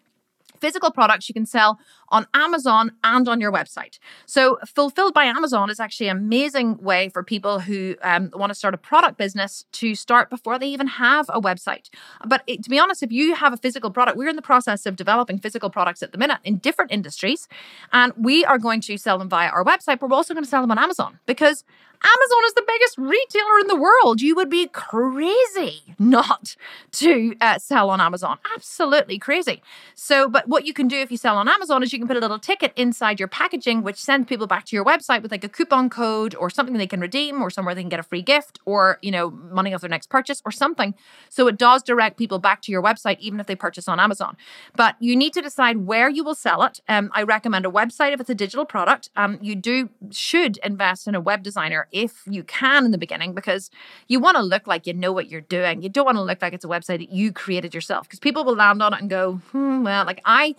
physical 0.62 0.92
products 0.92 1.28
you 1.28 1.34
can 1.34 1.44
sell 1.44 1.80
on 2.12 2.26
Amazon 2.34 2.92
and 3.02 3.26
on 3.28 3.40
your 3.40 3.50
website. 3.50 3.98
So, 4.26 4.58
Fulfilled 4.66 5.14
by 5.14 5.24
Amazon 5.24 5.70
is 5.70 5.80
actually 5.80 6.08
an 6.08 6.18
amazing 6.18 6.76
way 6.76 7.08
for 7.08 7.24
people 7.24 7.58
who 7.60 7.96
um, 8.02 8.30
want 8.34 8.50
to 8.50 8.54
start 8.54 8.74
a 8.74 8.78
product 8.78 9.18
business 9.18 9.64
to 9.72 9.94
start 9.94 10.30
before 10.30 10.58
they 10.58 10.68
even 10.68 10.86
have 10.86 11.28
a 11.30 11.40
website. 11.40 11.88
But 12.24 12.42
it, 12.46 12.62
to 12.64 12.70
be 12.70 12.78
honest, 12.78 13.02
if 13.02 13.10
you 13.10 13.34
have 13.34 13.52
a 13.52 13.56
physical 13.56 13.90
product, 13.90 14.16
we're 14.16 14.28
in 14.28 14.36
the 14.36 14.42
process 14.42 14.86
of 14.86 14.94
developing 14.94 15.38
physical 15.38 15.70
products 15.70 16.02
at 16.02 16.12
the 16.12 16.18
minute 16.18 16.38
in 16.44 16.58
different 16.58 16.92
industries, 16.92 17.48
and 17.92 18.12
we 18.16 18.44
are 18.44 18.58
going 18.58 18.80
to 18.82 18.96
sell 18.98 19.18
them 19.18 19.28
via 19.28 19.48
our 19.48 19.64
website, 19.64 19.98
but 19.98 20.10
we're 20.10 20.16
also 20.16 20.34
going 20.34 20.44
to 20.44 20.50
sell 20.50 20.60
them 20.60 20.70
on 20.70 20.78
Amazon 20.78 21.18
because 21.26 21.64
Amazon 22.04 22.44
is 22.46 22.54
the 22.54 22.64
biggest 22.66 22.98
retailer 22.98 23.58
in 23.60 23.66
the 23.68 23.76
world. 23.76 24.20
You 24.20 24.34
would 24.34 24.50
be 24.50 24.66
crazy 24.66 25.94
not 25.98 26.56
to 26.92 27.34
uh, 27.40 27.58
sell 27.58 27.90
on 27.90 28.00
Amazon. 28.00 28.38
Absolutely 28.54 29.18
crazy. 29.18 29.62
So, 29.94 30.28
but 30.28 30.48
what 30.48 30.66
you 30.66 30.72
can 30.72 30.88
do 30.88 30.96
if 30.96 31.12
you 31.12 31.16
sell 31.16 31.36
on 31.36 31.48
Amazon 31.48 31.82
is 31.82 31.92
you 31.92 32.00
can 32.02 32.08
put 32.08 32.16
a 32.16 32.20
little 32.20 32.38
ticket 32.38 32.72
inside 32.76 33.18
your 33.18 33.28
packaging, 33.28 33.82
which 33.82 33.96
sends 33.96 34.28
people 34.28 34.46
back 34.46 34.64
to 34.66 34.76
your 34.76 34.84
website 34.84 35.22
with 35.22 35.30
like 35.30 35.44
a 35.44 35.48
coupon 35.48 35.88
code 35.88 36.34
or 36.34 36.50
something 36.50 36.76
they 36.76 36.86
can 36.86 37.00
redeem 37.00 37.40
or 37.40 37.50
somewhere 37.50 37.74
they 37.74 37.82
can 37.82 37.88
get 37.88 38.00
a 38.00 38.02
free 38.02 38.22
gift 38.22 38.58
or, 38.64 38.98
you 39.02 39.10
know, 39.10 39.30
money 39.30 39.72
off 39.72 39.80
their 39.80 39.90
next 39.90 40.08
purchase 40.08 40.42
or 40.44 40.50
something. 40.50 40.94
So 41.28 41.46
it 41.46 41.56
does 41.56 41.82
direct 41.82 42.18
people 42.18 42.38
back 42.38 42.60
to 42.62 42.72
your 42.72 42.82
website, 42.82 43.18
even 43.20 43.40
if 43.40 43.46
they 43.46 43.56
purchase 43.56 43.88
on 43.88 44.00
Amazon. 44.00 44.36
But 44.76 44.96
you 45.00 45.16
need 45.16 45.32
to 45.34 45.42
decide 45.42 45.78
where 45.78 46.08
you 46.08 46.24
will 46.24 46.34
sell 46.34 46.62
it. 46.64 46.80
Um, 46.88 47.10
I 47.14 47.22
recommend 47.22 47.64
a 47.64 47.70
website 47.70 48.12
if 48.12 48.20
it's 48.20 48.30
a 48.30 48.34
digital 48.34 48.64
product. 48.64 49.10
Um, 49.16 49.38
you 49.40 49.54
do 49.54 49.88
should 50.10 50.58
invest 50.58 51.06
in 51.06 51.14
a 51.14 51.20
web 51.20 51.42
designer 51.42 51.88
if 51.92 52.22
you 52.26 52.42
can 52.42 52.84
in 52.84 52.90
the 52.90 52.98
beginning 52.98 53.34
because 53.34 53.70
you 54.08 54.20
want 54.20 54.36
to 54.36 54.42
look 54.42 54.66
like 54.66 54.86
you 54.86 54.94
know 54.94 55.12
what 55.12 55.28
you're 55.28 55.40
doing. 55.40 55.82
You 55.82 55.88
don't 55.88 56.04
want 56.04 56.16
to 56.16 56.22
look 56.22 56.42
like 56.42 56.52
it's 56.52 56.64
a 56.64 56.68
website 56.68 56.98
that 56.98 57.12
you 57.12 57.32
created 57.32 57.74
yourself 57.74 58.06
because 58.06 58.18
people 58.18 58.44
will 58.44 58.56
land 58.56 58.82
on 58.82 58.92
it 58.92 59.00
and 59.00 59.08
go, 59.08 59.34
hmm, 59.52 59.84
well, 59.84 60.04
like 60.04 60.20
I 60.24 60.54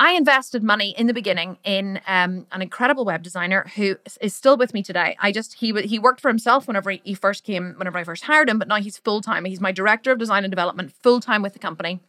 I 0.00 0.12
invested 0.12 0.62
money 0.62 0.94
in 0.96 1.08
the 1.08 1.12
beginning 1.12 1.58
in 1.62 2.00
um, 2.06 2.46
an 2.52 2.62
incredible 2.62 3.04
web 3.04 3.22
designer 3.22 3.70
who 3.76 3.96
is 4.22 4.34
still 4.34 4.56
with 4.56 4.72
me 4.72 4.82
today. 4.82 5.14
I 5.20 5.30
just 5.30 5.52
he 5.54 5.78
he 5.82 5.98
worked 5.98 6.22
for 6.22 6.28
himself 6.28 6.66
whenever 6.66 6.90
he 6.90 7.12
first 7.12 7.44
came, 7.44 7.74
whenever 7.76 7.98
I 7.98 8.04
first 8.04 8.24
hired 8.24 8.48
him, 8.48 8.58
but 8.58 8.66
now 8.66 8.76
he's 8.76 8.96
full 8.96 9.20
time. 9.20 9.44
He's 9.44 9.60
my 9.60 9.72
director 9.72 10.10
of 10.10 10.18
design 10.18 10.42
and 10.42 10.50
development, 10.50 10.94
full 11.02 11.20
time 11.20 11.42
with 11.42 11.52
the 11.52 11.58
company 11.58 12.00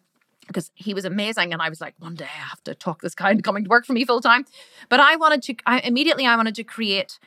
because 0.48 0.72
he 0.74 0.94
was 0.94 1.06
amazing 1.06 1.54
and 1.54 1.62
i 1.62 1.70
was 1.70 1.80
like 1.80 1.94
one 2.00 2.16
day 2.16 2.26
i 2.26 2.28
have 2.28 2.62
to 2.64 2.74
talk 2.74 3.02
this 3.02 3.14
guy 3.14 3.30
into 3.30 3.44
coming 3.44 3.64
to 3.64 3.70
work 3.70 3.86
for 3.86 3.94
me 3.94 4.04
full 4.04 4.20
time 4.20 4.44
but 4.90 5.00
i 5.00 5.16
wanted 5.16 5.42
to 5.42 5.56
I, 5.66 5.80
immediately 5.82 6.26
i 6.26 6.36
wanted 6.36 6.56
to 6.56 6.64
create 6.64 7.20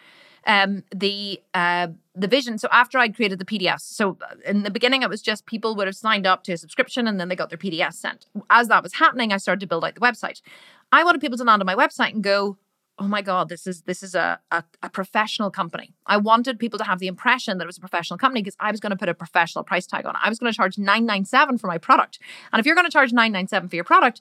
um, 0.46 0.84
the 0.94 1.40
uh, 1.52 1.88
the 2.14 2.28
vision. 2.28 2.58
So 2.58 2.68
after 2.70 2.98
I'd 2.98 3.14
created 3.14 3.38
the 3.38 3.44
PDFs, 3.44 3.82
so 3.82 4.18
uh, 4.22 4.34
in 4.46 4.62
the 4.62 4.70
beginning 4.70 5.02
it 5.02 5.08
was 5.08 5.22
just 5.22 5.46
people 5.46 5.74
would 5.76 5.86
have 5.86 5.96
signed 5.96 6.26
up 6.26 6.44
to 6.44 6.52
a 6.52 6.56
subscription 6.56 7.06
and 7.06 7.18
then 7.18 7.28
they 7.28 7.36
got 7.36 7.48
their 7.48 7.58
PDFs 7.58 7.94
sent. 7.94 8.26
As 8.50 8.68
that 8.68 8.82
was 8.82 8.94
happening, 8.94 9.32
I 9.32 9.38
started 9.38 9.60
to 9.60 9.66
build 9.66 9.84
out 9.84 9.94
the 9.94 10.00
website. 10.00 10.40
I 10.92 11.04
wanted 11.04 11.20
people 11.20 11.38
to 11.38 11.44
land 11.44 11.62
on 11.62 11.66
my 11.66 11.74
website 11.74 12.12
and 12.12 12.22
go, 12.22 12.56
"Oh 12.98 13.08
my 13.08 13.22
god, 13.22 13.48
this 13.48 13.66
is 13.66 13.82
this 13.82 14.02
is 14.02 14.14
a, 14.14 14.38
a, 14.50 14.64
a 14.82 14.90
professional 14.90 15.50
company." 15.50 15.94
I 16.06 16.16
wanted 16.18 16.58
people 16.58 16.78
to 16.78 16.84
have 16.84 16.98
the 16.98 17.08
impression 17.08 17.58
that 17.58 17.64
it 17.64 17.66
was 17.66 17.78
a 17.78 17.80
professional 17.80 18.18
company 18.18 18.42
because 18.42 18.56
I 18.60 18.70
was 18.70 18.80
going 18.80 18.90
to 18.90 18.96
put 18.96 19.08
a 19.08 19.14
professional 19.14 19.64
price 19.64 19.86
tag 19.86 20.06
on 20.06 20.14
it. 20.14 20.20
I 20.22 20.28
was 20.28 20.38
going 20.38 20.52
to 20.52 20.56
charge 20.56 20.78
nine 20.78 21.06
nine 21.06 21.24
seven 21.24 21.58
for 21.58 21.66
my 21.66 21.78
product, 21.78 22.18
and 22.52 22.60
if 22.60 22.66
you're 22.66 22.76
going 22.76 22.86
to 22.86 22.92
charge 22.92 23.12
nine 23.12 23.32
nine 23.32 23.48
seven 23.48 23.68
for 23.68 23.76
your 23.76 23.84
product 23.84 24.20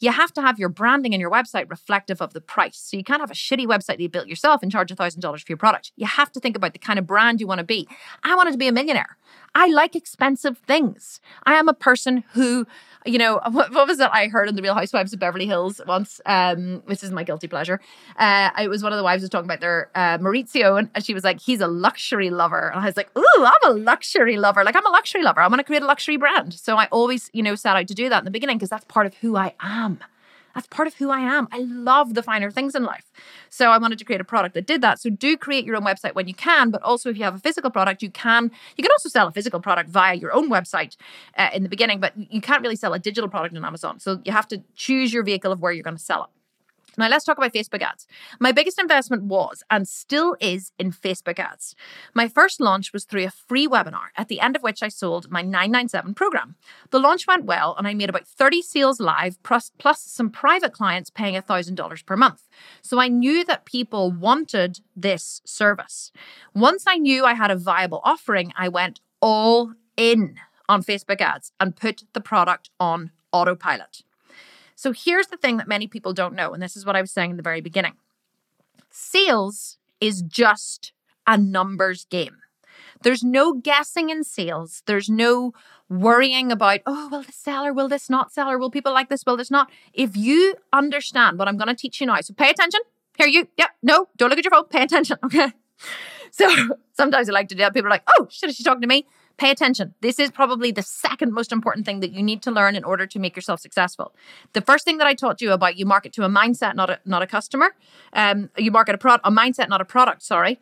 you 0.00 0.10
have 0.10 0.32
to 0.34 0.42
have 0.42 0.58
your 0.58 0.68
branding 0.68 1.14
and 1.14 1.20
your 1.20 1.30
website 1.30 1.70
reflective 1.70 2.20
of 2.20 2.32
the 2.32 2.40
price. 2.40 2.76
So 2.76 2.96
you 2.96 3.04
can't 3.04 3.20
have 3.20 3.30
a 3.30 3.34
shitty 3.34 3.66
website 3.66 3.86
that 3.86 4.00
you 4.00 4.08
built 4.08 4.26
yourself 4.26 4.62
and 4.62 4.70
charge 4.70 4.90
$1,000 4.90 5.22
for 5.22 5.44
your 5.48 5.56
product. 5.56 5.92
You 5.96 6.06
have 6.06 6.32
to 6.32 6.40
think 6.40 6.56
about 6.56 6.72
the 6.72 6.78
kind 6.78 6.98
of 6.98 7.06
brand 7.06 7.40
you 7.40 7.46
want 7.46 7.60
to 7.60 7.64
be. 7.64 7.88
I 8.22 8.34
wanted 8.34 8.52
to 8.52 8.58
be 8.58 8.68
a 8.68 8.72
millionaire. 8.72 9.16
I 9.54 9.68
like 9.68 9.94
expensive 9.94 10.58
things. 10.58 11.20
I 11.44 11.54
am 11.54 11.68
a 11.68 11.74
person 11.74 12.24
who, 12.32 12.66
you 13.06 13.18
know, 13.18 13.40
what, 13.50 13.72
what 13.72 13.86
was 13.86 14.00
it 14.00 14.10
I 14.12 14.28
heard 14.28 14.48
in 14.48 14.56
the 14.56 14.62
Real 14.62 14.74
Housewives 14.74 15.12
of 15.12 15.20
Beverly 15.20 15.46
Hills 15.46 15.80
once? 15.86 16.20
Um, 16.26 16.82
this 16.88 17.02
is 17.04 17.10
my 17.10 17.24
guilty 17.24 17.46
pleasure. 17.46 17.80
Uh, 18.16 18.50
it 18.60 18.68
was 18.68 18.82
one 18.82 18.92
of 18.92 18.96
the 18.96 19.04
wives 19.04 19.22
was 19.22 19.30
talking 19.30 19.46
about 19.46 19.60
their 19.60 19.90
uh, 19.94 20.18
Mauricio, 20.18 20.78
and 20.78 21.04
she 21.04 21.14
was 21.14 21.24
like, 21.24 21.40
"He's 21.40 21.60
a 21.60 21.68
luxury 21.68 22.30
lover," 22.30 22.68
and 22.68 22.80
I 22.80 22.86
was 22.86 22.96
like, 22.96 23.10
"Ooh, 23.16 23.44
I'm 23.44 23.70
a 23.70 23.72
luxury 23.72 24.36
lover. 24.36 24.64
Like 24.64 24.76
I'm 24.76 24.86
a 24.86 24.90
luxury 24.90 25.22
lover. 25.22 25.40
I 25.40 25.48
want 25.48 25.60
to 25.60 25.64
create 25.64 25.82
a 25.82 25.86
luxury 25.86 26.16
brand." 26.16 26.54
So 26.54 26.76
I 26.76 26.86
always, 26.86 27.30
you 27.32 27.42
know, 27.42 27.54
set 27.54 27.76
out 27.76 27.86
to 27.88 27.94
do 27.94 28.08
that 28.08 28.18
in 28.18 28.24
the 28.24 28.30
beginning 28.30 28.58
because 28.58 28.70
that's 28.70 28.84
part 28.86 29.06
of 29.06 29.14
who 29.14 29.36
I 29.36 29.54
am. 29.60 29.98
That's 30.54 30.66
part 30.68 30.86
of 30.88 30.94
who 30.94 31.10
I 31.10 31.20
am. 31.20 31.48
I 31.52 31.58
love 31.58 32.14
the 32.14 32.22
finer 32.22 32.50
things 32.50 32.74
in 32.74 32.84
life. 32.84 33.10
So 33.50 33.70
I 33.70 33.78
wanted 33.78 33.98
to 33.98 34.04
create 34.04 34.20
a 34.20 34.24
product 34.24 34.54
that 34.54 34.66
did 34.66 34.80
that. 34.82 35.00
So 35.00 35.10
do 35.10 35.36
create 35.36 35.64
your 35.64 35.76
own 35.76 35.82
website 35.82 36.14
when 36.14 36.28
you 36.28 36.34
can, 36.34 36.70
but 36.70 36.82
also 36.82 37.10
if 37.10 37.16
you 37.16 37.24
have 37.24 37.34
a 37.34 37.38
physical 37.38 37.70
product, 37.70 38.02
you 38.02 38.10
can 38.10 38.50
you 38.76 38.82
can 38.82 38.92
also 38.92 39.08
sell 39.08 39.26
a 39.26 39.32
physical 39.32 39.60
product 39.60 39.90
via 39.90 40.14
your 40.14 40.32
own 40.32 40.50
website 40.50 40.96
uh, 41.36 41.50
in 41.52 41.62
the 41.62 41.68
beginning, 41.68 42.00
but 42.00 42.12
you 42.16 42.40
can't 42.40 42.62
really 42.62 42.76
sell 42.76 42.94
a 42.94 42.98
digital 42.98 43.28
product 43.28 43.56
on 43.56 43.64
Amazon. 43.64 43.98
So 43.98 44.20
you 44.24 44.32
have 44.32 44.48
to 44.48 44.62
choose 44.74 45.12
your 45.12 45.22
vehicle 45.22 45.52
of 45.52 45.60
where 45.60 45.72
you're 45.72 45.82
going 45.82 45.96
to 45.96 46.02
sell 46.02 46.24
it. 46.24 46.30
Now, 46.96 47.08
let's 47.08 47.24
talk 47.24 47.38
about 47.38 47.52
Facebook 47.52 47.82
ads. 47.82 48.06
My 48.40 48.52
biggest 48.52 48.78
investment 48.78 49.24
was 49.24 49.62
and 49.70 49.88
still 49.88 50.36
is 50.40 50.72
in 50.78 50.92
Facebook 50.92 51.38
ads. 51.38 51.74
My 52.14 52.28
first 52.28 52.60
launch 52.60 52.92
was 52.92 53.04
through 53.04 53.24
a 53.24 53.30
free 53.30 53.66
webinar, 53.66 54.08
at 54.16 54.28
the 54.28 54.40
end 54.40 54.56
of 54.56 54.62
which 54.62 54.82
I 54.82 54.88
sold 54.88 55.30
my 55.30 55.42
997 55.42 56.14
program. 56.14 56.56
The 56.90 56.98
launch 56.98 57.26
went 57.26 57.44
well, 57.44 57.74
and 57.76 57.86
I 57.86 57.94
made 57.94 58.08
about 58.08 58.26
30 58.26 58.62
sales 58.62 59.00
live, 59.00 59.42
plus, 59.42 59.70
plus 59.78 60.00
some 60.00 60.30
private 60.30 60.72
clients 60.72 61.10
paying 61.10 61.34
$1,000 61.34 62.06
per 62.06 62.16
month. 62.16 62.48
So 62.82 63.00
I 63.00 63.08
knew 63.08 63.44
that 63.44 63.64
people 63.64 64.10
wanted 64.12 64.80
this 64.94 65.40
service. 65.44 66.12
Once 66.54 66.84
I 66.86 66.96
knew 66.96 67.24
I 67.24 67.34
had 67.34 67.50
a 67.50 67.56
viable 67.56 68.00
offering, 68.04 68.52
I 68.56 68.68
went 68.68 69.00
all 69.20 69.72
in 69.96 70.36
on 70.68 70.82
Facebook 70.82 71.20
ads 71.20 71.52
and 71.60 71.76
put 71.76 72.04
the 72.12 72.20
product 72.20 72.70
on 72.78 73.10
autopilot. 73.32 74.02
So 74.74 74.92
here's 74.92 75.28
the 75.28 75.36
thing 75.36 75.56
that 75.58 75.68
many 75.68 75.86
people 75.86 76.12
don't 76.12 76.34
know, 76.34 76.52
and 76.52 76.62
this 76.62 76.76
is 76.76 76.84
what 76.84 76.96
I 76.96 77.00
was 77.00 77.12
saying 77.12 77.30
in 77.30 77.36
the 77.36 77.42
very 77.42 77.60
beginning 77.60 77.94
sales 78.94 79.76
is 80.00 80.22
just 80.22 80.92
a 81.26 81.36
numbers 81.36 82.04
game. 82.04 82.36
There's 83.02 83.22
no 83.22 83.54
guessing 83.54 84.08
in 84.08 84.24
sales. 84.24 84.82
There's 84.86 85.10
no 85.10 85.52
worrying 85.88 86.50
about, 86.52 86.80
oh, 86.86 87.08
will 87.08 87.22
this 87.22 87.36
sell 87.36 87.66
or 87.66 87.72
will 87.72 87.88
this 87.88 88.08
not 88.08 88.32
sell 88.32 88.48
or 88.48 88.56
will 88.56 88.70
people 88.70 88.92
like 88.92 89.08
this? 89.08 89.24
Will 89.26 89.36
this 89.36 89.50
not? 89.50 89.70
If 89.92 90.16
you 90.16 90.54
understand 90.72 91.38
what 91.38 91.48
I'm 91.48 91.56
going 91.56 91.68
to 91.68 91.74
teach 91.74 92.00
you 92.00 92.06
now, 92.06 92.20
so 92.20 92.32
pay 92.34 92.50
attention. 92.50 92.80
Here 93.18 93.26
you, 93.26 93.48
yep, 93.58 93.70
no, 93.82 94.08
don't 94.16 94.30
look 94.30 94.38
at 94.38 94.44
your 94.44 94.52
phone, 94.52 94.64
pay 94.66 94.82
attention, 94.82 95.18
okay? 95.24 95.52
So 96.30 96.48
sometimes 96.92 97.28
I 97.28 97.32
like 97.32 97.48
to 97.48 97.54
do 97.54 97.60
that. 97.60 97.74
People 97.74 97.88
are 97.88 97.90
like, 97.90 98.08
oh, 98.18 98.26
shit, 98.30 98.48
is 98.48 98.56
she 98.56 98.64
talking 98.64 98.80
to 98.80 98.86
me? 98.88 99.06
Pay 99.36 99.50
attention. 99.50 99.94
This 100.00 100.18
is 100.18 100.30
probably 100.30 100.70
the 100.70 100.82
second 100.82 101.32
most 101.32 101.50
important 101.50 101.86
thing 101.86 102.00
that 102.00 102.12
you 102.12 102.22
need 102.22 102.42
to 102.42 102.50
learn 102.50 102.76
in 102.76 102.84
order 102.84 103.06
to 103.06 103.18
make 103.18 103.34
yourself 103.34 103.60
successful. 103.60 104.14
The 104.52 104.60
first 104.60 104.84
thing 104.84 104.98
that 104.98 105.06
I 105.06 105.14
taught 105.14 105.40
you 105.40 105.52
about 105.52 105.76
you 105.76 105.86
market 105.86 106.12
to 106.14 106.24
a 106.24 106.28
mindset, 106.28 106.74
not 106.76 106.90
a 106.90 107.00
not 107.04 107.22
a 107.22 107.26
customer. 107.26 107.74
Um, 108.12 108.50
you 108.56 108.70
market 108.70 108.94
a 108.94 108.98
product, 108.98 109.26
a 109.26 109.30
mindset, 109.30 109.68
not 109.68 109.80
a 109.80 109.84
product. 109.84 110.22
Sorry. 110.22 110.60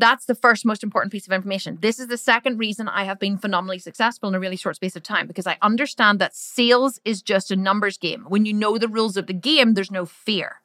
That's 0.00 0.24
the 0.24 0.34
first 0.34 0.64
most 0.64 0.82
important 0.82 1.12
piece 1.12 1.26
of 1.26 1.32
information. 1.32 1.76
This 1.82 1.98
is 1.98 2.06
the 2.06 2.16
second 2.16 2.56
reason 2.58 2.88
I 2.88 3.04
have 3.04 3.18
been 3.18 3.36
phenomenally 3.36 3.78
successful 3.78 4.30
in 4.30 4.34
a 4.34 4.40
really 4.40 4.56
short 4.56 4.76
space 4.76 4.96
of 4.96 5.02
time 5.02 5.26
because 5.26 5.46
I 5.46 5.58
understand 5.60 6.18
that 6.18 6.34
sales 6.34 6.98
is 7.04 7.20
just 7.20 7.50
a 7.50 7.56
numbers 7.56 7.98
game. 7.98 8.24
When 8.26 8.46
you 8.46 8.54
know 8.54 8.78
the 8.78 8.88
rules 8.88 9.18
of 9.18 9.26
the 9.26 9.34
game, 9.34 9.74
there's 9.74 9.90
no 9.90 10.06
fear. 10.06 10.62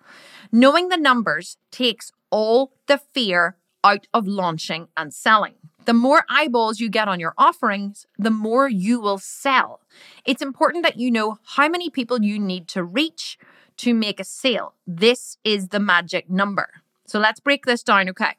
Knowing 0.54 0.88
the 0.88 0.96
numbers 0.96 1.58
takes 1.70 2.14
all 2.32 2.72
the 2.88 2.98
fear 2.98 3.58
out 3.86 4.08
of 4.14 4.28
launching 4.28 4.88
and 4.98 5.14
selling. 5.14 5.54
The 5.86 5.94
more 5.94 6.26
eyeballs 6.28 6.80
you 6.80 6.90
get 6.90 7.08
on 7.08 7.20
your 7.20 7.36
offerings, 7.38 8.08
the 8.18 8.32
more 8.32 8.68
you 8.68 9.00
will 9.00 9.20
sell. 9.20 9.82
It's 10.26 10.42
important 10.42 10.84
that 10.84 10.98
you 10.98 11.12
know 11.12 11.38
how 11.44 11.70
many 11.70 11.92
people 11.92 12.24
you 12.24 12.40
need 12.40 12.68
to 12.70 12.84
reach 12.84 13.38
to 13.78 13.94
make 13.94 14.20
a 14.20 14.24
sale. 14.24 14.74
This 14.88 15.38
is 15.44 15.68
the 15.68 15.80
magic 15.80 16.28
number. 16.30 16.82
So 17.06 17.20
let's 17.20 17.40
break 17.40 17.66
this 17.66 17.84
down, 17.84 18.10
okay? 18.10 18.34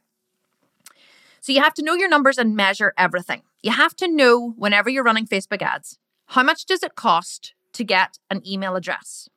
So 1.41 1.53
you 1.53 1.63
have 1.63 1.75
to 1.75 1.85
know 1.85 1.95
your 1.95 2.09
numbers 2.09 2.39
and 2.39 2.57
measure 2.57 2.93
everything. 2.99 3.43
You 3.63 3.71
have 3.71 3.95
to 3.97 4.09
know 4.09 4.55
whenever 4.57 4.91
you're 4.91 5.05
running 5.05 5.29
Facebook 5.29 5.63
ads, 5.63 5.99
how 6.31 6.43
much 6.43 6.67
does 6.67 6.83
it 6.83 6.97
cost 6.97 7.55
to 7.75 7.85
get 7.85 8.19
an 8.29 8.43
email 8.45 8.75
address? 8.75 9.29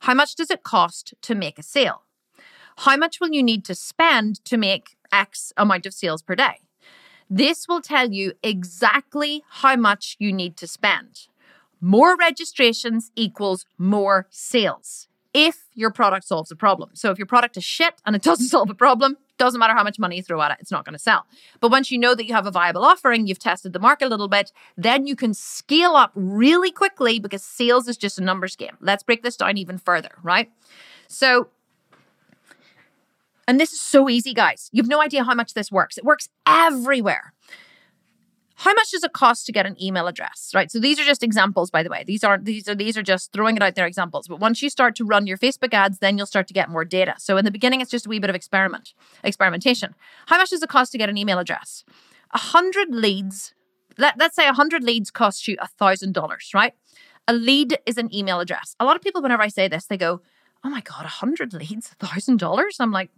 How 0.00 0.14
much 0.14 0.36
does 0.36 0.52
it 0.52 0.62
cost 0.62 1.14
to 1.22 1.34
make 1.34 1.58
a 1.58 1.64
sale? 1.64 2.04
How 2.78 2.96
much 2.96 3.20
will 3.20 3.32
you 3.32 3.42
need 3.42 3.64
to 3.64 3.74
spend 3.74 4.44
to 4.44 4.56
make 4.56 4.96
X 5.12 5.52
amount 5.56 5.86
of 5.86 5.94
sales 5.94 6.22
per 6.22 6.34
day? 6.34 6.60
This 7.28 7.68
will 7.68 7.80
tell 7.80 8.10
you 8.10 8.32
exactly 8.42 9.44
how 9.48 9.76
much 9.76 10.16
you 10.18 10.32
need 10.32 10.56
to 10.56 10.66
spend. 10.66 11.28
More 11.80 12.16
registrations 12.16 13.10
equals 13.14 13.66
more 13.78 14.26
sales 14.30 15.08
if 15.32 15.68
your 15.74 15.90
product 15.90 16.26
solves 16.26 16.50
a 16.50 16.56
problem. 16.56 16.90
So 16.94 17.10
if 17.10 17.18
your 17.18 17.26
product 17.26 17.56
is 17.56 17.64
shit 17.64 17.94
and 18.04 18.16
it 18.16 18.22
doesn't 18.30 18.48
solve 18.48 18.68
a 18.70 18.74
problem, 18.74 19.16
doesn't 19.38 19.58
matter 19.58 19.74
how 19.74 19.82
much 19.82 19.98
money 19.98 20.16
you 20.16 20.22
throw 20.22 20.40
at 20.42 20.50
it, 20.50 20.58
it's 20.60 20.70
not 20.70 20.84
going 20.84 20.92
to 20.92 20.98
sell. 20.98 21.24
But 21.60 21.70
once 21.70 21.90
you 21.90 21.98
know 21.98 22.14
that 22.14 22.26
you 22.26 22.34
have 22.34 22.46
a 22.46 22.50
viable 22.50 22.84
offering, 22.84 23.26
you've 23.26 23.38
tested 23.38 23.72
the 23.72 23.78
market 23.78 24.06
a 24.06 24.08
little 24.08 24.28
bit, 24.28 24.52
then 24.76 25.06
you 25.06 25.16
can 25.16 25.32
scale 25.32 25.92
up 25.92 26.12
really 26.14 26.70
quickly 26.70 27.18
because 27.18 27.42
sales 27.42 27.88
is 27.88 27.96
just 27.96 28.18
a 28.18 28.22
numbers 28.22 28.56
game. 28.56 28.76
Let's 28.80 29.02
break 29.02 29.22
this 29.22 29.36
down 29.36 29.56
even 29.56 29.78
further, 29.78 30.10
right? 30.22 30.50
So 31.08 31.48
and 33.46 33.58
this 33.58 33.72
is 33.72 33.80
so 33.80 34.08
easy, 34.08 34.34
guys. 34.34 34.68
You've 34.72 34.88
no 34.88 35.00
idea 35.00 35.24
how 35.24 35.34
much 35.34 35.54
this 35.54 35.70
works. 35.70 35.98
It 35.98 36.04
works 36.04 36.28
everywhere. 36.46 37.32
How 38.60 38.74
much 38.74 38.90
does 38.90 39.02
it 39.02 39.14
cost 39.14 39.46
to 39.46 39.52
get 39.52 39.64
an 39.64 39.82
email 39.82 40.06
address? 40.06 40.50
Right. 40.54 40.70
So 40.70 40.78
these 40.78 41.00
are 41.00 41.04
just 41.04 41.22
examples, 41.22 41.70
by 41.70 41.82
the 41.82 41.88
way. 41.88 42.04
These 42.06 42.22
aren't 42.22 42.44
these 42.44 42.68
are 42.68 42.74
these 42.74 42.94
are 42.98 43.02
just 43.02 43.32
throwing 43.32 43.56
it 43.56 43.62
out 43.62 43.74
there 43.74 43.86
examples. 43.86 44.28
But 44.28 44.38
once 44.38 44.60
you 44.60 44.68
start 44.68 44.94
to 44.96 45.04
run 45.04 45.26
your 45.26 45.38
Facebook 45.38 45.72
ads, 45.72 45.98
then 46.00 46.18
you'll 46.18 46.26
start 46.26 46.46
to 46.48 46.52
get 46.52 46.68
more 46.68 46.84
data. 46.84 47.14
So 47.16 47.38
in 47.38 47.46
the 47.46 47.50
beginning, 47.50 47.80
it's 47.80 47.90
just 47.90 48.04
a 48.04 48.10
wee 48.10 48.18
bit 48.18 48.28
of 48.28 48.36
experiment, 48.36 48.92
experimentation. 49.24 49.94
How 50.26 50.36
much 50.36 50.50
does 50.50 50.62
it 50.62 50.68
cost 50.68 50.92
to 50.92 50.98
get 50.98 51.08
an 51.08 51.16
email 51.16 51.38
address? 51.38 51.84
A 52.32 52.38
hundred 52.38 52.94
leads. 52.94 53.54
Let, 53.96 54.18
let's 54.18 54.36
say 54.36 54.46
a 54.46 54.52
hundred 54.52 54.84
leads 54.84 55.10
cost 55.10 55.48
you 55.48 55.56
a 55.58 55.66
thousand 55.66 56.12
dollars, 56.12 56.50
right? 56.54 56.74
A 57.26 57.32
lead 57.32 57.78
is 57.86 57.96
an 57.96 58.14
email 58.14 58.40
address. 58.40 58.76
A 58.78 58.84
lot 58.84 58.94
of 58.94 59.00
people, 59.00 59.22
whenever 59.22 59.42
I 59.42 59.48
say 59.48 59.68
this, 59.68 59.86
they 59.86 59.96
go, 59.96 60.20
"Oh 60.62 60.68
my 60.68 60.82
god, 60.82 61.06
a 61.06 61.08
hundred 61.08 61.54
leads, 61.54 61.92
a 61.98 62.06
thousand 62.06 62.38
dollars." 62.40 62.76
I'm 62.78 62.92
like, 62.92 63.08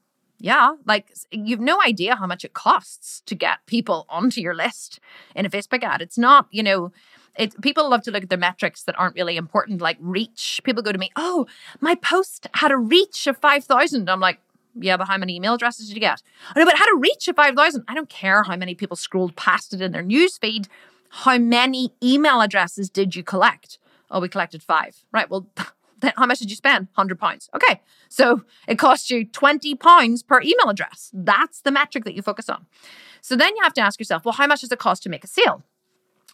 yeah, 0.43 0.75
like 0.87 1.13
you've 1.31 1.61
no 1.61 1.81
idea 1.81 2.17
how 2.17 2.27
much 2.27 2.45
it 2.45 2.53
costs 2.53 3.23
to 3.27 3.37
get 3.37 3.65
people 3.67 4.07
onto 4.09 4.41
your 4.41 4.55
list 4.55 4.99
in 5.37 5.47
a 5.47 5.51
Facebook 5.51 5.85
ad. 5.85 6.03
It's 6.03 6.19
not, 6.19 6.49
you 6.51 6.65
know, 6.65 6.91
it 7.39 7.59
people 7.63 7.89
love 7.89 8.03
to 8.03 8.11
look 8.11 8.25
at 8.25 8.29
the 8.29 8.37
metrics 8.37 8.83
that 8.83 8.99
aren't 8.99 9.15
really 9.15 9.37
important, 9.37 9.81
like 9.81 9.99
reach. 10.01 10.61
People 10.65 10.83
go 10.83 10.91
to 10.91 10.99
me, 10.99 11.13
oh, 11.15 11.47
my 11.81 11.95
post 11.95 12.49
had 12.55 12.73
a 12.73 12.77
reach 12.77 13.29
of 13.29 13.39
5,000. 13.39 14.11
I'm 14.11 14.19
like, 14.19 14.41
yeah, 14.75 14.97
but 14.97 15.07
how 15.07 15.17
many 15.17 15.37
email 15.37 15.55
addresses 15.55 15.87
did 15.87 15.95
you 15.95 16.01
get? 16.01 16.21
Oh, 16.49 16.53
I 16.57 16.59
know, 16.59 16.65
but 16.65 16.77
had 16.77 16.93
a 16.93 16.99
reach 16.99 17.29
of 17.29 17.37
5,000. 17.37 17.85
I 17.87 17.95
don't 17.95 18.09
care 18.09 18.43
how 18.43 18.57
many 18.57 18.75
people 18.75 18.97
scrolled 18.97 19.37
past 19.37 19.73
it 19.73 19.81
in 19.81 19.93
their 19.93 20.03
news 20.03 20.39
feed. 20.39 20.67
How 21.11 21.39
many 21.39 21.93
email 22.03 22.41
addresses 22.41 22.91
did 22.91 23.15
you 23.15 23.23
collect? 23.23 23.79
Oh, 24.11 24.19
we 24.19 24.29
collected 24.29 24.61
five. 24.61 25.05
Right. 25.13 25.31
Well, 25.31 25.47
how 26.17 26.27
much 26.27 26.39
did 26.39 26.51
you 26.51 26.57
spend? 26.57 26.89
100 26.95 27.19
pounds. 27.19 27.49
Okay. 27.55 27.81
So 28.09 28.43
it 28.67 28.79
costs 28.79 29.11
you 29.11 29.25
20 29.25 29.75
pounds 29.77 30.23
per 30.23 30.41
email 30.41 30.69
address. 30.69 31.11
That's 31.13 31.61
the 31.61 31.71
metric 31.71 32.05
that 32.05 32.15
you 32.15 32.23
focus 32.23 32.49
on. 32.49 32.67
So 33.21 33.37
then 33.37 33.55
you 33.57 33.63
have 33.63 33.75
to 33.75 33.81
ask 33.81 34.01
yourself, 34.01 34.25
well, 34.25 34.35
how 34.35 34.47
much 34.47 34.63
does 34.63 34.73
it 34.73 34.79
cost 34.79 35.03
to 35.05 35.09
make 35.09 35.25
a 35.25 35.29
sale? 35.29 35.63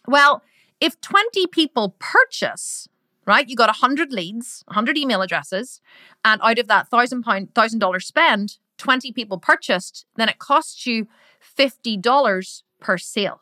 Well, 0.07 0.43
if 0.81 0.99
20 1.01 1.47
people 1.47 1.95
purchase, 1.99 2.87
right, 3.25 3.47
you 3.47 3.55
got 3.55 3.67
100 3.67 4.11
leads, 4.11 4.63
100 4.67 4.97
email 4.97 5.21
addresses, 5.21 5.81
and 6.25 6.41
out 6.43 6.57
of 6.57 6.67
that 6.67 6.87
thousand 6.87 7.23
pound, 7.23 7.53
thousand 7.53 7.79
dollar 7.79 7.99
spend, 7.99 8.57
20 8.77 9.11
people 9.11 9.37
purchased, 9.37 10.05
then 10.15 10.29
it 10.29 10.39
costs 10.39 10.85
you 10.85 11.07
$50 11.57 12.63
per 12.79 12.97
sale. 12.97 13.41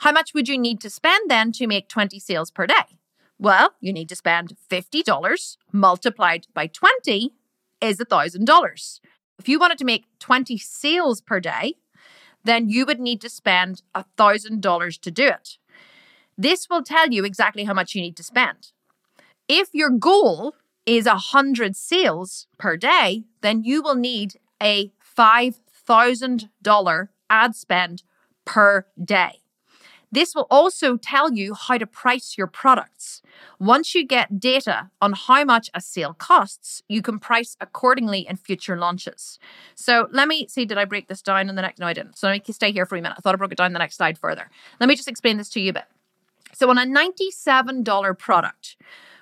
How 0.00 0.12
much 0.12 0.34
would 0.34 0.48
you 0.48 0.58
need 0.58 0.80
to 0.82 0.90
spend 0.90 1.30
then 1.30 1.52
to 1.52 1.66
make 1.66 1.88
20 1.88 2.18
sales 2.20 2.50
per 2.50 2.66
day? 2.66 2.98
Well, 3.38 3.74
you 3.80 3.92
need 3.92 4.08
to 4.08 4.16
spend 4.16 4.56
$50 4.70 5.56
multiplied 5.72 6.46
by 6.54 6.66
20 6.68 7.32
is 7.80 7.98
$1,000. 7.98 9.00
If 9.38 9.48
you 9.48 9.58
wanted 9.58 9.78
to 9.78 9.84
make 9.84 10.06
20 10.18 10.56
sales 10.56 11.20
per 11.20 11.40
day, 11.40 11.74
then 12.44 12.68
you 12.70 12.86
would 12.86 13.00
need 13.00 13.20
to 13.20 13.28
spend 13.28 13.82
$1,000 13.94 15.00
to 15.00 15.10
do 15.10 15.26
it. 15.26 15.58
This 16.38 16.68
will 16.70 16.82
tell 16.82 17.08
you 17.08 17.24
exactly 17.24 17.64
how 17.64 17.74
much 17.74 17.94
you 17.94 18.00
need 18.00 18.16
to 18.16 18.22
spend. 18.22 18.72
If 19.48 19.68
your 19.72 19.90
goal 19.90 20.54
is 20.86 21.06
100 21.06 21.76
sales 21.76 22.46
per 22.58 22.76
day, 22.76 23.24
then 23.42 23.64
you 23.64 23.82
will 23.82 23.96
need 23.96 24.38
a 24.62 24.92
$5,000 25.18 27.08
ad 27.28 27.56
spend 27.56 28.02
per 28.44 28.86
day. 29.02 29.40
This 30.12 30.34
will 30.34 30.46
also 30.50 30.96
tell 30.96 31.32
you 31.32 31.54
how 31.54 31.78
to 31.78 31.86
price 31.86 32.36
your 32.38 32.46
products. 32.46 33.22
Once 33.58 33.94
you 33.94 34.06
get 34.06 34.38
data 34.38 34.90
on 35.00 35.12
how 35.12 35.44
much 35.44 35.68
a 35.74 35.80
sale 35.80 36.14
costs, 36.14 36.82
you 36.88 37.02
can 37.02 37.18
price 37.18 37.56
accordingly 37.60 38.26
in 38.26 38.36
future 38.36 38.76
launches. 38.76 39.38
So 39.74 40.08
let 40.12 40.28
me 40.28 40.46
see, 40.48 40.64
did 40.64 40.78
I 40.78 40.84
break 40.84 41.08
this 41.08 41.22
down 41.22 41.48
in 41.48 41.56
the 41.56 41.62
next? 41.62 41.80
No, 41.80 41.86
I 41.86 41.92
didn't. 41.92 42.16
So 42.16 42.28
let 42.28 42.46
me 42.46 42.54
stay 42.54 42.72
here 42.72 42.86
for 42.86 42.96
a 42.96 43.02
minute. 43.02 43.16
I 43.18 43.20
thought 43.20 43.34
I 43.34 43.38
broke 43.38 43.52
it 43.52 43.58
down 43.58 43.72
the 43.72 43.78
next 43.78 43.96
slide 43.96 44.18
further. 44.18 44.50
Let 44.80 44.88
me 44.88 44.96
just 44.96 45.08
explain 45.08 45.38
this 45.38 45.48
to 45.50 45.60
you 45.60 45.70
a 45.70 45.74
bit. 45.74 45.84
So 46.52 46.70
on 46.70 46.78
a 46.78 46.86
$97 46.86 48.18
product, 48.18 48.76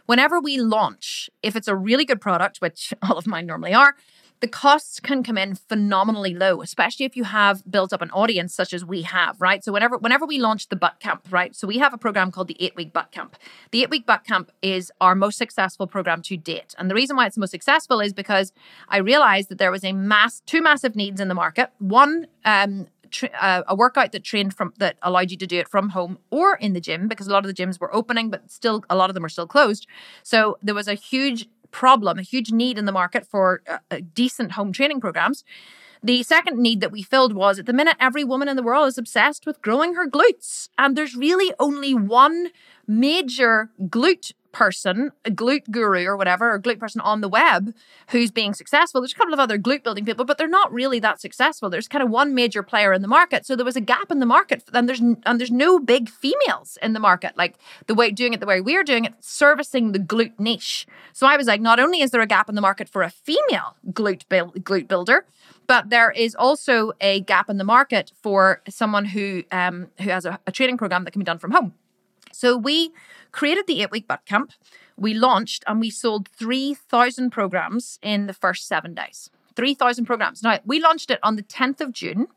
whenever 0.06 0.38
we 0.38 0.58
launch, 0.58 1.30
if 1.42 1.56
it's 1.56 1.68
a 1.68 1.74
really 1.74 2.04
good 2.04 2.20
product, 2.20 2.58
which 2.58 2.92
all 3.02 3.18
of 3.18 3.26
mine 3.26 3.46
normally 3.46 3.74
are, 3.74 3.96
the 4.44 4.48
costs 4.48 5.00
can 5.00 5.22
come 5.22 5.38
in 5.38 5.54
phenomenally 5.54 6.34
low, 6.34 6.60
especially 6.60 7.06
if 7.06 7.16
you 7.16 7.24
have 7.24 7.62
built 7.70 7.94
up 7.94 8.02
an 8.02 8.10
audience 8.10 8.54
such 8.54 8.74
as 8.74 8.84
we 8.84 9.00
have, 9.00 9.40
right? 9.40 9.64
So 9.64 9.72
whenever 9.72 9.96
whenever 9.96 10.26
we 10.26 10.38
launched 10.38 10.68
the 10.68 10.76
Butt 10.76 11.00
Camp, 11.00 11.26
right? 11.30 11.56
So 11.56 11.66
we 11.66 11.78
have 11.78 11.94
a 11.94 11.96
program 11.96 12.30
called 12.30 12.48
the 12.48 12.56
Eight 12.60 12.76
Week 12.76 12.92
Butt 12.92 13.10
Camp. 13.10 13.36
The 13.70 13.82
Eight 13.82 13.88
Week 13.88 14.04
Butt 14.04 14.24
Camp 14.24 14.52
is 14.60 14.92
our 15.00 15.14
most 15.14 15.38
successful 15.38 15.86
program 15.86 16.20
to 16.20 16.36
date, 16.36 16.74
and 16.76 16.90
the 16.90 16.94
reason 16.94 17.16
why 17.16 17.26
it's 17.26 17.38
most 17.38 17.52
successful 17.52 18.00
is 18.00 18.12
because 18.12 18.52
I 18.90 18.98
realized 18.98 19.48
that 19.48 19.56
there 19.56 19.70
was 19.70 19.82
a 19.82 19.94
mass 19.94 20.42
two 20.44 20.60
massive 20.60 20.94
needs 20.94 21.22
in 21.22 21.28
the 21.28 21.34
market. 21.34 21.70
One, 21.78 22.26
um, 22.44 22.88
uh, 23.40 23.62
a 23.66 23.74
workout 23.74 24.12
that 24.12 24.24
trained 24.24 24.54
from 24.54 24.74
that 24.78 24.96
allowed 25.02 25.30
you 25.30 25.36
to 25.36 25.46
do 25.46 25.58
it 25.58 25.68
from 25.68 25.90
home 25.90 26.18
or 26.30 26.56
in 26.56 26.72
the 26.72 26.80
gym 26.80 27.08
because 27.08 27.26
a 27.26 27.30
lot 27.32 27.44
of 27.44 27.54
the 27.54 27.62
gyms 27.62 27.80
were 27.80 27.94
opening 27.94 28.28
but 28.28 28.50
still 28.50 28.84
a 28.90 28.96
lot 28.96 29.08
of 29.08 29.14
them 29.14 29.24
are 29.24 29.28
still 29.28 29.46
closed 29.46 29.86
so 30.22 30.58
there 30.62 30.74
was 30.74 30.88
a 30.88 30.94
huge 30.94 31.48
problem, 31.74 32.18
a 32.18 32.22
huge 32.22 32.52
need 32.52 32.78
in 32.78 32.84
the 32.84 32.92
market 32.92 33.26
for 33.26 33.60
uh, 33.68 33.78
uh, 33.90 33.98
decent 34.14 34.52
home 34.52 34.72
training 34.72 35.00
programs. 35.00 35.44
The 36.02 36.22
second 36.22 36.58
need 36.58 36.80
that 36.80 36.92
we 36.92 37.02
filled 37.02 37.34
was 37.34 37.58
at 37.58 37.66
the 37.66 37.72
minute, 37.72 37.96
every 37.98 38.24
woman 38.24 38.48
in 38.48 38.56
the 38.56 38.62
world 38.62 38.88
is 38.88 38.98
obsessed 38.98 39.44
with 39.44 39.60
growing 39.60 39.94
her 39.94 40.06
glutes. 40.06 40.68
And 40.78 40.96
there's 40.96 41.16
really 41.16 41.52
only 41.58 41.94
one 41.94 42.50
major 42.86 43.70
glute 43.80 44.32
person, 44.54 45.10
a 45.24 45.30
glute 45.30 45.70
guru 45.70 46.06
or 46.06 46.16
whatever, 46.16 46.54
or 46.54 46.58
glute 46.58 46.78
person 46.78 47.00
on 47.02 47.20
the 47.20 47.28
web 47.28 47.74
who's 48.08 48.30
being 48.30 48.54
successful. 48.54 49.00
There's 49.00 49.12
a 49.12 49.16
couple 49.16 49.34
of 49.34 49.40
other 49.40 49.58
glute 49.58 49.82
building 49.82 50.04
people, 50.04 50.24
but 50.24 50.38
they're 50.38 50.48
not 50.48 50.72
really 50.72 51.00
that 51.00 51.20
successful. 51.20 51.68
There's 51.68 51.88
kind 51.88 52.02
of 52.02 52.08
one 52.08 52.34
major 52.34 52.62
player 52.62 52.92
in 52.92 53.02
the 53.02 53.08
market. 53.08 53.44
So 53.44 53.56
there 53.56 53.64
was 53.64 53.76
a 53.76 53.82
gap 53.82 54.10
in 54.10 54.20
the 54.20 54.26
market 54.26 54.62
and 54.72 54.88
there's 54.88 55.00
and 55.00 55.40
there's 55.40 55.50
no 55.50 55.78
big 55.78 56.08
females 56.08 56.78
in 56.82 56.92
the 56.94 57.00
market 57.00 57.36
like 57.36 57.56
the 57.86 57.94
way 57.94 58.10
doing 58.10 58.32
it 58.32 58.40
the 58.40 58.46
way 58.46 58.60
we're 58.60 58.84
doing 58.84 59.04
it, 59.04 59.14
servicing 59.20 59.92
the 59.92 59.98
glute 59.98 60.38
niche. 60.38 60.86
So 61.12 61.26
I 61.26 61.36
was 61.36 61.46
like, 61.46 61.60
not 61.60 61.78
only 61.80 62.00
is 62.00 62.12
there 62.12 62.22
a 62.22 62.26
gap 62.26 62.48
in 62.48 62.54
the 62.54 62.60
market 62.60 62.88
for 62.88 63.02
a 63.02 63.10
female 63.10 63.76
glute 63.92 64.28
build, 64.28 64.54
glute 64.64 64.88
builder, 64.88 65.26
but 65.66 65.90
there 65.90 66.10
is 66.10 66.34
also 66.34 66.92
a 67.00 67.20
gap 67.20 67.50
in 67.50 67.58
the 67.58 67.64
market 67.64 68.12
for 68.22 68.62
someone 68.68 69.04
who 69.06 69.44
um, 69.50 69.88
who 70.00 70.10
has 70.10 70.24
a, 70.24 70.38
a 70.46 70.52
training 70.52 70.78
program 70.78 71.04
that 71.04 71.10
can 71.10 71.20
be 71.20 71.24
done 71.24 71.38
from 71.38 71.50
home. 71.50 71.74
So 72.32 72.56
we 72.56 72.92
created 73.34 73.66
the 73.66 73.82
eight 73.82 73.90
week 73.90 74.06
butt 74.06 74.24
camp. 74.24 74.52
We 74.96 75.12
launched 75.12 75.64
and 75.66 75.80
we 75.80 75.90
sold 75.90 76.28
3,000 76.28 77.30
programs 77.30 77.98
in 78.00 78.26
the 78.26 78.32
first 78.32 78.68
seven 78.68 78.94
days. 78.94 79.28
3,000 79.56 80.04
programs. 80.04 80.42
Now, 80.42 80.60
we 80.64 80.80
launched 80.80 81.10
it 81.10 81.18
on 81.22 81.36
the 81.36 81.42
10th 81.42 81.80
of 81.80 81.92
June. 81.92 82.28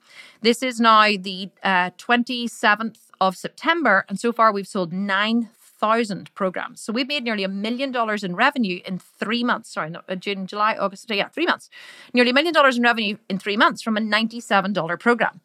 This 0.41 0.61
is 0.61 0.79
now 0.79 1.03
the 1.19 1.49
uh, 1.63 1.91
27th 1.91 2.97
of 3.21 3.37
September. 3.37 4.05
And 4.09 4.19
so 4.19 4.31
far, 4.31 4.51
we've 4.51 4.67
sold 4.67 4.91
9,000 4.91 6.33
programs. 6.33 6.81
So 6.81 6.93
we've 6.93 7.07
made 7.07 7.23
nearly 7.23 7.43
a 7.43 7.47
million 7.49 7.91
dollars 7.91 8.23
in 8.23 8.35
revenue 8.35 8.81
in 8.85 8.99
three 8.99 9.43
months. 9.43 9.71
Sorry, 9.71 9.89
not 9.89 10.05
uh, 10.09 10.15
June, 10.15 10.47
July, 10.47 10.75
August. 10.75 11.09
Yeah, 11.09 11.29
three 11.29 11.45
months. 11.45 11.69
Nearly 12.13 12.31
a 12.31 12.33
million 12.33 12.53
dollars 12.53 12.77
in 12.77 12.83
revenue 12.83 13.17
in 13.29 13.37
three 13.39 13.57
months 13.57 13.81
from 13.81 13.97
a 13.97 14.01
$97 14.01 14.99
program. 14.99 15.41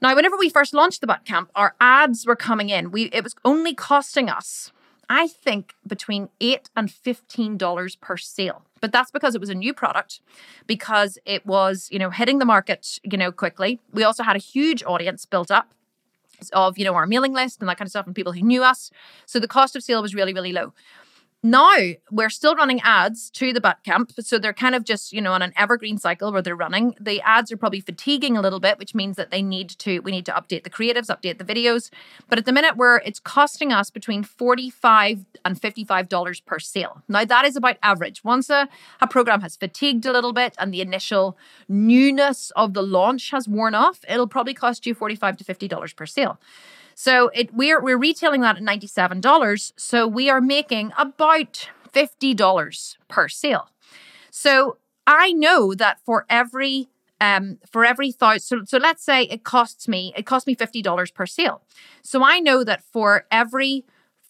Now, 0.00 0.14
whenever 0.14 0.36
we 0.36 0.48
first 0.50 0.74
launched 0.74 1.00
the 1.00 1.06
Butt 1.06 1.24
Camp, 1.24 1.50
our 1.54 1.74
ads 1.80 2.26
were 2.26 2.36
coming 2.36 2.68
in. 2.70 2.90
We 2.90 3.04
it 3.12 3.24
was 3.24 3.34
only 3.44 3.74
costing 3.74 4.28
us, 4.28 4.72
I 5.08 5.28
think, 5.28 5.74
between 5.86 6.28
eight 6.40 6.68
and 6.76 6.90
fifteen 6.90 7.56
dollars 7.56 7.96
per 7.96 8.16
sale. 8.16 8.62
but 8.80 8.92
that's 8.92 9.10
because 9.10 9.34
it 9.34 9.40
was 9.40 9.48
a 9.50 9.54
new 9.54 9.72
product 9.72 10.20
because 10.66 11.18
it 11.24 11.46
was 11.46 11.88
you 11.90 11.98
know 11.98 12.10
hitting 12.10 12.38
the 12.38 12.44
market 12.44 12.98
you 13.10 13.18
know 13.18 13.32
quickly 13.32 13.80
we 13.92 14.04
also 14.04 14.22
had 14.22 14.36
a 14.36 14.38
huge 14.38 14.82
audience 14.84 15.24
built 15.26 15.50
up 15.50 15.72
of 16.52 16.76
you 16.78 16.84
know 16.84 16.94
our 16.94 17.06
mailing 17.06 17.32
list 17.32 17.60
and 17.60 17.68
that 17.68 17.78
kind 17.78 17.86
of 17.86 17.90
stuff 17.90 18.06
and 18.06 18.14
people 18.14 18.32
who 18.34 18.42
knew 18.42 18.62
us 18.62 18.90
so 19.24 19.40
the 19.40 19.48
cost 19.48 19.74
of 19.76 19.82
sale 19.82 20.02
was 20.02 20.14
really 20.14 20.34
really 20.34 20.52
low 20.52 20.72
now 21.42 21.76
we're 22.10 22.30
still 22.30 22.54
running 22.56 22.80
ads 22.82 23.30
to 23.30 23.52
the 23.52 23.60
boot 23.60 23.76
camp. 23.84 24.12
So 24.20 24.38
they're 24.38 24.52
kind 24.52 24.74
of 24.74 24.84
just, 24.84 25.12
you 25.12 25.20
know, 25.20 25.32
on 25.32 25.42
an 25.42 25.52
evergreen 25.56 25.98
cycle 25.98 26.32
where 26.32 26.42
they're 26.42 26.56
running. 26.56 26.94
The 27.00 27.20
ads 27.20 27.52
are 27.52 27.56
probably 27.56 27.80
fatiguing 27.80 28.36
a 28.36 28.40
little 28.40 28.60
bit, 28.60 28.78
which 28.78 28.94
means 28.94 29.16
that 29.16 29.30
they 29.30 29.42
need 29.42 29.68
to, 29.70 30.00
we 30.00 30.10
need 30.10 30.26
to 30.26 30.32
update 30.32 30.64
the 30.64 30.70
creatives, 30.70 31.06
update 31.06 31.38
the 31.38 31.44
videos. 31.44 31.90
But 32.28 32.38
at 32.38 32.46
the 32.46 32.52
minute 32.52 32.76
where 32.76 32.96
it's 33.04 33.20
costing 33.20 33.72
us 33.72 33.90
between 33.90 34.24
45 34.24 35.24
and 35.44 35.60
$55 35.60 36.44
per 36.44 36.58
sale. 36.58 37.02
Now 37.08 37.24
that 37.24 37.44
is 37.44 37.56
about 37.56 37.76
average. 37.82 38.24
Once 38.24 38.50
a, 38.50 38.68
a 39.00 39.06
program 39.06 39.42
has 39.42 39.56
fatigued 39.56 40.06
a 40.06 40.12
little 40.12 40.32
bit 40.32 40.54
and 40.58 40.72
the 40.72 40.80
initial 40.80 41.36
newness 41.68 42.50
of 42.56 42.74
the 42.74 42.82
launch 42.82 43.30
has 43.30 43.46
worn 43.46 43.74
off, 43.74 44.00
it'll 44.08 44.26
probably 44.26 44.54
cost 44.54 44.86
you 44.86 44.94
45 44.94 45.36
to 45.36 45.44
$50 45.44 45.96
per 45.96 46.06
sale. 46.06 46.40
So 46.98 47.28
it 47.34 47.52
we're 47.52 47.80
we're 47.80 47.98
retailing 47.98 48.40
that 48.40 48.56
at 48.56 48.62
$97. 48.62 49.72
So 49.76 50.08
we 50.08 50.30
are 50.30 50.40
making 50.40 50.92
about 50.98 51.68
$50 51.94 52.96
per 53.06 53.28
sale. 53.28 53.68
So 54.30 54.78
I 55.06 55.32
know 55.32 55.74
that 55.74 56.00
for 56.06 56.24
every 56.30 56.88
um 57.20 57.58
for 57.70 57.84
every 57.84 58.12
thousand 58.12 58.40
so, 58.40 58.64
so 58.64 58.78
let's 58.78 59.04
say 59.04 59.24
it 59.24 59.44
costs 59.44 59.86
me 59.86 60.14
it 60.16 60.24
costs 60.24 60.46
me 60.46 60.56
$50 60.56 61.12
per 61.14 61.26
sale. 61.26 61.60
So 62.02 62.24
I 62.24 62.40
know 62.40 62.64
that 62.64 62.82
for 62.82 63.26
every 63.30 63.84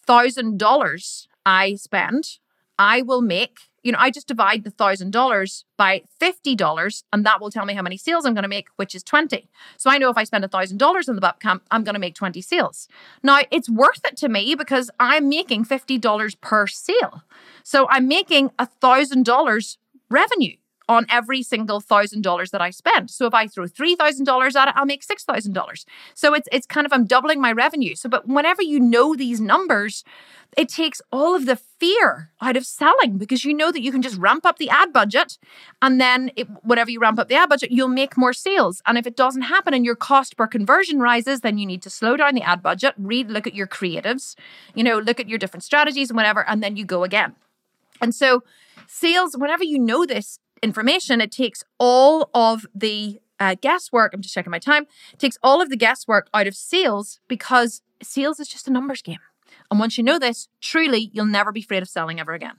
thousand 0.05 0.59
dollars 0.59 1.29
I 1.45 1.75
spend, 1.75 2.39
I 2.77 3.01
will 3.01 3.21
make 3.21 3.59
you 3.87 3.93
know, 3.93 3.99
I 4.01 4.09
just 4.09 4.27
divide 4.27 4.65
the 4.65 4.69
thousand 4.69 5.11
dollars 5.11 5.63
by 5.77 6.01
fifty 6.19 6.55
dollars, 6.55 7.05
and 7.13 7.25
that 7.25 7.39
will 7.39 7.49
tell 7.49 7.65
me 7.65 7.73
how 7.73 7.81
many 7.81 7.95
sales 7.95 8.25
I'm 8.25 8.33
going 8.33 8.43
to 8.43 8.49
make, 8.49 8.67
which 8.75 8.93
is 8.93 9.01
twenty. 9.01 9.49
So 9.77 9.89
I 9.89 9.97
know 9.97 10.09
if 10.09 10.17
I 10.17 10.25
spend 10.25 10.43
a 10.43 10.49
thousand 10.49 10.77
dollars 10.77 11.07
on 11.07 11.15
the 11.15 11.21
boot 11.21 11.39
camp, 11.39 11.63
I'm 11.71 11.85
going 11.85 11.93
to 11.93 11.99
make 11.99 12.13
twenty 12.13 12.41
sales. 12.41 12.89
Now 13.23 13.39
it's 13.49 13.69
worth 13.69 14.01
it 14.03 14.17
to 14.17 14.27
me 14.27 14.55
because 14.55 14.91
I'm 14.99 15.29
making 15.29 15.63
fifty 15.63 15.97
dollars 15.97 16.35
per 16.35 16.67
sale, 16.67 17.23
so 17.63 17.87
I'm 17.89 18.09
making 18.09 18.51
a 18.59 18.65
thousand 18.65 19.23
dollars 19.23 19.77
revenue 20.09 20.57
on 20.87 21.05
every 21.09 21.43
single 21.43 21.79
thousand 21.79 22.21
dollars 22.21 22.51
that 22.51 22.61
I 22.61 22.69
spend. 22.69 23.09
So 23.11 23.25
if 23.25 23.33
I 23.33 23.47
throw 23.47 23.67
three 23.67 23.95
thousand 23.95 24.25
dollars 24.25 24.55
at 24.55 24.69
it, 24.69 24.73
I'll 24.77 24.85
make 24.85 25.03
six 25.03 25.23
thousand 25.23 25.53
dollars. 25.53 25.85
So 26.13 26.33
it's 26.33 26.47
it's 26.51 26.65
kind 26.65 26.85
of 26.85 26.93
I'm 26.93 27.05
doubling 27.05 27.41
my 27.41 27.51
revenue. 27.51 27.95
So 27.95 28.09
but 28.09 28.27
whenever 28.27 28.61
you 28.61 28.79
know 28.79 29.15
these 29.15 29.41
numbers, 29.41 30.03
it 30.55 30.69
takes 30.69 31.01
all 31.11 31.35
of 31.35 31.45
the 31.45 31.55
fear 31.55 32.31
out 32.41 32.55
of 32.55 32.65
selling 32.65 33.17
because 33.17 33.43
you 33.43 33.53
know 33.53 33.71
that 33.71 33.81
you 33.81 33.91
can 33.91 34.01
just 34.01 34.17
ramp 34.17 34.45
up 34.45 34.57
the 34.57 34.69
ad 34.69 34.93
budget 34.93 35.37
and 35.81 35.99
then 35.99 36.31
it, 36.35 36.47
whatever 36.63 36.89
you 36.89 36.99
ramp 36.99 37.19
up 37.19 37.27
the 37.27 37.35
ad 37.35 37.49
budget, 37.49 37.71
you'll 37.71 37.87
make 37.87 38.17
more 38.17 38.33
sales. 38.33 38.81
And 38.85 38.97
if 38.97 39.05
it 39.05 39.15
doesn't 39.15 39.43
happen 39.43 39.73
and 39.73 39.85
your 39.85 39.95
cost 39.95 40.37
per 40.37 40.47
conversion 40.47 40.99
rises, 40.99 41.41
then 41.41 41.57
you 41.57 41.65
need 41.65 41.81
to 41.83 41.89
slow 41.89 42.15
down 42.17 42.33
the 42.33 42.41
ad 42.41 42.63
budget, 42.63 42.93
read, 42.97 43.29
look 43.29 43.45
at 43.45 43.55
your 43.55 43.67
creatives, 43.67 44.35
you 44.73 44.83
know, 44.83 44.97
look 44.97 45.19
at 45.19 45.29
your 45.29 45.37
different 45.37 45.63
strategies 45.63 46.09
and 46.09 46.17
whatever, 46.17 46.47
and 46.47 46.63
then 46.63 46.77
you 46.77 46.85
go 46.85 47.03
again. 47.03 47.35
And 48.01 48.15
so 48.15 48.43
sales, 48.87 49.35
whenever 49.37 49.63
you 49.63 49.79
know 49.79 50.05
this, 50.05 50.39
information, 50.61 51.21
it 51.21 51.31
takes 51.31 51.63
all 51.79 52.29
of 52.33 52.65
the 52.73 53.19
uh, 53.39 53.55
guesswork. 53.61 54.13
I'm 54.13 54.21
just 54.21 54.33
checking 54.33 54.51
my 54.51 54.59
time. 54.59 54.87
Takes 55.17 55.37
all 55.43 55.61
of 55.61 55.69
the 55.69 55.77
guesswork 55.77 56.29
out 56.33 56.47
of 56.47 56.55
sales 56.55 57.19
because 57.27 57.81
sales 58.01 58.39
is 58.39 58.47
just 58.47 58.67
a 58.67 58.71
numbers 58.71 59.01
game. 59.01 59.19
And 59.69 59.79
once 59.79 59.97
you 59.97 60.03
know 60.03 60.19
this, 60.19 60.47
truly, 60.61 61.09
you'll 61.13 61.25
never 61.25 61.51
be 61.51 61.61
afraid 61.61 61.83
of 61.83 61.89
selling 61.89 62.19
ever 62.19 62.33
again. 62.33 62.55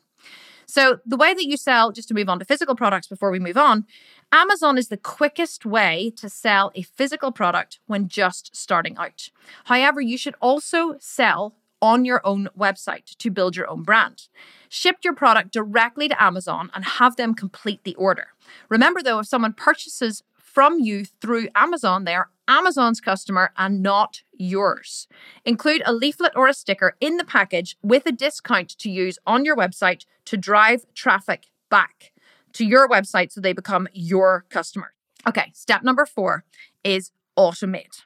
So, 0.67 0.99
the 1.07 1.17
way 1.17 1.33
that 1.33 1.47
you 1.47 1.57
sell, 1.57 1.93
just 1.93 2.09
to 2.09 2.15
move 2.15 2.29
on 2.29 2.39
to 2.41 2.45
physical 2.45 2.77
products 2.77 3.07
before 3.07 3.31
we 3.31 3.39
move 3.39 3.57
on, 3.57 3.87
Amazon 4.31 4.77
is 4.77 4.89
the 4.89 4.99
quickest 4.99 5.65
way 5.65 6.13
to 6.17 6.29
sell 6.29 6.71
a 6.75 6.83
physical 6.83 7.33
product 7.33 7.81
when 7.87 8.07
just 8.07 8.55
starting 8.55 8.95
out. 8.99 9.31
However, 9.65 10.03
you 10.03 10.19
should 10.19 10.35
also 10.43 10.97
sell 11.01 11.55
on 11.81 12.05
your 12.05 12.21
own 12.27 12.49
website 12.59 13.17
to 13.17 13.31
build 13.31 13.57
your 13.57 13.69
own 13.69 13.83
brand. 13.83 14.29
Ship 14.69 14.97
your 15.03 15.15
product 15.15 15.53
directly 15.53 16.09
to 16.09 16.23
Amazon 16.23 16.71
and 16.75 16.85
have 16.85 17.17
them 17.17 17.35
complete 17.35 17.85
the 17.85 17.95
order. 17.95 18.29
Remember 18.69 19.03
though, 19.03 19.21
if 19.21 19.27
someone 19.27 19.53
purchases 19.53 20.23
from 20.37 20.81
you 20.81 21.05
through 21.05 21.49
Amazon, 21.55 22.05
they 22.05 22.15
are 22.15 22.31
Amazon's 22.49 23.01
customer 23.01 23.53
and 23.57 23.83
not 23.83 24.23
yours. 24.33 25.07
Include 25.45 25.83
a 25.85 25.93
leaflet 25.93 26.33
or 26.35 26.49
a 26.49 26.55
sticker 26.55 26.97
in 27.01 27.17
the 27.19 27.25
package 27.25 27.77
with 27.83 28.07
a 28.07 28.13
discount 28.13 28.71
to 28.79 28.91
use 28.91 29.19
on 29.27 29.45
your 29.45 29.57
website 29.57 30.05
to 30.25 30.37
drive 30.37 30.87
traffic 30.95 31.49
back 31.71 32.13
to 32.55 32.65
your 32.65 32.89
website 32.89 33.31
so 33.31 33.41
they 33.41 33.53
become 33.53 33.87
your 33.93 34.47
customer. 34.49 34.95
Okay, 35.27 35.53
step 35.55 35.83
number 35.83 36.07
four 36.07 36.45
is 36.83 37.13
automate. 37.39 38.05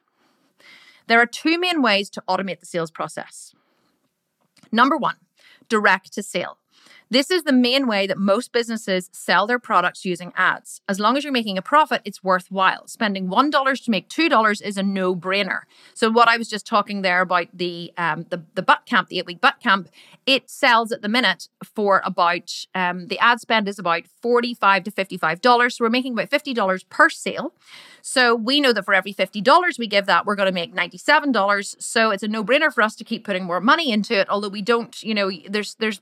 There 1.06 1.20
are 1.20 1.26
two 1.26 1.58
main 1.58 1.82
ways 1.82 2.10
to 2.10 2.22
automate 2.28 2.60
the 2.60 2.66
sales 2.66 2.90
process. 2.90 3.54
Number 4.72 4.96
one, 4.96 5.16
direct 5.68 6.12
to 6.14 6.22
sale. 6.22 6.58
This 7.12 7.30
is 7.30 7.42
the 7.42 7.52
main 7.52 7.86
way 7.86 8.06
that 8.06 8.16
most 8.16 8.52
businesses 8.52 9.10
sell 9.12 9.46
their 9.46 9.58
products 9.58 10.02
using 10.02 10.32
ads. 10.34 10.80
As 10.88 10.98
long 10.98 11.18
as 11.18 11.24
you're 11.24 11.32
making 11.32 11.58
a 11.58 11.62
profit, 11.62 12.00
it's 12.06 12.24
worthwhile. 12.24 12.88
Spending 12.88 13.28
$1 13.28 13.84
to 13.84 13.90
make 13.90 14.08
$2 14.08 14.62
is 14.62 14.78
a 14.78 14.82
no 14.82 15.14
brainer. 15.14 15.60
So, 15.92 16.10
what 16.10 16.28
I 16.28 16.38
was 16.38 16.48
just 16.48 16.66
talking 16.66 17.02
there 17.02 17.20
about 17.20 17.48
the, 17.52 17.92
um, 17.98 18.24
the, 18.30 18.42
the 18.54 18.62
boot 18.62 18.86
camp, 18.86 19.10
the 19.10 19.18
eight 19.18 19.26
week 19.26 19.42
butt 19.42 19.60
camp, 19.60 19.90
it 20.24 20.48
sells 20.48 20.90
at 20.90 21.02
the 21.02 21.08
minute 21.08 21.50
for 21.62 22.00
about, 22.02 22.50
um, 22.74 23.08
the 23.08 23.18
ad 23.18 23.42
spend 23.42 23.68
is 23.68 23.78
about 23.78 24.04
45 24.22 24.84
to 24.84 24.90
$55. 24.90 25.72
So, 25.72 25.84
we're 25.84 25.90
making 25.90 26.14
about 26.14 26.30
$50 26.30 26.88
per 26.88 27.10
sale. 27.10 27.52
So, 28.00 28.34
we 28.34 28.58
know 28.58 28.72
that 28.72 28.86
for 28.86 28.94
every 28.94 29.12
$50 29.12 29.78
we 29.78 29.86
give 29.86 30.06
that, 30.06 30.24
we're 30.24 30.34
going 30.34 30.46
to 30.46 30.52
make 30.52 30.74
$97. 30.74 31.76
So, 31.78 32.10
it's 32.10 32.22
a 32.22 32.28
no 32.28 32.42
brainer 32.42 32.72
for 32.72 32.80
us 32.80 32.96
to 32.96 33.04
keep 33.04 33.22
putting 33.22 33.44
more 33.44 33.60
money 33.60 33.92
into 33.92 34.18
it. 34.18 34.30
Although 34.30 34.48
we 34.48 34.62
don't, 34.62 35.02
you 35.02 35.12
know, 35.12 35.30
there's, 35.46 35.74
there's, 35.74 36.00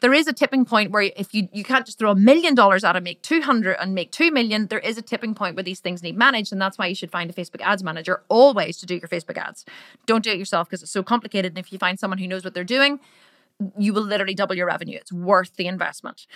there 0.00 0.12
is 0.12 0.26
a 0.26 0.34
tipping 0.50 0.64
point 0.64 0.90
where 0.90 1.02
if 1.16 1.32
you 1.32 1.48
you 1.52 1.62
can't 1.62 1.86
just 1.86 1.98
throw 1.98 2.10
a 2.10 2.14
million 2.14 2.54
dollars 2.56 2.82
at 2.82 2.96
and 2.96 3.04
make 3.04 3.22
200 3.22 3.76
and 3.80 3.94
make 3.94 4.10
2 4.10 4.32
million 4.32 4.66
there 4.66 4.80
is 4.80 4.98
a 4.98 5.02
tipping 5.02 5.32
point 5.32 5.54
where 5.54 5.62
these 5.62 5.78
things 5.78 6.02
need 6.02 6.16
managed 6.16 6.50
and 6.50 6.60
that's 6.60 6.76
why 6.76 6.86
you 6.86 6.94
should 6.94 7.10
find 7.10 7.30
a 7.30 7.32
facebook 7.32 7.60
ads 7.60 7.84
manager 7.84 8.22
always 8.28 8.76
to 8.76 8.86
do 8.86 8.94
your 8.94 9.08
facebook 9.08 9.38
ads. 9.38 9.64
Don't 10.06 10.24
do 10.24 10.32
it 10.32 10.38
yourself 10.38 10.68
because 10.68 10.82
it's 10.82 10.90
so 10.90 11.04
complicated 11.04 11.52
and 11.52 11.58
if 11.58 11.72
you 11.72 11.78
find 11.78 12.00
someone 12.00 12.18
who 12.18 12.26
knows 12.26 12.42
what 12.44 12.52
they're 12.52 12.64
doing 12.64 12.98
you 13.78 13.92
will 13.92 14.02
literally 14.02 14.34
double 14.34 14.54
your 14.54 14.66
revenue. 14.66 14.96
It's 14.96 15.12
worth 15.12 15.56
the 15.56 15.66
investment. 15.66 16.26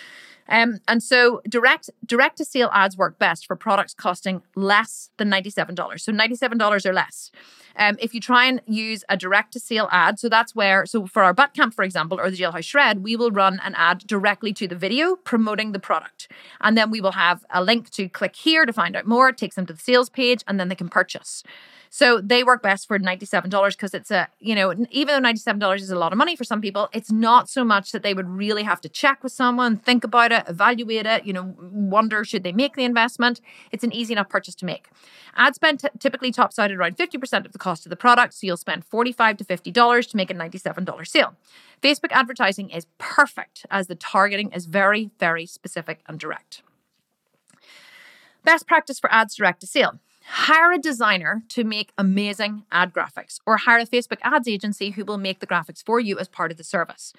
Um, 0.48 0.80
and 0.86 1.02
so 1.02 1.40
direct 1.48 1.90
direct 2.04 2.36
to 2.38 2.44
sale 2.44 2.70
ads 2.72 2.96
work 2.96 3.18
best 3.18 3.46
for 3.46 3.56
products 3.56 3.94
costing 3.94 4.42
less 4.54 5.10
than 5.16 5.30
$97. 5.30 6.00
So 6.00 6.12
$97 6.12 6.86
or 6.86 6.92
less. 6.92 7.30
Um, 7.76 7.96
if 8.00 8.14
you 8.14 8.20
try 8.20 8.46
and 8.46 8.60
use 8.66 9.04
a 9.08 9.16
direct 9.16 9.52
to 9.54 9.60
sale 9.60 9.88
ad, 9.90 10.18
so 10.18 10.28
that's 10.28 10.54
where, 10.54 10.86
so 10.86 11.06
for 11.06 11.24
our 11.24 11.34
butt 11.34 11.54
camp, 11.54 11.74
for 11.74 11.82
example, 11.82 12.20
or 12.20 12.30
the 12.30 12.36
Jailhouse 12.36 12.64
Shred, 12.64 13.02
we 13.02 13.16
will 13.16 13.30
run 13.30 13.60
an 13.64 13.74
ad 13.76 13.98
directly 14.06 14.52
to 14.52 14.68
the 14.68 14.76
video 14.76 15.16
promoting 15.16 15.72
the 15.72 15.80
product. 15.80 16.30
And 16.60 16.78
then 16.78 16.90
we 16.90 17.00
will 17.00 17.12
have 17.12 17.44
a 17.50 17.64
link 17.64 17.90
to 17.90 18.08
click 18.08 18.36
here 18.36 18.64
to 18.64 18.72
find 18.72 18.94
out 18.94 19.06
more. 19.06 19.30
It 19.30 19.38
takes 19.38 19.56
them 19.56 19.66
to 19.66 19.72
the 19.72 19.80
sales 19.80 20.08
page 20.08 20.44
and 20.46 20.60
then 20.60 20.68
they 20.68 20.76
can 20.76 20.88
purchase. 20.88 21.42
So 21.96 22.20
they 22.20 22.42
work 22.42 22.60
best 22.60 22.88
for 22.88 22.98
$97 22.98 23.68
because 23.70 23.94
it's 23.94 24.10
a, 24.10 24.26
you 24.40 24.56
know, 24.56 24.74
even 24.90 25.22
though 25.22 25.28
$97 25.28 25.76
is 25.76 25.92
a 25.92 25.96
lot 25.96 26.10
of 26.10 26.18
money 26.18 26.34
for 26.34 26.42
some 26.42 26.60
people, 26.60 26.88
it's 26.92 27.12
not 27.12 27.48
so 27.48 27.62
much 27.62 27.92
that 27.92 28.02
they 28.02 28.14
would 28.14 28.28
really 28.28 28.64
have 28.64 28.80
to 28.80 28.88
check 28.88 29.22
with 29.22 29.30
someone, 29.30 29.76
think 29.76 30.02
about 30.02 30.32
it, 30.32 30.42
evaluate 30.48 31.06
it, 31.06 31.24
you 31.24 31.32
know, 31.32 31.54
wonder 31.56 32.24
should 32.24 32.42
they 32.42 32.50
make 32.50 32.74
the 32.74 32.82
investment. 32.82 33.40
It's 33.70 33.84
an 33.84 33.92
easy 33.92 34.12
enough 34.12 34.28
purchase 34.28 34.56
to 34.56 34.64
make. 34.64 34.88
Ad 35.36 35.54
spend 35.54 35.78
t- 35.78 35.88
typically 36.00 36.32
tops 36.32 36.58
out 36.58 36.72
at 36.72 36.76
around 36.76 36.96
50% 36.96 37.46
of 37.46 37.52
the 37.52 37.60
cost 37.60 37.86
of 37.86 37.90
the 37.90 37.96
product. 37.96 38.34
So 38.34 38.48
you'll 38.48 38.56
spend 38.56 38.84
45 38.84 39.36
to 39.36 39.44
$50 39.44 40.10
to 40.10 40.16
make 40.16 40.30
a 40.30 40.34
$97 40.34 41.06
sale. 41.06 41.36
Facebook 41.80 42.10
advertising 42.10 42.70
is 42.70 42.88
perfect 42.98 43.66
as 43.70 43.86
the 43.86 43.94
targeting 43.94 44.50
is 44.50 44.66
very, 44.66 45.12
very 45.20 45.46
specific 45.46 46.00
and 46.08 46.18
direct. 46.18 46.60
Best 48.42 48.66
practice 48.66 48.98
for 48.98 49.12
ads 49.12 49.36
direct 49.36 49.60
to 49.60 49.68
sale. 49.68 50.00
Hire 50.26 50.72
a 50.72 50.78
designer 50.78 51.42
to 51.50 51.64
make 51.64 51.92
amazing 51.98 52.64
ad 52.72 52.94
graphics, 52.94 53.40
or 53.44 53.58
hire 53.58 53.78
a 53.78 53.86
Facebook 53.86 54.18
ads 54.22 54.48
agency 54.48 54.90
who 54.90 55.04
will 55.04 55.18
make 55.18 55.40
the 55.40 55.46
graphics 55.46 55.84
for 55.84 56.00
you 56.00 56.18
as 56.18 56.28
part 56.28 56.50
of 56.50 56.56
the 56.56 56.64
service. 56.64 57.12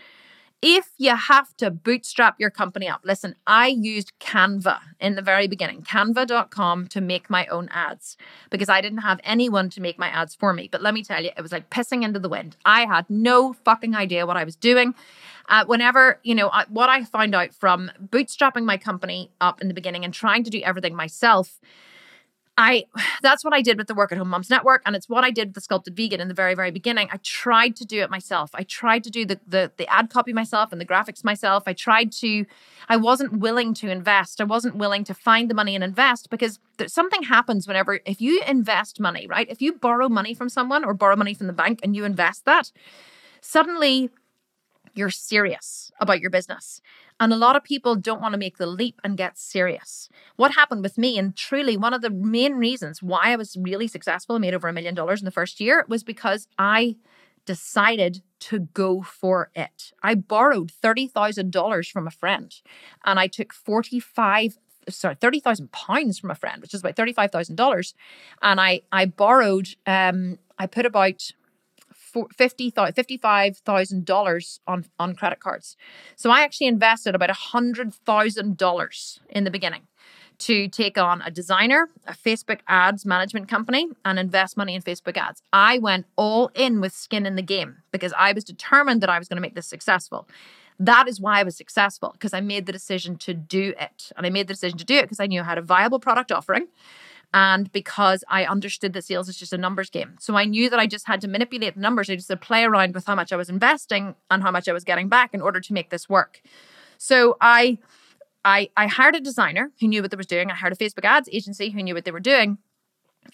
If 0.61 0.89
you 0.97 1.15
have 1.15 1.55
to 1.57 1.69
bootstrap 1.69 2.39
your 2.39 2.49
company 2.49 2.87
up, 2.87 3.01
listen, 3.03 3.35
I 3.45 3.67
used 3.67 4.17
Canva 4.19 4.79
in 4.99 5.13
the 5.13 5.21
very 5.21 5.47
beginning, 5.47 5.83
canva.com 5.83 6.87
to 6.87 7.01
make 7.01 7.29
my 7.29 7.45
own 7.47 7.69
ads 7.71 8.17
because 8.49 8.69
I 8.69 8.81
didn't 8.81 8.99
have 8.99 9.19
anyone 9.23 9.69
to 9.71 9.81
make 9.81 9.99
my 9.99 10.07
ads 10.07 10.33
for 10.33 10.53
me. 10.53 10.67
But 10.71 10.81
let 10.81 10.95
me 10.95 11.03
tell 11.03 11.23
you, 11.23 11.29
it 11.37 11.41
was 11.41 11.51
like 11.51 11.69
pissing 11.69 12.03
into 12.03 12.19
the 12.19 12.29
wind. 12.29 12.57
I 12.65 12.85
had 12.85 13.07
no 13.09 13.53
fucking 13.53 13.95
idea 13.95 14.25
what 14.25 14.37
I 14.37 14.43
was 14.43 14.55
doing. 14.55 14.95
Uh, 15.47 15.65
whenever, 15.65 16.19
you 16.23 16.33
know, 16.33 16.49
I, 16.49 16.65
what 16.69 16.89
I 16.89 17.03
found 17.03 17.35
out 17.35 17.53
from 17.53 17.91
bootstrapping 18.03 18.65
my 18.65 18.77
company 18.77 19.29
up 19.39 19.61
in 19.61 19.67
the 19.67 19.75
beginning 19.75 20.03
and 20.03 20.13
trying 20.13 20.43
to 20.45 20.49
do 20.49 20.61
everything 20.63 20.95
myself 20.95 21.59
I 22.57 22.85
that's 23.21 23.43
what 23.43 23.53
I 23.53 23.61
did 23.61 23.77
with 23.77 23.87
the 23.87 23.95
Work 23.95 24.11
at 24.11 24.17
Home 24.17 24.29
Moms 24.29 24.49
Network, 24.49 24.81
and 24.85 24.95
it's 24.95 25.09
what 25.09 25.23
I 25.23 25.31
did 25.31 25.49
with 25.49 25.55
the 25.55 25.61
Sculpted 25.61 25.95
Vegan 25.95 26.21
in 26.21 26.27
the 26.27 26.33
very, 26.33 26.55
very 26.55 26.71
beginning. 26.71 27.09
I 27.11 27.17
tried 27.23 27.75
to 27.77 27.85
do 27.85 28.01
it 28.01 28.09
myself. 28.09 28.51
I 28.53 28.63
tried 28.63 29.03
to 29.05 29.09
do 29.09 29.25
the 29.25 29.39
the, 29.47 29.71
the 29.77 29.87
ad 29.91 30.09
copy 30.09 30.33
myself 30.33 30.71
and 30.71 30.79
the 30.79 30.85
graphics 30.85 31.23
myself. 31.23 31.63
I 31.67 31.73
tried 31.73 32.11
to. 32.13 32.45
I 32.87 32.97
wasn't 32.97 33.39
willing 33.39 33.73
to 33.75 33.89
invest. 33.89 34.39
I 34.39 34.43
wasn't 34.43 34.75
willing 34.75 35.03
to 35.05 35.13
find 35.13 35.49
the 35.49 35.55
money 35.55 35.75
and 35.75 35.83
invest 35.83 36.29
because 36.29 36.59
something 36.87 37.23
happens 37.23 37.67
whenever 37.67 37.99
if 38.05 38.21
you 38.21 38.41
invest 38.47 38.99
money, 38.99 39.27
right? 39.27 39.47
If 39.49 39.61
you 39.61 39.73
borrow 39.73 40.09
money 40.09 40.33
from 40.33 40.49
someone 40.49 40.83
or 40.83 40.93
borrow 40.93 41.15
money 41.15 41.33
from 41.33 41.47
the 41.47 41.53
bank 41.53 41.79
and 41.83 41.95
you 41.95 42.05
invest 42.05 42.45
that, 42.45 42.71
suddenly 43.41 44.09
you're 44.93 45.09
serious 45.09 45.91
about 45.99 46.21
your 46.21 46.29
business. 46.29 46.81
And 47.19 47.31
a 47.31 47.37
lot 47.37 47.55
of 47.55 47.63
people 47.63 47.95
don't 47.95 48.21
want 48.21 48.33
to 48.33 48.37
make 48.37 48.57
the 48.57 48.65
leap 48.67 48.99
and 49.03 49.17
get 49.17 49.37
serious. 49.37 50.09
What 50.35 50.53
happened 50.53 50.83
with 50.83 50.97
me, 50.97 51.17
and 51.17 51.35
truly 51.35 51.77
one 51.77 51.93
of 51.93 52.01
the 52.01 52.09
main 52.09 52.55
reasons 52.55 53.01
why 53.01 53.31
I 53.31 53.35
was 53.37 53.55
really 53.59 53.87
successful, 53.87 54.35
and 54.35 54.41
made 54.41 54.53
over 54.53 54.67
a 54.67 54.73
million 54.73 54.95
dollars 54.95 55.21
in 55.21 55.25
the 55.25 55.31
first 55.31 55.59
year, 55.61 55.85
was 55.87 56.03
because 56.03 56.47
I 56.59 56.97
decided 57.45 58.21
to 58.39 58.59
go 58.73 59.01
for 59.01 59.49
it. 59.55 59.93
I 60.03 60.15
borrowed 60.15 60.71
$30,000 60.83 61.91
from 61.91 62.07
a 62.07 62.11
friend 62.11 62.53
and 63.05 63.19
I 63.19 63.27
took 63.27 63.53
45 63.53 64.57
sorry 64.87 65.15
30,000 65.15 65.71
pounds 65.71 66.19
from 66.19 66.29
a 66.29 66.35
friend 66.35 66.61
which 66.61 66.73
is 66.73 66.81
about 66.81 66.95
$35,000 66.95 67.93
and 68.43 68.61
I 68.61 68.81
I 68.91 69.05
borrowed 69.05 69.69
um 69.87 70.37
I 70.59 70.67
put 70.67 70.85
about 70.85 71.31
$55,000 72.15 74.59
on, 74.67 74.85
on 74.99 75.15
credit 75.15 75.39
cards. 75.39 75.77
So 76.15 76.31
I 76.31 76.41
actually 76.41 76.67
invested 76.67 77.15
about 77.15 77.29
$100,000 77.29 79.19
in 79.29 79.43
the 79.43 79.51
beginning 79.51 79.83
to 80.37 80.67
take 80.67 80.97
on 80.97 81.21
a 81.21 81.31
designer, 81.31 81.89
a 82.07 82.13
Facebook 82.13 82.59
ads 82.67 83.05
management 83.05 83.47
company, 83.47 83.87
and 84.03 84.19
invest 84.19 84.57
money 84.57 84.75
in 84.75 84.81
Facebook 84.81 85.17
ads. 85.17 85.41
I 85.53 85.77
went 85.77 86.05
all 86.15 86.51
in 86.55 86.81
with 86.81 86.93
skin 86.93 87.25
in 87.25 87.35
the 87.35 87.41
game 87.41 87.77
because 87.91 88.13
I 88.17 88.33
was 88.33 88.43
determined 88.43 89.01
that 89.01 89.09
I 89.09 89.19
was 89.19 89.29
going 89.29 89.37
to 89.37 89.41
make 89.41 89.55
this 89.55 89.67
successful. 89.67 90.27
That 90.77 91.07
is 91.07 91.21
why 91.21 91.39
I 91.39 91.43
was 91.43 91.55
successful 91.55 92.09
because 92.11 92.33
I 92.33 92.41
made 92.41 92.65
the 92.65 92.73
decision 92.73 93.17
to 93.19 93.33
do 93.33 93.73
it. 93.79 94.11
And 94.17 94.25
I 94.25 94.29
made 94.29 94.47
the 94.47 94.53
decision 94.53 94.77
to 94.79 94.85
do 94.85 94.95
it 94.95 95.03
because 95.03 95.21
I 95.21 95.27
knew 95.27 95.41
I 95.41 95.45
had 95.45 95.57
a 95.57 95.61
viable 95.61 95.99
product 95.99 96.31
offering 96.31 96.67
and 97.35 97.69
because 97.73 98.23
I 98.29 98.45
understood 98.45 98.93
that 98.93 99.03
sales 99.03 99.27
is 99.27 99.35
just 99.35 99.51
a 99.51 99.57
numbers 99.57 99.89
game. 99.89 100.15
So 100.21 100.37
I 100.37 100.45
knew 100.45 100.69
that 100.69 100.79
I 100.79 100.87
just 100.87 101.05
had 101.05 101.19
to 101.19 101.27
manipulate 101.27 101.75
the 101.75 101.81
numbers. 101.81 102.09
I 102.09 102.15
just 102.15 102.29
had 102.29 102.39
to 102.39 102.47
play 102.47 102.63
around 102.63 102.95
with 102.95 103.05
how 103.05 103.13
much 103.13 103.33
I 103.33 103.35
was 103.35 103.49
investing 103.49 104.15
and 104.31 104.41
how 104.41 104.51
much 104.51 104.69
I 104.69 104.73
was 104.73 104.85
getting 104.85 105.09
back 105.09 105.33
in 105.33 105.41
order 105.41 105.59
to 105.59 105.73
make 105.73 105.89
this 105.89 106.07
work. 106.07 106.41
So 106.97 107.35
I 107.41 107.77
I 108.45 108.69
I 108.77 108.87
hired 108.87 109.15
a 109.15 109.19
designer 109.19 109.71
who 109.81 109.89
knew 109.89 110.01
what 110.01 110.11
they 110.11 110.17
were 110.17 110.23
doing. 110.23 110.49
I 110.49 110.55
hired 110.55 110.71
a 110.71 110.77
Facebook 110.77 111.03
ads 111.03 111.27
agency 111.29 111.71
who 111.71 111.83
knew 111.83 111.93
what 111.93 112.05
they 112.05 112.11
were 112.11 112.21
doing. 112.21 112.57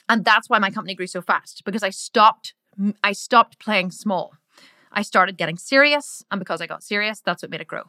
And 0.09 0.25
that's 0.25 0.49
why 0.49 0.57
my 0.57 0.71
company 0.71 0.95
grew 0.95 1.05
so 1.05 1.21
fast 1.21 1.61
because 1.63 1.83
I 1.83 1.91
stopped 1.91 2.55
I 3.03 3.11
stopped 3.11 3.59
playing 3.59 3.91
small. 3.91 4.33
I 4.91 5.03
started 5.03 5.37
getting 5.37 5.57
serious, 5.57 6.25
and 6.31 6.39
because 6.39 6.59
I 6.59 6.65
got 6.65 6.83
serious, 6.83 7.21
that's 7.21 7.43
what 7.43 7.51
made 7.51 7.61
it 7.61 7.67
grow. 7.67 7.83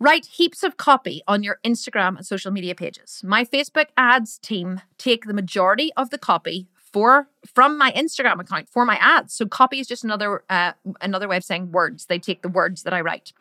Write 0.00 0.26
heaps 0.26 0.62
of 0.62 0.76
copy 0.76 1.22
on 1.26 1.42
your 1.42 1.58
Instagram 1.64 2.16
and 2.16 2.24
social 2.24 2.52
media 2.52 2.72
pages. 2.72 3.20
My 3.24 3.44
Facebook 3.44 3.86
ads 3.96 4.38
team 4.38 4.80
take 4.96 5.24
the 5.24 5.34
majority 5.34 5.90
of 5.96 6.10
the 6.10 6.18
copy 6.18 6.68
for 6.76 7.28
from 7.46 7.78
my 7.78 7.92
Instagram 7.92 8.40
account 8.40 8.68
for 8.68 8.84
my 8.84 8.96
ads. 8.96 9.34
So 9.34 9.46
copy 9.46 9.80
is 9.80 9.86
just 9.86 10.04
another 10.04 10.42
uh, 10.50 10.72
another 11.00 11.28
way 11.28 11.36
of 11.36 11.44
saying 11.44 11.72
words. 11.72 12.06
They 12.06 12.18
take 12.18 12.42
the 12.42 12.48
words 12.48 12.82
that 12.82 12.92
I 12.92 13.00
write, 13.00 13.32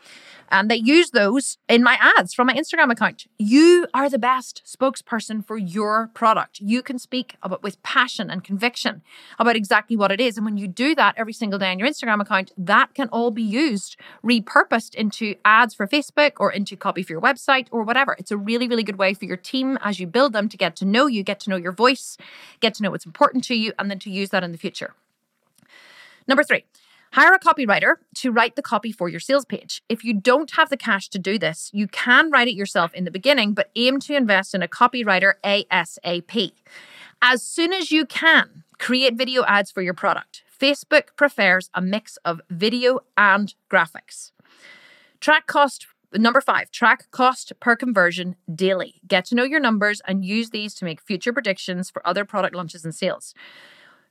and 0.50 0.70
they 0.70 0.76
use 0.76 1.12
those 1.12 1.58
in 1.68 1.84
my 1.84 1.98
ads 2.00 2.34
from 2.34 2.48
my 2.48 2.54
Instagram 2.54 2.92
account. 2.92 3.28
You 3.38 3.88
are 3.94 4.10
the 4.10 4.20
best 4.20 4.64
spokesperson 4.66 5.46
for 5.46 5.58
your 5.58 6.10
product. 6.14 6.60
You 6.60 6.82
can 6.82 7.00
speak 7.00 7.36
about 7.42 7.64
with 7.64 7.82
passion 7.84 8.30
and 8.30 8.44
conviction 8.44 9.02
about 9.40 9.56
exactly 9.56 9.98
what 9.98 10.12
it 10.12 10.22
is, 10.22 10.38
and 10.38 10.46
when 10.46 10.58
you 10.58 10.68
do 10.68 10.96
that 10.96 11.16
every 11.18 11.34
single 11.34 11.60
day 11.60 11.72
on 11.72 11.80
your 11.80 11.88
Instagram 11.88 12.22
account, 12.22 12.52
that 12.58 12.94
can 12.94 13.10
all 13.10 13.32
be 13.32 13.44
used, 13.44 13.98
repurposed 14.24 14.96
into 14.96 15.36
ads 15.44 15.74
for 15.74 15.88
Facebook 15.88 16.34
or 16.38 16.52
into 16.52 16.76
copy 16.76 17.04
for 17.04 17.14
your 17.14 17.22
website 17.22 17.68
or 17.72 17.84
whatever. 17.84 18.16
It's 18.20 18.32
a 18.32 18.38
really 18.38 18.68
really 18.68 18.84
good 18.84 18.98
way 18.98 19.14
for 19.14 19.26
your 19.26 19.38
team 19.38 19.78
as 19.82 20.00
you 20.00 20.08
build 20.08 20.34
them 20.34 20.50
to 20.50 20.58
get 20.58 20.76
to 20.78 20.86
know 20.86 21.08
you, 21.08 21.24
get 21.24 21.40
to 21.42 21.50
know 21.50 21.56
your 21.56 21.72
voice, 21.72 22.18
get 22.60 22.74
to 22.76 22.84
know 22.84 22.92
what's 22.92 23.06
important 23.06 23.44
to 23.46 23.56
you, 23.56 23.74
and 23.80 23.87
then 23.90 24.00
to 24.00 24.10
use 24.10 24.30
that 24.30 24.44
in 24.44 24.52
the 24.52 24.58
future. 24.58 24.94
Number 26.28 26.44
three, 26.44 26.66
hire 27.14 27.34
a 27.34 27.40
copywriter 27.40 27.96
to 28.16 28.32
write 28.32 28.56
the 28.56 28.62
copy 28.62 28.92
for 28.92 29.08
your 29.10 29.20
sales 29.20 29.46
page. 29.46 29.82
If 29.88 30.04
you 30.04 30.14
don't 30.14 30.52
have 30.52 30.70
the 30.70 30.78
cash 30.78 31.10
to 31.10 31.20
do 31.20 31.40
this, 31.40 31.70
you 31.74 31.88
can 31.88 32.32
write 32.32 32.48
it 32.48 32.56
yourself 32.56 32.94
in 32.94 33.06
the 33.06 33.12
beginning, 33.12 33.54
but 33.54 33.72
aim 33.76 34.00
to 34.02 34.16
invest 34.16 34.54
in 34.54 34.62
a 34.62 34.68
copywriter 34.68 35.34
ASAP. 35.44 36.52
As 37.22 37.42
soon 37.42 37.74
as 37.74 37.92
you 37.92 38.06
can, 38.06 38.64
create 38.78 39.16
video 39.16 39.44
ads 39.46 39.72
for 39.72 39.82
your 39.82 39.94
product. 39.94 40.44
Facebook 40.60 41.16
prefers 41.16 41.70
a 41.74 41.82
mix 41.82 42.18
of 42.18 42.42
video 42.50 43.00
and 43.16 43.54
graphics. 43.72 44.32
Track 45.20 45.48
cost 45.48 45.88
Number 46.14 46.40
five, 46.40 46.72
track 46.72 47.12
cost 47.12 47.52
per 47.60 47.76
conversion 47.76 48.38
daily. 48.54 48.96
Get 49.06 49.26
to 49.26 49.36
know 49.36 49.44
your 49.44 49.60
numbers 49.60 50.02
and 50.08 50.24
use 50.24 50.52
these 50.52 50.74
to 50.76 50.86
make 50.86 51.02
future 51.02 51.34
predictions 51.34 51.90
for 51.90 52.06
other 52.08 52.24
product 52.24 52.56
launches 52.56 52.86
and 52.86 52.96
sales. 52.96 53.34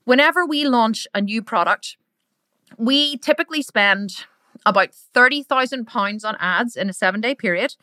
Whenever 0.07 0.47
we 0.47 0.65
launch 0.65 1.09
a 1.15 1.21
new 1.21 1.43
product, 1.43 1.97
we 2.79 3.17
typically 3.17 3.61
spend 3.61 4.25
about 4.65 4.91
£30,000 5.15 6.25
on 6.25 6.37
ads 6.39 6.77
in 6.77 6.89
a 6.89 6.93
seven 6.93 7.21
day 7.21 7.35
period. 7.35 7.75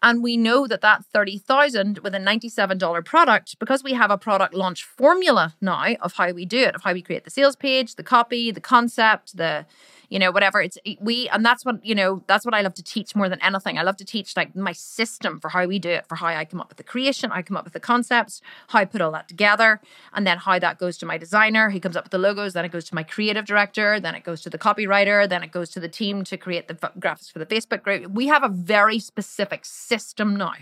And 0.00 0.22
we 0.22 0.36
know 0.36 0.68
that 0.68 0.80
that 0.80 1.04
30,000 1.04 1.98
with 1.98 2.14
a 2.14 2.18
$97 2.18 3.04
product, 3.04 3.58
because 3.58 3.82
we 3.82 3.94
have 3.94 4.12
a 4.12 4.18
product 4.18 4.54
launch 4.54 4.84
formula 4.84 5.56
now 5.60 5.94
of 6.00 6.12
how 6.12 6.30
we 6.30 6.46
do 6.46 6.58
it, 6.58 6.76
of 6.76 6.84
how 6.84 6.92
we 6.92 7.02
create 7.02 7.24
the 7.24 7.30
sales 7.30 7.56
page, 7.56 7.96
the 7.96 8.04
copy, 8.04 8.52
the 8.52 8.60
concept, 8.60 9.36
the 9.36 9.66
you 10.12 10.18
know, 10.18 10.30
whatever. 10.30 10.60
It's 10.60 10.76
we, 11.00 11.26
and 11.30 11.42
that's 11.42 11.64
what, 11.64 11.82
you 11.82 11.94
know, 11.94 12.22
that's 12.26 12.44
what 12.44 12.52
I 12.52 12.60
love 12.60 12.74
to 12.74 12.82
teach 12.82 13.16
more 13.16 13.30
than 13.30 13.40
anything. 13.40 13.78
I 13.78 13.82
love 13.82 13.96
to 13.96 14.04
teach 14.04 14.36
like 14.36 14.54
my 14.54 14.72
system 14.72 15.40
for 15.40 15.48
how 15.48 15.64
we 15.64 15.78
do 15.78 15.88
it, 15.88 16.06
for 16.06 16.16
how 16.16 16.26
I 16.26 16.44
come 16.44 16.60
up 16.60 16.68
with 16.68 16.76
the 16.76 16.82
creation, 16.84 17.32
I 17.32 17.40
come 17.40 17.56
up 17.56 17.64
with 17.64 17.72
the 17.72 17.80
concepts, 17.80 18.42
how 18.68 18.80
I 18.80 18.84
put 18.84 19.00
all 19.00 19.10
that 19.12 19.26
together, 19.26 19.80
and 20.12 20.26
then 20.26 20.36
how 20.36 20.58
that 20.58 20.78
goes 20.78 20.98
to 20.98 21.06
my 21.06 21.16
designer. 21.16 21.70
He 21.70 21.80
comes 21.80 21.96
up 21.96 22.04
with 22.04 22.10
the 22.10 22.18
logos, 22.18 22.52
then 22.52 22.66
it 22.66 22.72
goes 22.72 22.84
to 22.90 22.94
my 22.94 23.02
creative 23.02 23.46
director, 23.46 23.98
then 23.98 24.14
it 24.14 24.22
goes 24.22 24.42
to 24.42 24.50
the 24.50 24.58
copywriter, 24.58 25.26
then 25.26 25.42
it 25.42 25.50
goes 25.50 25.70
to 25.70 25.80
the 25.80 25.88
team 25.88 26.24
to 26.24 26.36
create 26.36 26.68
the 26.68 26.74
graphics 26.74 27.32
for 27.32 27.38
the 27.38 27.46
Facebook 27.46 27.82
group. 27.82 28.12
We 28.12 28.26
have 28.26 28.44
a 28.44 28.50
very 28.50 28.98
specific 28.98 29.64
system 29.64 30.36
now. 30.36 30.56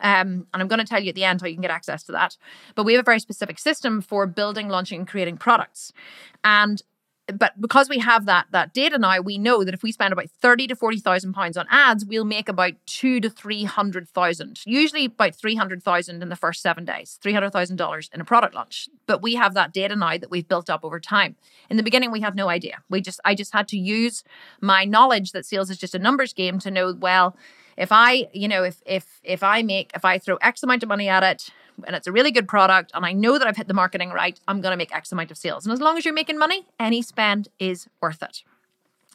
Um, 0.00 0.46
and 0.54 0.62
I'm 0.62 0.68
going 0.68 0.78
to 0.78 0.86
tell 0.86 1.02
you 1.02 1.10
at 1.10 1.14
the 1.14 1.24
end 1.24 1.42
how 1.42 1.46
you 1.46 1.56
can 1.56 1.60
get 1.60 1.70
access 1.70 2.04
to 2.04 2.12
that. 2.12 2.38
But 2.74 2.84
we 2.84 2.94
have 2.94 3.00
a 3.00 3.04
very 3.04 3.20
specific 3.20 3.58
system 3.58 4.00
for 4.00 4.26
building, 4.26 4.68
launching, 4.68 5.00
and 5.00 5.08
creating 5.08 5.36
products. 5.36 5.92
And 6.42 6.82
but 7.34 7.60
because 7.60 7.88
we 7.88 7.98
have 7.98 8.26
that 8.26 8.46
that 8.52 8.72
data 8.72 8.98
now, 8.98 9.20
we 9.20 9.38
know 9.38 9.62
that 9.64 9.74
if 9.74 9.82
we 9.82 9.92
spend 9.92 10.12
about 10.12 10.30
thirty 10.30 10.66
to 10.66 10.74
forty 10.74 10.98
thousand 10.98 11.34
pounds 11.34 11.56
on 11.56 11.66
ads, 11.70 12.04
we'll 12.04 12.24
make 12.24 12.48
about 12.48 12.72
two 12.86 13.20
to 13.20 13.28
three 13.28 13.64
hundred 13.64 14.08
thousand. 14.08 14.60
Usually 14.64 15.04
about 15.06 15.34
three 15.34 15.54
hundred 15.54 15.82
thousand 15.82 16.22
in 16.22 16.28
the 16.28 16.36
first 16.36 16.62
seven 16.62 16.84
days, 16.84 17.18
three 17.22 17.32
hundred 17.32 17.50
thousand 17.50 17.76
dollars 17.76 18.10
in 18.14 18.20
a 18.20 18.24
product 18.24 18.54
launch. 18.54 18.88
But 19.06 19.22
we 19.22 19.34
have 19.34 19.54
that 19.54 19.72
data 19.72 19.94
now 19.94 20.16
that 20.16 20.30
we've 20.30 20.48
built 20.48 20.70
up 20.70 20.84
over 20.84 20.98
time. 20.98 21.36
In 21.68 21.76
the 21.76 21.82
beginning, 21.82 22.10
we 22.10 22.20
had 22.20 22.34
no 22.34 22.48
idea. 22.48 22.78
We 22.88 23.00
just 23.00 23.20
I 23.24 23.34
just 23.34 23.52
had 23.52 23.68
to 23.68 23.78
use 23.78 24.24
my 24.60 24.84
knowledge 24.84 25.32
that 25.32 25.44
sales 25.44 25.70
is 25.70 25.78
just 25.78 25.94
a 25.94 25.98
numbers 25.98 26.32
game 26.32 26.58
to 26.60 26.70
know 26.70 26.94
well 26.98 27.36
if 27.76 27.92
I 27.92 28.28
you 28.32 28.48
know 28.48 28.64
if 28.64 28.82
if 28.86 29.20
if 29.22 29.42
I 29.42 29.62
make 29.62 29.92
if 29.94 30.04
I 30.04 30.18
throw 30.18 30.36
X 30.36 30.62
amount 30.62 30.82
of 30.82 30.88
money 30.88 31.08
at 31.08 31.22
it 31.22 31.50
and 31.86 31.94
it's 31.96 32.06
a 32.06 32.12
really 32.12 32.30
good 32.30 32.48
product 32.48 32.90
and 32.94 33.04
I 33.04 33.12
know 33.12 33.38
that 33.38 33.46
I've 33.46 33.56
hit 33.56 33.68
the 33.68 33.74
marketing 33.74 34.10
right, 34.10 34.38
I'm 34.48 34.60
going 34.60 34.72
to 34.72 34.76
make 34.76 34.94
X 34.94 35.12
amount 35.12 35.30
of 35.30 35.38
sales. 35.38 35.66
And 35.66 35.72
as 35.72 35.80
long 35.80 35.96
as 35.96 36.04
you're 36.04 36.14
making 36.14 36.38
money, 36.38 36.66
any 36.78 37.02
spend 37.02 37.48
is 37.58 37.88
worth 38.00 38.22
it. 38.22 38.42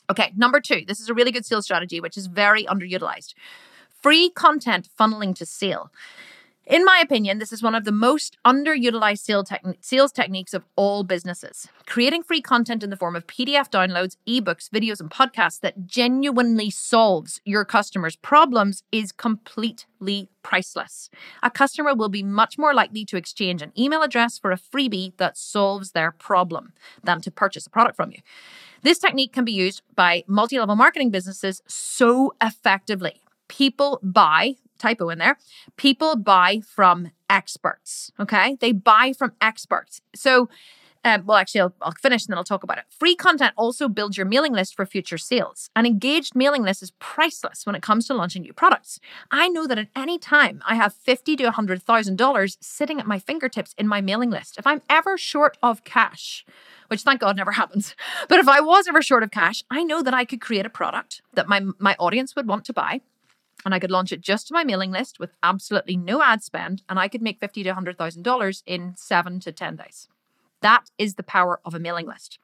Okay, 0.10 0.34
number 0.36 0.60
two, 0.60 0.84
this 0.86 1.00
is 1.00 1.10
a 1.10 1.14
really 1.14 1.32
good 1.32 1.46
sales 1.46 1.66
strategy, 1.66 2.00
which 2.00 2.18
is 2.18 2.28
very 2.28 2.66
underutilized. 2.66 3.34
Free 4.02 4.30
content 4.30 4.90
funneling 5.00 5.34
to 5.36 5.46
sale. 5.46 5.92
In 6.66 6.86
my 6.86 7.02
opinion, 7.04 7.40
this 7.40 7.52
is 7.52 7.62
one 7.62 7.76
of 7.76 7.84
the 7.84 7.92
most 7.92 8.38
underutilized 8.46 9.20
sales, 9.20 9.50
techni- 9.50 9.76
sales 9.82 10.14
techniques 10.14 10.54
of 10.54 10.64
all 10.78 11.04
businesses. 11.04 11.68
Creating 11.86 12.24
free 12.24 12.42
content 12.42 12.84
in 12.84 12.90
the 12.90 12.96
form 12.96 13.18
of 13.18 13.28
PDF 13.28 13.70
downloads, 13.70 14.16
ebooks, 14.26 14.70
videos, 14.70 15.02
and 15.02 15.12
podcasts 15.12 15.60
that 15.60 15.86
genuinely 15.86 16.70
solves 16.70 17.42
your 17.44 17.66
customers' 17.66 18.16
problems 18.16 18.84
is 18.94 19.12
completely 19.12 20.30
priceless. 20.42 21.10
A 21.42 21.52
customer 21.52 21.94
will 21.94 22.08
be 22.08 22.24
much 22.24 22.58
more 22.58 22.74
likely 22.74 23.04
to 23.06 23.18
exchange 23.18 23.62
an 23.62 23.74
email 23.78 24.02
address 24.02 24.40
for 24.40 24.54
a 24.54 24.58
freebie 24.58 25.18
that 25.18 25.38
solves 25.38 25.92
their 25.92 26.14
problem 26.14 26.72
than 27.04 27.20
to 27.22 27.32
purchase 27.32 27.68
a 27.68 27.70
product 27.70 27.98
from 27.98 28.12
you. 28.12 28.20
This 28.84 29.00
technique 29.00 29.34
can 29.34 29.44
be 29.44 29.52
used 29.52 29.82
by 29.96 30.24
multi 30.28 30.58
level 30.58 30.78
marketing 30.78 31.10
businesses 31.10 31.62
so 31.68 32.34
effectively. 32.42 33.22
People 33.50 34.00
buy 34.02 34.56
typo 34.84 35.10
in 35.14 35.18
there. 35.24 35.36
People 35.78 36.12
buy 36.16 36.52
from 36.76 36.98
experts, 37.30 38.12
okay? 38.20 38.48
They 38.64 38.72
buy 38.74 39.06
from 39.20 39.32
experts. 39.50 40.02
So 40.16 40.50
Um, 41.06 41.26
well, 41.26 41.38
actually, 41.42 41.64
I'll, 41.66 41.76
I'll 41.86 42.02
finish 42.08 42.22
and 42.24 42.32
then 42.32 42.38
I'll 42.38 42.52
talk 42.54 42.64
about 42.64 42.78
it. 42.82 42.86
Free 43.02 43.16
content 43.26 43.52
also 43.64 43.90
builds 43.98 44.16
your 44.18 44.26
mailing 44.34 44.54
list 44.60 44.72
for 44.74 44.86
future 44.86 45.18
sales. 45.18 45.60
An 45.76 45.86
engaged 45.86 46.34
mailing 46.34 46.64
list 46.64 46.82
is 46.82 46.92
priceless 47.12 47.66
when 47.66 47.76
it 47.76 47.82
comes 47.90 48.08
to 48.08 48.14
launching 48.14 48.44
new 48.44 48.54
products. 48.54 49.02
I 49.30 49.50
know 49.50 49.68
that 49.68 49.78
at 49.84 49.90
any 50.04 50.18
time 50.18 50.56
I 50.66 50.76
have 50.76 50.94
fifty 51.10 51.36
to 51.36 51.52
hundred 51.52 51.80
thousand 51.84 52.16
dollars 52.18 52.58
sitting 52.62 53.00
at 53.02 53.06
my 53.14 53.20
fingertips 53.20 53.76
in 53.78 53.86
my 53.94 54.00
mailing 54.10 54.32
list. 54.38 54.58
If 54.58 54.66
I'm 54.66 54.82
ever 54.90 55.18
short 55.18 55.58
of 55.62 55.84
cash, 55.84 56.46
which 56.90 57.04
thank 57.04 57.20
God 57.20 57.36
never 57.36 57.52
happens, 57.62 57.96
but 58.30 58.40
if 58.40 58.48
I 58.48 58.60
was 58.62 58.88
ever 58.88 59.02
short 59.02 59.24
of 59.24 59.32
cash, 59.32 59.60
I 59.70 59.84
know 59.84 60.02
that 60.04 60.14
I 60.22 60.24
could 60.30 60.40
create 60.48 60.66
a 60.66 60.78
product 60.82 61.22
that 61.38 61.50
my 61.54 61.60
my 61.88 61.96
audience 62.06 62.34
would 62.36 62.48
want 62.48 62.64
to 62.68 62.74
buy 62.84 63.02
and 63.66 63.74
I 63.74 63.80
could 63.80 63.92
launch 63.92 64.12
it 64.12 64.22
just 64.22 64.48
to 64.48 64.54
my 64.54 64.64
mailing 64.64 64.92
list 64.92 65.20
with 65.20 65.32
absolutely 65.42 65.98
no 65.98 66.22
ad 66.22 66.44
spend, 66.44 66.82
and 66.90 67.00
I 67.00 67.08
could 67.08 67.22
make 67.22 67.40
fifty 67.40 67.64
to 67.64 67.74
hundred 67.74 67.98
thousand 67.98 68.24
dollars 68.24 68.64
in 68.66 68.94
seven 68.96 69.40
to 69.42 69.52
ten 69.52 69.76
days. 69.76 70.08
That 70.62 70.90
is 70.98 71.16
the 71.16 71.24
power 71.24 71.60
of 71.66 71.74
a 71.74 71.80
mailing 71.80 72.08
list. 72.08 72.40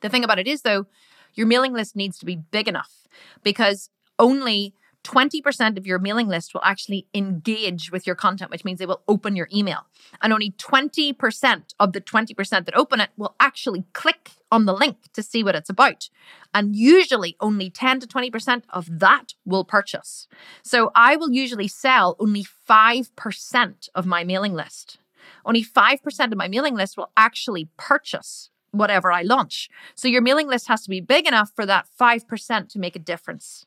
The 0.00 0.08
thing 0.08 0.24
about 0.24 0.38
it 0.38 0.46
is, 0.46 0.62
though, 0.62 0.86
your 1.34 1.46
mailing 1.46 1.72
list 1.72 1.96
needs 1.96 2.18
to 2.18 2.26
be 2.26 2.36
big 2.36 2.68
enough 2.68 3.06
because 3.42 3.90
only 4.18 4.74
20% 5.04 5.78
of 5.78 5.86
your 5.86 6.00
mailing 6.00 6.26
list 6.26 6.52
will 6.52 6.62
actually 6.64 7.06
engage 7.14 7.92
with 7.92 8.06
your 8.06 8.16
content, 8.16 8.50
which 8.50 8.64
means 8.64 8.80
they 8.80 8.86
will 8.86 9.02
open 9.06 9.36
your 9.36 9.48
email. 9.54 9.86
And 10.20 10.32
only 10.32 10.50
20% 10.52 11.62
of 11.78 11.92
the 11.92 12.00
20% 12.00 12.64
that 12.64 12.76
open 12.76 13.00
it 13.00 13.10
will 13.16 13.36
actually 13.38 13.84
click 13.92 14.32
on 14.50 14.64
the 14.64 14.74
link 14.74 14.96
to 15.12 15.22
see 15.22 15.42
what 15.42 15.54
it's 15.54 15.70
about. 15.70 16.08
And 16.54 16.76
usually 16.76 17.36
only 17.40 17.70
10 17.70 18.00
to 18.00 18.06
20% 18.06 18.62
of 18.70 18.98
that 18.98 19.34
will 19.44 19.64
purchase. 19.64 20.28
So 20.62 20.90
I 20.94 21.16
will 21.16 21.30
usually 21.30 21.68
sell 21.68 22.16
only 22.18 22.44
5% 22.68 23.88
of 23.94 24.06
my 24.06 24.24
mailing 24.24 24.54
list. 24.54 24.98
Only 25.44 25.64
5% 25.64 26.32
of 26.32 26.38
my 26.38 26.48
mailing 26.48 26.74
list 26.74 26.96
will 26.96 27.10
actually 27.16 27.68
purchase 27.76 28.50
whatever 28.70 29.10
I 29.10 29.22
launch. 29.22 29.68
So 29.94 30.08
your 30.08 30.22
mailing 30.22 30.48
list 30.48 30.68
has 30.68 30.82
to 30.82 30.90
be 30.90 31.00
big 31.00 31.26
enough 31.26 31.50
for 31.54 31.66
that 31.66 31.86
5% 31.98 32.68
to 32.68 32.78
make 32.78 32.96
a 32.96 33.00
difference. 33.00 33.66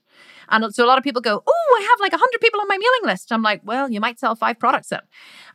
And 0.50 0.74
so 0.74 0.84
a 0.84 0.88
lot 0.88 0.98
of 0.98 1.04
people 1.04 1.22
go, 1.22 1.44
Oh, 1.46 1.78
I 1.80 1.88
have 1.90 2.00
like 2.00 2.12
100 2.12 2.42
people 2.42 2.60
on 2.60 2.68
my 2.68 2.78
mailing 2.78 3.12
list. 3.12 3.32
I'm 3.32 3.42
like, 3.42 3.62
Well, 3.64 3.90
you 3.90 4.00
might 4.00 4.20
sell 4.20 4.36
five 4.36 4.60
products 4.60 4.90
then. 4.90 5.02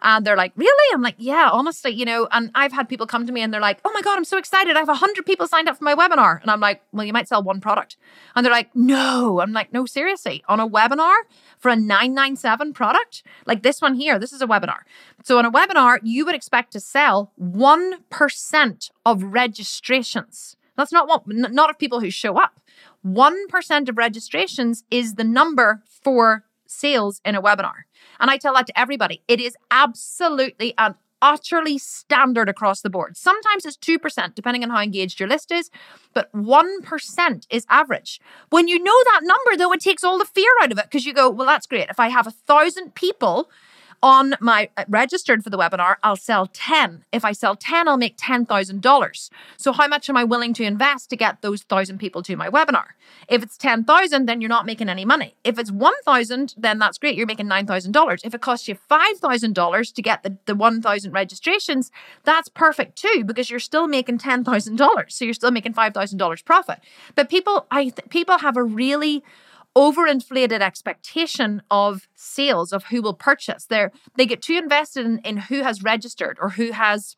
And 0.03 0.25
they're 0.25 0.37
like, 0.37 0.53
Really? 0.57 0.95
I'm 0.95 1.03
like, 1.03 1.17
Yeah, 1.19 1.51
honestly, 1.53 1.93
you 1.93 2.05
know. 2.05 2.29
And 2.31 2.51
I've 2.55 2.73
had 2.73 2.89
people 2.89 3.07
come 3.07 3.27
to 3.27 3.33
me 3.33 3.43
and 3.43 3.53
they're 3.53 3.61
like, 3.61 3.81
Oh 3.85 3.93
my 3.93 4.03
God, 4.03 4.17
I'm 4.17 4.25
so 4.25 4.39
excited. 4.39 4.77
I 4.77 4.81
have 4.81 4.89
100 4.89 5.27
people 5.27 5.47
signed 5.47 5.69
up 5.69 5.79
for 5.79 5.85
my 5.85 5.95
webinar. 5.95 6.41
And 6.41 6.51
I'm 6.51 6.61
like, 6.61 6.83
Well, 6.93 7.05
you 7.05 7.13
might 7.13 7.29
sell 7.29 7.43
one 7.43 7.61
product. 7.61 7.97
And 8.35 8.45
they're 8.45 8.53
like, 8.53 8.71
No. 8.75 9.41
I'm 9.41 9.53
like, 9.53 9.73
No, 9.73 9.87
seriously. 9.87 10.45
On 10.49 10.61
a 10.61 10.69
webinar 10.69 11.15
for 11.59 11.71
a 11.71 11.77
997 11.77 12.73
product, 12.73 13.23
like 13.47 13.63
this 13.63 13.81
one 13.81 13.95
here, 13.95 14.19
this 14.19 14.33
is 14.33 14.43
a 14.43 14.47
webinar. 14.47 14.81
So 15.23 15.39
on 15.39 15.45
a 15.47 15.51
webinar, 15.51 15.99
you 16.03 16.25
would 16.25 16.35
expect 16.35 16.73
to 16.73 16.81
sell 16.81 17.33
1% 17.41 18.91
of 19.07 19.23
registrations. 19.23 20.57
That's 20.77 20.93
not 20.93 21.09
what, 21.09 21.23
not 21.27 21.71
of 21.71 21.79
people 21.79 22.01
who 22.01 22.11
show 22.11 22.37
up. 22.37 22.61
1% 23.05 23.89
of 23.89 23.99
registrations 23.99 24.85
is 24.91 25.15
the 25.15 25.25
number 25.25 25.83
for 25.87 26.45
sales 26.67 27.21
in 27.25 27.35
a 27.35 27.43
webinar. 27.43 27.85
And 28.19 28.31
I 28.31 28.39
tell 28.39 28.55
that 28.55 28.67
to 28.67 28.79
everybody. 28.79 29.23
It 29.29 29.41
is 29.41 29.57
absolutely 29.71 30.75
and 30.79 30.95
utterly 31.25 31.79
standard 31.79 32.51
across 32.51 32.83
the 32.83 32.91
board. 32.91 33.17
Sometimes 33.17 33.65
it's 33.65 33.79
2%, 33.79 34.35
depending 34.35 34.63
on 34.63 34.69
how 34.69 34.83
engaged 34.83 35.19
your 35.19 35.29
list 35.29 35.51
is, 35.51 35.71
but 36.13 36.31
1% 36.35 37.47
is 37.49 37.67
average. 37.71 38.21
When 38.51 38.69
you 38.69 38.79
know 38.79 38.97
that 39.07 39.21
number, 39.23 39.57
though, 39.57 39.73
it 39.73 39.81
takes 39.81 40.05
all 40.05 40.19
the 40.19 40.27
fear 40.27 40.51
out 40.63 40.71
of 40.71 40.79
it 40.79 40.85
because 40.85 41.07
you 41.07 41.15
go, 41.15 41.31
well, 41.31 41.47
that's 41.47 41.67
great. 41.67 41.89
If 41.89 41.99
I 41.99 42.11
have 42.11 42.27
a 42.27 42.31
thousand 42.31 42.95
people 42.95 43.49
on 44.03 44.35
my 44.41 44.69
uh, 44.77 44.85
registered 44.89 45.43
for 45.43 45.51
the 45.51 45.59
webinar, 45.59 45.97
I'll 46.03 46.17
sell 46.17 46.47
10. 46.47 47.05
If 47.13 47.25
I 47.25 47.33
sell 47.33 47.57
10, 47.57 47.89
I'll 47.89 47.97
make 47.97 48.17
$10,000. 48.17 49.31
So 49.57 49.73
how 49.73 49.89
much 49.89 50.09
am 50.09 50.17
I 50.17 50.25
willing 50.25 50.55
to 50.55 50.65
invest 50.65 51.11
to 51.11 51.17
get 51.17 51.43
those 51.43 51.63
1000 51.63 51.99
people 51.99 52.23
to 52.23 52.37
my 52.37 52.49
webinar? 52.49 52.89
If 53.29 53.43
it's 53.43 53.57
10,000, 53.57 54.27
then 54.27 54.41
you're 54.41 54.49
not 54.49 54.67
making 54.67 54.89
any 54.89 55.05
money. 55.05 55.35
If 55.45 55.59
it's 55.59 55.71
1,000, 55.71 56.55
then 56.57 56.79
that's 56.79 56.99
great. 56.99 57.17
You're 57.17 57.27
making 57.27 57.47
$9,000. 57.47 58.21
If 58.25 58.35
it 58.35 58.41
costs 58.41 58.69
you 58.69 58.77
$5,000 58.91 59.95
to 59.95 60.03
get 60.03 60.23
the, 60.23 60.37
the 60.47 60.55
1,000 60.55 61.13
registrations, 61.13 61.91
that's 62.25 62.49
perfect 62.49 62.97
too, 62.97 63.25
because 63.25 63.51
you're 63.51 63.61
still 63.61 63.87
making 63.87 64.19
$10,000. 64.19 65.13
So 65.13 65.25
you're 65.25 65.35
still 65.35 65.51
making 65.51 65.75
$5,000 65.75 66.45
profit. 66.45 66.81
But 67.15 67.29
people, 67.29 67.67
I 67.71 67.85
th- 67.85 68.09
people 68.09 68.39
have 68.39 68.57
a 68.57 68.63
really 68.63 69.23
overinflated 69.77 70.61
expectation 70.61 71.63
of 71.71 72.09
sales 72.15 72.73
of 72.73 72.85
who 72.85 73.03
will 73.03 73.15
purchase. 73.15 73.67
They 73.67 73.87
they 74.17 74.27
get 74.27 74.43
too 74.43 74.55
invested 74.55 75.05
in, 75.05 75.19
in 75.19 75.37
who 75.37 75.63
has 75.63 75.83
registered 75.83 76.39
or 76.41 76.51
who 76.51 76.73
has, 76.73 77.17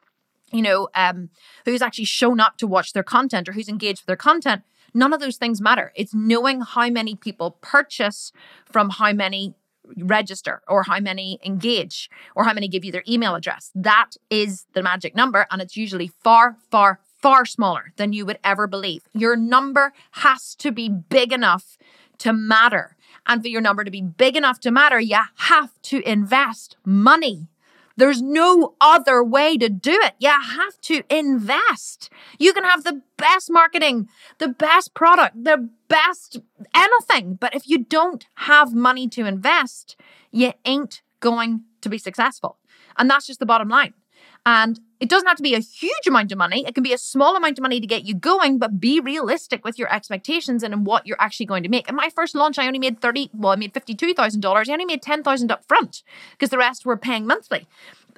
you 0.53 0.63
know, 0.63 0.89
um, 0.95 1.31
who's 1.65 1.83
actually 1.83 2.07
shown 2.07 2.41
up 2.41 2.57
to 2.59 2.67
watch 2.67 2.93
their 2.93 3.03
content 3.03 3.49
or 3.49 3.53
who's 3.53 3.69
engaged 3.69 4.03
with 4.03 4.07
their 4.07 4.17
content. 4.17 4.63
None 4.95 5.13
of 5.13 5.21
those 5.21 5.37
things 5.37 5.61
matter. 5.61 5.93
It's 5.95 6.15
knowing 6.15 6.63
how 6.63 6.89
many 6.89 7.15
people 7.15 7.59
purchase 7.61 8.33
from 8.65 8.91
how 8.91 9.13
many 9.13 9.55
register 9.99 10.63
or 10.69 10.85
how 10.85 11.01
many 11.01 11.39
engage 11.45 12.11
or 12.35 12.45
how 12.45 12.53
many 12.53 12.69
give 12.69 12.85
you 12.85 12.93
their 12.93 13.05
email 13.09 13.35
address. 13.35 13.71
That 13.75 14.13
is 14.31 14.67
the 14.73 14.83
magic 14.83 15.15
number. 15.15 15.47
And 15.51 15.61
it's 15.61 15.77
usually 15.77 16.11
far, 16.25 16.57
far, 16.71 17.01
far 17.21 17.45
smaller 17.45 17.93
than 17.97 18.13
you 18.13 18.27
would 18.27 18.39
ever 18.43 18.67
believe. 18.67 19.03
Your 19.13 19.37
number 19.37 19.93
has 20.13 20.55
to 20.57 20.73
be 20.73 20.89
big 20.89 21.33
enough 21.33 21.77
to 22.19 22.33
matter. 22.33 22.97
And 23.27 23.43
for 23.43 23.49
your 23.49 23.61
number 23.61 23.85
to 23.85 23.91
be 23.91 24.03
big 24.03 24.37
enough 24.37 24.61
to 24.61 24.71
matter, 24.71 25.01
you 25.01 25.19
have 25.37 25.71
to 25.83 26.01
invest 26.09 26.77
money. 26.85 27.49
There's 27.97 28.21
no 28.21 28.75
other 28.81 29.25
way 29.25 29.57
to 29.57 29.69
do 29.71 29.99
it. 30.03 30.15
You 30.19 30.29
have 30.29 30.81
to 30.83 31.03
invest. 31.09 32.11
You 32.39 32.53
can 32.53 32.65
have 32.65 32.85
the 32.85 33.01
best 33.17 33.51
marketing, 33.51 34.09
the 34.39 34.49
best 34.49 34.93
product, 34.93 35.45
the 35.45 35.71
best 35.89 36.39
anything. 36.75 37.35
But 37.35 37.55
if 37.55 37.69
you 37.69 37.79
don't 37.79 38.27
have 38.35 38.75
money 38.75 39.09
to 39.09 39.25
invest, 39.25 39.97
you 40.31 40.53
ain't 40.67 41.01
going 41.21 41.63
to 41.81 41.89
be 41.89 41.99
successful. 41.99 42.59
And 42.99 43.09
that's 43.09 43.27
just 43.27 43.41
the 43.41 43.47
bottom 43.47 43.69
line. 43.69 43.95
And 44.45 44.79
it 45.01 45.09
doesn't 45.09 45.27
have 45.27 45.37
to 45.37 45.43
be 45.43 45.55
a 45.55 45.59
huge 45.59 46.07
amount 46.07 46.31
of 46.31 46.39
money. 46.39 46.65
It 46.67 46.75
can 46.75 46.85
be 46.85 46.93
a 46.93 46.99
small 46.99 47.37
amount 47.37 47.59
of 47.59 47.63
money 47.63 47.81
to 47.81 47.87
get 47.87 48.05
you 48.05 48.15
going, 48.15 48.59
but 48.59 48.81
be 48.81 49.01
realistic 49.01 49.65
with 49.65 49.79
your 49.79 49.93
expectations 49.93 50.63
and 50.63 50.73
in 50.73 50.85
what 50.85 51.07
you're 51.07 51.21
actually 51.21 51.47
going 51.47 51.65
to 51.65 51.69
make. 51.69 51.89
In 51.89 51.97
my 51.97 52.11
first 52.15 52.35
launch, 52.35 52.59
I 52.59 52.67
only 52.67 52.79
made 52.79 53.01
30, 53.01 53.31
well, 53.35 53.53
I 53.53 53.57
made 53.57 53.75
$52,000. 53.75 54.69
I 54.69 54.73
only 54.73 54.85
made 54.85 55.03
10,000 55.03 55.51
up 55.51 55.65
front 55.67 56.03
because 56.33 56.51
the 56.51 56.59
rest 56.59 56.87
were 56.87 56.97
paying 56.97 57.27
monthly. 57.27 57.67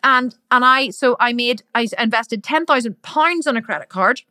And, 0.04 0.36
and 0.50 0.64
I, 0.64 0.90
so 0.90 1.16
I 1.18 1.32
made, 1.32 1.62
I 1.74 1.88
invested 1.98 2.44
10,000 2.44 3.02
pounds 3.02 3.46
on 3.46 3.56
a 3.56 3.62
credit 3.62 3.88
card. 3.88 4.22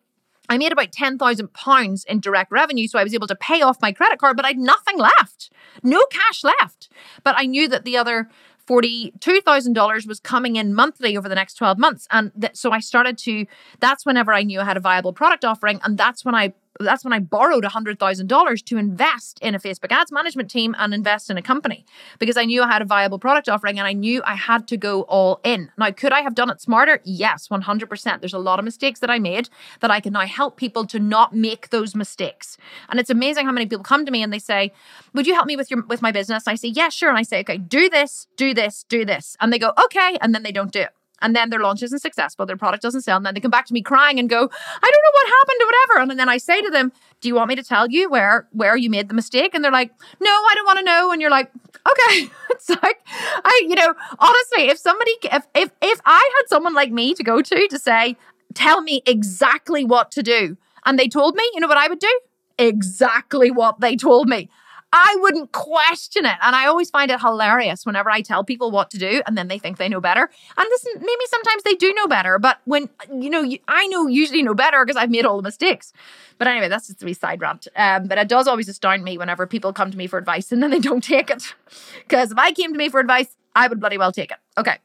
I 0.49 0.57
made 0.57 0.71
about 0.71 0.91
£10,000 0.91 2.05
in 2.05 2.19
direct 2.19 2.51
revenue. 2.51 2.87
So 2.87 2.99
I 2.99 3.03
was 3.03 3.13
able 3.13 3.27
to 3.27 3.35
pay 3.35 3.61
off 3.61 3.81
my 3.81 3.91
credit 3.91 4.19
card, 4.19 4.37
but 4.37 4.45
I 4.45 4.49
had 4.49 4.57
nothing 4.57 4.97
left, 4.97 5.51
no 5.83 6.05
cash 6.05 6.43
left. 6.43 6.89
But 7.23 7.35
I 7.37 7.45
knew 7.45 7.67
that 7.67 7.83
the 7.83 7.97
other 7.97 8.29
$42,000 8.67 10.07
was 10.07 10.19
coming 10.19 10.55
in 10.57 10.73
monthly 10.73 11.17
over 11.17 11.29
the 11.29 11.35
next 11.35 11.55
12 11.55 11.77
months. 11.77 12.07
And 12.11 12.31
th- 12.39 12.55
so 12.55 12.71
I 12.71 12.79
started 12.79 13.17
to, 13.19 13.45
that's 13.79 14.05
whenever 14.05 14.33
I 14.33 14.43
knew 14.43 14.59
I 14.59 14.65
had 14.65 14.77
a 14.77 14.81
viable 14.81 15.13
product 15.13 15.45
offering. 15.45 15.79
And 15.83 15.97
that's 15.97 16.25
when 16.25 16.35
I 16.35 16.53
that's 16.79 17.03
when 17.03 17.13
I 17.13 17.19
borrowed 17.19 17.63
$100,000 17.63 18.65
to 18.65 18.77
invest 18.77 19.39
in 19.41 19.55
a 19.55 19.59
Facebook 19.59 19.91
ads 19.91 20.11
management 20.11 20.49
team 20.49 20.75
and 20.77 20.93
invest 20.93 21.29
in 21.29 21.37
a 21.37 21.41
company 21.41 21.85
because 22.19 22.37
I 22.37 22.45
knew 22.45 22.63
I 22.63 22.67
had 22.67 22.81
a 22.81 22.85
viable 22.85 23.19
product 23.19 23.49
offering 23.49 23.79
and 23.79 23.87
I 23.87 23.93
knew 23.93 24.21
I 24.25 24.35
had 24.35 24.67
to 24.69 24.77
go 24.77 25.01
all 25.03 25.39
in. 25.43 25.71
Now, 25.77 25.91
could 25.91 26.11
I 26.11 26.21
have 26.21 26.35
done 26.35 26.49
it 26.49 26.61
smarter? 26.61 26.99
Yes, 27.03 27.47
100%. 27.47 28.19
There's 28.19 28.33
a 28.33 28.39
lot 28.39 28.59
of 28.59 28.65
mistakes 28.65 28.99
that 28.99 29.09
I 29.09 29.19
made 29.19 29.49
that 29.79 29.91
I 29.91 29.99
can 29.99 30.13
now 30.13 30.25
help 30.25 30.57
people 30.57 30.85
to 30.87 30.99
not 30.99 31.35
make 31.35 31.69
those 31.69 31.95
mistakes. 31.95 32.57
And 32.89 32.99
it's 32.99 33.09
amazing 33.09 33.45
how 33.45 33.51
many 33.51 33.65
people 33.65 33.83
come 33.83 34.05
to 34.05 34.11
me 34.11 34.23
and 34.23 34.31
they 34.31 34.39
say, 34.39 34.71
"Would 35.13 35.27
you 35.27 35.33
help 35.33 35.47
me 35.47 35.55
with 35.55 35.71
your 35.71 35.83
with 35.83 36.01
my 36.01 36.11
business?" 36.11 36.47
I 36.47 36.55
say, 36.55 36.69
"Yeah, 36.69 36.89
sure." 36.89 37.09
And 37.09 37.17
I 37.17 37.23
say, 37.23 37.39
"Okay, 37.41 37.57
do 37.57 37.89
this, 37.89 38.27
do 38.37 38.53
this, 38.53 38.85
do 38.89 39.05
this." 39.05 39.37
And 39.39 39.51
they 39.51 39.59
go, 39.59 39.73
"Okay," 39.85 40.17
and 40.21 40.33
then 40.33 40.43
they 40.43 40.51
don't 40.51 40.71
do 40.71 40.81
it 40.81 40.96
and 41.21 41.35
then 41.35 41.49
their 41.49 41.59
launch 41.59 41.83
isn't 41.83 41.99
successful, 41.99 42.45
their 42.45 42.57
product 42.57 42.83
doesn't 42.83 43.01
sell, 43.01 43.17
and 43.17 43.25
then 43.25 43.33
they 43.33 43.39
come 43.39 43.51
back 43.51 43.65
to 43.67 43.73
me 43.73 43.81
crying 43.81 44.19
and 44.19 44.29
go, 44.29 44.37
I 44.37 44.41
don't 44.41 44.51
know 44.51 45.13
what 45.13 45.27
happened 45.27 45.61
or 45.61 45.65
whatever. 45.65 46.11
And 46.11 46.19
then 46.19 46.29
I 46.29 46.37
say 46.37 46.61
to 46.61 46.69
them, 46.69 46.91
Do 47.21 47.27
you 47.27 47.35
want 47.35 47.49
me 47.49 47.55
to 47.55 47.63
tell 47.63 47.89
you 47.89 48.09
where 48.09 48.47
where 48.51 48.75
you 48.75 48.89
made 48.89 49.09
the 49.09 49.13
mistake? 49.13 49.53
And 49.53 49.63
they're 49.63 49.71
like, 49.71 49.91
No, 50.19 50.29
I 50.29 50.53
don't 50.55 50.65
want 50.65 50.79
to 50.79 50.85
know. 50.85 51.11
And 51.11 51.21
you're 51.21 51.31
like, 51.31 51.51
Okay. 51.89 52.29
it's 52.51 52.69
like 52.69 52.99
I, 53.07 53.61
you 53.67 53.75
know, 53.75 53.93
honestly, 54.19 54.69
if 54.69 54.77
somebody 54.77 55.11
if 55.23 55.45
if 55.55 55.71
if 55.81 56.01
I 56.05 56.31
had 56.37 56.49
someone 56.49 56.73
like 56.73 56.91
me 56.91 57.13
to 57.13 57.23
go 57.23 57.41
to 57.41 57.67
to 57.67 57.79
say, 57.79 58.17
tell 58.53 58.81
me 58.81 59.01
exactly 59.05 59.85
what 59.85 60.11
to 60.11 60.23
do, 60.23 60.57
and 60.85 60.97
they 60.97 61.07
told 61.07 61.35
me, 61.35 61.43
you 61.53 61.59
know 61.59 61.67
what 61.67 61.77
I 61.77 61.87
would 61.87 61.99
do? 61.99 62.19
Exactly 62.57 63.51
what 63.51 63.79
they 63.79 63.95
told 63.95 64.27
me. 64.27 64.49
I 64.99 65.15
wouldn't 65.19 65.51
question 65.51 66.25
it. 66.25 66.37
And 66.41 66.55
I 66.55 66.65
always 66.65 66.89
find 66.89 67.11
it 67.11 67.19
hilarious 67.19 67.85
whenever 67.85 68.09
I 68.09 68.21
tell 68.21 68.43
people 68.43 68.71
what 68.71 68.89
to 68.91 68.97
do 68.97 69.21
and 69.27 69.37
then 69.37 69.47
they 69.47 69.59
think 69.59 69.77
they 69.77 69.87
know 69.87 70.01
better. 70.01 70.29
And 70.57 70.67
listen, 70.71 70.93
maybe 70.95 71.25
sometimes 71.27 71.61
they 71.61 71.75
do 71.75 71.93
know 71.93 72.07
better, 72.07 72.39
but 72.39 72.59
when, 72.65 72.89
you 73.13 73.29
know, 73.29 73.47
I 73.67 73.85
know 73.87 74.07
usually 74.07 74.41
know 74.41 74.55
better 74.55 74.83
because 74.83 74.97
I've 74.97 75.11
made 75.11 75.23
all 75.23 75.37
the 75.37 75.43
mistakes. 75.43 75.93
But 76.39 76.47
anyway, 76.47 76.67
that's 76.67 76.87
just 76.87 77.03
a 77.03 77.05
wee 77.05 77.13
side 77.13 77.41
rant. 77.41 77.67
Um, 77.75 78.07
but 78.07 78.17
it 78.17 78.27
does 78.27 78.47
always 78.47 78.67
astound 78.67 79.03
me 79.03 79.19
whenever 79.19 79.45
people 79.45 79.71
come 79.71 79.91
to 79.91 79.97
me 79.97 80.07
for 80.07 80.17
advice 80.17 80.51
and 80.51 80.63
then 80.63 80.71
they 80.71 80.79
don't 80.89 81.03
take 81.03 81.29
it. 81.29 81.53
Because 81.99 82.31
if 82.31 82.37
I 82.39 82.51
came 82.51 82.71
to 82.71 82.77
me 82.77 82.89
for 82.89 82.99
advice, 82.99 83.35
I 83.55 83.67
would 83.67 83.79
bloody 83.79 83.99
well 83.99 84.11
take 84.11 84.31
it. 84.31 84.37
Okay. 84.57 84.79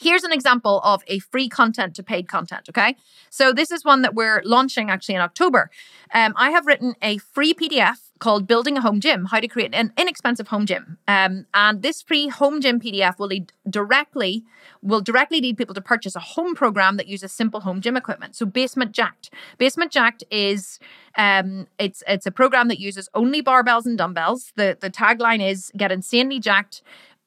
Here's 0.00 0.24
an 0.24 0.32
example 0.32 0.80
of 0.82 1.02
a 1.06 1.18
free 1.18 1.50
content 1.50 1.94
to 1.96 2.02
paid 2.02 2.26
content. 2.26 2.70
Okay. 2.70 2.96
So 3.28 3.52
this 3.52 3.70
is 3.70 3.84
one 3.84 4.00
that 4.00 4.14
we're 4.14 4.40
launching 4.46 4.88
actually 4.88 5.16
in 5.16 5.20
October. 5.20 5.70
Um, 6.14 6.32
I 6.36 6.50
have 6.52 6.66
written 6.66 6.94
a 7.02 7.18
free 7.18 7.52
PDF 7.52 7.98
called 8.22 8.46
Building 8.46 8.76
a 8.78 8.80
Home 8.80 9.00
Gym 9.00 9.24
How 9.24 9.40
to 9.40 9.48
Create 9.48 9.74
an 9.74 9.92
Inexpensive 9.98 10.46
Home 10.48 10.64
Gym. 10.64 10.96
Um, 11.08 11.46
and 11.54 11.82
this 11.82 12.00
free 12.00 12.28
home 12.28 12.60
gym 12.60 12.78
PDF 12.78 13.18
will 13.18 13.26
lead 13.26 13.52
directly 13.68 14.44
will 14.80 15.00
directly 15.00 15.40
lead 15.40 15.56
people 15.56 15.74
to 15.74 15.80
purchase 15.80 16.14
a 16.14 16.20
home 16.20 16.54
program 16.54 16.96
that 16.98 17.08
uses 17.08 17.32
simple 17.32 17.60
home 17.60 17.80
gym 17.80 17.96
equipment. 17.96 18.36
So 18.36 18.46
Basement 18.46 18.92
Jacked. 18.92 19.30
Basement 19.58 19.90
Jacked 19.90 20.22
is 20.30 20.78
um, 21.18 21.66
it's 21.80 22.04
it's 22.06 22.24
a 22.24 22.30
program 22.30 22.68
that 22.68 22.78
uses 22.78 23.08
only 23.12 23.42
barbells 23.42 23.86
and 23.86 23.98
dumbbells. 23.98 24.52
The 24.54 24.78
the 24.80 24.90
tagline 24.90 25.44
is 25.44 25.72
get 25.76 25.90
insanely 25.90 26.38
jacked 26.38 26.82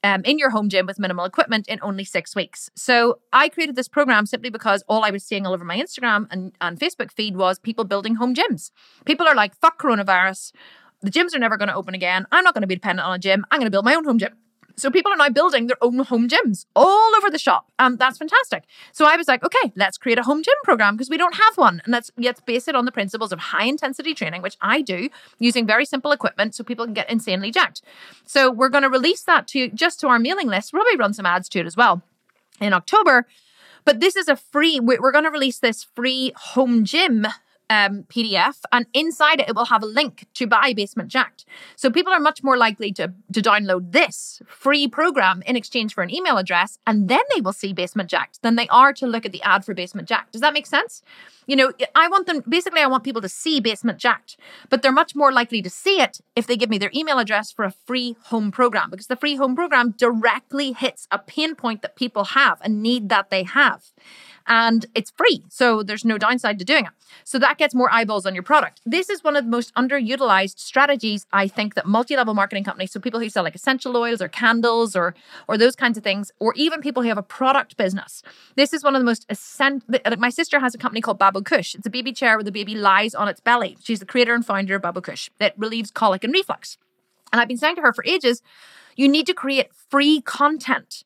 um, 0.06 0.22
in 0.24 0.38
your 0.38 0.52
home 0.52 0.70
gym 0.70 0.86
with 0.86 1.00
minimal 1.00 1.26
equipment 1.26 1.68
in 1.68 1.80
only 1.82 2.06
six 2.06 2.36
weeks. 2.36 2.70
So 2.76 3.20
I 3.34 3.50
created 3.50 3.76
this 3.76 3.88
program 3.88 4.28
simply 4.28 4.52
because 4.52 4.84
all 4.88 5.04
I 5.04 5.10
was 5.10 5.24
seeing 5.24 5.48
all 5.48 5.54
over 5.54 5.66
my 5.66 5.78
Instagram 5.78 6.28
and, 6.30 6.54
and 6.62 6.80
Facebook 6.80 7.12
feed 7.12 7.36
was 7.36 7.58
people 7.58 7.84
building 7.86 8.16
home 8.16 8.36
gyms. 8.36 8.70
People 9.06 9.28
are 9.28 9.36
like, 9.36 9.56
fuck 9.56 9.82
coronavirus. 9.82 10.52
The 11.06 11.12
gyms 11.12 11.36
are 11.36 11.40
never 11.40 11.56
going 11.56 11.68
to 11.68 11.76
open 11.76 11.94
again. 11.94 12.26
I'm 12.32 12.44
not 12.44 12.56
going 12.56 12.64
to 12.64 12.68
be 12.68 12.76
dependent 12.76 13.08
on 13.08 13.16
a 13.16 13.20
gym. 13.20 13.46
I'm 13.52 13.60
going 13.60 13.68
to 13.68 13.72
build 13.72 13.86
my 13.86 13.94
own 13.94 14.06
home 14.06 14.18
gym. 14.18 14.34
So 14.78 14.90
people 14.92 15.14
are 15.14 15.18
now 15.18 15.30
building 15.30 15.68
their 15.68 15.78
own 15.82 16.00
home 16.00 16.28
gyms 16.28 16.66
all 16.76 17.16
over 17.16 17.30
the 17.30 17.38
shop. 17.38 17.72
And 17.80 17.98
that's 17.98 18.18
fantastic. 18.18 18.64
So 18.92 19.06
I 19.06 19.16
was 19.16 19.28
like, 19.28 19.44
okay, 19.44 19.72
let's 19.76 19.98
create 19.98 20.18
a 20.18 20.24
home 20.24 20.42
gym 20.44 20.56
program 20.64 20.96
because 20.96 21.10
we 21.10 21.18
don't 21.18 21.36
have 21.36 21.58
one. 21.58 21.82
And 21.86 21.94
let's, 21.94 22.12
let's 22.18 22.42
base 22.42 22.68
it 22.68 22.76
on 22.76 22.86
the 22.86 22.92
principles 22.92 23.32
of 23.32 23.40
high 23.40 23.66
intensity 23.66 24.14
training, 24.14 24.42
which 24.42 24.58
I 24.62 24.82
do 24.82 25.10
using 25.40 25.66
very 25.66 25.86
simple 25.86 26.12
equipment 26.12 26.56
so 26.56 26.64
people 26.64 26.86
can 26.86 26.94
get 26.94 27.10
insanely 27.10 27.52
jacked. 27.52 27.84
So 28.26 28.52
we're 28.52 28.70
going 28.70 28.84
to 28.84 28.90
release 28.90 29.22
that 29.24 29.48
to 29.50 29.70
just 29.70 30.00
to 30.02 30.08
our 30.08 30.20
mailing 30.20 30.48
list. 30.48 30.74
We'll 30.74 30.82
probably 30.82 30.98
run 30.98 31.14
some 31.14 31.26
ads 31.26 31.48
to 31.50 31.60
it 31.60 31.68
as 31.68 31.78
well 31.78 32.02
in 32.60 32.74
October. 32.74 33.28
But 33.86 34.00
this 34.00 34.16
is 34.16 34.28
a 34.28 34.36
free, 34.36 34.80
we're 34.80 35.12
going 35.12 35.24
to 35.24 35.32
release 35.32 35.60
this 35.60 35.84
free 35.84 36.34
home 36.36 36.84
gym 36.84 37.28
um, 37.70 38.04
PDF, 38.04 38.62
and 38.72 38.86
inside 38.94 39.40
it, 39.40 39.50
it 39.50 39.56
will 39.56 39.66
have 39.66 39.84
a 39.84 39.88
link 39.88 40.26
to 40.36 40.48
buy 40.48 40.74
Basement 40.74 41.10
Jacked. 41.10 41.46
So 41.76 41.90
people 41.90 42.14
are 42.14 42.20
much 42.20 42.44
more 42.44 42.58
likely 42.58 42.92
to, 42.94 43.14
to 43.34 43.42
download 43.42 43.92
this 43.92 44.42
free 44.48 44.88
program 44.88 45.42
in 45.46 45.56
exchange 45.56 45.94
for 45.94 46.04
an 46.04 46.14
email 46.14 46.38
address, 46.38 46.80
and 46.86 47.10
then 47.10 47.22
they 47.34 47.42
will 47.42 47.54
see 47.54 47.74
Basement 47.74 48.10
Jacked 48.10 48.42
than 48.42 48.56
they 48.56 48.68
are 48.68 48.94
to 48.94 49.08
look 49.08 49.26
at 49.26 49.32
the 49.32 49.42
ad 49.44 49.66
for 49.66 49.74
Basement 49.74 50.08
Jacked. 50.08 50.32
Does 50.32 50.42
that 50.42 50.54
make 50.54 50.66
sense? 50.66 51.02
You 51.48 51.56
know, 51.56 51.72
I 51.94 52.08
want 52.08 52.28
them, 52.28 52.44
basically, 52.48 52.82
I 52.82 52.88
want 52.88 53.04
people 53.04 53.22
to 53.22 53.30
see 53.30 53.60
Basement 53.60 54.00
Jacked, 54.00 54.38
but 54.70 54.82
they're 54.82 54.92
much 54.92 55.16
more 55.16 55.32
likely 55.32 55.62
to 55.62 55.70
see 55.70 56.02
it 56.02 56.20
if 56.36 56.48
they 56.48 56.58
give 56.58 56.70
me 56.70 56.78
their 56.78 56.92
email 56.94 57.20
address 57.20 57.52
for 57.52 57.66
a 57.66 57.72
free 57.72 58.16
home 58.26 58.52
program, 58.52 58.90
because 58.90 59.08
the 59.08 59.16
free 59.16 59.36
home 59.36 59.56
program 59.56 59.92
directly 59.92 60.72
hits 60.72 61.08
a 61.12 61.20
pain 61.20 61.56
point 61.56 61.82
that 61.82 61.96
people 61.96 62.26
have, 62.26 62.60
a 62.62 62.70
need 62.70 63.10
that 63.10 63.30
they 63.30 63.44
have 63.44 63.92
and 64.48 64.86
it's 64.96 65.12
free. 65.12 65.44
So 65.50 65.84
there's 65.84 66.06
no 66.06 66.18
downside 66.18 66.60
to 66.60 66.66
doing 66.66 66.86
it. 66.86 66.92
So 67.24 67.40
that 67.40 67.58
gets 67.58 67.74
more 67.74 67.92
eyeballs 67.92 68.26
on 68.26 68.34
your 68.34 68.44
product. 68.44 68.82
This 68.86 69.10
is 69.10 69.24
one 69.24 69.36
of 69.36 69.46
the 69.46 69.50
most 69.50 69.74
underutilized 69.76 70.60
strategies 70.60 71.26
I 71.32 71.48
think 71.48 71.76
that 71.76 71.86
multi-level 71.86 72.34
marketing 72.34 72.64
companies, 72.64 72.92
so 72.92 73.00
people 73.00 73.20
who 73.20 73.30
sell 73.30 73.44
like 73.44 73.56
essential 73.56 73.96
oils 73.98 74.22
or 74.22 74.28
candles 74.28 74.96
or 74.96 75.16
or 75.48 75.58
those 75.58 75.76
kinds 75.76 75.98
of 75.98 76.04
things, 76.04 76.32
or 76.40 76.54
even 76.56 76.82
people 76.82 77.04
who 77.04 77.10
have 77.10 77.18
a 77.18 77.24
product 77.24 77.78
business. 77.78 78.22
This 78.56 78.74
is 78.74 78.84
one 78.84 78.96
of 78.96 79.02
the 79.02 79.06
most 79.06 79.26
essential. 79.30 79.88
My 80.18 80.30
sister 80.30 80.60
has 80.60 80.76
a 80.76 80.78
company 80.78 81.02
called 81.02 81.20
Babocush. 81.20 81.76
It's 81.76 81.88
a 81.88 81.90
baby 81.90 82.14
chair 82.14 82.38
where 82.38 82.44
the 82.44 82.52
baby 82.52 82.76
lies 82.76 83.16
on 83.16 83.28
its 83.28 83.40
belly. 83.40 83.78
She's 83.84 84.00
the 84.00 84.06
creator 84.06 84.34
and 84.34 84.46
founder 84.46 84.76
of 84.76 84.82
Babocush 84.82 85.30
that 85.40 85.54
relieves 85.58 85.92
colic 85.92 86.24
and 86.24 86.34
reflux. 86.34 86.78
And 87.32 87.42
I've 87.42 87.48
been 87.48 87.58
saying 87.58 87.76
to 87.76 87.82
her 87.82 87.94
for 87.94 88.04
ages, 88.06 88.42
you 88.96 89.08
need 89.08 89.28
to 89.28 89.34
create 89.34 89.74
free 89.74 90.22
content 90.22 91.04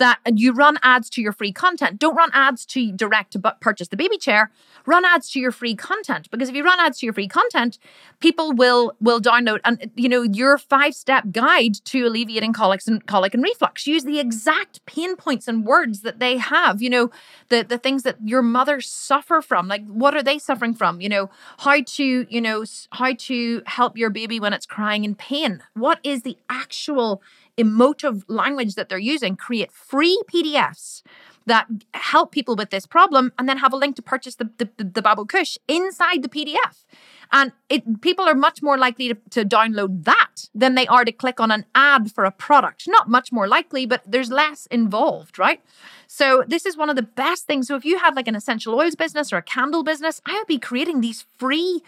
that 0.00 0.18
and 0.26 0.40
you 0.40 0.52
run 0.52 0.78
ads 0.82 1.08
to 1.10 1.22
your 1.22 1.32
free 1.32 1.52
content. 1.52 1.98
Don't 2.00 2.16
run 2.16 2.30
ads 2.32 2.66
to 2.66 2.90
direct 2.90 3.32
to 3.32 3.38
purchase 3.60 3.88
the 3.88 3.96
baby 3.96 4.18
chair. 4.18 4.50
Run 4.86 5.04
ads 5.04 5.30
to 5.30 5.40
your 5.40 5.52
free 5.52 5.76
content 5.76 6.28
because 6.30 6.48
if 6.48 6.54
you 6.56 6.64
run 6.64 6.80
ads 6.80 6.98
to 6.98 7.06
your 7.06 7.12
free 7.12 7.28
content, 7.28 7.78
people 8.18 8.52
will 8.52 8.96
will 9.00 9.20
download 9.20 9.60
and 9.64 9.90
you 9.94 10.08
know 10.08 10.22
your 10.22 10.58
five 10.58 10.94
step 10.94 11.24
guide 11.30 11.74
to 11.84 12.06
alleviating 12.06 12.52
colics 12.52 12.88
and 12.88 13.06
colic 13.06 13.34
and 13.34 13.42
reflux. 13.42 13.86
Use 13.86 14.04
the 14.04 14.18
exact 14.18 14.84
pain 14.86 15.16
points 15.16 15.46
and 15.46 15.64
words 15.64 16.00
that 16.00 16.18
they 16.18 16.38
have. 16.38 16.82
You 16.82 16.90
know 16.90 17.10
the 17.50 17.62
the 17.62 17.78
things 17.78 18.02
that 18.02 18.16
your 18.24 18.42
mothers 18.42 18.88
suffer 18.88 19.42
from. 19.42 19.68
Like 19.68 19.86
what 19.86 20.16
are 20.16 20.22
they 20.22 20.38
suffering 20.38 20.74
from? 20.74 21.00
You 21.00 21.10
know 21.10 21.30
how 21.58 21.82
to 21.82 22.26
you 22.28 22.40
know 22.40 22.64
how 22.92 23.12
to 23.12 23.62
help 23.66 23.98
your 23.98 24.10
baby 24.10 24.40
when 24.40 24.54
it's 24.54 24.66
crying 24.66 25.04
in 25.04 25.14
pain. 25.14 25.62
What 25.74 26.00
is 26.02 26.22
the 26.22 26.38
actual 26.48 27.22
emotive 27.60 28.24
language 28.28 28.74
that 28.74 28.88
they're 28.88 28.98
using, 28.98 29.36
create 29.36 29.72
free 29.72 30.20
PDFs 30.32 31.02
that 31.46 31.66
help 31.94 32.32
people 32.32 32.54
with 32.54 32.70
this 32.70 32.86
problem 32.86 33.32
and 33.38 33.48
then 33.48 33.58
have 33.58 33.72
a 33.72 33.76
link 33.76 33.96
to 33.96 34.02
purchase 34.02 34.36
the, 34.36 34.50
the, 34.58 34.68
the 34.76 35.02
Babocush 35.02 35.58
inside 35.68 36.22
the 36.22 36.28
PDF. 36.28 36.84
And 37.32 37.52
it, 37.68 38.00
people 38.00 38.24
are 38.28 38.34
much 38.34 38.62
more 38.62 38.76
likely 38.76 39.08
to, 39.08 39.14
to 39.30 39.44
download 39.44 40.04
that 40.04 40.48
than 40.54 40.74
they 40.74 40.86
are 40.88 41.04
to 41.04 41.12
click 41.12 41.40
on 41.40 41.50
an 41.50 41.64
ad 41.74 42.12
for 42.12 42.24
a 42.24 42.30
product. 42.30 42.84
Not 42.88 43.08
much 43.08 43.32
more 43.32 43.46
likely, 43.46 43.86
but 43.86 44.02
there's 44.06 44.30
less 44.30 44.66
involved, 44.66 45.38
right? 45.38 45.60
So 46.06 46.44
this 46.46 46.66
is 46.66 46.76
one 46.76 46.90
of 46.90 46.96
the 46.96 47.02
best 47.02 47.46
things. 47.46 47.68
So 47.68 47.76
if 47.76 47.84
you 47.84 47.98
have 47.98 48.16
like 48.16 48.26
an 48.26 48.34
essential 48.34 48.74
oils 48.74 48.96
business 48.96 49.32
or 49.32 49.36
a 49.36 49.42
candle 49.42 49.84
business, 49.84 50.20
I 50.26 50.34
would 50.38 50.48
be 50.48 50.58
creating 50.58 51.00
these 51.00 51.24
free 51.38 51.82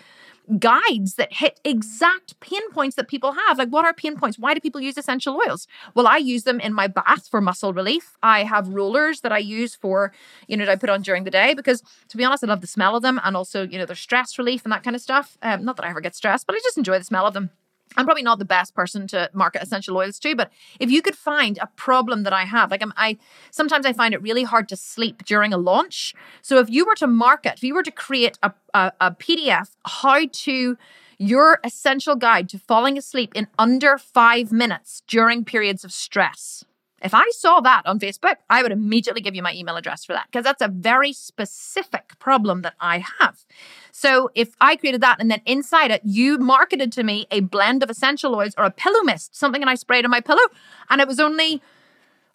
guides 0.59 1.15
that 1.15 1.33
hit 1.33 1.61
exact 1.65 2.39
pain 2.41 2.69
points 2.71 2.97
that 2.97 3.09
people 3.09 3.33
have. 3.33 3.59
Like, 3.59 3.69
what 3.69 3.85
are 3.85 3.95
pain 3.95 4.17
points? 4.17 4.39
Why 4.39 4.55
do 4.55 4.61
people 4.61 4.81
use 4.81 4.99
essential 4.99 5.41
oils? 5.47 5.67
Well, 5.95 6.07
I 6.07 6.17
use 6.17 6.45
them 6.45 6.61
in 6.61 6.75
my 6.75 6.89
bath 6.89 7.29
for 7.29 7.41
muscle 7.41 7.73
relief. 7.73 8.17
I 8.23 8.45
have 8.45 8.69
rollers 8.69 9.21
that 9.21 9.33
I 9.33 9.39
use 9.39 9.75
for, 9.75 10.13
you 10.49 10.57
know, 10.57 10.65
that 10.65 10.73
I 10.73 10.77
put 10.77 10.91
on 10.91 11.03
during 11.03 11.25
the 11.25 11.31
day 11.31 11.55
because, 11.55 11.83
to 12.09 12.17
be 12.17 12.25
honest, 12.25 12.45
I 12.45 12.49
love 12.49 12.61
the 12.61 12.67
smell 12.67 12.97
of 12.97 13.03
them 13.03 13.21
and 13.23 13.37
also, 13.37 13.67
you 13.67 13.79
know, 13.79 13.87
their 13.87 13.97
stress 13.97 14.39
relief 14.39 14.65
and 14.65 14.73
that 14.73 14.83
kind 14.83 14.97
of 14.97 15.03
stuff. 15.03 15.39
Um, 15.43 15.65
not 15.65 15.77
that 15.77 15.87
I 15.87 15.91
ever 15.91 16.01
get 16.01 16.15
stressed, 16.15 16.47
but 16.47 16.57
I 16.57 16.61
just 16.63 16.79
enjoy 16.79 16.99
the 16.99 17.05
smell 17.05 17.27
of 17.27 17.35
them. 17.35 17.51
I'm 17.97 18.05
probably 18.05 18.23
not 18.23 18.39
the 18.39 18.45
best 18.45 18.75
person 18.75 19.07
to 19.09 19.31
market 19.33 19.63
essential 19.63 19.97
oils 19.97 20.19
to, 20.21 20.35
but 20.35 20.51
if 20.81 20.91
you 20.91 21.03
could 21.03 21.17
find 21.17 21.59
a 21.59 21.67
problem 21.77 22.23
that 22.23 22.33
I 22.33 22.45
have, 22.45 22.71
like 22.71 22.83
I'm, 22.83 22.93
I 22.97 23.19
sometimes 23.51 23.87
I 23.87 23.93
find 23.93 24.15
it 24.15 24.23
really 24.23 24.45
hard 24.45 24.69
to 24.71 24.77
sleep 24.77 25.25
during 25.25 25.53
a 25.53 25.59
launch. 25.59 26.15
So 26.41 26.59
if 26.59 26.71
you 26.71 26.85
were 26.87 26.95
to 26.97 27.07
market, 27.07 27.55
if 27.55 27.63
you 27.63 27.75
were 27.75 27.83
to 27.83 27.91
create 27.91 28.39
a, 28.43 28.53
a, 28.75 28.93
a 29.01 29.11
PDF, 29.13 29.71
how 29.85 30.27
to 30.27 30.77
your 31.19 31.61
essential 31.63 32.17
guide 32.17 32.49
to 32.49 32.59
falling 32.59 32.99
asleep 32.99 33.33
in 33.35 33.47
under 33.59 33.97
five 33.97 34.51
minutes 34.51 35.03
during 35.07 35.45
periods 35.45 35.85
of 35.85 35.93
stress. 35.93 36.65
If 37.03 37.15
I 37.15 37.29
saw 37.31 37.61
that 37.61 37.83
on 37.85 37.99
Facebook, 37.99 38.37
I 38.49 38.63
would 38.63 38.73
immediately 38.73 39.21
give 39.21 39.35
you 39.35 39.43
my 39.43 39.55
email 39.55 39.77
address 39.77 40.05
for 40.05 40.13
that 40.13 40.27
because 40.31 40.45
that's 40.45 40.63
a 40.63 40.69
very 40.69 41.13
specific 41.13 42.19
problem 42.19 42.63
that 42.63 42.75
I 42.81 43.05
have. 43.19 43.45
So 43.91 44.31
if 44.35 44.55
I 44.61 44.77
created 44.77 45.01
that 45.01 45.21
and 45.21 45.31
then 45.31 45.43
inside 45.45 45.91
it, 45.91 46.03
you 46.05 46.39
marketed 46.39 46.93
to 46.93 47.03
me 47.03 47.27
a 47.31 47.41
blend 47.41 47.83
of 47.83 47.91
essential 47.91 48.35
oils 48.35 48.55
or 48.57 48.65
a 48.65 48.71
pillow 48.71 49.03
mist, 49.03 49.37
something 49.37 49.63
and 49.63 49.71
I 49.71 49.75
sprayed 49.75 50.05
on 50.05 50.11
my 50.11 50.21
pillow, 50.21 50.43
and 50.89 51.01
it 51.01 51.09
was 51.09 51.21
only 51.21 51.61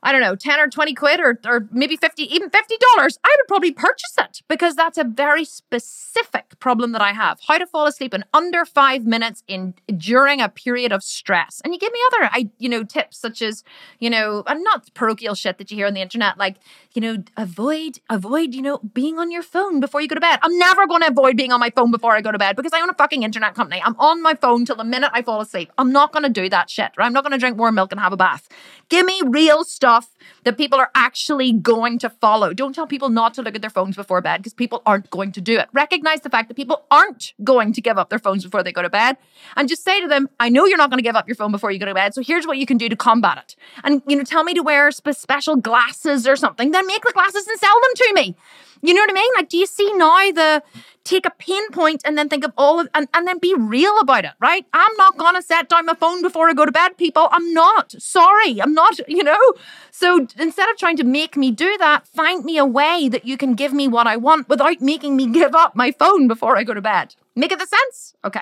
I 0.04 0.12
don't 0.12 0.22
know, 0.22 0.36
10 0.36 0.60
or 0.60 0.68
20 0.68 0.94
quid 0.94 1.20
or, 1.20 1.40
or 1.46 1.68
maybe 1.72 1.98
50, 1.98 2.24
even 2.24 2.50
$50, 2.50 2.54
I 2.54 3.08
would 3.08 3.48
probably 3.48 3.72
purchase 3.72 4.14
it 4.20 4.42
because 4.48 4.76
that's 4.76 4.98
a 4.98 5.04
very 5.04 5.44
specific 5.44 6.60
problem 6.60 6.92
that 6.92 7.02
I 7.02 7.14
have. 7.14 7.40
How 7.48 7.58
to 7.58 7.66
fall 7.66 7.88
asleep 7.88 8.14
in 8.14 8.24
under 8.32 8.64
five 8.64 9.06
minutes 9.06 9.44
in 9.48 9.74
during 9.98 10.40
a 10.40 10.50
period 10.50 10.92
of 10.92 11.02
stress. 11.04 11.62
And 11.64 11.74
you 11.74 11.80
give 11.80 11.92
me 11.92 12.00
other, 12.12 12.30
I, 12.32 12.50
you 12.60 12.70
know, 12.70 12.84
tips 12.84 13.18
such 13.18 13.42
as, 13.42 13.64
you 14.00 14.10
know, 14.10 14.44
and 14.46 14.64
not 14.64 14.94
parochial 14.94 15.34
shit 15.34 15.58
that 15.58 15.72
you 15.72 15.78
hear 15.78 15.88
on 15.88 15.96
the 15.96 16.02
internet, 16.02 16.38
like, 16.38 16.58
you 16.94 17.02
know, 17.02 17.24
avoid, 17.36 18.00
avoid, 18.08 18.54
you 18.54 18.62
know, 18.62 18.78
being 18.94 19.18
on 19.18 19.32
your 19.32 19.44
phone 19.44 19.80
before 19.80 20.02
you 20.02 20.08
go 20.08 20.16
to 20.16 20.22
bed. 20.22 20.38
I'm 20.44 20.58
never 20.60 20.86
going 20.86 21.02
to 21.02 21.08
avoid 21.08 21.38
being 21.38 21.52
on 21.52 21.60
my 21.60 21.72
phone 21.72 21.90
before 21.90 22.16
I 22.16 22.22
go 22.22 22.32
to 22.32 22.38
bed 22.38 22.56
because 22.56 22.74
I 22.74 22.82
own 22.82 22.90
a 22.90 22.94
fucking 22.94 23.24
internet 23.24 23.56
company. 23.56 23.82
I'm 23.84 23.96
on 23.98 24.22
my 24.22 24.36
phone 24.36 24.64
till 24.64 24.76
the 24.76 24.84
minute 24.84 25.10
I 25.14 25.24
fall 25.24 25.42
asleep. 25.42 25.72
I'm 25.80 25.92
not 25.92 26.14
going 26.14 26.24
to 26.24 26.30
do 26.30 26.50
that 26.50 26.70
shit, 26.70 26.92
right? 26.98 27.08
I'm 27.08 27.14
not 27.14 27.24
going 27.24 27.32
to 27.32 27.40
drink 27.40 27.58
warm 27.58 27.74
milk 27.74 27.92
and 27.92 28.00
have 28.00 28.14
a 28.14 28.18
bath. 28.18 28.48
Give 28.90 29.06
me 29.06 29.22
real 29.26 29.64
stuff 29.64 29.87
stuff 29.88 30.18
that 30.44 30.58
people 30.58 30.78
are 30.78 30.92
actually 30.96 31.54
going 31.54 31.98
to 31.98 32.10
follow. 32.10 32.54
Don't 32.54 32.74
tell 32.74 32.88
people 32.88 33.08
not 33.08 33.34
to 33.36 33.42
look 33.42 33.56
at 33.56 33.62
their 33.62 33.70
phones 33.70 33.96
before 33.96 34.20
bed 34.22 34.38
because 34.38 34.54
people 34.54 34.82
aren't 34.86 35.10
going 35.10 35.32
to 35.32 35.40
do 35.40 35.58
it. 35.58 35.70
Recognize 35.72 36.20
the 36.22 36.30
fact 36.30 36.50
that 36.50 36.56
people 36.56 36.86
aren't 36.92 37.34
going 37.42 37.72
to 37.72 37.80
give 37.80 37.98
up 37.98 38.10
their 38.10 38.20
phones 38.20 38.44
before 38.44 38.64
they 38.64 38.74
go 38.74 38.82
to 38.82 38.90
bed 38.90 39.16
and 39.56 39.70
just 39.70 39.86
say 39.86 40.02
to 40.02 40.08
them, 40.08 40.30
I 40.42 40.50
know 40.50 40.66
you're 40.66 40.78
not 40.78 40.90
going 40.90 40.98
to 40.98 41.04
give 41.04 41.16
up 41.16 41.26
your 41.26 41.36
phone 41.36 41.54
before 41.54 41.72
you 41.72 41.80
go 41.80 41.86
to 41.86 41.94
bed. 41.94 42.14
So 42.14 42.22
here's 42.22 42.46
what 42.46 42.58
you 42.58 42.66
can 42.66 42.78
do 42.78 42.90
to 42.90 42.98
combat 42.98 43.38
it. 43.38 43.56
And, 43.86 44.02
you 44.08 44.18
know, 44.18 44.24
tell 44.24 44.44
me 44.44 44.54
to 44.56 44.62
wear 44.62 44.92
sp- 44.92 45.16
special 45.16 45.56
glasses 45.56 46.28
or 46.28 46.36
something, 46.36 46.72
then 46.72 46.86
make 46.86 47.04
the 47.04 47.14
glasses 47.14 47.48
and 47.48 47.58
sell 47.58 47.80
them 47.82 47.92
to 47.96 48.12
me. 48.14 48.36
You 48.82 48.94
know 48.94 49.02
what 49.02 49.10
I 49.10 49.14
mean? 49.14 49.32
Like, 49.36 49.50
do 49.50 49.58
you 49.58 49.66
see 49.66 49.92
now 49.94 50.32
the 50.32 50.64
take 51.04 51.26
a 51.26 51.32
pain 51.32 51.70
point 51.72 52.02
and 52.04 52.18
then 52.18 52.28
think 52.28 52.44
of 52.44 52.52
all 52.58 52.80
of 52.82 52.90
and, 52.94 53.08
and 53.14 53.26
then 53.26 53.40
be 53.40 53.54
real 53.56 53.98
about 54.00 54.26
it, 54.26 54.32
right? 54.40 54.66
I'm 54.74 54.96
not 54.98 55.18
gonna 55.18 55.42
set 55.42 55.70
down 55.70 55.86
my 55.86 55.94
phone 55.94 56.22
before 56.22 56.50
I 56.50 56.54
go 56.54 56.66
to 56.66 56.72
bed, 56.72 56.98
people. 56.98 57.30
I'm 57.32 57.54
not. 57.54 57.94
Sorry. 57.94 58.62
I'm 58.62 58.74
not, 58.74 59.00
you 59.08 59.24
know? 59.24 59.54
So 59.92 60.28
instead 60.38 60.70
of 60.70 60.78
trying 60.78 60.98
to 60.98 61.04
make 61.04 61.38
me 61.38 61.52
do 61.52 61.78
that, 61.78 62.08
find 62.08 62.44
me 62.44 62.58
a 62.58 62.66
way 62.66 63.10
that 63.10 63.26
you 63.26 63.38
can 63.38 63.56
give 63.56 63.74
me 63.74 63.88
what 63.88 64.06
I 64.06 64.18
want 64.18 64.50
without 64.50 64.82
making 64.82 65.16
me 65.16 65.28
give 65.40 65.56
up 65.56 65.76
my 65.76 65.92
phone 65.92 66.28
before 66.28 66.58
I 66.58 66.64
go 66.64 66.74
to 66.74 66.82
bed. 66.82 67.16
Make 67.36 67.52
it 67.52 67.60
the 67.60 67.68
sense? 67.68 68.16
Okay. 68.26 68.42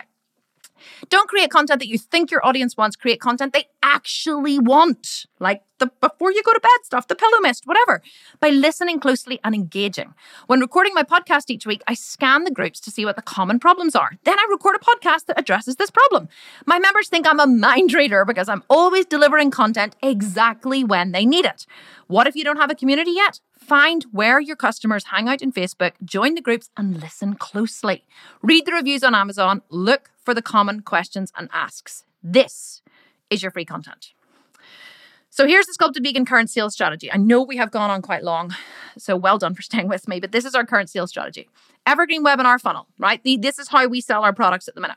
Don't 1.09 1.29
create 1.29 1.49
content 1.51 1.79
that 1.79 1.87
you 1.87 1.97
think 1.97 2.31
your 2.31 2.45
audience 2.45 2.77
wants. 2.77 2.95
Create 2.95 3.19
content 3.19 3.53
they 3.53 3.65
actually 3.83 4.59
want, 4.59 5.25
like 5.39 5.63
the 5.79 5.87
before 6.01 6.31
you 6.31 6.41
go 6.43 6.53
to 6.53 6.59
bed 6.59 6.69
stuff, 6.83 7.07
the 7.07 7.15
pillow 7.15 7.39
mist, 7.41 7.65
whatever, 7.65 8.01
by 8.39 8.49
listening 8.49 8.99
closely 8.99 9.39
and 9.43 9.53
engaging. 9.53 10.13
When 10.47 10.59
recording 10.59 10.93
my 10.93 11.03
podcast 11.03 11.49
each 11.49 11.65
week, 11.65 11.83
I 11.87 11.93
scan 11.93 12.43
the 12.43 12.51
groups 12.51 12.79
to 12.81 12.91
see 12.91 13.05
what 13.05 13.15
the 13.15 13.21
common 13.21 13.59
problems 13.59 13.95
are. 13.95 14.11
Then 14.23 14.39
I 14.39 14.47
record 14.49 14.75
a 14.75 14.79
podcast 14.79 15.25
that 15.25 15.39
addresses 15.39 15.75
this 15.75 15.91
problem. 15.91 16.29
My 16.65 16.79
members 16.79 17.09
think 17.09 17.27
I'm 17.27 17.39
a 17.39 17.47
mind 17.47 17.93
reader 17.93 18.25
because 18.25 18.49
I'm 18.49 18.63
always 18.69 19.05
delivering 19.05 19.51
content 19.51 19.95
exactly 20.01 20.83
when 20.83 21.11
they 21.11 21.25
need 21.25 21.45
it. 21.45 21.65
What 22.07 22.27
if 22.27 22.35
you 22.35 22.43
don't 22.43 22.57
have 22.57 22.71
a 22.71 22.75
community 22.75 23.11
yet? 23.11 23.39
Find 23.57 24.05
where 24.11 24.39
your 24.39 24.55
customers 24.55 25.05
hang 25.05 25.27
out 25.27 25.41
in 25.41 25.51
Facebook, 25.51 25.93
join 26.03 26.35
the 26.35 26.41
groups, 26.41 26.69
and 26.77 27.01
listen 27.01 27.33
closely. 27.33 28.05
Read 28.43 28.65
the 28.65 28.73
reviews 28.73 29.03
on 29.03 29.15
Amazon, 29.15 29.63
look 29.69 30.11
for 30.23 30.33
the 30.33 30.41
common 30.41 30.81
questions 30.81 31.31
and 31.35 31.49
asks. 31.51 32.03
This 32.21 32.81
is 33.29 33.41
your 33.41 33.51
free 33.51 33.65
content. 33.65 34.13
So 35.35 35.45
here's 35.45 35.65
the 35.65 35.73
Sculpted 35.73 36.01
Vegan 36.01 36.23
current 36.23 36.49
sales 36.49 36.73
strategy. 36.73 37.11
I 37.11 37.17
know 37.17 37.43
we 37.43 37.57
have 37.57 37.69
gone 37.69 37.89
on 37.89 38.01
quite 38.01 38.23
long, 38.23 38.55
so 38.97 39.17
well 39.17 39.37
done 39.37 39.53
for 39.53 39.61
staying 39.61 39.89
with 39.89 40.07
me, 40.07 40.21
but 40.21 40.31
this 40.31 40.45
is 40.45 40.55
our 40.55 40.65
current 40.65 40.89
sales 40.89 41.09
strategy. 41.09 41.49
Evergreen 41.85 42.23
webinar 42.23 42.57
funnel, 42.57 42.87
right? 42.97 43.21
The, 43.21 43.35
this 43.35 43.59
is 43.59 43.67
how 43.67 43.85
we 43.85 43.99
sell 43.99 44.23
our 44.23 44.31
products 44.31 44.69
at 44.69 44.75
the 44.75 44.81
minute. 44.81 44.95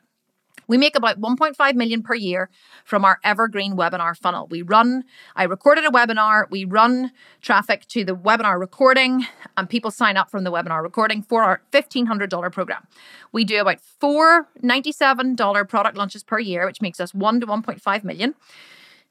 We 0.69 0.79
make 0.79 0.97
about 0.97 1.21
1.5 1.21 1.75
million 1.75 2.05
per 2.05 2.15
year 2.15 2.51
from 2.85 3.05
our 3.05 3.19
evergreen 3.25 3.75
webinar 3.75 4.17
funnel. 4.17 4.47
We 4.49 4.63
run, 4.63 5.03
I 5.35 5.43
recorded 5.43 5.85
a 5.85 5.91
webinar, 5.91 6.49
we 6.53 6.65
run 6.65 7.11
traffic 7.41 7.89
to 7.89 8.05
the 8.05 8.15
webinar 8.15 8.61
recording, 8.61 9.27
and 9.57 9.69
people 9.69 9.91
sign 9.91 10.17
up 10.17 10.31
from 10.31 10.45
the 10.45 10.53
webinar 10.53 10.85
recording 10.85 11.25
for 11.25 11.43
our 11.43 11.63
$1,500 11.73 12.53
program. 12.53 12.87
We 13.33 13.45
do 13.45 13.61
about 13.61 13.81
four 13.81 14.47
$97 14.63 15.69
product 15.69 15.97
launches 15.97 16.23
per 16.23 16.39
year, 16.39 16.65
which 16.65 16.81
makes 16.81 17.01
us 17.01 17.13
1 17.13 17.41
to 17.41 17.47
1.5 17.49 18.05
million. 18.05 18.37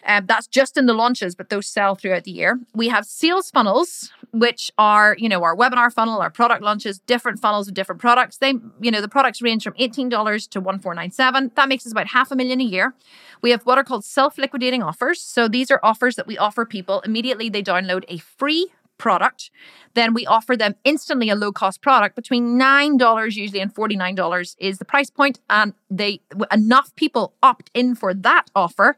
Um, 0.06 0.26
that's 0.28 0.48
just 0.48 0.78
in 0.78 0.86
the 0.86 0.94
launches, 0.94 1.36
but 1.36 1.50
those 1.50 1.68
sell 1.68 1.96
throughout 1.96 2.24
the 2.24 2.32
year. 2.32 2.60
We 2.74 2.88
have 2.90 3.06
sales 3.06 3.50
funnels, 3.50 4.12
which 4.32 4.72
are, 4.78 5.16
you 5.18 5.28
know, 5.28 5.44
our 5.44 5.56
webinar 5.56 5.92
funnel, 5.92 6.20
our 6.20 6.30
product 6.30 6.62
launches, 6.62 7.00
different 7.00 7.40
funnels 7.40 7.68
of 7.68 7.74
different 7.74 8.00
products. 8.00 8.38
They, 8.38 8.54
you 8.80 8.92
know, 8.92 9.02
the 9.02 9.10
products 9.10 9.42
range 9.42 9.64
from 9.64 9.74
$18 9.74 10.10
to 10.10 10.62
1497. 10.62 11.52
That 11.56 11.68
makes 11.68 11.86
us 11.86 11.92
about 11.92 12.08
half 12.08 12.32
a 12.32 12.36
million 12.36 12.62
a 12.62 12.64
year. 12.64 12.94
We 13.42 13.52
have 13.52 13.64
what 13.64 13.78
are 13.78 13.84
called 13.84 14.06
self-liquidating 14.06 14.84
offers. 14.84 15.22
So 15.22 15.48
these 15.48 15.72
are 15.72 15.80
offers 15.84 16.16
that 16.16 16.28
we 16.28 16.38
offer 16.38 16.66
people 16.66 17.02
immediately 17.02 17.50
they 17.50 17.64
download 17.64 18.04
a 18.08 18.18
free 18.18 18.72
product, 18.98 19.52
then 19.94 20.14
we 20.14 20.26
offer 20.26 20.56
them 20.56 20.76
instantly 20.84 21.30
a 21.30 21.36
low 21.36 21.52
cost 21.52 21.82
product 21.82 22.16
between 22.16 22.60
$9 22.60 23.36
usually 23.36 23.60
and 23.60 23.74
$49 23.74 24.56
is 24.60 24.78
the 24.78 24.86
price 24.86 25.10
point 25.10 25.40
and 25.50 25.74
they 25.90 26.22
enough 26.52 26.96
people 26.96 27.34
opt 27.42 27.70
in 27.74 27.96
for 27.96 28.14
that 28.14 28.50
offer 28.56 28.98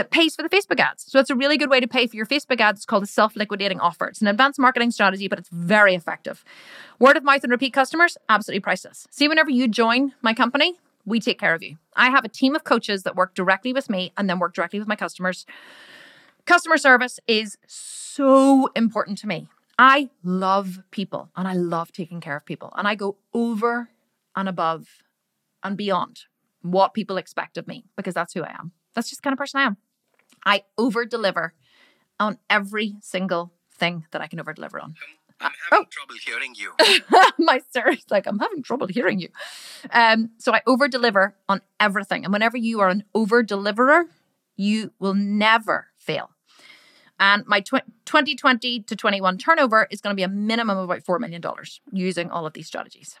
that 0.00 0.10
pays 0.10 0.34
for 0.34 0.42
the 0.42 0.48
Facebook 0.48 0.80
ads. 0.80 1.04
So 1.06 1.18
it's 1.18 1.28
a 1.28 1.34
really 1.34 1.58
good 1.58 1.68
way 1.68 1.78
to 1.78 1.86
pay 1.86 2.06
for 2.06 2.16
your 2.16 2.24
Facebook 2.24 2.58
ads. 2.58 2.78
It's 2.78 2.86
called 2.86 3.02
a 3.02 3.06
self-liquidating 3.06 3.80
offer. 3.80 4.06
It's 4.06 4.22
an 4.22 4.28
advanced 4.28 4.58
marketing 4.58 4.92
strategy, 4.92 5.28
but 5.28 5.38
it's 5.38 5.50
very 5.50 5.94
effective. 5.94 6.42
Word 6.98 7.18
of 7.18 7.22
mouth 7.22 7.44
and 7.44 7.50
repeat 7.50 7.74
customers, 7.74 8.16
absolutely 8.30 8.60
priceless. 8.60 9.06
See, 9.10 9.28
whenever 9.28 9.50
you 9.50 9.68
join 9.68 10.14
my 10.22 10.32
company, 10.32 10.78
we 11.04 11.20
take 11.20 11.38
care 11.38 11.52
of 11.54 11.62
you. 11.62 11.76
I 11.96 12.08
have 12.08 12.24
a 12.24 12.30
team 12.30 12.56
of 12.56 12.64
coaches 12.64 13.02
that 13.02 13.14
work 13.14 13.34
directly 13.34 13.74
with 13.74 13.90
me 13.90 14.10
and 14.16 14.28
then 14.28 14.38
work 14.38 14.54
directly 14.54 14.78
with 14.78 14.88
my 14.88 14.96
customers. 14.96 15.44
Customer 16.46 16.78
service 16.78 17.20
is 17.26 17.58
so 17.66 18.70
important 18.74 19.18
to 19.18 19.26
me. 19.26 19.48
I 19.78 20.08
love 20.24 20.78
people 20.90 21.28
and 21.36 21.46
I 21.46 21.52
love 21.52 21.92
taking 21.92 22.22
care 22.22 22.38
of 22.38 22.46
people. 22.46 22.72
And 22.74 22.88
I 22.88 22.94
go 22.94 23.18
over 23.34 23.90
and 24.34 24.48
above 24.48 24.88
and 25.62 25.76
beyond 25.76 26.20
what 26.62 26.94
people 26.94 27.18
expect 27.18 27.58
of 27.58 27.68
me 27.68 27.84
because 27.96 28.14
that's 28.14 28.32
who 28.32 28.42
I 28.42 28.54
am. 28.58 28.72
That's 28.94 29.10
just 29.10 29.22
kind 29.22 29.32
of 29.32 29.38
person 29.38 29.60
I 29.60 29.64
am. 29.64 29.76
I 30.44 30.64
over 30.78 31.04
deliver 31.04 31.54
on 32.18 32.38
every 32.48 32.96
single 33.00 33.52
thing 33.74 34.06
that 34.10 34.20
I 34.20 34.26
can 34.26 34.40
over 34.40 34.52
deliver 34.52 34.80
on. 34.80 34.94
I'm 35.40 35.52
having 35.70 35.86
oh. 35.86 35.88
trouble 35.90 36.16
hearing 36.22 36.54
you. 36.54 36.72
My 37.38 37.60
sir 37.72 37.90
is 37.90 38.04
like, 38.10 38.26
I'm 38.26 38.38
having 38.38 38.62
trouble 38.62 38.86
hearing 38.86 39.20
you. 39.20 39.28
Um, 39.90 40.30
so 40.38 40.52
I 40.52 40.60
over 40.66 40.86
deliver 40.86 41.34
on 41.48 41.62
everything. 41.78 42.24
And 42.24 42.32
whenever 42.32 42.58
you 42.58 42.80
are 42.80 42.90
an 42.90 43.04
over 43.14 43.42
deliverer, 43.42 44.04
you 44.56 44.92
will 44.98 45.14
never 45.14 45.88
fail. 45.96 46.30
And 47.18 47.46
my 47.46 47.60
tw- 47.60 47.84
2020 48.04 48.80
to 48.80 48.96
21 48.96 49.38
turnover 49.38 49.86
is 49.90 50.00
going 50.00 50.12
to 50.12 50.16
be 50.16 50.22
a 50.22 50.28
minimum 50.28 50.76
of 50.76 50.84
about 50.84 51.04
$4 51.04 51.20
million 51.20 51.42
using 51.92 52.30
all 52.30 52.46
of 52.46 52.52
these 52.52 52.66
strategies. 52.66 53.18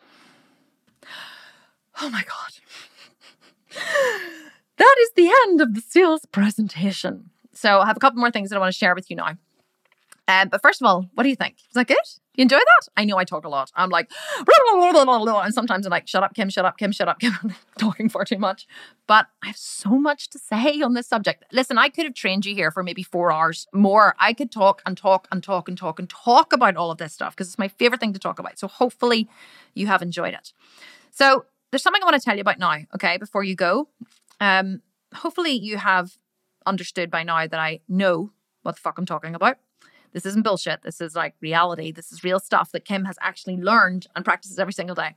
Oh 2.00 2.08
my 2.08 2.22
God. 2.22 2.52
That 4.80 4.96
is 5.02 5.10
the 5.14 5.30
end 5.42 5.60
of 5.60 5.74
the 5.74 5.82
sales 5.82 6.24
presentation. 6.32 7.28
So 7.52 7.80
I 7.80 7.86
have 7.86 7.98
a 7.98 8.00
couple 8.00 8.18
more 8.18 8.30
things 8.30 8.48
that 8.48 8.56
I 8.56 8.58
want 8.58 8.72
to 8.72 8.78
share 8.78 8.94
with 8.94 9.10
you 9.10 9.16
now. 9.16 9.36
Um, 10.26 10.48
but 10.48 10.62
first 10.62 10.80
of 10.80 10.86
all, 10.86 11.06
what 11.14 11.24
do 11.24 11.28
you 11.28 11.36
think? 11.36 11.56
Is 11.58 11.74
that 11.74 11.86
good? 11.86 11.98
You 12.34 12.42
enjoy 12.42 12.56
that? 12.56 12.88
I 12.96 13.04
know 13.04 13.18
I 13.18 13.24
talk 13.24 13.44
a 13.44 13.48
lot. 13.50 13.70
I'm 13.74 13.90
like, 13.90 14.10
and 14.38 15.52
sometimes 15.52 15.84
I'm 15.84 15.90
like, 15.90 16.08
shut 16.08 16.22
up, 16.22 16.32
Kim, 16.32 16.48
shut 16.48 16.64
up, 16.64 16.78
Kim, 16.78 16.92
shut 16.92 17.08
up, 17.08 17.18
Kim. 17.18 17.34
I'm 17.42 17.54
talking 17.78 18.08
far 18.08 18.24
too 18.24 18.38
much. 18.38 18.66
But 19.06 19.26
I 19.42 19.48
have 19.48 19.56
so 19.58 19.90
much 19.90 20.30
to 20.30 20.38
say 20.38 20.80
on 20.80 20.94
this 20.94 21.08
subject. 21.08 21.44
Listen, 21.52 21.76
I 21.76 21.90
could 21.90 22.06
have 22.06 22.14
trained 22.14 22.46
you 22.46 22.54
here 22.54 22.70
for 22.70 22.82
maybe 22.82 23.02
four 23.02 23.30
hours 23.30 23.66
more. 23.74 24.14
I 24.18 24.32
could 24.32 24.50
talk 24.50 24.80
and 24.86 24.96
talk 24.96 25.28
and 25.30 25.42
talk 25.42 25.68
and 25.68 25.76
talk 25.76 25.98
and 25.98 26.08
talk 26.08 26.54
about 26.54 26.76
all 26.76 26.90
of 26.90 26.96
this 26.96 27.12
stuff 27.12 27.34
because 27.34 27.48
it's 27.48 27.58
my 27.58 27.68
favorite 27.68 28.00
thing 28.00 28.14
to 28.14 28.18
talk 28.18 28.38
about. 28.38 28.58
So 28.58 28.68
hopefully 28.68 29.28
you 29.74 29.88
have 29.88 30.00
enjoyed 30.00 30.32
it. 30.32 30.54
So 31.10 31.44
there's 31.70 31.82
something 31.82 32.02
I 32.02 32.06
want 32.06 32.16
to 32.16 32.24
tell 32.24 32.36
you 32.36 32.40
about 32.40 32.58
now, 32.58 32.78
okay, 32.94 33.16
before 33.18 33.44
you 33.44 33.54
go. 33.54 33.88
Um, 34.40 34.82
hopefully 35.14 35.52
you 35.52 35.76
have 35.76 36.16
understood 36.66 37.10
by 37.10 37.22
now 37.22 37.46
that 37.46 37.60
I 37.60 37.80
know 37.88 38.32
what 38.62 38.76
the 38.76 38.80
fuck 38.80 38.98
I'm 38.98 39.06
talking 39.06 39.34
about. 39.34 39.58
This 40.12 40.26
isn't 40.26 40.42
bullshit. 40.42 40.82
This 40.82 41.00
is 41.00 41.14
like 41.14 41.34
reality. 41.40 41.92
This 41.92 42.10
is 42.10 42.24
real 42.24 42.40
stuff 42.40 42.72
that 42.72 42.84
Kim 42.84 43.04
has 43.04 43.16
actually 43.20 43.56
learned 43.56 44.06
and 44.16 44.24
practices 44.24 44.58
every 44.58 44.72
single 44.72 44.94
day. 44.94 45.14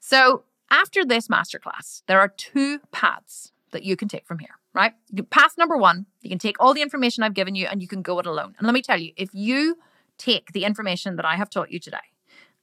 So, 0.00 0.44
after 0.70 1.04
this 1.04 1.28
masterclass, 1.28 2.02
there 2.06 2.18
are 2.18 2.28
two 2.28 2.80
paths 2.90 3.52
that 3.72 3.82
you 3.82 3.94
can 3.94 4.08
take 4.08 4.26
from 4.26 4.38
here, 4.38 4.58
right? 4.72 4.94
Path 5.30 5.58
number 5.58 5.76
one, 5.76 6.06
you 6.22 6.30
can 6.30 6.38
take 6.38 6.56
all 6.58 6.72
the 6.72 6.82
information 6.82 7.22
I've 7.22 7.34
given 7.34 7.54
you 7.54 7.66
and 7.66 7.82
you 7.82 7.88
can 7.88 8.00
go 8.00 8.18
it 8.18 8.26
alone. 8.26 8.54
And 8.58 8.66
let 8.66 8.72
me 8.72 8.82
tell 8.82 8.98
you, 8.98 9.12
if 9.16 9.30
you 9.34 9.76
take 10.16 10.52
the 10.52 10.64
information 10.64 11.16
that 11.16 11.26
I 11.26 11.36
have 11.36 11.50
taught 11.50 11.70
you 11.70 11.78
today 11.78 11.98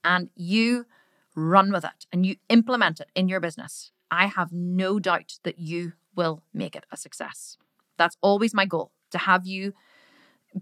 and 0.04 0.30
you 0.36 0.86
run 1.36 1.72
with 1.72 1.84
it 1.84 2.08
and 2.12 2.26
you 2.26 2.38
implement 2.50 3.00
it 3.00 3.10
in 3.16 3.28
your 3.28 3.40
business, 3.40 3.92
I 4.12 4.28
have 4.28 4.52
no 4.52 5.00
doubt 5.00 5.34
that 5.44 5.60
you 5.60 5.94
will 6.16 6.44
make 6.54 6.76
it 6.76 6.86
a 6.92 6.98
success. 6.98 7.58
That's 7.98 8.18
always 8.22 8.54
my 8.54 8.66
goal 8.66 8.92
to 9.12 9.18
have 9.18 9.46
you 9.46 9.74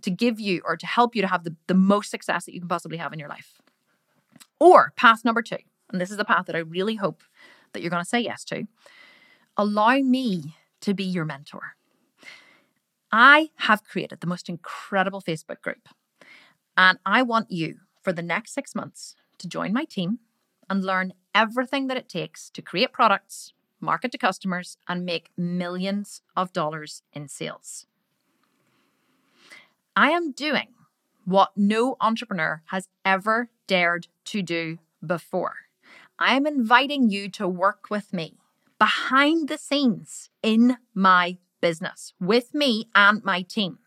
to 0.02 0.12
give 0.12 0.40
you 0.40 0.62
or 0.66 0.76
to 0.76 0.86
help 0.86 1.16
you 1.16 1.22
to 1.22 1.28
have 1.28 1.44
the, 1.44 1.56
the 1.68 1.74
most 1.74 2.12
success 2.12 2.46
that 2.46 2.54
you 2.54 2.60
can 2.60 2.68
possibly 2.68 2.98
have 2.98 3.14
in 3.14 3.20
your 3.20 3.30
life. 3.30 3.62
Or 4.60 4.94
path 4.96 5.24
number 5.24 5.42
two, 5.42 5.58
and 5.92 6.02
this 6.02 6.12
is 6.12 6.18
the 6.18 6.26
path 6.26 6.46
that 6.48 6.56
I 6.56 6.60
really 6.60 6.96
hope 6.96 7.24
that 7.74 7.82
you're 7.82 7.90
going 7.90 8.04
to 8.04 8.10
say 8.10 8.20
yes 8.20 8.44
to 8.46 8.68
allow 9.56 9.98
me 9.98 10.56
to 10.82 10.94
be 10.94 11.04
your 11.04 11.26
mentor. 11.26 11.76
I 13.12 13.50
have 13.56 13.86
created 13.86 14.20
the 14.20 14.28
most 14.28 14.50
incredible 14.50 15.22
Facebook 15.22 15.62
group, 15.62 15.88
and 16.76 17.00
I 17.06 17.22
want 17.22 17.52
you 17.52 17.78
for 18.02 18.12
the 18.12 18.22
next 18.22 18.54
six 18.54 18.76
months 18.76 19.16
to 19.40 19.48
join 19.48 19.72
my 19.72 19.86
team 19.86 20.20
and 20.70 20.84
learn 20.84 21.14
everything 21.34 21.88
that 21.88 21.98
it 21.98 22.10
takes 22.10 22.50
to 22.52 22.62
create 22.62 22.92
products, 22.92 23.54
market 23.80 24.12
to 24.12 24.18
customers, 24.18 24.78
and 24.88 25.06
make 25.06 25.32
millions 25.38 26.22
of 26.36 26.54
dollars 26.54 27.04
in 27.14 27.28
sales. 27.28 27.86
I 29.96 30.12
am 30.12 30.32
doing 30.32 30.70
what 31.26 31.52
no 31.56 31.98
entrepreneur 32.00 32.62
has 32.68 32.88
ever 33.04 33.50
dared 33.68 34.08
to 34.26 34.42
do 34.42 34.78
before. 35.06 35.56
I 36.20 36.36
am 36.36 36.48
inviting 36.48 37.10
you 37.10 37.30
to 37.32 37.48
work 37.48 37.90
with 37.90 38.14
me 38.14 38.38
behind 38.80 39.50
the 39.50 39.58
scenes 39.58 40.30
in 40.42 40.78
my 40.94 41.38
business 41.62 42.14
with 42.20 42.54
me 42.54 42.88
and 42.96 43.24
my 43.24 43.42
team. 43.42 43.80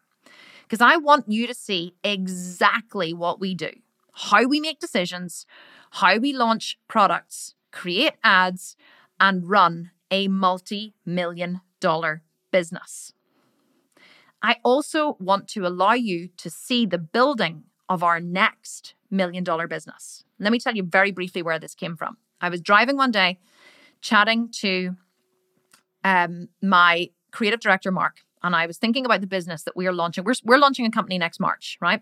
Because 0.62 0.80
I 0.80 0.96
want 0.96 1.28
you 1.28 1.46
to 1.46 1.54
see 1.54 1.94
exactly 2.04 3.12
what 3.12 3.40
we 3.40 3.54
do, 3.54 3.70
how 4.12 4.44
we 4.44 4.60
make 4.60 4.78
decisions, 4.78 5.46
how 5.90 6.18
we 6.18 6.32
launch 6.32 6.78
products, 6.88 7.54
create 7.72 8.14
ads, 8.22 8.76
and 9.18 9.48
run 9.48 9.90
a 10.10 10.28
multi 10.28 10.94
million 11.04 11.60
dollar 11.80 12.22
business. 12.50 13.12
I 14.42 14.56
also 14.64 15.16
want 15.20 15.48
to 15.48 15.66
allow 15.66 15.92
you 15.92 16.28
to 16.38 16.48
see 16.48 16.86
the 16.86 16.98
building 16.98 17.64
of 17.88 18.02
our 18.02 18.20
next 18.20 18.94
million 19.10 19.44
dollar 19.44 19.66
business. 19.66 20.24
Let 20.38 20.52
me 20.52 20.58
tell 20.58 20.74
you 20.74 20.82
very 20.82 21.10
briefly 21.10 21.42
where 21.42 21.58
this 21.58 21.74
came 21.74 21.96
from. 21.96 22.16
I 22.40 22.48
was 22.48 22.60
driving 22.60 22.96
one 22.96 23.10
day, 23.10 23.38
chatting 24.00 24.48
to 24.60 24.96
um, 26.04 26.48
my 26.62 27.10
creative 27.32 27.60
director, 27.60 27.90
Mark, 27.90 28.20
and 28.42 28.56
I 28.56 28.66
was 28.66 28.78
thinking 28.78 29.04
about 29.04 29.20
the 29.20 29.26
business 29.26 29.64
that 29.64 29.76
we 29.76 29.86
are 29.86 29.92
launching. 29.92 30.24
We're, 30.24 30.34
we're 30.44 30.58
launching 30.58 30.86
a 30.86 30.90
company 30.90 31.18
next 31.18 31.40
March, 31.40 31.76
right? 31.80 32.00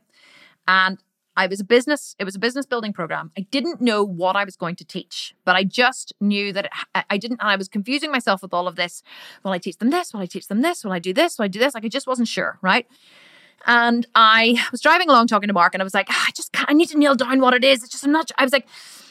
And 0.68 0.98
I 1.38 1.46
was 1.46 1.60
a 1.60 1.64
business, 1.64 2.16
it 2.18 2.24
was 2.24 2.34
a 2.34 2.38
business 2.40 2.66
building 2.66 2.92
program. 2.92 3.30
I 3.38 3.42
didn't 3.42 3.80
know 3.80 4.02
what 4.02 4.34
I 4.34 4.42
was 4.44 4.56
going 4.56 4.74
to 4.74 4.84
teach, 4.84 5.36
but 5.44 5.54
I 5.54 5.62
just 5.62 6.12
knew 6.20 6.52
that 6.52 6.64
it, 6.64 6.72
I 7.08 7.16
didn't, 7.16 7.40
and 7.40 7.48
I 7.48 7.54
was 7.54 7.68
confusing 7.68 8.10
myself 8.10 8.42
with 8.42 8.52
all 8.52 8.66
of 8.66 8.74
this. 8.74 9.04
Will 9.44 9.52
I 9.52 9.58
teach 9.58 9.78
them 9.78 9.90
this? 9.90 10.12
Will 10.12 10.20
I 10.20 10.26
teach 10.26 10.48
them 10.48 10.62
this? 10.62 10.84
Will 10.84 10.90
I 10.90 10.98
do 10.98 11.14
this? 11.14 11.38
Will 11.38 11.44
I 11.44 11.48
do 11.48 11.60
this? 11.60 11.74
Like 11.74 11.84
I 11.84 11.88
just 11.88 12.08
wasn't 12.08 12.26
sure, 12.26 12.58
right? 12.60 12.88
And 13.66 14.04
I 14.16 14.56
was 14.72 14.80
driving 14.80 15.08
along 15.08 15.28
talking 15.28 15.46
to 15.46 15.52
Mark, 15.52 15.74
and 15.74 15.82
I 15.82 15.84
was 15.84 15.94
like, 15.94 16.08
"Ah, 16.10 16.24
I 16.26 16.30
just 16.32 16.52
can't, 16.52 16.68
I 16.68 16.72
need 16.72 16.88
to 16.88 16.98
nail 16.98 17.14
down 17.14 17.40
what 17.40 17.54
it 17.54 17.62
is. 17.62 17.84
It's 17.84 17.92
just 17.92 18.04
I'm 18.04 18.10
not. 18.10 18.32
I 18.36 18.42
was 18.42 18.52
like, 18.52 18.66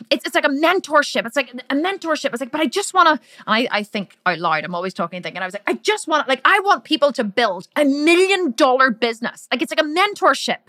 it's 0.10 0.26
it's 0.26 0.36
like 0.36 0.46
a 0.46 0.50
mentorship. 0.50 1.26
It's 1.26 1.36
like 1.38 1.54
a 1.70 1.76
mentorship. 1.76 2.32
It's 2.34 2.42
like, 2.42 2.52
but 2.52 2.60
I 2.60 2.66
just 2.66 2.94
want 2.94 3.08
to. 3.22 3.28
I 3.46 3.68
I 3.72 3.84
think 3.84 4.18
out 4.26 4.40
loud. 4.40 4.66
I'm 4.66 4.76
always 4.76 4.94
talking 4.94 5.18
and 5.18 5.24
thinking. 5.24 5.42
I 5.42 5.46
was 5.46 5.54
like, 5.54 5.64
I 5.68 5.74
just 5.74 6.08
want 6.10 6.28
like 6.28 6.42
I 6.44 6.60
want 6.62 6.84
people 6.84 7.14
to 7.14 7.24
build 7.24 7.68
a 7.76 7.86
million 7.86 8.52
dollar 8.52 8.92
business. 8.92 9.48
Like 9.52 9.62
it's 9.62 9.72
like 9.72 9.82
a 9.82 9.90
mentorship. 10.02 10.60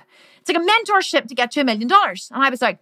It's 0.40 0.50
like 0.50 0.56
a 0.56 0.60
mentorship 0.66 1.28
to 1.28 1.34
get 1.34 1.50
to 1.52 1.60
a 1.60 1.64
million 1.64 1.88
dollars. 1.88 2.30
And 2.32 2.42
I 2.42 2.50
was 2.50 2.62
like, 2.62 2.78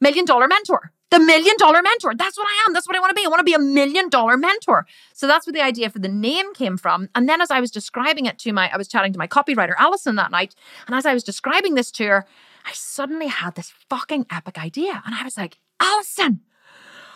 million 0.00 0.24
dollar 0.24 0.48
mentor. 0.48 0.92
The 1.10 1.18
million 1.18 1.54
dollar 1.58 1.80
mentor. 1.82 2.14
That's 2.14 2.36
what 2.36 2.46
I 2.46 2.64
am. 2.66 2.74
That's 2.74 2.86
what 2.86 2.94
I 2.94 3.00
want 3.00 3.10
to 3.10 3.14
be. 3.14 3.24
I 3.24 3.28
want 3.28 3.40
to 3.40 3.44
be 3.44 3.54
a 3.54 3.58
million 3.58 4.10
dollar 4.10 4.36
mentor. 4.36 4.86
So 5.14 5.26
that's 5.26 5.46
where 5.46 5.52
the 5.52 5.62
idea 5.62 5.88
for 5.88 5.98
the 6.00 6.08
name 6.08 6.52
came 6.52 6.76
from. 6.76 7.08
And 7.14 7.26
then 7.28 7.40
as 7.40 7.50
I 7.50 7.60
was 7.60 7.70
describing 7.70 8.26
it 8.26 8.38
to 8.40 8.52
my, 8.52 8.70
I 8.70 8.76
was 8.76 8.88
chatting 8.88 9.12
to 9.14 9.18
my 9.18 9.26
copywriter, 9.26 9.72
Alison, 9.78 10.16
that 10.16 10.30
night. 10.30 10.54
And 10.86 10.94
as 10.94 11.06
I 11.06 11.14
was 11.14 11.24
describing 11.24 11.74
this 11.76 11.90
to 11.92 12.06
her, 12.06 12.26
I 12.66 12.72
suddenly 12.72 13.28
had 13.28 13.54
this 13.54 13.72
fucking 13.88 14.26
epic 14.30 14.58
idea. 14.58 15.02
And 15.06 15.14
I 15.14 15.24
was 15.24 15.38
like, 15.38 15.58
Alison, 15.80 16.40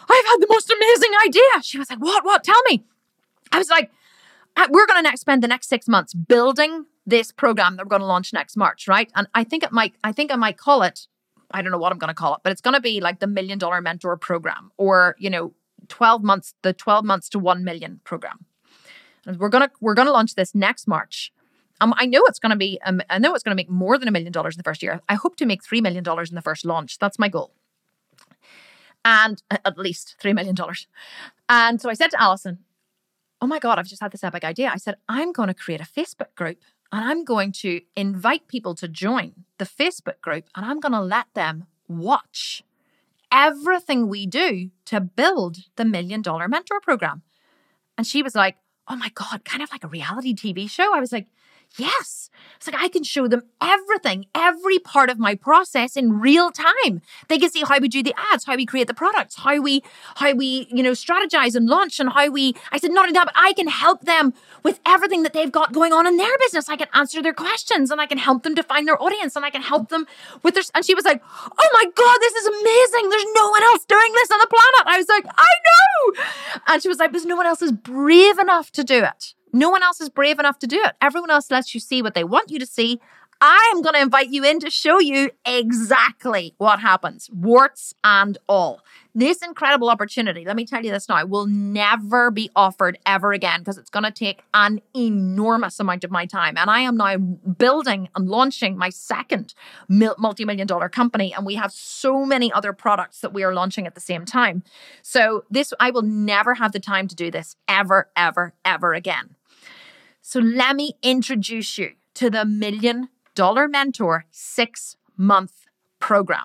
I've 0.08 0.26
had 0.26 0.40
the 0.40 0.46
most 0.48 0.70
amazing 0.70 1.10
idea. 1.26 1.62
She 1.62 1.78
was 1.78 1.90
like, 1.90 1.98
What? 1.98 2.24
What? 2.24 2.44
Tell 2.44 2.60
me. 2.70 2.84
I 3.50 3.58
was 3.58 3.68
like, 3.68 3.90
"Uh, 4.56 4.68
We're 4.70 4.86
going 4.86 4.98
to 4.98 5.02
next 5.02 5.20
spend 5.20 5.42
the 5.42 5.48
next 5.48 5.68
six 5.68 5.86
months 5.86 6.14
building 6.14 6.86
this 7.06 7.32
program 7.32 7.76
that 7.76 7.84
we're 7.84 7.90
going 7.90 8.00
to 8.00 8.06
launch 8.06 8.32
next 8.32 8.56
March, 8.56 8.86
right? 8.86 9.10
And 9.14 9.26
I 9.34 9.44
think 9.44 9.62
it 9.62 9.72
might, 9.72 9.94
I 10.04 10.12
think 10.12 10.32
I 10.32 10.36
might 10.36 10.56
call 10.56 10.82
it 10.82 11.06
I 11.54 11.62
don't 11.62 11.72
know 11.72 11.78
what 11.78 11.92
I'm 11.92 11.98
going 11.98 12.08
to 12.08 12.14
call 12.14 12.34
it, 12.34 12.40
but 12.42 12.52
it's 12.52 12.60
going 12.60 12.74
to 12.74 12.80
be 12.80 13.00
like 13.00 13.20
the 13.20 13.26
million 13.26 13.58
dollar 13.58 13.80
mentor 13.80 14.16
program 14.16 14.72
or, 14.76 15.16
you 15.18 15.30
know, 15.30 15.52
12 15.88 16.22
months, 16.22 16.54
the 16.62 16.72
12 16.72 17.04
months 17.04 17.28
to 17.30 17.38
1 17.38 17.64
million 17.64 18.00
program. 18.04 18.46
And 19.26 19.38
we're 19.38 19.48
going 19.48 19.68
to, 19.68 19.70
we're 19.80 19.94
going 19.94 20.06
to 20.06 20.12
launch 20.12 20.34
this 20.34 20.54
next 20.54 20.88
March. 20.88 21.32
Um, 21.80 21.94
I 21.96 22.06
know 22.06 22.22
it's 22.26 22.38
going 22.38 22.50
to 22.50 22.56
be, 22.56 22.78
um, 22.84 23.02
I 23.10 23.18
know 23.18 23.34
it's 23.34 23.42
going 23.42 23.56
to 23.56 23.60
make 23.60 23.70
more 23.70 23.98
than 23.98 24.08
a 24.08 24.10
million 24.10 24.32
dollars 24.32 24.54
in 24.54 24.58
the 24.58 24.64
first 24.64 24.82
year. 24.82 25.00
I 25.08 25.14
hope 25.14 25.36
to 25.36 25.46
make 25.46 25.62
$3 25.62 25.82
million 25.82 26.04
in 26.06 26.34
the 26.34 26.42
first 26.42 26.64
launch. 26.64 26.98
That's 26.98 27.18
my 27.18 27.28
goal. 27.28 27.52
And 29.04 29.42
at 29.50 29.76
least 29.76 30.16
$3 30.22 30.34
million. 30.34 30.56
And 31.48 31.80
so 31.80 31.90
I 31.90 31.94
said 31.94 32.10
to 32.12 32.22
Allison, 32.22 32.58
Oh 33.40 33.46
my 33.48 33.58
God, 33.58 33.80
I've 33.80 33.88
just 33.88 34.00
had 34.00 34.12
this 34.12 34.22
epic 34.22 34.44
idea. 34.44 34.70
I 34.72 34.76
said, 34.76 34.94
I'm 35.08 35.32
going 35.32 35.48
to 35.48 35.54
create 35.54 35.80
a 35.80 35.84
Facebook 35.84 36.32
group 36.36 36.58
and 36.92 37.04
I'm 37.04 37.24
going 37.24 37.52
to 37.52 37.80
invite 37.96 38.46
people 38.48 38.74
to 38.76 38.86
join 38.86 39.44
the 39.58 39.64
Facebook 39.64 40.20
group 40.20 40.44
and 40.54 40.66
I'm 40.66 40.78
going 40.78 40.92
to 40.92 41.00
let 41.00 41.26
them 41.34 41.66
watch 41.88 42.62
everything 43.32 44.08
we 44.08 44.26
do 44.26 44.70
to 44.84 45.00
build 45.00 45.56
the 45.76 45.86
million 45.86 46.20
dollar 46.20 46.48
mentor 46.48 46.80
program. 46.80 47.22
And 47.96 48.06
she 48.06 48.22
was 48.22 48.34
like, 48.34 48.56
Oh 48.88 48.96
my 48.96 49.10
God, 49.14 49.44
kind 49.44 49.62
of 49.62 49.70
like 49.70 49.84
a 49.84 49.88
reality 49.88 50.34
TV 50.34 50.68
show. 50.68 50.94
I 50.94 51.00
was 51.00 51.12
like, 51.12 51.28
Yes. 51.78 52.30
It's 52.56 52.66
like 52.66 52.80
I 52.80 52.88
can 52.88 53.02
show 53.02 53.26
them 53.28 53.42
everything, 53.60 54.26
every 54.34 54.78
part 54.78 55.10
of 55.10 55.18
my 55.18 55.34
process 55.34 55.96
in 55.96 56.20
real 56.20 56.50
time. 56.50 57.02
They 57.28 57.38
can 57.38 57.50
see 57.50 57.62
how 57.62 57.78
we 57.78 57.88
do 57.88 58.02
the 58.02 58.14
ads, 58.32 58.44
how 58.44 58.56
we 58.56 58.66
create 58.66 58.86
the 58.86 58.94
products, 58.94 59.36
how 59.36 59.60
we, 59.60 59.82
how 60.16 60.32
we, 60.32 60.68
you 60.70 60.82
know, 60.82 60.92
strategize 60.92 61.54
and 61.54 61.68
launch 61.68 61.98
and 61.98 62.10
how 62.10 62.28
we, 62.30 62.54
I 62.70 62.78
said, 62.78 62.92
not 62.92 63.02
only 63.06 63.14
that, 63.14 63.24
but 63.26 63.34
I 63.36 63.52
can 63.54 63.68
help 63.68 64.02
them 64.02 64.34
with 64.62 64.80
everything 64.86 65.22
that 65.24 65.32
they've 65.32 65.50
got 65.50 65.72
going 65.72 65.92
on 65.92 66.06
in 66.06 66.18
their 66.18 66.36
business. 66.38 66.68
I 66.68 66.76
can 66.76 66.88
answer 66.94 67.22
their 67.22 67.32
questions 67.32 67.90
and 67.90 68.00
I 68.00 68.06
can 68.06 68.18
help 68.18 68.42
them 68.42 68.54
define 68.54 68.84
their 68.84 69.00
audience 69.02 69.34
and 69.34 69.44
I 69.44 69.50
can 69.50 69.62
help 69.62 69.88
them 69.88 70.06
with 70.42 70.54
their, 70.54 70.62
and 70.74 70.84
she 70.84 70.94
was 70.94 71.04
like, 71.04 71.22
Oh 71.24 71.70
my 71.72 71.84
God, 71.84 72.16
this 72.20 72.34
is 72.34 72.46
amazing. 72.46 73.10
There's 73.10 73.26
no 73.34 73.50
one 73.50 73.62
else 73.62 73.84
doing 73.86 74.12
this 74.14 74.30
on 74.30 74.38
the 74.38 74.46
planet. 74.46 74.94
I 74.94 74.98
was 74.98 75.08
like, 75.08 75.26
I 75.26 75.52
know. 75.66 76.24
And 76.68 76.82
she 76.82 76.88
was 76.88 76.98
like, 76.98 77.12
"There's 77.12 77.26
no 77.26 77.36
one 77.36 77.46
else 77.46 77.62
is 77.62 77.72
brave 77.72 78.38
enough 78.38 78.70
to 78.72 78.84
do 78.84 79.02
it. 79.04 79.34
No 79.52 79.70
one 79.70 79.82
else 79.82 80.00
is 80.00 80.08
brave 80.08 80.38
enough 80.38 80.58
to 80.60 80.66
do 80.66 80.82
it. 80.82 80.92
Everyone 81.00 81.30
else 81.30 81.50
lets 81.50 81.74
you 81.74 81.80
see 81.80 82.02
what 82.02 82.14
they 82.14 82.24
want 82.24 82.50
you 82.50 82.58
to 82.58 82.66
see. 82.66 83.00
I'm 83.44 83.82
going 83.82 83.94
to 83.94 84.00
invite 84.00 84.30
you 84.30 84.44
in 84.44 84.60
to 84.60 84.70
show 84.70 85.00
you 85.00 85.32
exactly 85.44 86.54
what 86.58 86.78
happens, 86.78 87.28
warts 87.32 87.92
and 88.04 88.38
all. 88.48 88.84
This 89.16 89.42
incredible 89.42 89.90
opportunity, 89.90 90.44
let 90.44 90.54
me 90.54 90.64
tell 90.64 90.84
you 90.84 90.92
this 90.92 91.08
now, 91.08 91.26
will 91.26 91.46
never 91.46 92.30
be 92.30 92.50
offered 92.54 92.98
ever 93.04 93.32
again 93.32 93.58
because 93.58 93.78
it's 93.78 93.90
going 93.90 94.04
to 94.04 94.12
take 94.12 94.44
an 94.54 94.80
enormous 94.96 95.80
amount 95.80 96.04
of 96.04 96.12
my 96.12 96.24
time. 96.24 96.56
And 96.56 96.70
I 96.70 96.80
am 96.82 96.96
now 96.96 97.16
building 97.16 98.08
and 98.14 98.28
launching 98.28 98.78
my 98.78 98.90
second 98.90 99.54
multi 99.88 100.44
million 100.44 100.68
dollar 100.68 100.88
company. 100.88 101.34
And 101.34 101.44
we 101.44 101.56
have 101.56 101.72
so 101.72 102.24
many 102.24 102.52
other 102.52 102.72
products 102.72 103.22
that 103.22 103.34
we 103.34 103.42
are 103.42 103.52
launching 103.52 103.88
at 103.88 103.96
the 103.96 104.00
same 104.00 104.24
time. 104.24 104.62
So, 105.02 105.44
this, 105.50 105.74
I 105.80 105.90
will 105.90 106.02
never 106.02 106.54
have 106.54 106.70
the 106.70 106.80
time 106.80 107.08
to 107.08 107.16
do 107.16 107.32
this 107.32 107.56
ever, 107.66 108.08
ever, 108.16 108.54
ever 108.64 108.94
again. 108.94 109.34
So, 110.24 110.38
let 110.38 110.76
me 110.76 110.92
introduce 111.02 111.78
you 111.78 111.94
to 112.14 112.30
the 112.30 112.44
Million 112.44 113.08
Dollar 113.34 113.66
Mentor 113.66 114.24
six 114.30 114.96
month 115.16 115.66
program. 115.98 116.44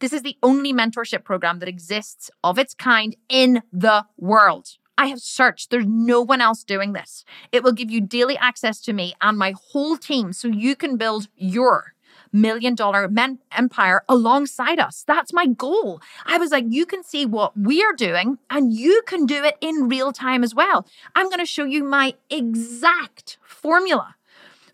This 0.00 0.12
is 0.12 0.22
the 0.22 0.36
only 0.42 0.72
mentorship 0.72 1.22
program 1.22 1.60
that 1.60 1.68
exists 1.68 2.32
of 2.42 2.58
its 2.58 2.74
kind 2.74 3.14
in 3.28 3.62
the 3.72 4.06
world. 4.16 4.76
I 4.98 5.06
have 5.06 5.20
searched, 5.20 5.70
there's 5.70 5.86
no 5.86 6.20
one 6.20 6.40
else 6.40 6.64
doing 6.64 6.94
this. 6.94 7.24
It 7.52 7.62
will 7.62 7.72
give 7.72 7.92
you 7.92 8.00
daily 8.00 8.36
access 8.36 8.80
to 8.82 8.92
me 8.92 9.14
and 9.22 9.38
my 9.38 9.54
whole 9.70 9.96
team 9.96 10.32
so 10.32 10.48
you 10.48 10.74
can 10.74 10.96
build 10.96 11.28
your 11.36 11.94
million 12.32 12.74
dollar 12.74 13.08
men- 13.08 13.38
empire 13.52 14.02
alongside 14.08 14.78
us. 14.78 15.04
That's 15.06 15.32
my 15.32 15.46
goal. 15.46 16.00
I 16.26 16.38
was 16.38 16.50
like, 16.50 16.64
you 16.68 16.86
can 16.86 17.04
see 17.04 17.26
what 17.26 17.56
we 17.56 17.82
are 17.82 17.92
doing 17.92 18.38
and 18.50 18.72
you 18.72 19.02
can 19.06 19.26
do 19.26 19.44
it 19.44 19.56
in 19.60 19.88
real 19.88 20.12
time 20.12 20.42
as 20.44 20.54
well. 20.54 20.86
I'm 21.14 21.26
going 21.28 21.38
to 21.40 21.46
show 21.46 21.64
you 21.64 21.84
my 21.84 22.14
exact 22.30 23.38
formula 23.42 24.14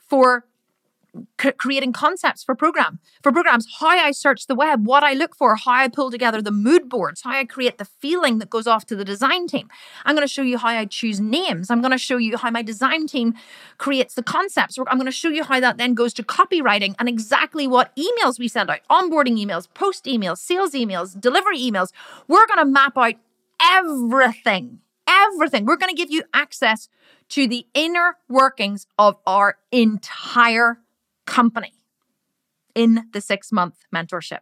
for 0.08 0.44
c- 1.40 1.52
creating 1.52 1.92
concepts 1.92 2.44
for 2.44 2.54
program 2.54 2.98
for 3.22 3.32
programs 3.32 3.66
how 3.80 3.88
i 3.88 4.10
search 4.10 4.46
the 4.46 4.54
web 4.54 4.86
what 4.86 5.02
i 5.02 5.12
look 5.12 5.34
for 5.34 5.56
how 5.56 5.72
i 5.72 5.88
pull 5.88 6.10
together 6.10 6.40
the 6.42 6.50
mood 6.50 6.88
boards 6.88 7.22
how 7.22 7.30
i 7.30 7.44
create 7.44 7.78
the 7.78 7.84
feeling 7.84 8.38
that 8.38 8.50
goes 8.50 8.66
off 8.66 8.84
to 8.86 8.96
the 8.96 9.04
design 9.04 9.46
team. 9.46 9.68
I'm 10.04 10.14
going 10.14 10.26
to 10.26 10.32
show 10.32 10.42
you 10.42 10.58
how 10.58 10.68
i 10.68 10.84
choose 10.84 11.20
names. 11.20 11.70
I'm 11.70 11.80
going 11.80 11.92
to 11.92 11.98
show 11.98 12.16
you 12.16 12.36
how 12.36 12.50
my 12.50 12.62
design 12.62 13.06
team 13.06 13.34
creates 13.78 14.14
the 14.14 14.22
concepts. 14.22 14.78
I'm 14.78 14.98
going 14.98 15.06
to 15.06 15.12
show 15.12 15.28
you 15.28 15.44
how 15.44 15.60
that 15.60 15.78
then 15.78 15.94
goes 15.94 16.12
to 16.14 16.22
copywriting 16.22 16.94
and 16.98 17.08
exactly 17.08 17.66
what 17.66 17.94
emails 17.96 18.38
we 18.38 18.48
send 18.48 18.70
out. 18.70 18.80
Onboarding 18.90 19.38
emails 19.42 19.66
post 19.72 20.04
emails 20.04 20.38
sales 20.38 20.72
emails 20.72 21.18
delivery 21.18 21.58
emails. 21.58 21.92
We're 22.26 22.46
going 22.46 22.58
to 22.58 22.64
map 22.64 22.96
out 22.96 23.14
everything 23.60 24.80
everything. 25.08 25.64
We're 25.64 25.76
going 25.76 25.94
to 25.94 25.96
give 25.96 26.10
you 26.10 26.22
access 26.34 26.88
to 27.30 27.46
the 27.48 27.66
inner 27.74 28.16
workings 28.28 28.86
of 28.98 29.16
our 29.26 29.56
entire 29.72 30.78
company 31.28 31.74
in 32.74 33.04
the 33.12 33.20
six 33.20 33.52
month 33.52 33.84
mentorship. 33.94 34.40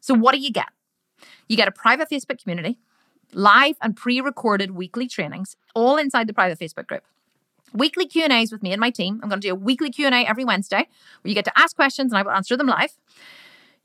So, 0.00 0.14
what 0.14 0.34
do 0.34 0.40
you 0.40 0.52
get? 0.52 0.68
You 1.48 1.56
get 1.56 1.68
a 1.68 1.72
private 1.72 2.08
Facebook 2.10 2.40
community, 2.42 2.78
live 3.32 3.76
and 3.82 3.96
pre 3.96 4.20
recorded 4.20 4.72
weekly 4.72 5.08
trainings, 5.08 5.56
all 5.74 5.96
inside 5.96 6.26
the 6.26 6.34
private 6.34 6.58
Facebook 6.58 6.86
group. 6.86 7.04
Weekly 7.72 8.06
Q 8.06 8.24
and 8.24 8.32
A's 8.32 8.52
with 8.52 8.62
me 8.62 8.72
and 8.72 8.80
my 8.80 8.90
team. 8.90 9.20
I'm 9.22 9.28
going 9.28 9.40
to 9.40 9.48
do 9.48 9.52
a 9.52 9.56
weekly 9.56 9.90
Q 9.90 10.06
and 10.06 10.14
A 10.14 10.28
every 10.28 10.44
Wednesday 10.44 10.88
where 11.22 11.28
you 11.28 11.34
get 11.34 11.44
to 11.44 11.58
ask 11.58 11.74
questions 11.76 12.12
and 12.12 12.18
I 12.18 12.22
will 12.22 12.32
answer 12.32 12.56
them 12.56 12.66
live. 12.66 12.98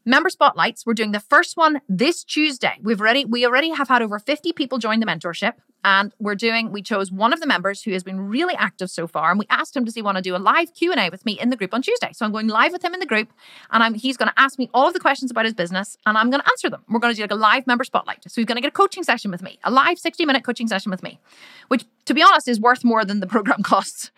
Member 0.06 0.30
spotlights. 0.30 0.86
We're 0.86 0.94
doing 0.94 1.12
the 1.12 1.20
first 1.20 1.58
one 1.58 1.82
this 1.88 2.24
Tuesday. 2.24 2.78
We've 2.82 3.00
already 3.00 3.26
we 3.26 3.46
already 3.46 3.72
have 3.72 3.88
had 3.88 4.02
over 4.02 4.20
50 4.20 4.54
people 4.54 4.80
join 4.80 5.00
the 5.00 5.06
mentorship 5.06 5.54
and 5.86 6.14
we're 6.20 6.36
doing 6.36 6.72
we 6.72 6.82
chose 6.82 7.12
one 7.12 7.32
of 7.32 7.40
the 7.40 7.46
members 7.46 7.84
who 7.84 7.92
has 7.92 8.04
been 8.04 8.20
really 8.20 8.56
active 8.56 8.90
so 8.90 9.06
far 9.06 9.30
and 9.30 9.40
we 9.40 9.46
asked 9.52 9.78
him 9.78 9.86
does 9.86 9.94
he 9.94 10.02
want 10.02 10.18
to 10.18 10.22
do 10.22 10.36
a 10.36 10.38
live 10.38 10.74
Q&A 10.74 11.10
with 11.12 11.24
me 11.26 11.40
in 11.40 11.52
the 11.52 11.56
group 11.56 11.74
on 11.74 11.82
Tuesday. 11.82 12.10
So 12.12 12.26
I'm 12.26 12.32
going 12.32 12.48
live 12.48 12.72
with 12.72 12.84
him 12.84 12.94
in 12.94 13.00
the 13.00 13.06
group 13.06 13.32
and 13.72 13.84
I'm 13.84 13.94
he's 13.94 14.18
going 14.18 14.30
to 14.30 14.40
ask 14.40 14.58
me 14.58 14.70
all 14.74 14.88
of 14.88 14.94
the 14.94 15.00
questions 15.00 15.32
about 15.32 15.46
his 15.46 15.54
business 15.54 15.96
and 16.06 16.18
I'm 16.18 16.30
going 16.32 16.42
to 16.42 16.50
answer 16.50 16.70
them. 16.70 16.84
We're 16.90 17.00
going 17.00 17.14
to 17.14 17.16
do 17.16 17.22
like 17.24 17.32
a 17.32 17.36
live 17.36 17.68
member 17.68 17.84
spotlight. 17.84 18.24
So 18.24 18.42
he's 18.42 18.46
going 18.46 18.58
to 18.58 18.62
get 18.62 18.70
a 18.70 18.72
coaching 18.72 19.04
session 19.04 19.30
with 19.30 19.44
me, 19.44 19.60
a 19.64 19.72
live 19.72 20.00
60 20.00 20.26
minute 20.26 20.44
coaching 20.44 20.68
session 20.68 20.90
with 20.90 21.04
me, 21.04 21.20
which 21.68 21.86
to 22.06 22.16
be 22.16 22.24
honest 22.24 22.48
is 22.48 22.60
worth 22.60 22.84
more 22.84 23.06
than 23.06 23.20
the 23.20 23.28
program 23.28 23.62
costs. 23.64 24.12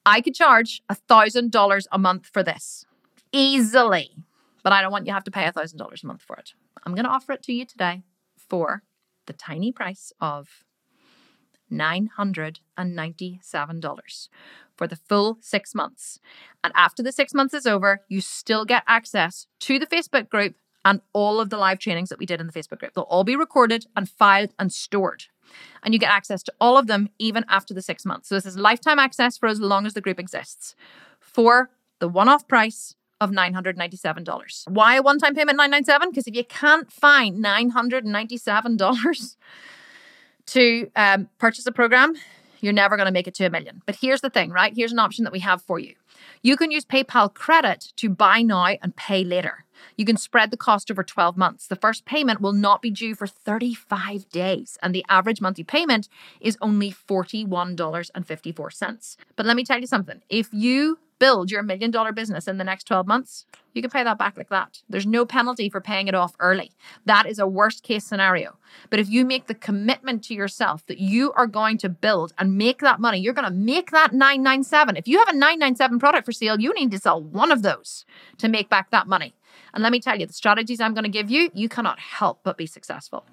I 0.06 0.20
could 0.22 0.36
charge 0.36 0.82
$1,000 0.90 1.86
a 1.92 1.98
month 1.98 2.28
for 2.28 2.44
this 2.44 2.86
easily, 3.34 4.12
but 4.64 4.72
I 4.72 4.82
don't 4.82 4.94
want 4.94 5.06
you 5.06 5.10
to 5.10 5.16
have 5.16 5.26
to 5.26 5.32
pay 5.32 5.44
$1,000 5.44 6.04
a 6.04 6.08
month 6.08 6.22
for 6.22 6.38
it. 6.38 6.54
I'm 6.86 6.96
going 6.96 7.04
to 7.04 7.12
offer 7.12 7.34
it 7.34 7.44
to 7.44 7.52
you 7.52 7.66
today 7.66 8.04
for 8.38 8.84
the 9.26 9.34
tiny 9.34 9.74
price 9.74 10.14
of 10.22 10.64
$997 11.74 14.30
for 14.76 14.88
the 14.88 14.96
full 14.96 15.38
six 15.42 15.76
months. 15.76 16.20
And 16.64 16.74
after 16.76 17.04
the 17.04 17.12
six 17.12 17.34
months 17.34 17.54
is 17.54 17.66
over, 17.66 18.02
you 18.08 18.22
still 18.22 18.66
get 18.66 18.84
access 18.88 19.48
to 19.62 19.80
the 19.80 19.88
Facebook 19.88 20.30
group 20.30 20.56
and 20.86 21.02
all 21.14 21.40
of 21.40 21.50
the 21.50 21.58
live 21.58 21.80
trainings 21.80 22.10
that 22.10 22.20
we 22.20 22.26
did 22.26 22.42
in 22.42 22.48
the 22.48 22.54
Facebook 22.54 22.80
group. 22.80 22.94
They'll 22.94 23.06
all 23.06 23.24
be 23.24 23.36
recorded 23.36 23.86
and 23.96 24.10
filed 24.10 24.54
and 24.60 24.72
stored. 24.72 25.26
And 25.84 25.94
you 25.94 26.00
get 26.00 26.12
access 26.12 26.44
to 26.44 26.54
all 26.60 26.78
of 26.78 26.88
them 26.88 27.10
even 27.20 27.46
after 27.48 27.74
the 27.74 27.82
six 27.82 28.06
months. 28.06 28.30
So 28.30 28.36
this 28.36 28.46
is 28.46 28.58
lifetime 28.58 29.00
access 29.00 29.38
for 29.38 29.48
as 29.48 29.60
long 29.60 29.86
as 29.86 29.94
the 29.94 30.02
group 30.02 30.20
exists 30.20 30.76
for 31.20 31.70
the 32.00 32.10
one 32.10 32.28
off 32.28 32.48
price 32.48 32.96
of 33.22 33.32
$997. 33.32 34.68
Why 34.68 34.96
a 34.96 35.02
one 35.02 35.20
time 35.20 35.36
payment 35.36 35.58
997 35.58 36.10
Because 36.10 36.28
if 36.28 36.36
you 36.36 36.44
can't 36.44 36.92
find 36.92 37.44
$997 37.44 39.36
to 40.48 40.90
um, 40.96 41.30
purchase 41.38 41.66
a 41.66 41.72
program, 41.72 42.16
you're 42.60 42.74
never 42.74 42.96
going 42.96 43.08
to 43.08 43.12
make 43.12 43.28
it 43.28 43.36
to 43.36 43.46
a 43.46 43.50
million. 43.50 43.82
But 43.86 43.98
here's 43.98 44.22
the 44.22 44.30
thing, 44.30 44.50
right? 44.50 44.74
Here's 44.76 44.94
an 44.94 45.00
option 45.00 45.24
that 45.26 45.34
we 45.34 45.40
have 45.40 45.62
for 45.62 45.80
you. 45.80 45.96
You 46.42 46.58
can 46.58 46.72
use 46.72 46.86
PayPal 46.86 47.34
credit 47.34 47.94
to 47.98 48.10
buy 48.10 48.42
now 48.42 48.66
and 48.66 48.96
pay 48.96 49.24
later. 49.24 49.66
You 49.98 50.06
can 50.06 50.18
spread 50.18 50.52
the 50.52 50.58
cost 50.58 50.90
over 50.90 51.04
12 51.04 51.36
months. 51.36 51.68
The 51.68 51.76
first 51.76 52.06
payment 52.06 52.40
will 52.40 52.54
not 52.54 52.82
be 52.82 52.90
due 52.90 53.16
for 53.16 53.28
35 53.28 54.30
days, 54.30 54.78
and 54.82 54.96
the 54.96 55.06
average 55.10 55.42
monthly 55.42 55.66
payment 55.66 56.08
is 56.40 56.58
only 56.62 56.92
$41.54. 56.92 59.18
But 59.36 59.46
let 59.46 59.58
me 59.58 59.66
tell 59.66 59.80
you 59.80 59.88
something 59.88 60.22
if 60.30 60.48
you 60.54 61.00
build 61.24 61.50
your 61.50 61.64
million 61.64 61.90
dollar 61.90 62.12
business 62.12 62.50
in 62.50 62.58
the 62.58 62.66
next 62.66 62.84
12 62.84 63.08
months, 63.08 63.46
you 63.74 63.82
can 63.82 63.90
pay 63.90 64.04
that 64.04 64.18
back 64.18 64.36
like 64.36 64.50
that. 64.50 64.82
There's 64.90 65.06
no 65.06 65.26
penalty 65.26 65.70
for 65.70 65.80
paying 65.80 66.10
it 66.10 66.14
off 66.14 66.36
early. 66.38 66.74
That 67.06 67.26
is 67.26 67.40
a 67.40 67.48
worst 67.48 67.82
case 67.82 68.04
scenario. 68.04 68.58
But 68.90 69.00
if 69.00 69.10
you 69.10 69.24
make 69.24 69.48
the 69.48 69.56
commitment 69.56 70.26
to 70.26 70.34
yourself 70.34 70.86
that 70.88 70.98
you 70.98 71.32
are 71.38 71.48
going 71.48 71.78
to 71.78 71.88
build 71.88 72.34
and 72.38 72.58
make 72.58 72.80
that 72.80 73.00
money, 73.00 73.20
you're 73.20 73.34
going 73.34 73.48
to 73.48 73.54
make 73.54 73.92
that 73.92 74.12
997. 74.12 74.98
If 74.98 75.08
you 75.08 75.18
have 75.20 75.30
a 75.30 75.32
997 75.32 75.98
product 75.98 76.26
for 76.26 76.34
sale, 76.34 76.60
you 76.60 76.74
need 76.74 76.92
to 76.92 77.00
sell 77.00 77.24
one 77.24 77.54
of 77.54 77.62
those 77.62 78.04
to 78.40 78.50
make 78.50 78.68
back 78.68 78.92
that 78.92 79.08
money. 79.08 79.34
And 79.74 79.82
let 79.82 79.94
me 79.94 80.02
tell 80.02 80.20
you, 80.20 80.26
the 80.26 80.34
strategies 80.34 80.82
I'm 80.82 80.94
going 80.94 81.06
to 81.06 81.10
give 81.10 81.32
you, 81.32 81.50
you 81.54 81.70
cannot 81.70 82.00
help 82.00 82.42
but 82.44 82.58
be 82.58 82.68
successful. 82.68 83.26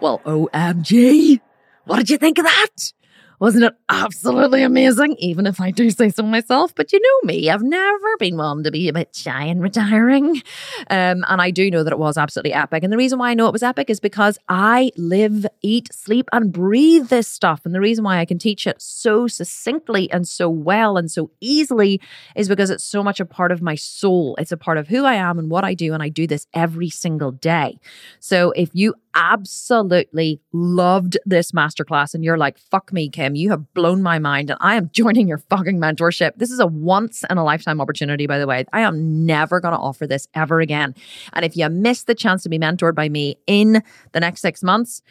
Well, 0.00 0.20
OMG. 0.24 1.40
What 1.84 1.98
did 1.98 2.08
you 2.08 2.16
think 2.16 2.38
of 2.38 2.44
that? 2.46 2.92
Wasn't 3.38 3.64
it 3.64 3.74
absolutely 3.88 4.62
amazing? 4.62 5.16
Even 5.18 5.46
if 5.46 5.60
I 5.60 5.70
do 5.70 5.90
say 5.90 6.08
so 6.08 6.22
myself, 6.22 6.74
but 6.74 6.92
you 6.92 7.00
know 7.00 7.26
me, 7.26 7.50
I've 7.50 7.62
never 7.62 8.16
been 8.18 8.36
one 8.36 8.62
to 8.64 8.70
be 8.70 8.88
a 8.88 8.92
bit 8.92 9.14
shy 9.14 9.44
and 9.44 9.62
retiring. 9.62 10.42
Um, 10.88 11.24
and 11.28 11.42
I 11.42 11.50
do 11.50 11.70
know 11.70 11.82
that 11.82 11.92
it 11.92 11.98
was 11.98 12.16
absolutely 12.16 12.52
epic. 12.52 12.82
And 12.82 12.92
the 12.92 12.96
reason 12.96 13.18
why 13.18 13.30
I 13.30 13.34
know 13.34 13.46
it 13.46 13.52
was 13.52 13.62
epic 13.62 13.90
is 13.90 14.00
because 14.00 14.38
I 14.48 14.90
live, 14.96 15.46
eat, 15.62 15.92
sleep, 15.92 16.28
and 16.32 16.52
breathe 16.52 17.08
this 17.08 17.28
stuff. 17.28 17.62
And 17.64 17.74
the 17.74 17.80
reason 17.80 18.04
why 18.04 18.18
I 18.18 18.24
can 18.24 18.38
teach 18.38 18.66
it 18.66 18.80
so 18.80 19.26
succinctly 19.26 20.10
and 20.10 20.26
so 20.26 20.48
well 20.48 20.96
and 20.96 21.10
so 21.10 21.30
easily 21.40 22.00
is 22.34 22.48
because 22.48 22.70
it's 22.70 22.84
so 22.84 23.02
much 23.02 23.20
a 23.20 23.26
part 23.26 23.52
of 23.52 23.60
my 23.62 23.74
soul. 23.74 24.36
It's 24.38 24.52
a 24.52 24.56
part 24.56 24.78
of 24.78 24.88
who 24.88 25.04
I 25.04 25.14
am 25.14 25.38
and 25.38 25.50
what 25.50 25.64
I 25.64 25.74
do. 25.74 25.92
And 25.92 26.02
I 26.02 26.08
do 26.08 26.26
this 26.26 26.46
every 26.54 26.90
single 26.90 27.32
day. 27.32 27.78
So 28.20 28.52
if 28.52 28.70
you 28.72 28.94
absolutely 29.16 30.40
loved 30.52 31.16
this 31.24 31.52
masterclass 31.52 32.14
and 32.14 32.22
you're 32.22 32.36
like, 32.36 32.58
fuck 32.58 32.92
me, 32.92 33.08
You 33.34 33.50
have 33.50 33.72
blown 33.74 34.02
my 34.02 34.18
mind 34.18 34.50
and 34.50 34.58
I 34.60 34.76
am 34.76 34.90
joining 34.92 35.26
your 35.26 35.38
fucking 35.38 35.78
mentorship. 35.78 36.32
This 36.36 36.50
is 36.50 36.60
a 36.60 36.66
once 36.66 37.24
in 37.28 37.38
a 37.38 37.44
lifetime 37.44 37.80
opportunity, 37.80 38.26
by 38.26 38.38
the 38.38 38.46
way. 38.46 38.64
I 38.72 38.80
am 38.80 39.26
never 39.26 39.60
going 39.60 39.72
to 39.72 39.78
offer 39.78 40.06
this 40.06 40.28
ever 40.34 40.60
again. 40.60 40.94
And 41.32 41.44
if 41.44 41.56
you 41.56 41.68
miss 41.68 42.04
the 42.04 42.14
chance 42.14 42.42
to 42.44 42.48
be 42.48 42.58
mentored 42.58 42.94
by 42.94 43.08
me 43.08 43.38
in 43.46 43.82
the 44.12 44.20
next 44.20 44.42
six 44.42 44.62
months, 44.62 45.02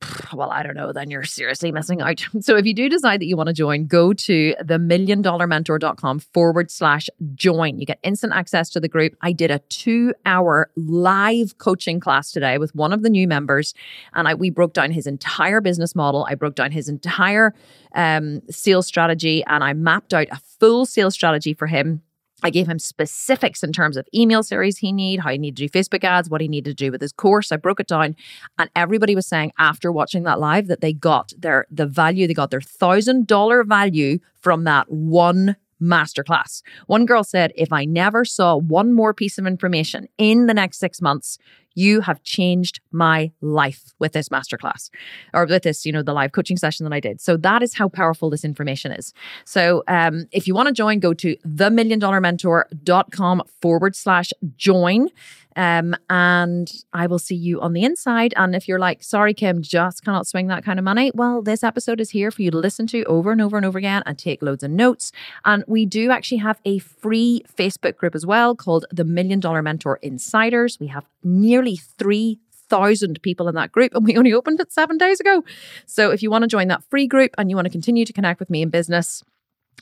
well, 0.32 0.50
I 0.50 0.62
don't 0.62 0.74
know, 0.74 0.92
then 0.92 1.10
you're 1.10 1.24
seriously 1.24 1.72
missing 1.72 2.00
out. 2.00 2.24
So 2.40 2.56
if 2.56 2.64
you 2.66 2.74
do 2.74 2.88
decide 2.88 3.20
that 3.20 3.26
you 3.26 3.36
want 3.36 3.48
to 3.48 3.52
join, 3.52 3.86
go 3.86 4.12
to 4.12 4.54
the 4.64 4.78
million 4.78 5.22
dollar 5.22 5.46
mentor.com 5.46 6.20
forward 6.20 6.70
slash 6.70 7.08
join. 7.34 7.78
You 7.78 7.86
get 7.86 7.98
instant 8.02 8.32
access 8.32 8.70
to 8.70 8.80
the 8.80 8.88
group. 8.88 9.14
I 9.22 9.32
did 9.32 9.50
a 9.50 9.58
two 9.68 10.14
hour 10.24 10.70
live 10.76 11.58
coaching 11.58 12.00
class 12.00 12.30
today 12.30 12.58
with 12.58 12.74
one 12.74 12.92
of 12.92 13.02
the 13.02 13.10
new 13.10 13.26
members, 13.26 13.74
and 14.14 14.28
I, 14.28 14.34
we 14.34 14.50
broke 14.50 14.72
down 14.72 14.92
his 14.92 15.06
entire 15.06 15.60
business 15.60 15.94
model. 15.94 16.26
I 16.28 16.34
broke 16.34 16.54
down 16.54 16.70
his 16.70 16.88
entire 16.88 17.54
um, 17.94 18.40
sales 18.50 18.86
strategy, 18.86 19.42
and 19.46 19.64
I 19.64 19.72
mapped 19.72 20.14
out 20.14 20.28
a 20.30 20.40
full 20.60 20.86
sales 20.86 21.14
strategy 21.14 21.54
for 21.54 21.66
him 21.66 22.02
I 22.42 22.50
gave 22.50 22.68
him 22.68 22.78
specifics 22.78 23.62
in 23.62 23.72
terms 23.72 23.96
of 23.96 24.06
email 24.14 24.42
series 24.42 24.78
he 24.78 24.92
need, 24.92 25.20
how 25.20 25.30
he 25.30 25.38
needed 25.38 25.56
to 25.56 25.68
do 25.68 25.78
Facebook 25.78 26.04
ads, 26.04 26.30
what 26.30 26.40
he 26.40 26.48
needed 26.48 26.76
to 26.76 26.84
do 26.84 26.92
with 26.92 27.00
his 27.00 27.12
course. 27.12 27.50
I 27.50 27.56
broke 27.56 27.80
it 27.80 27.88
down, 27.88 28.16
and 28.58 28.70
everybody 28.76 29.14
was 29.14 29.26
saying 29.26 29.52
after 29.58 29.90
watching 29.90 30.22
that 30.24 30.38
live 30.38 30.68
that 30.68 30.80
they 30.80 30.92
got 30.92 31.32
their 31.38 31.66
the 31.70 31.86
value, 31.86 32.26
they 32.26 32.34
got 32.34 32.50
their 32.50 32.60
thousand 32.60 33.26
dollar 33.26 33.64
value 33.64 34.18
from 34.40 34.64
that 34.64 34.90
one 34.90 35.56
masterclass. 35.82 36.62
One 36.86 37.06
girl 37.06 37.24
said, 37.24 37.52
if 37.54 37.72
I 37.72 37.84
never 37.84 38.24
saw 38.24 38.56
one 38.56 38.92
more 38.92 39.14
piece 39.14 39.38
of 39.38 39.46
information 39.46 40.08
in 40.18 40.46
the 40.46 40.54
next 40.54 40.78
six 40.78 41.00
months, 41.00 41.38
you 41.74 42.00
have 42.00 42.20
changed 42.24 42.80
my 42.90 43.30
life 43.40 43.94
with 44.00 44.12
this 44.12 44.28
masterclass 44.30 44.90
or 45.32 45.46
with 45.46 45.62
this, 45.62 45.86
you 45.86 45.92
know, 45.92 46.02
the 46.02 46.12
live 46.12 46.32
coaching 46.32 46.56
session 46.56 46.82
that 46.82 46.92
I 46.92 46.98
did. 46.98 47.20
So 47.20 47.36
that 47.36 47.62
is 47.62 47.74
how 47.74 47.88
powerful 47.88 48.30
this 48.30 48.44
information 48.44 48.90
is. 48.90 49.14
So 49.44 49.84
um, 49.86 50.26
if 50.32 50.48
you 50.48 50.54
want 50.54 50.66
to 50.66 50.74
join, 50.74 50.98
go 50.98 51.14
to 51.14 51.36
themilliondollarmentor.com 51.46 53.42
forward 53.62 53.94
slash 53.94 54.32
join. 54.56 55.08
Um, 55.58 55.96
and 56.08 56.72
I 56.92 57.08
will 57.08 57.18
see 57.18 57.34
you 57.34 57.60
on 57.60 57.72
the 57.72 57.82
inside. 57.82 58.32
And 58.36 58.54
if 58.54 58.68
you're 58.68 58.78
like, 58.78 59.02
sorry, 59.02 59.34
Kim, 59.34 59.60
just 59.60 60.04
cannot 60.04 60.28
swing 60.28 60.46
that 60.46 60.64
kind 60.64 60.78
of 60.78 60.84
money, 60.84 61.10
well, 61.14 61.42
this 61.42 61.64
episode 61.64 62.00
is 62.00 62.10
here 62.10 62.30
for 62.30 62.42
you 62.42 62.52
to 62.52 62.56
listen 62.56 62.86
to 62.86 63.02
over 63.04 63.32
and 63.32 63.42
over 63.42 63.56
and 63.56 63.66
over 63.66 63.76
again 63.76 64.04
and 64.06 64.16
take 64.16 64.40
loads 64.40 64.62
of 64.62 64.70
notes. 64.70 65.10
And 65.44 65.64
we 65.66 65.84
do 65.84 66.12
actually 66.12 66.38
have 66.38 66.60
a 66.64 66.78
free 66.78 67.42
Facebook 67.52 67.96
group 67.96 68.14
as 68.14 68.24
well 68.24 68.54
called 68.54 68.86
the 68.92 69.04
Million 69.04 69.40
Dollar 69.40 69.60
Mentor 69.60 69.98
Insiders. 70.00 70.78
We 70.78 70.86
have 70.86 71.04
nearly 71.24 71.74
three 71.76 72.38
thousand 72.68 73.20
people 73.22 73.48
in 73.48 73.54
that 73.54 73.72
group 73.72 73.94
and 73.94 74.04
we 74.04 74.14
only 74.16 74.32
opened 74.32 74.60
it 74.60 74.70
seven 74.70 74.98
days 74.98 75.20
ago. 75.20 75.42
So 75.86 76.10
if 76.10 76.22
you 76.22 76.30
want 76.30 76.42
to 76.42 76.48
join 76.48 76.68
that 76.68 76.84
free 76.90 77.06
group 77.06 77.30
and 77.38 77.48
you 77.48 77.56
want 77.56 77.64
to 77.64 77.70
continue 77.70 78.04
to 78.04 78.12
connect 78.12 78.38
with 78.38 78.50
me 78.50 78.60
in 78.60 78.68
business, 78.68 79.24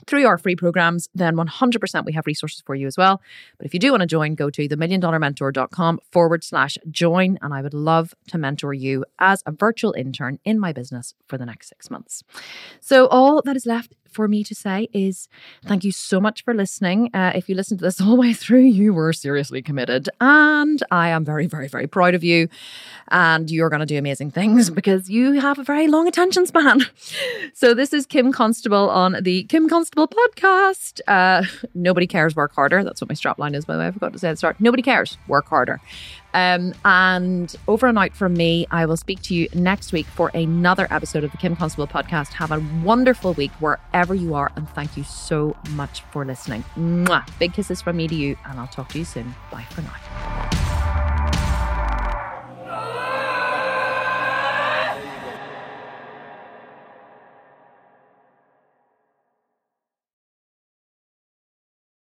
through 0.07 0.27
our 0.27 0.39
free 0.39 0.57
programs, 0.57 1.09
then 1.15 1.37
100% 1.37 2.05
we 2.05 2.13
have 2.13 2.27
resources 2.27 2.63
for 2.65 2.75
you 2.75 2.87
as 2.87 2.97
well. 2.97 3.21
But 3.59 3.67
if 3.67 3.75
you 3.75 3.81
do 3.81 3.91
want 3.91 4.03
to 4.03 4.07
join, 4.07 4.35
go 4.35 4.51
to 4.51 4.69
themilliondollarmentor.com 4.69 6.01
forward 6.11 6.45
slash 6.45 6.79
join. 6.91 7.39
And 7.43 7.55
I 7.55 7.63
would 7.63 7.75
love 7.75 8.15
to 8.29 8.39
mentor 8.39 8.75
you 8.75 9.05
as 9.19 9.43
a 9.47 9.53
virtual 9.53 9.93
intern 9.97 10.39
in 10.45 10.59
my 10.59 10.73
business 10.73 11.15
for 11.27 11.39
the 11.39 11.47
next 11.47 11.69
six 11.69 11.91
months. 11.91 12.23
So 12.81 13.07
all 13.07 13.43
that 13.45 13.57
is 13.57 13.67
left 13.67 13.95
for 14.17 14.27
me 14.27 14.43
to 14.43 14.55
say 14.55 14.89
is 14.93 15.29
thank 15.67 15.85
you 15.85 15.93
so 15.93 16.21
much 16.21 16.43
for 16.43 16.55
listening. 16.55 17.11
Uh, 17.15 17.33
if 17.35 17.49
you 17.49 17.55
listened 17.55 17.79
to 17.81 17.85
this 17.85 18.01
all 18.05 18.11
the 18.11 18.17
way 18.17 18.33
through, 18.33 18.63
you 18.63 18.93
were 18.95 19.13
seriously 19.13 19.63
committed. 19.63 20.09
And 20.21 20.83
I 20.91 21.09
am 21.11 21.25
very, 21.25 21.47
very, 21.47 21.69
very 21.69 21.87
proud 21.87 22.15
of 22.15 22.25
you. 22.25 22.49
And 23.09 23.51
you're 23.51 23.69
going 23.69 23.81
to 23.81 23.87
do 23.87 23.99
amazing 23.99 24.31
things 24.31 24.71
because 24.71 25.11
you 25.11 25.39
have 25.41 25.59
a 25.59 25.65
very 25.65 25.87
long 25.87 26.09
attention 26.09 26.47
span. 26.47 26.81
So, 27.55 27.75
this 27.75 27.93
is 27.93 28.07
Kim 28.07 28.33
Constable 28.33 28.91
on 28.91 29.17
the 29.21 29.45
Kim 29.45 29.69
Constable 29.69 30.09
podcast. 30.09 31.01
Uh, 31.07 31.45
nobody 31.75 32.07
cares, 32.07 32.35
work 32.35 32.55
harder. 32.55 32.83
That's 32.85 33.01
what 33.01 33.09
my 33.09 33.15
strap 33.15 33.39
line 33.39 33.55
is, 33.55 33.65
by 33.65 33.75
the 33.75 33.81
way. 33.81 33.87
I 33.87 33.91
forgot 33.93 34.13
to 34.13 34.19
say 34.19 34.29
at 34.29 34.33
the 34.33 34.37
start. 34.39 34.57
Nobody 34.61 34.83
cares, 34.83 35.17
work 35.29 35.47
harder. 35.47 35.81
Um, 36.37 36.75
and 36.85 37.57
over 37.67 37.87
and 37.87 37.99
out 37.99 38.15
from 38.15 38.35
me, 38.35 38.67
I 38.71 38.85
will 38.85 38.99
speak 38.99 39.23
to 39.23 39.35
you 39.35 39.49
next 39.55 39.91
week 39.91 40.05
for 40.05 40.31
another 40.35 40.87
episode 40.91 41.25
of 41.25 41.31
the 41.31 41.39
Kim 41.39 41.57
Constable 41.57 41.87
podcast. 41.87 42.35
Have 42.35 42.53
a 42.53 42.63
wonderful 42.85 43.33
week 43.33 43.53
wherever 43.53 44.15
you 44.15 44.35
are, 44.35 44.53
and 44.55 44.69
thank 44.69 44.99
you 44.99 45.03
so 45.03 45.57
much 45.71 46.03
for 46.13 46.27
listening. 46.27 46.63
Mwah. 46.77 47.27
Big 47.39 47.55
kisses 47.55 47.81
from 47.81 47.97
me 47.97 48.07
to 48.07 48.15
you, 48.15 48.37
and 48.45 48.61
I'll 48.61 48.67
talk 48.67 48.91
to 48.91 48.99
you 48.99 49.07
soon. 49.07 49.35
Bye 49.51 49.65
for 49.71 49.81
now. 49.81 50.66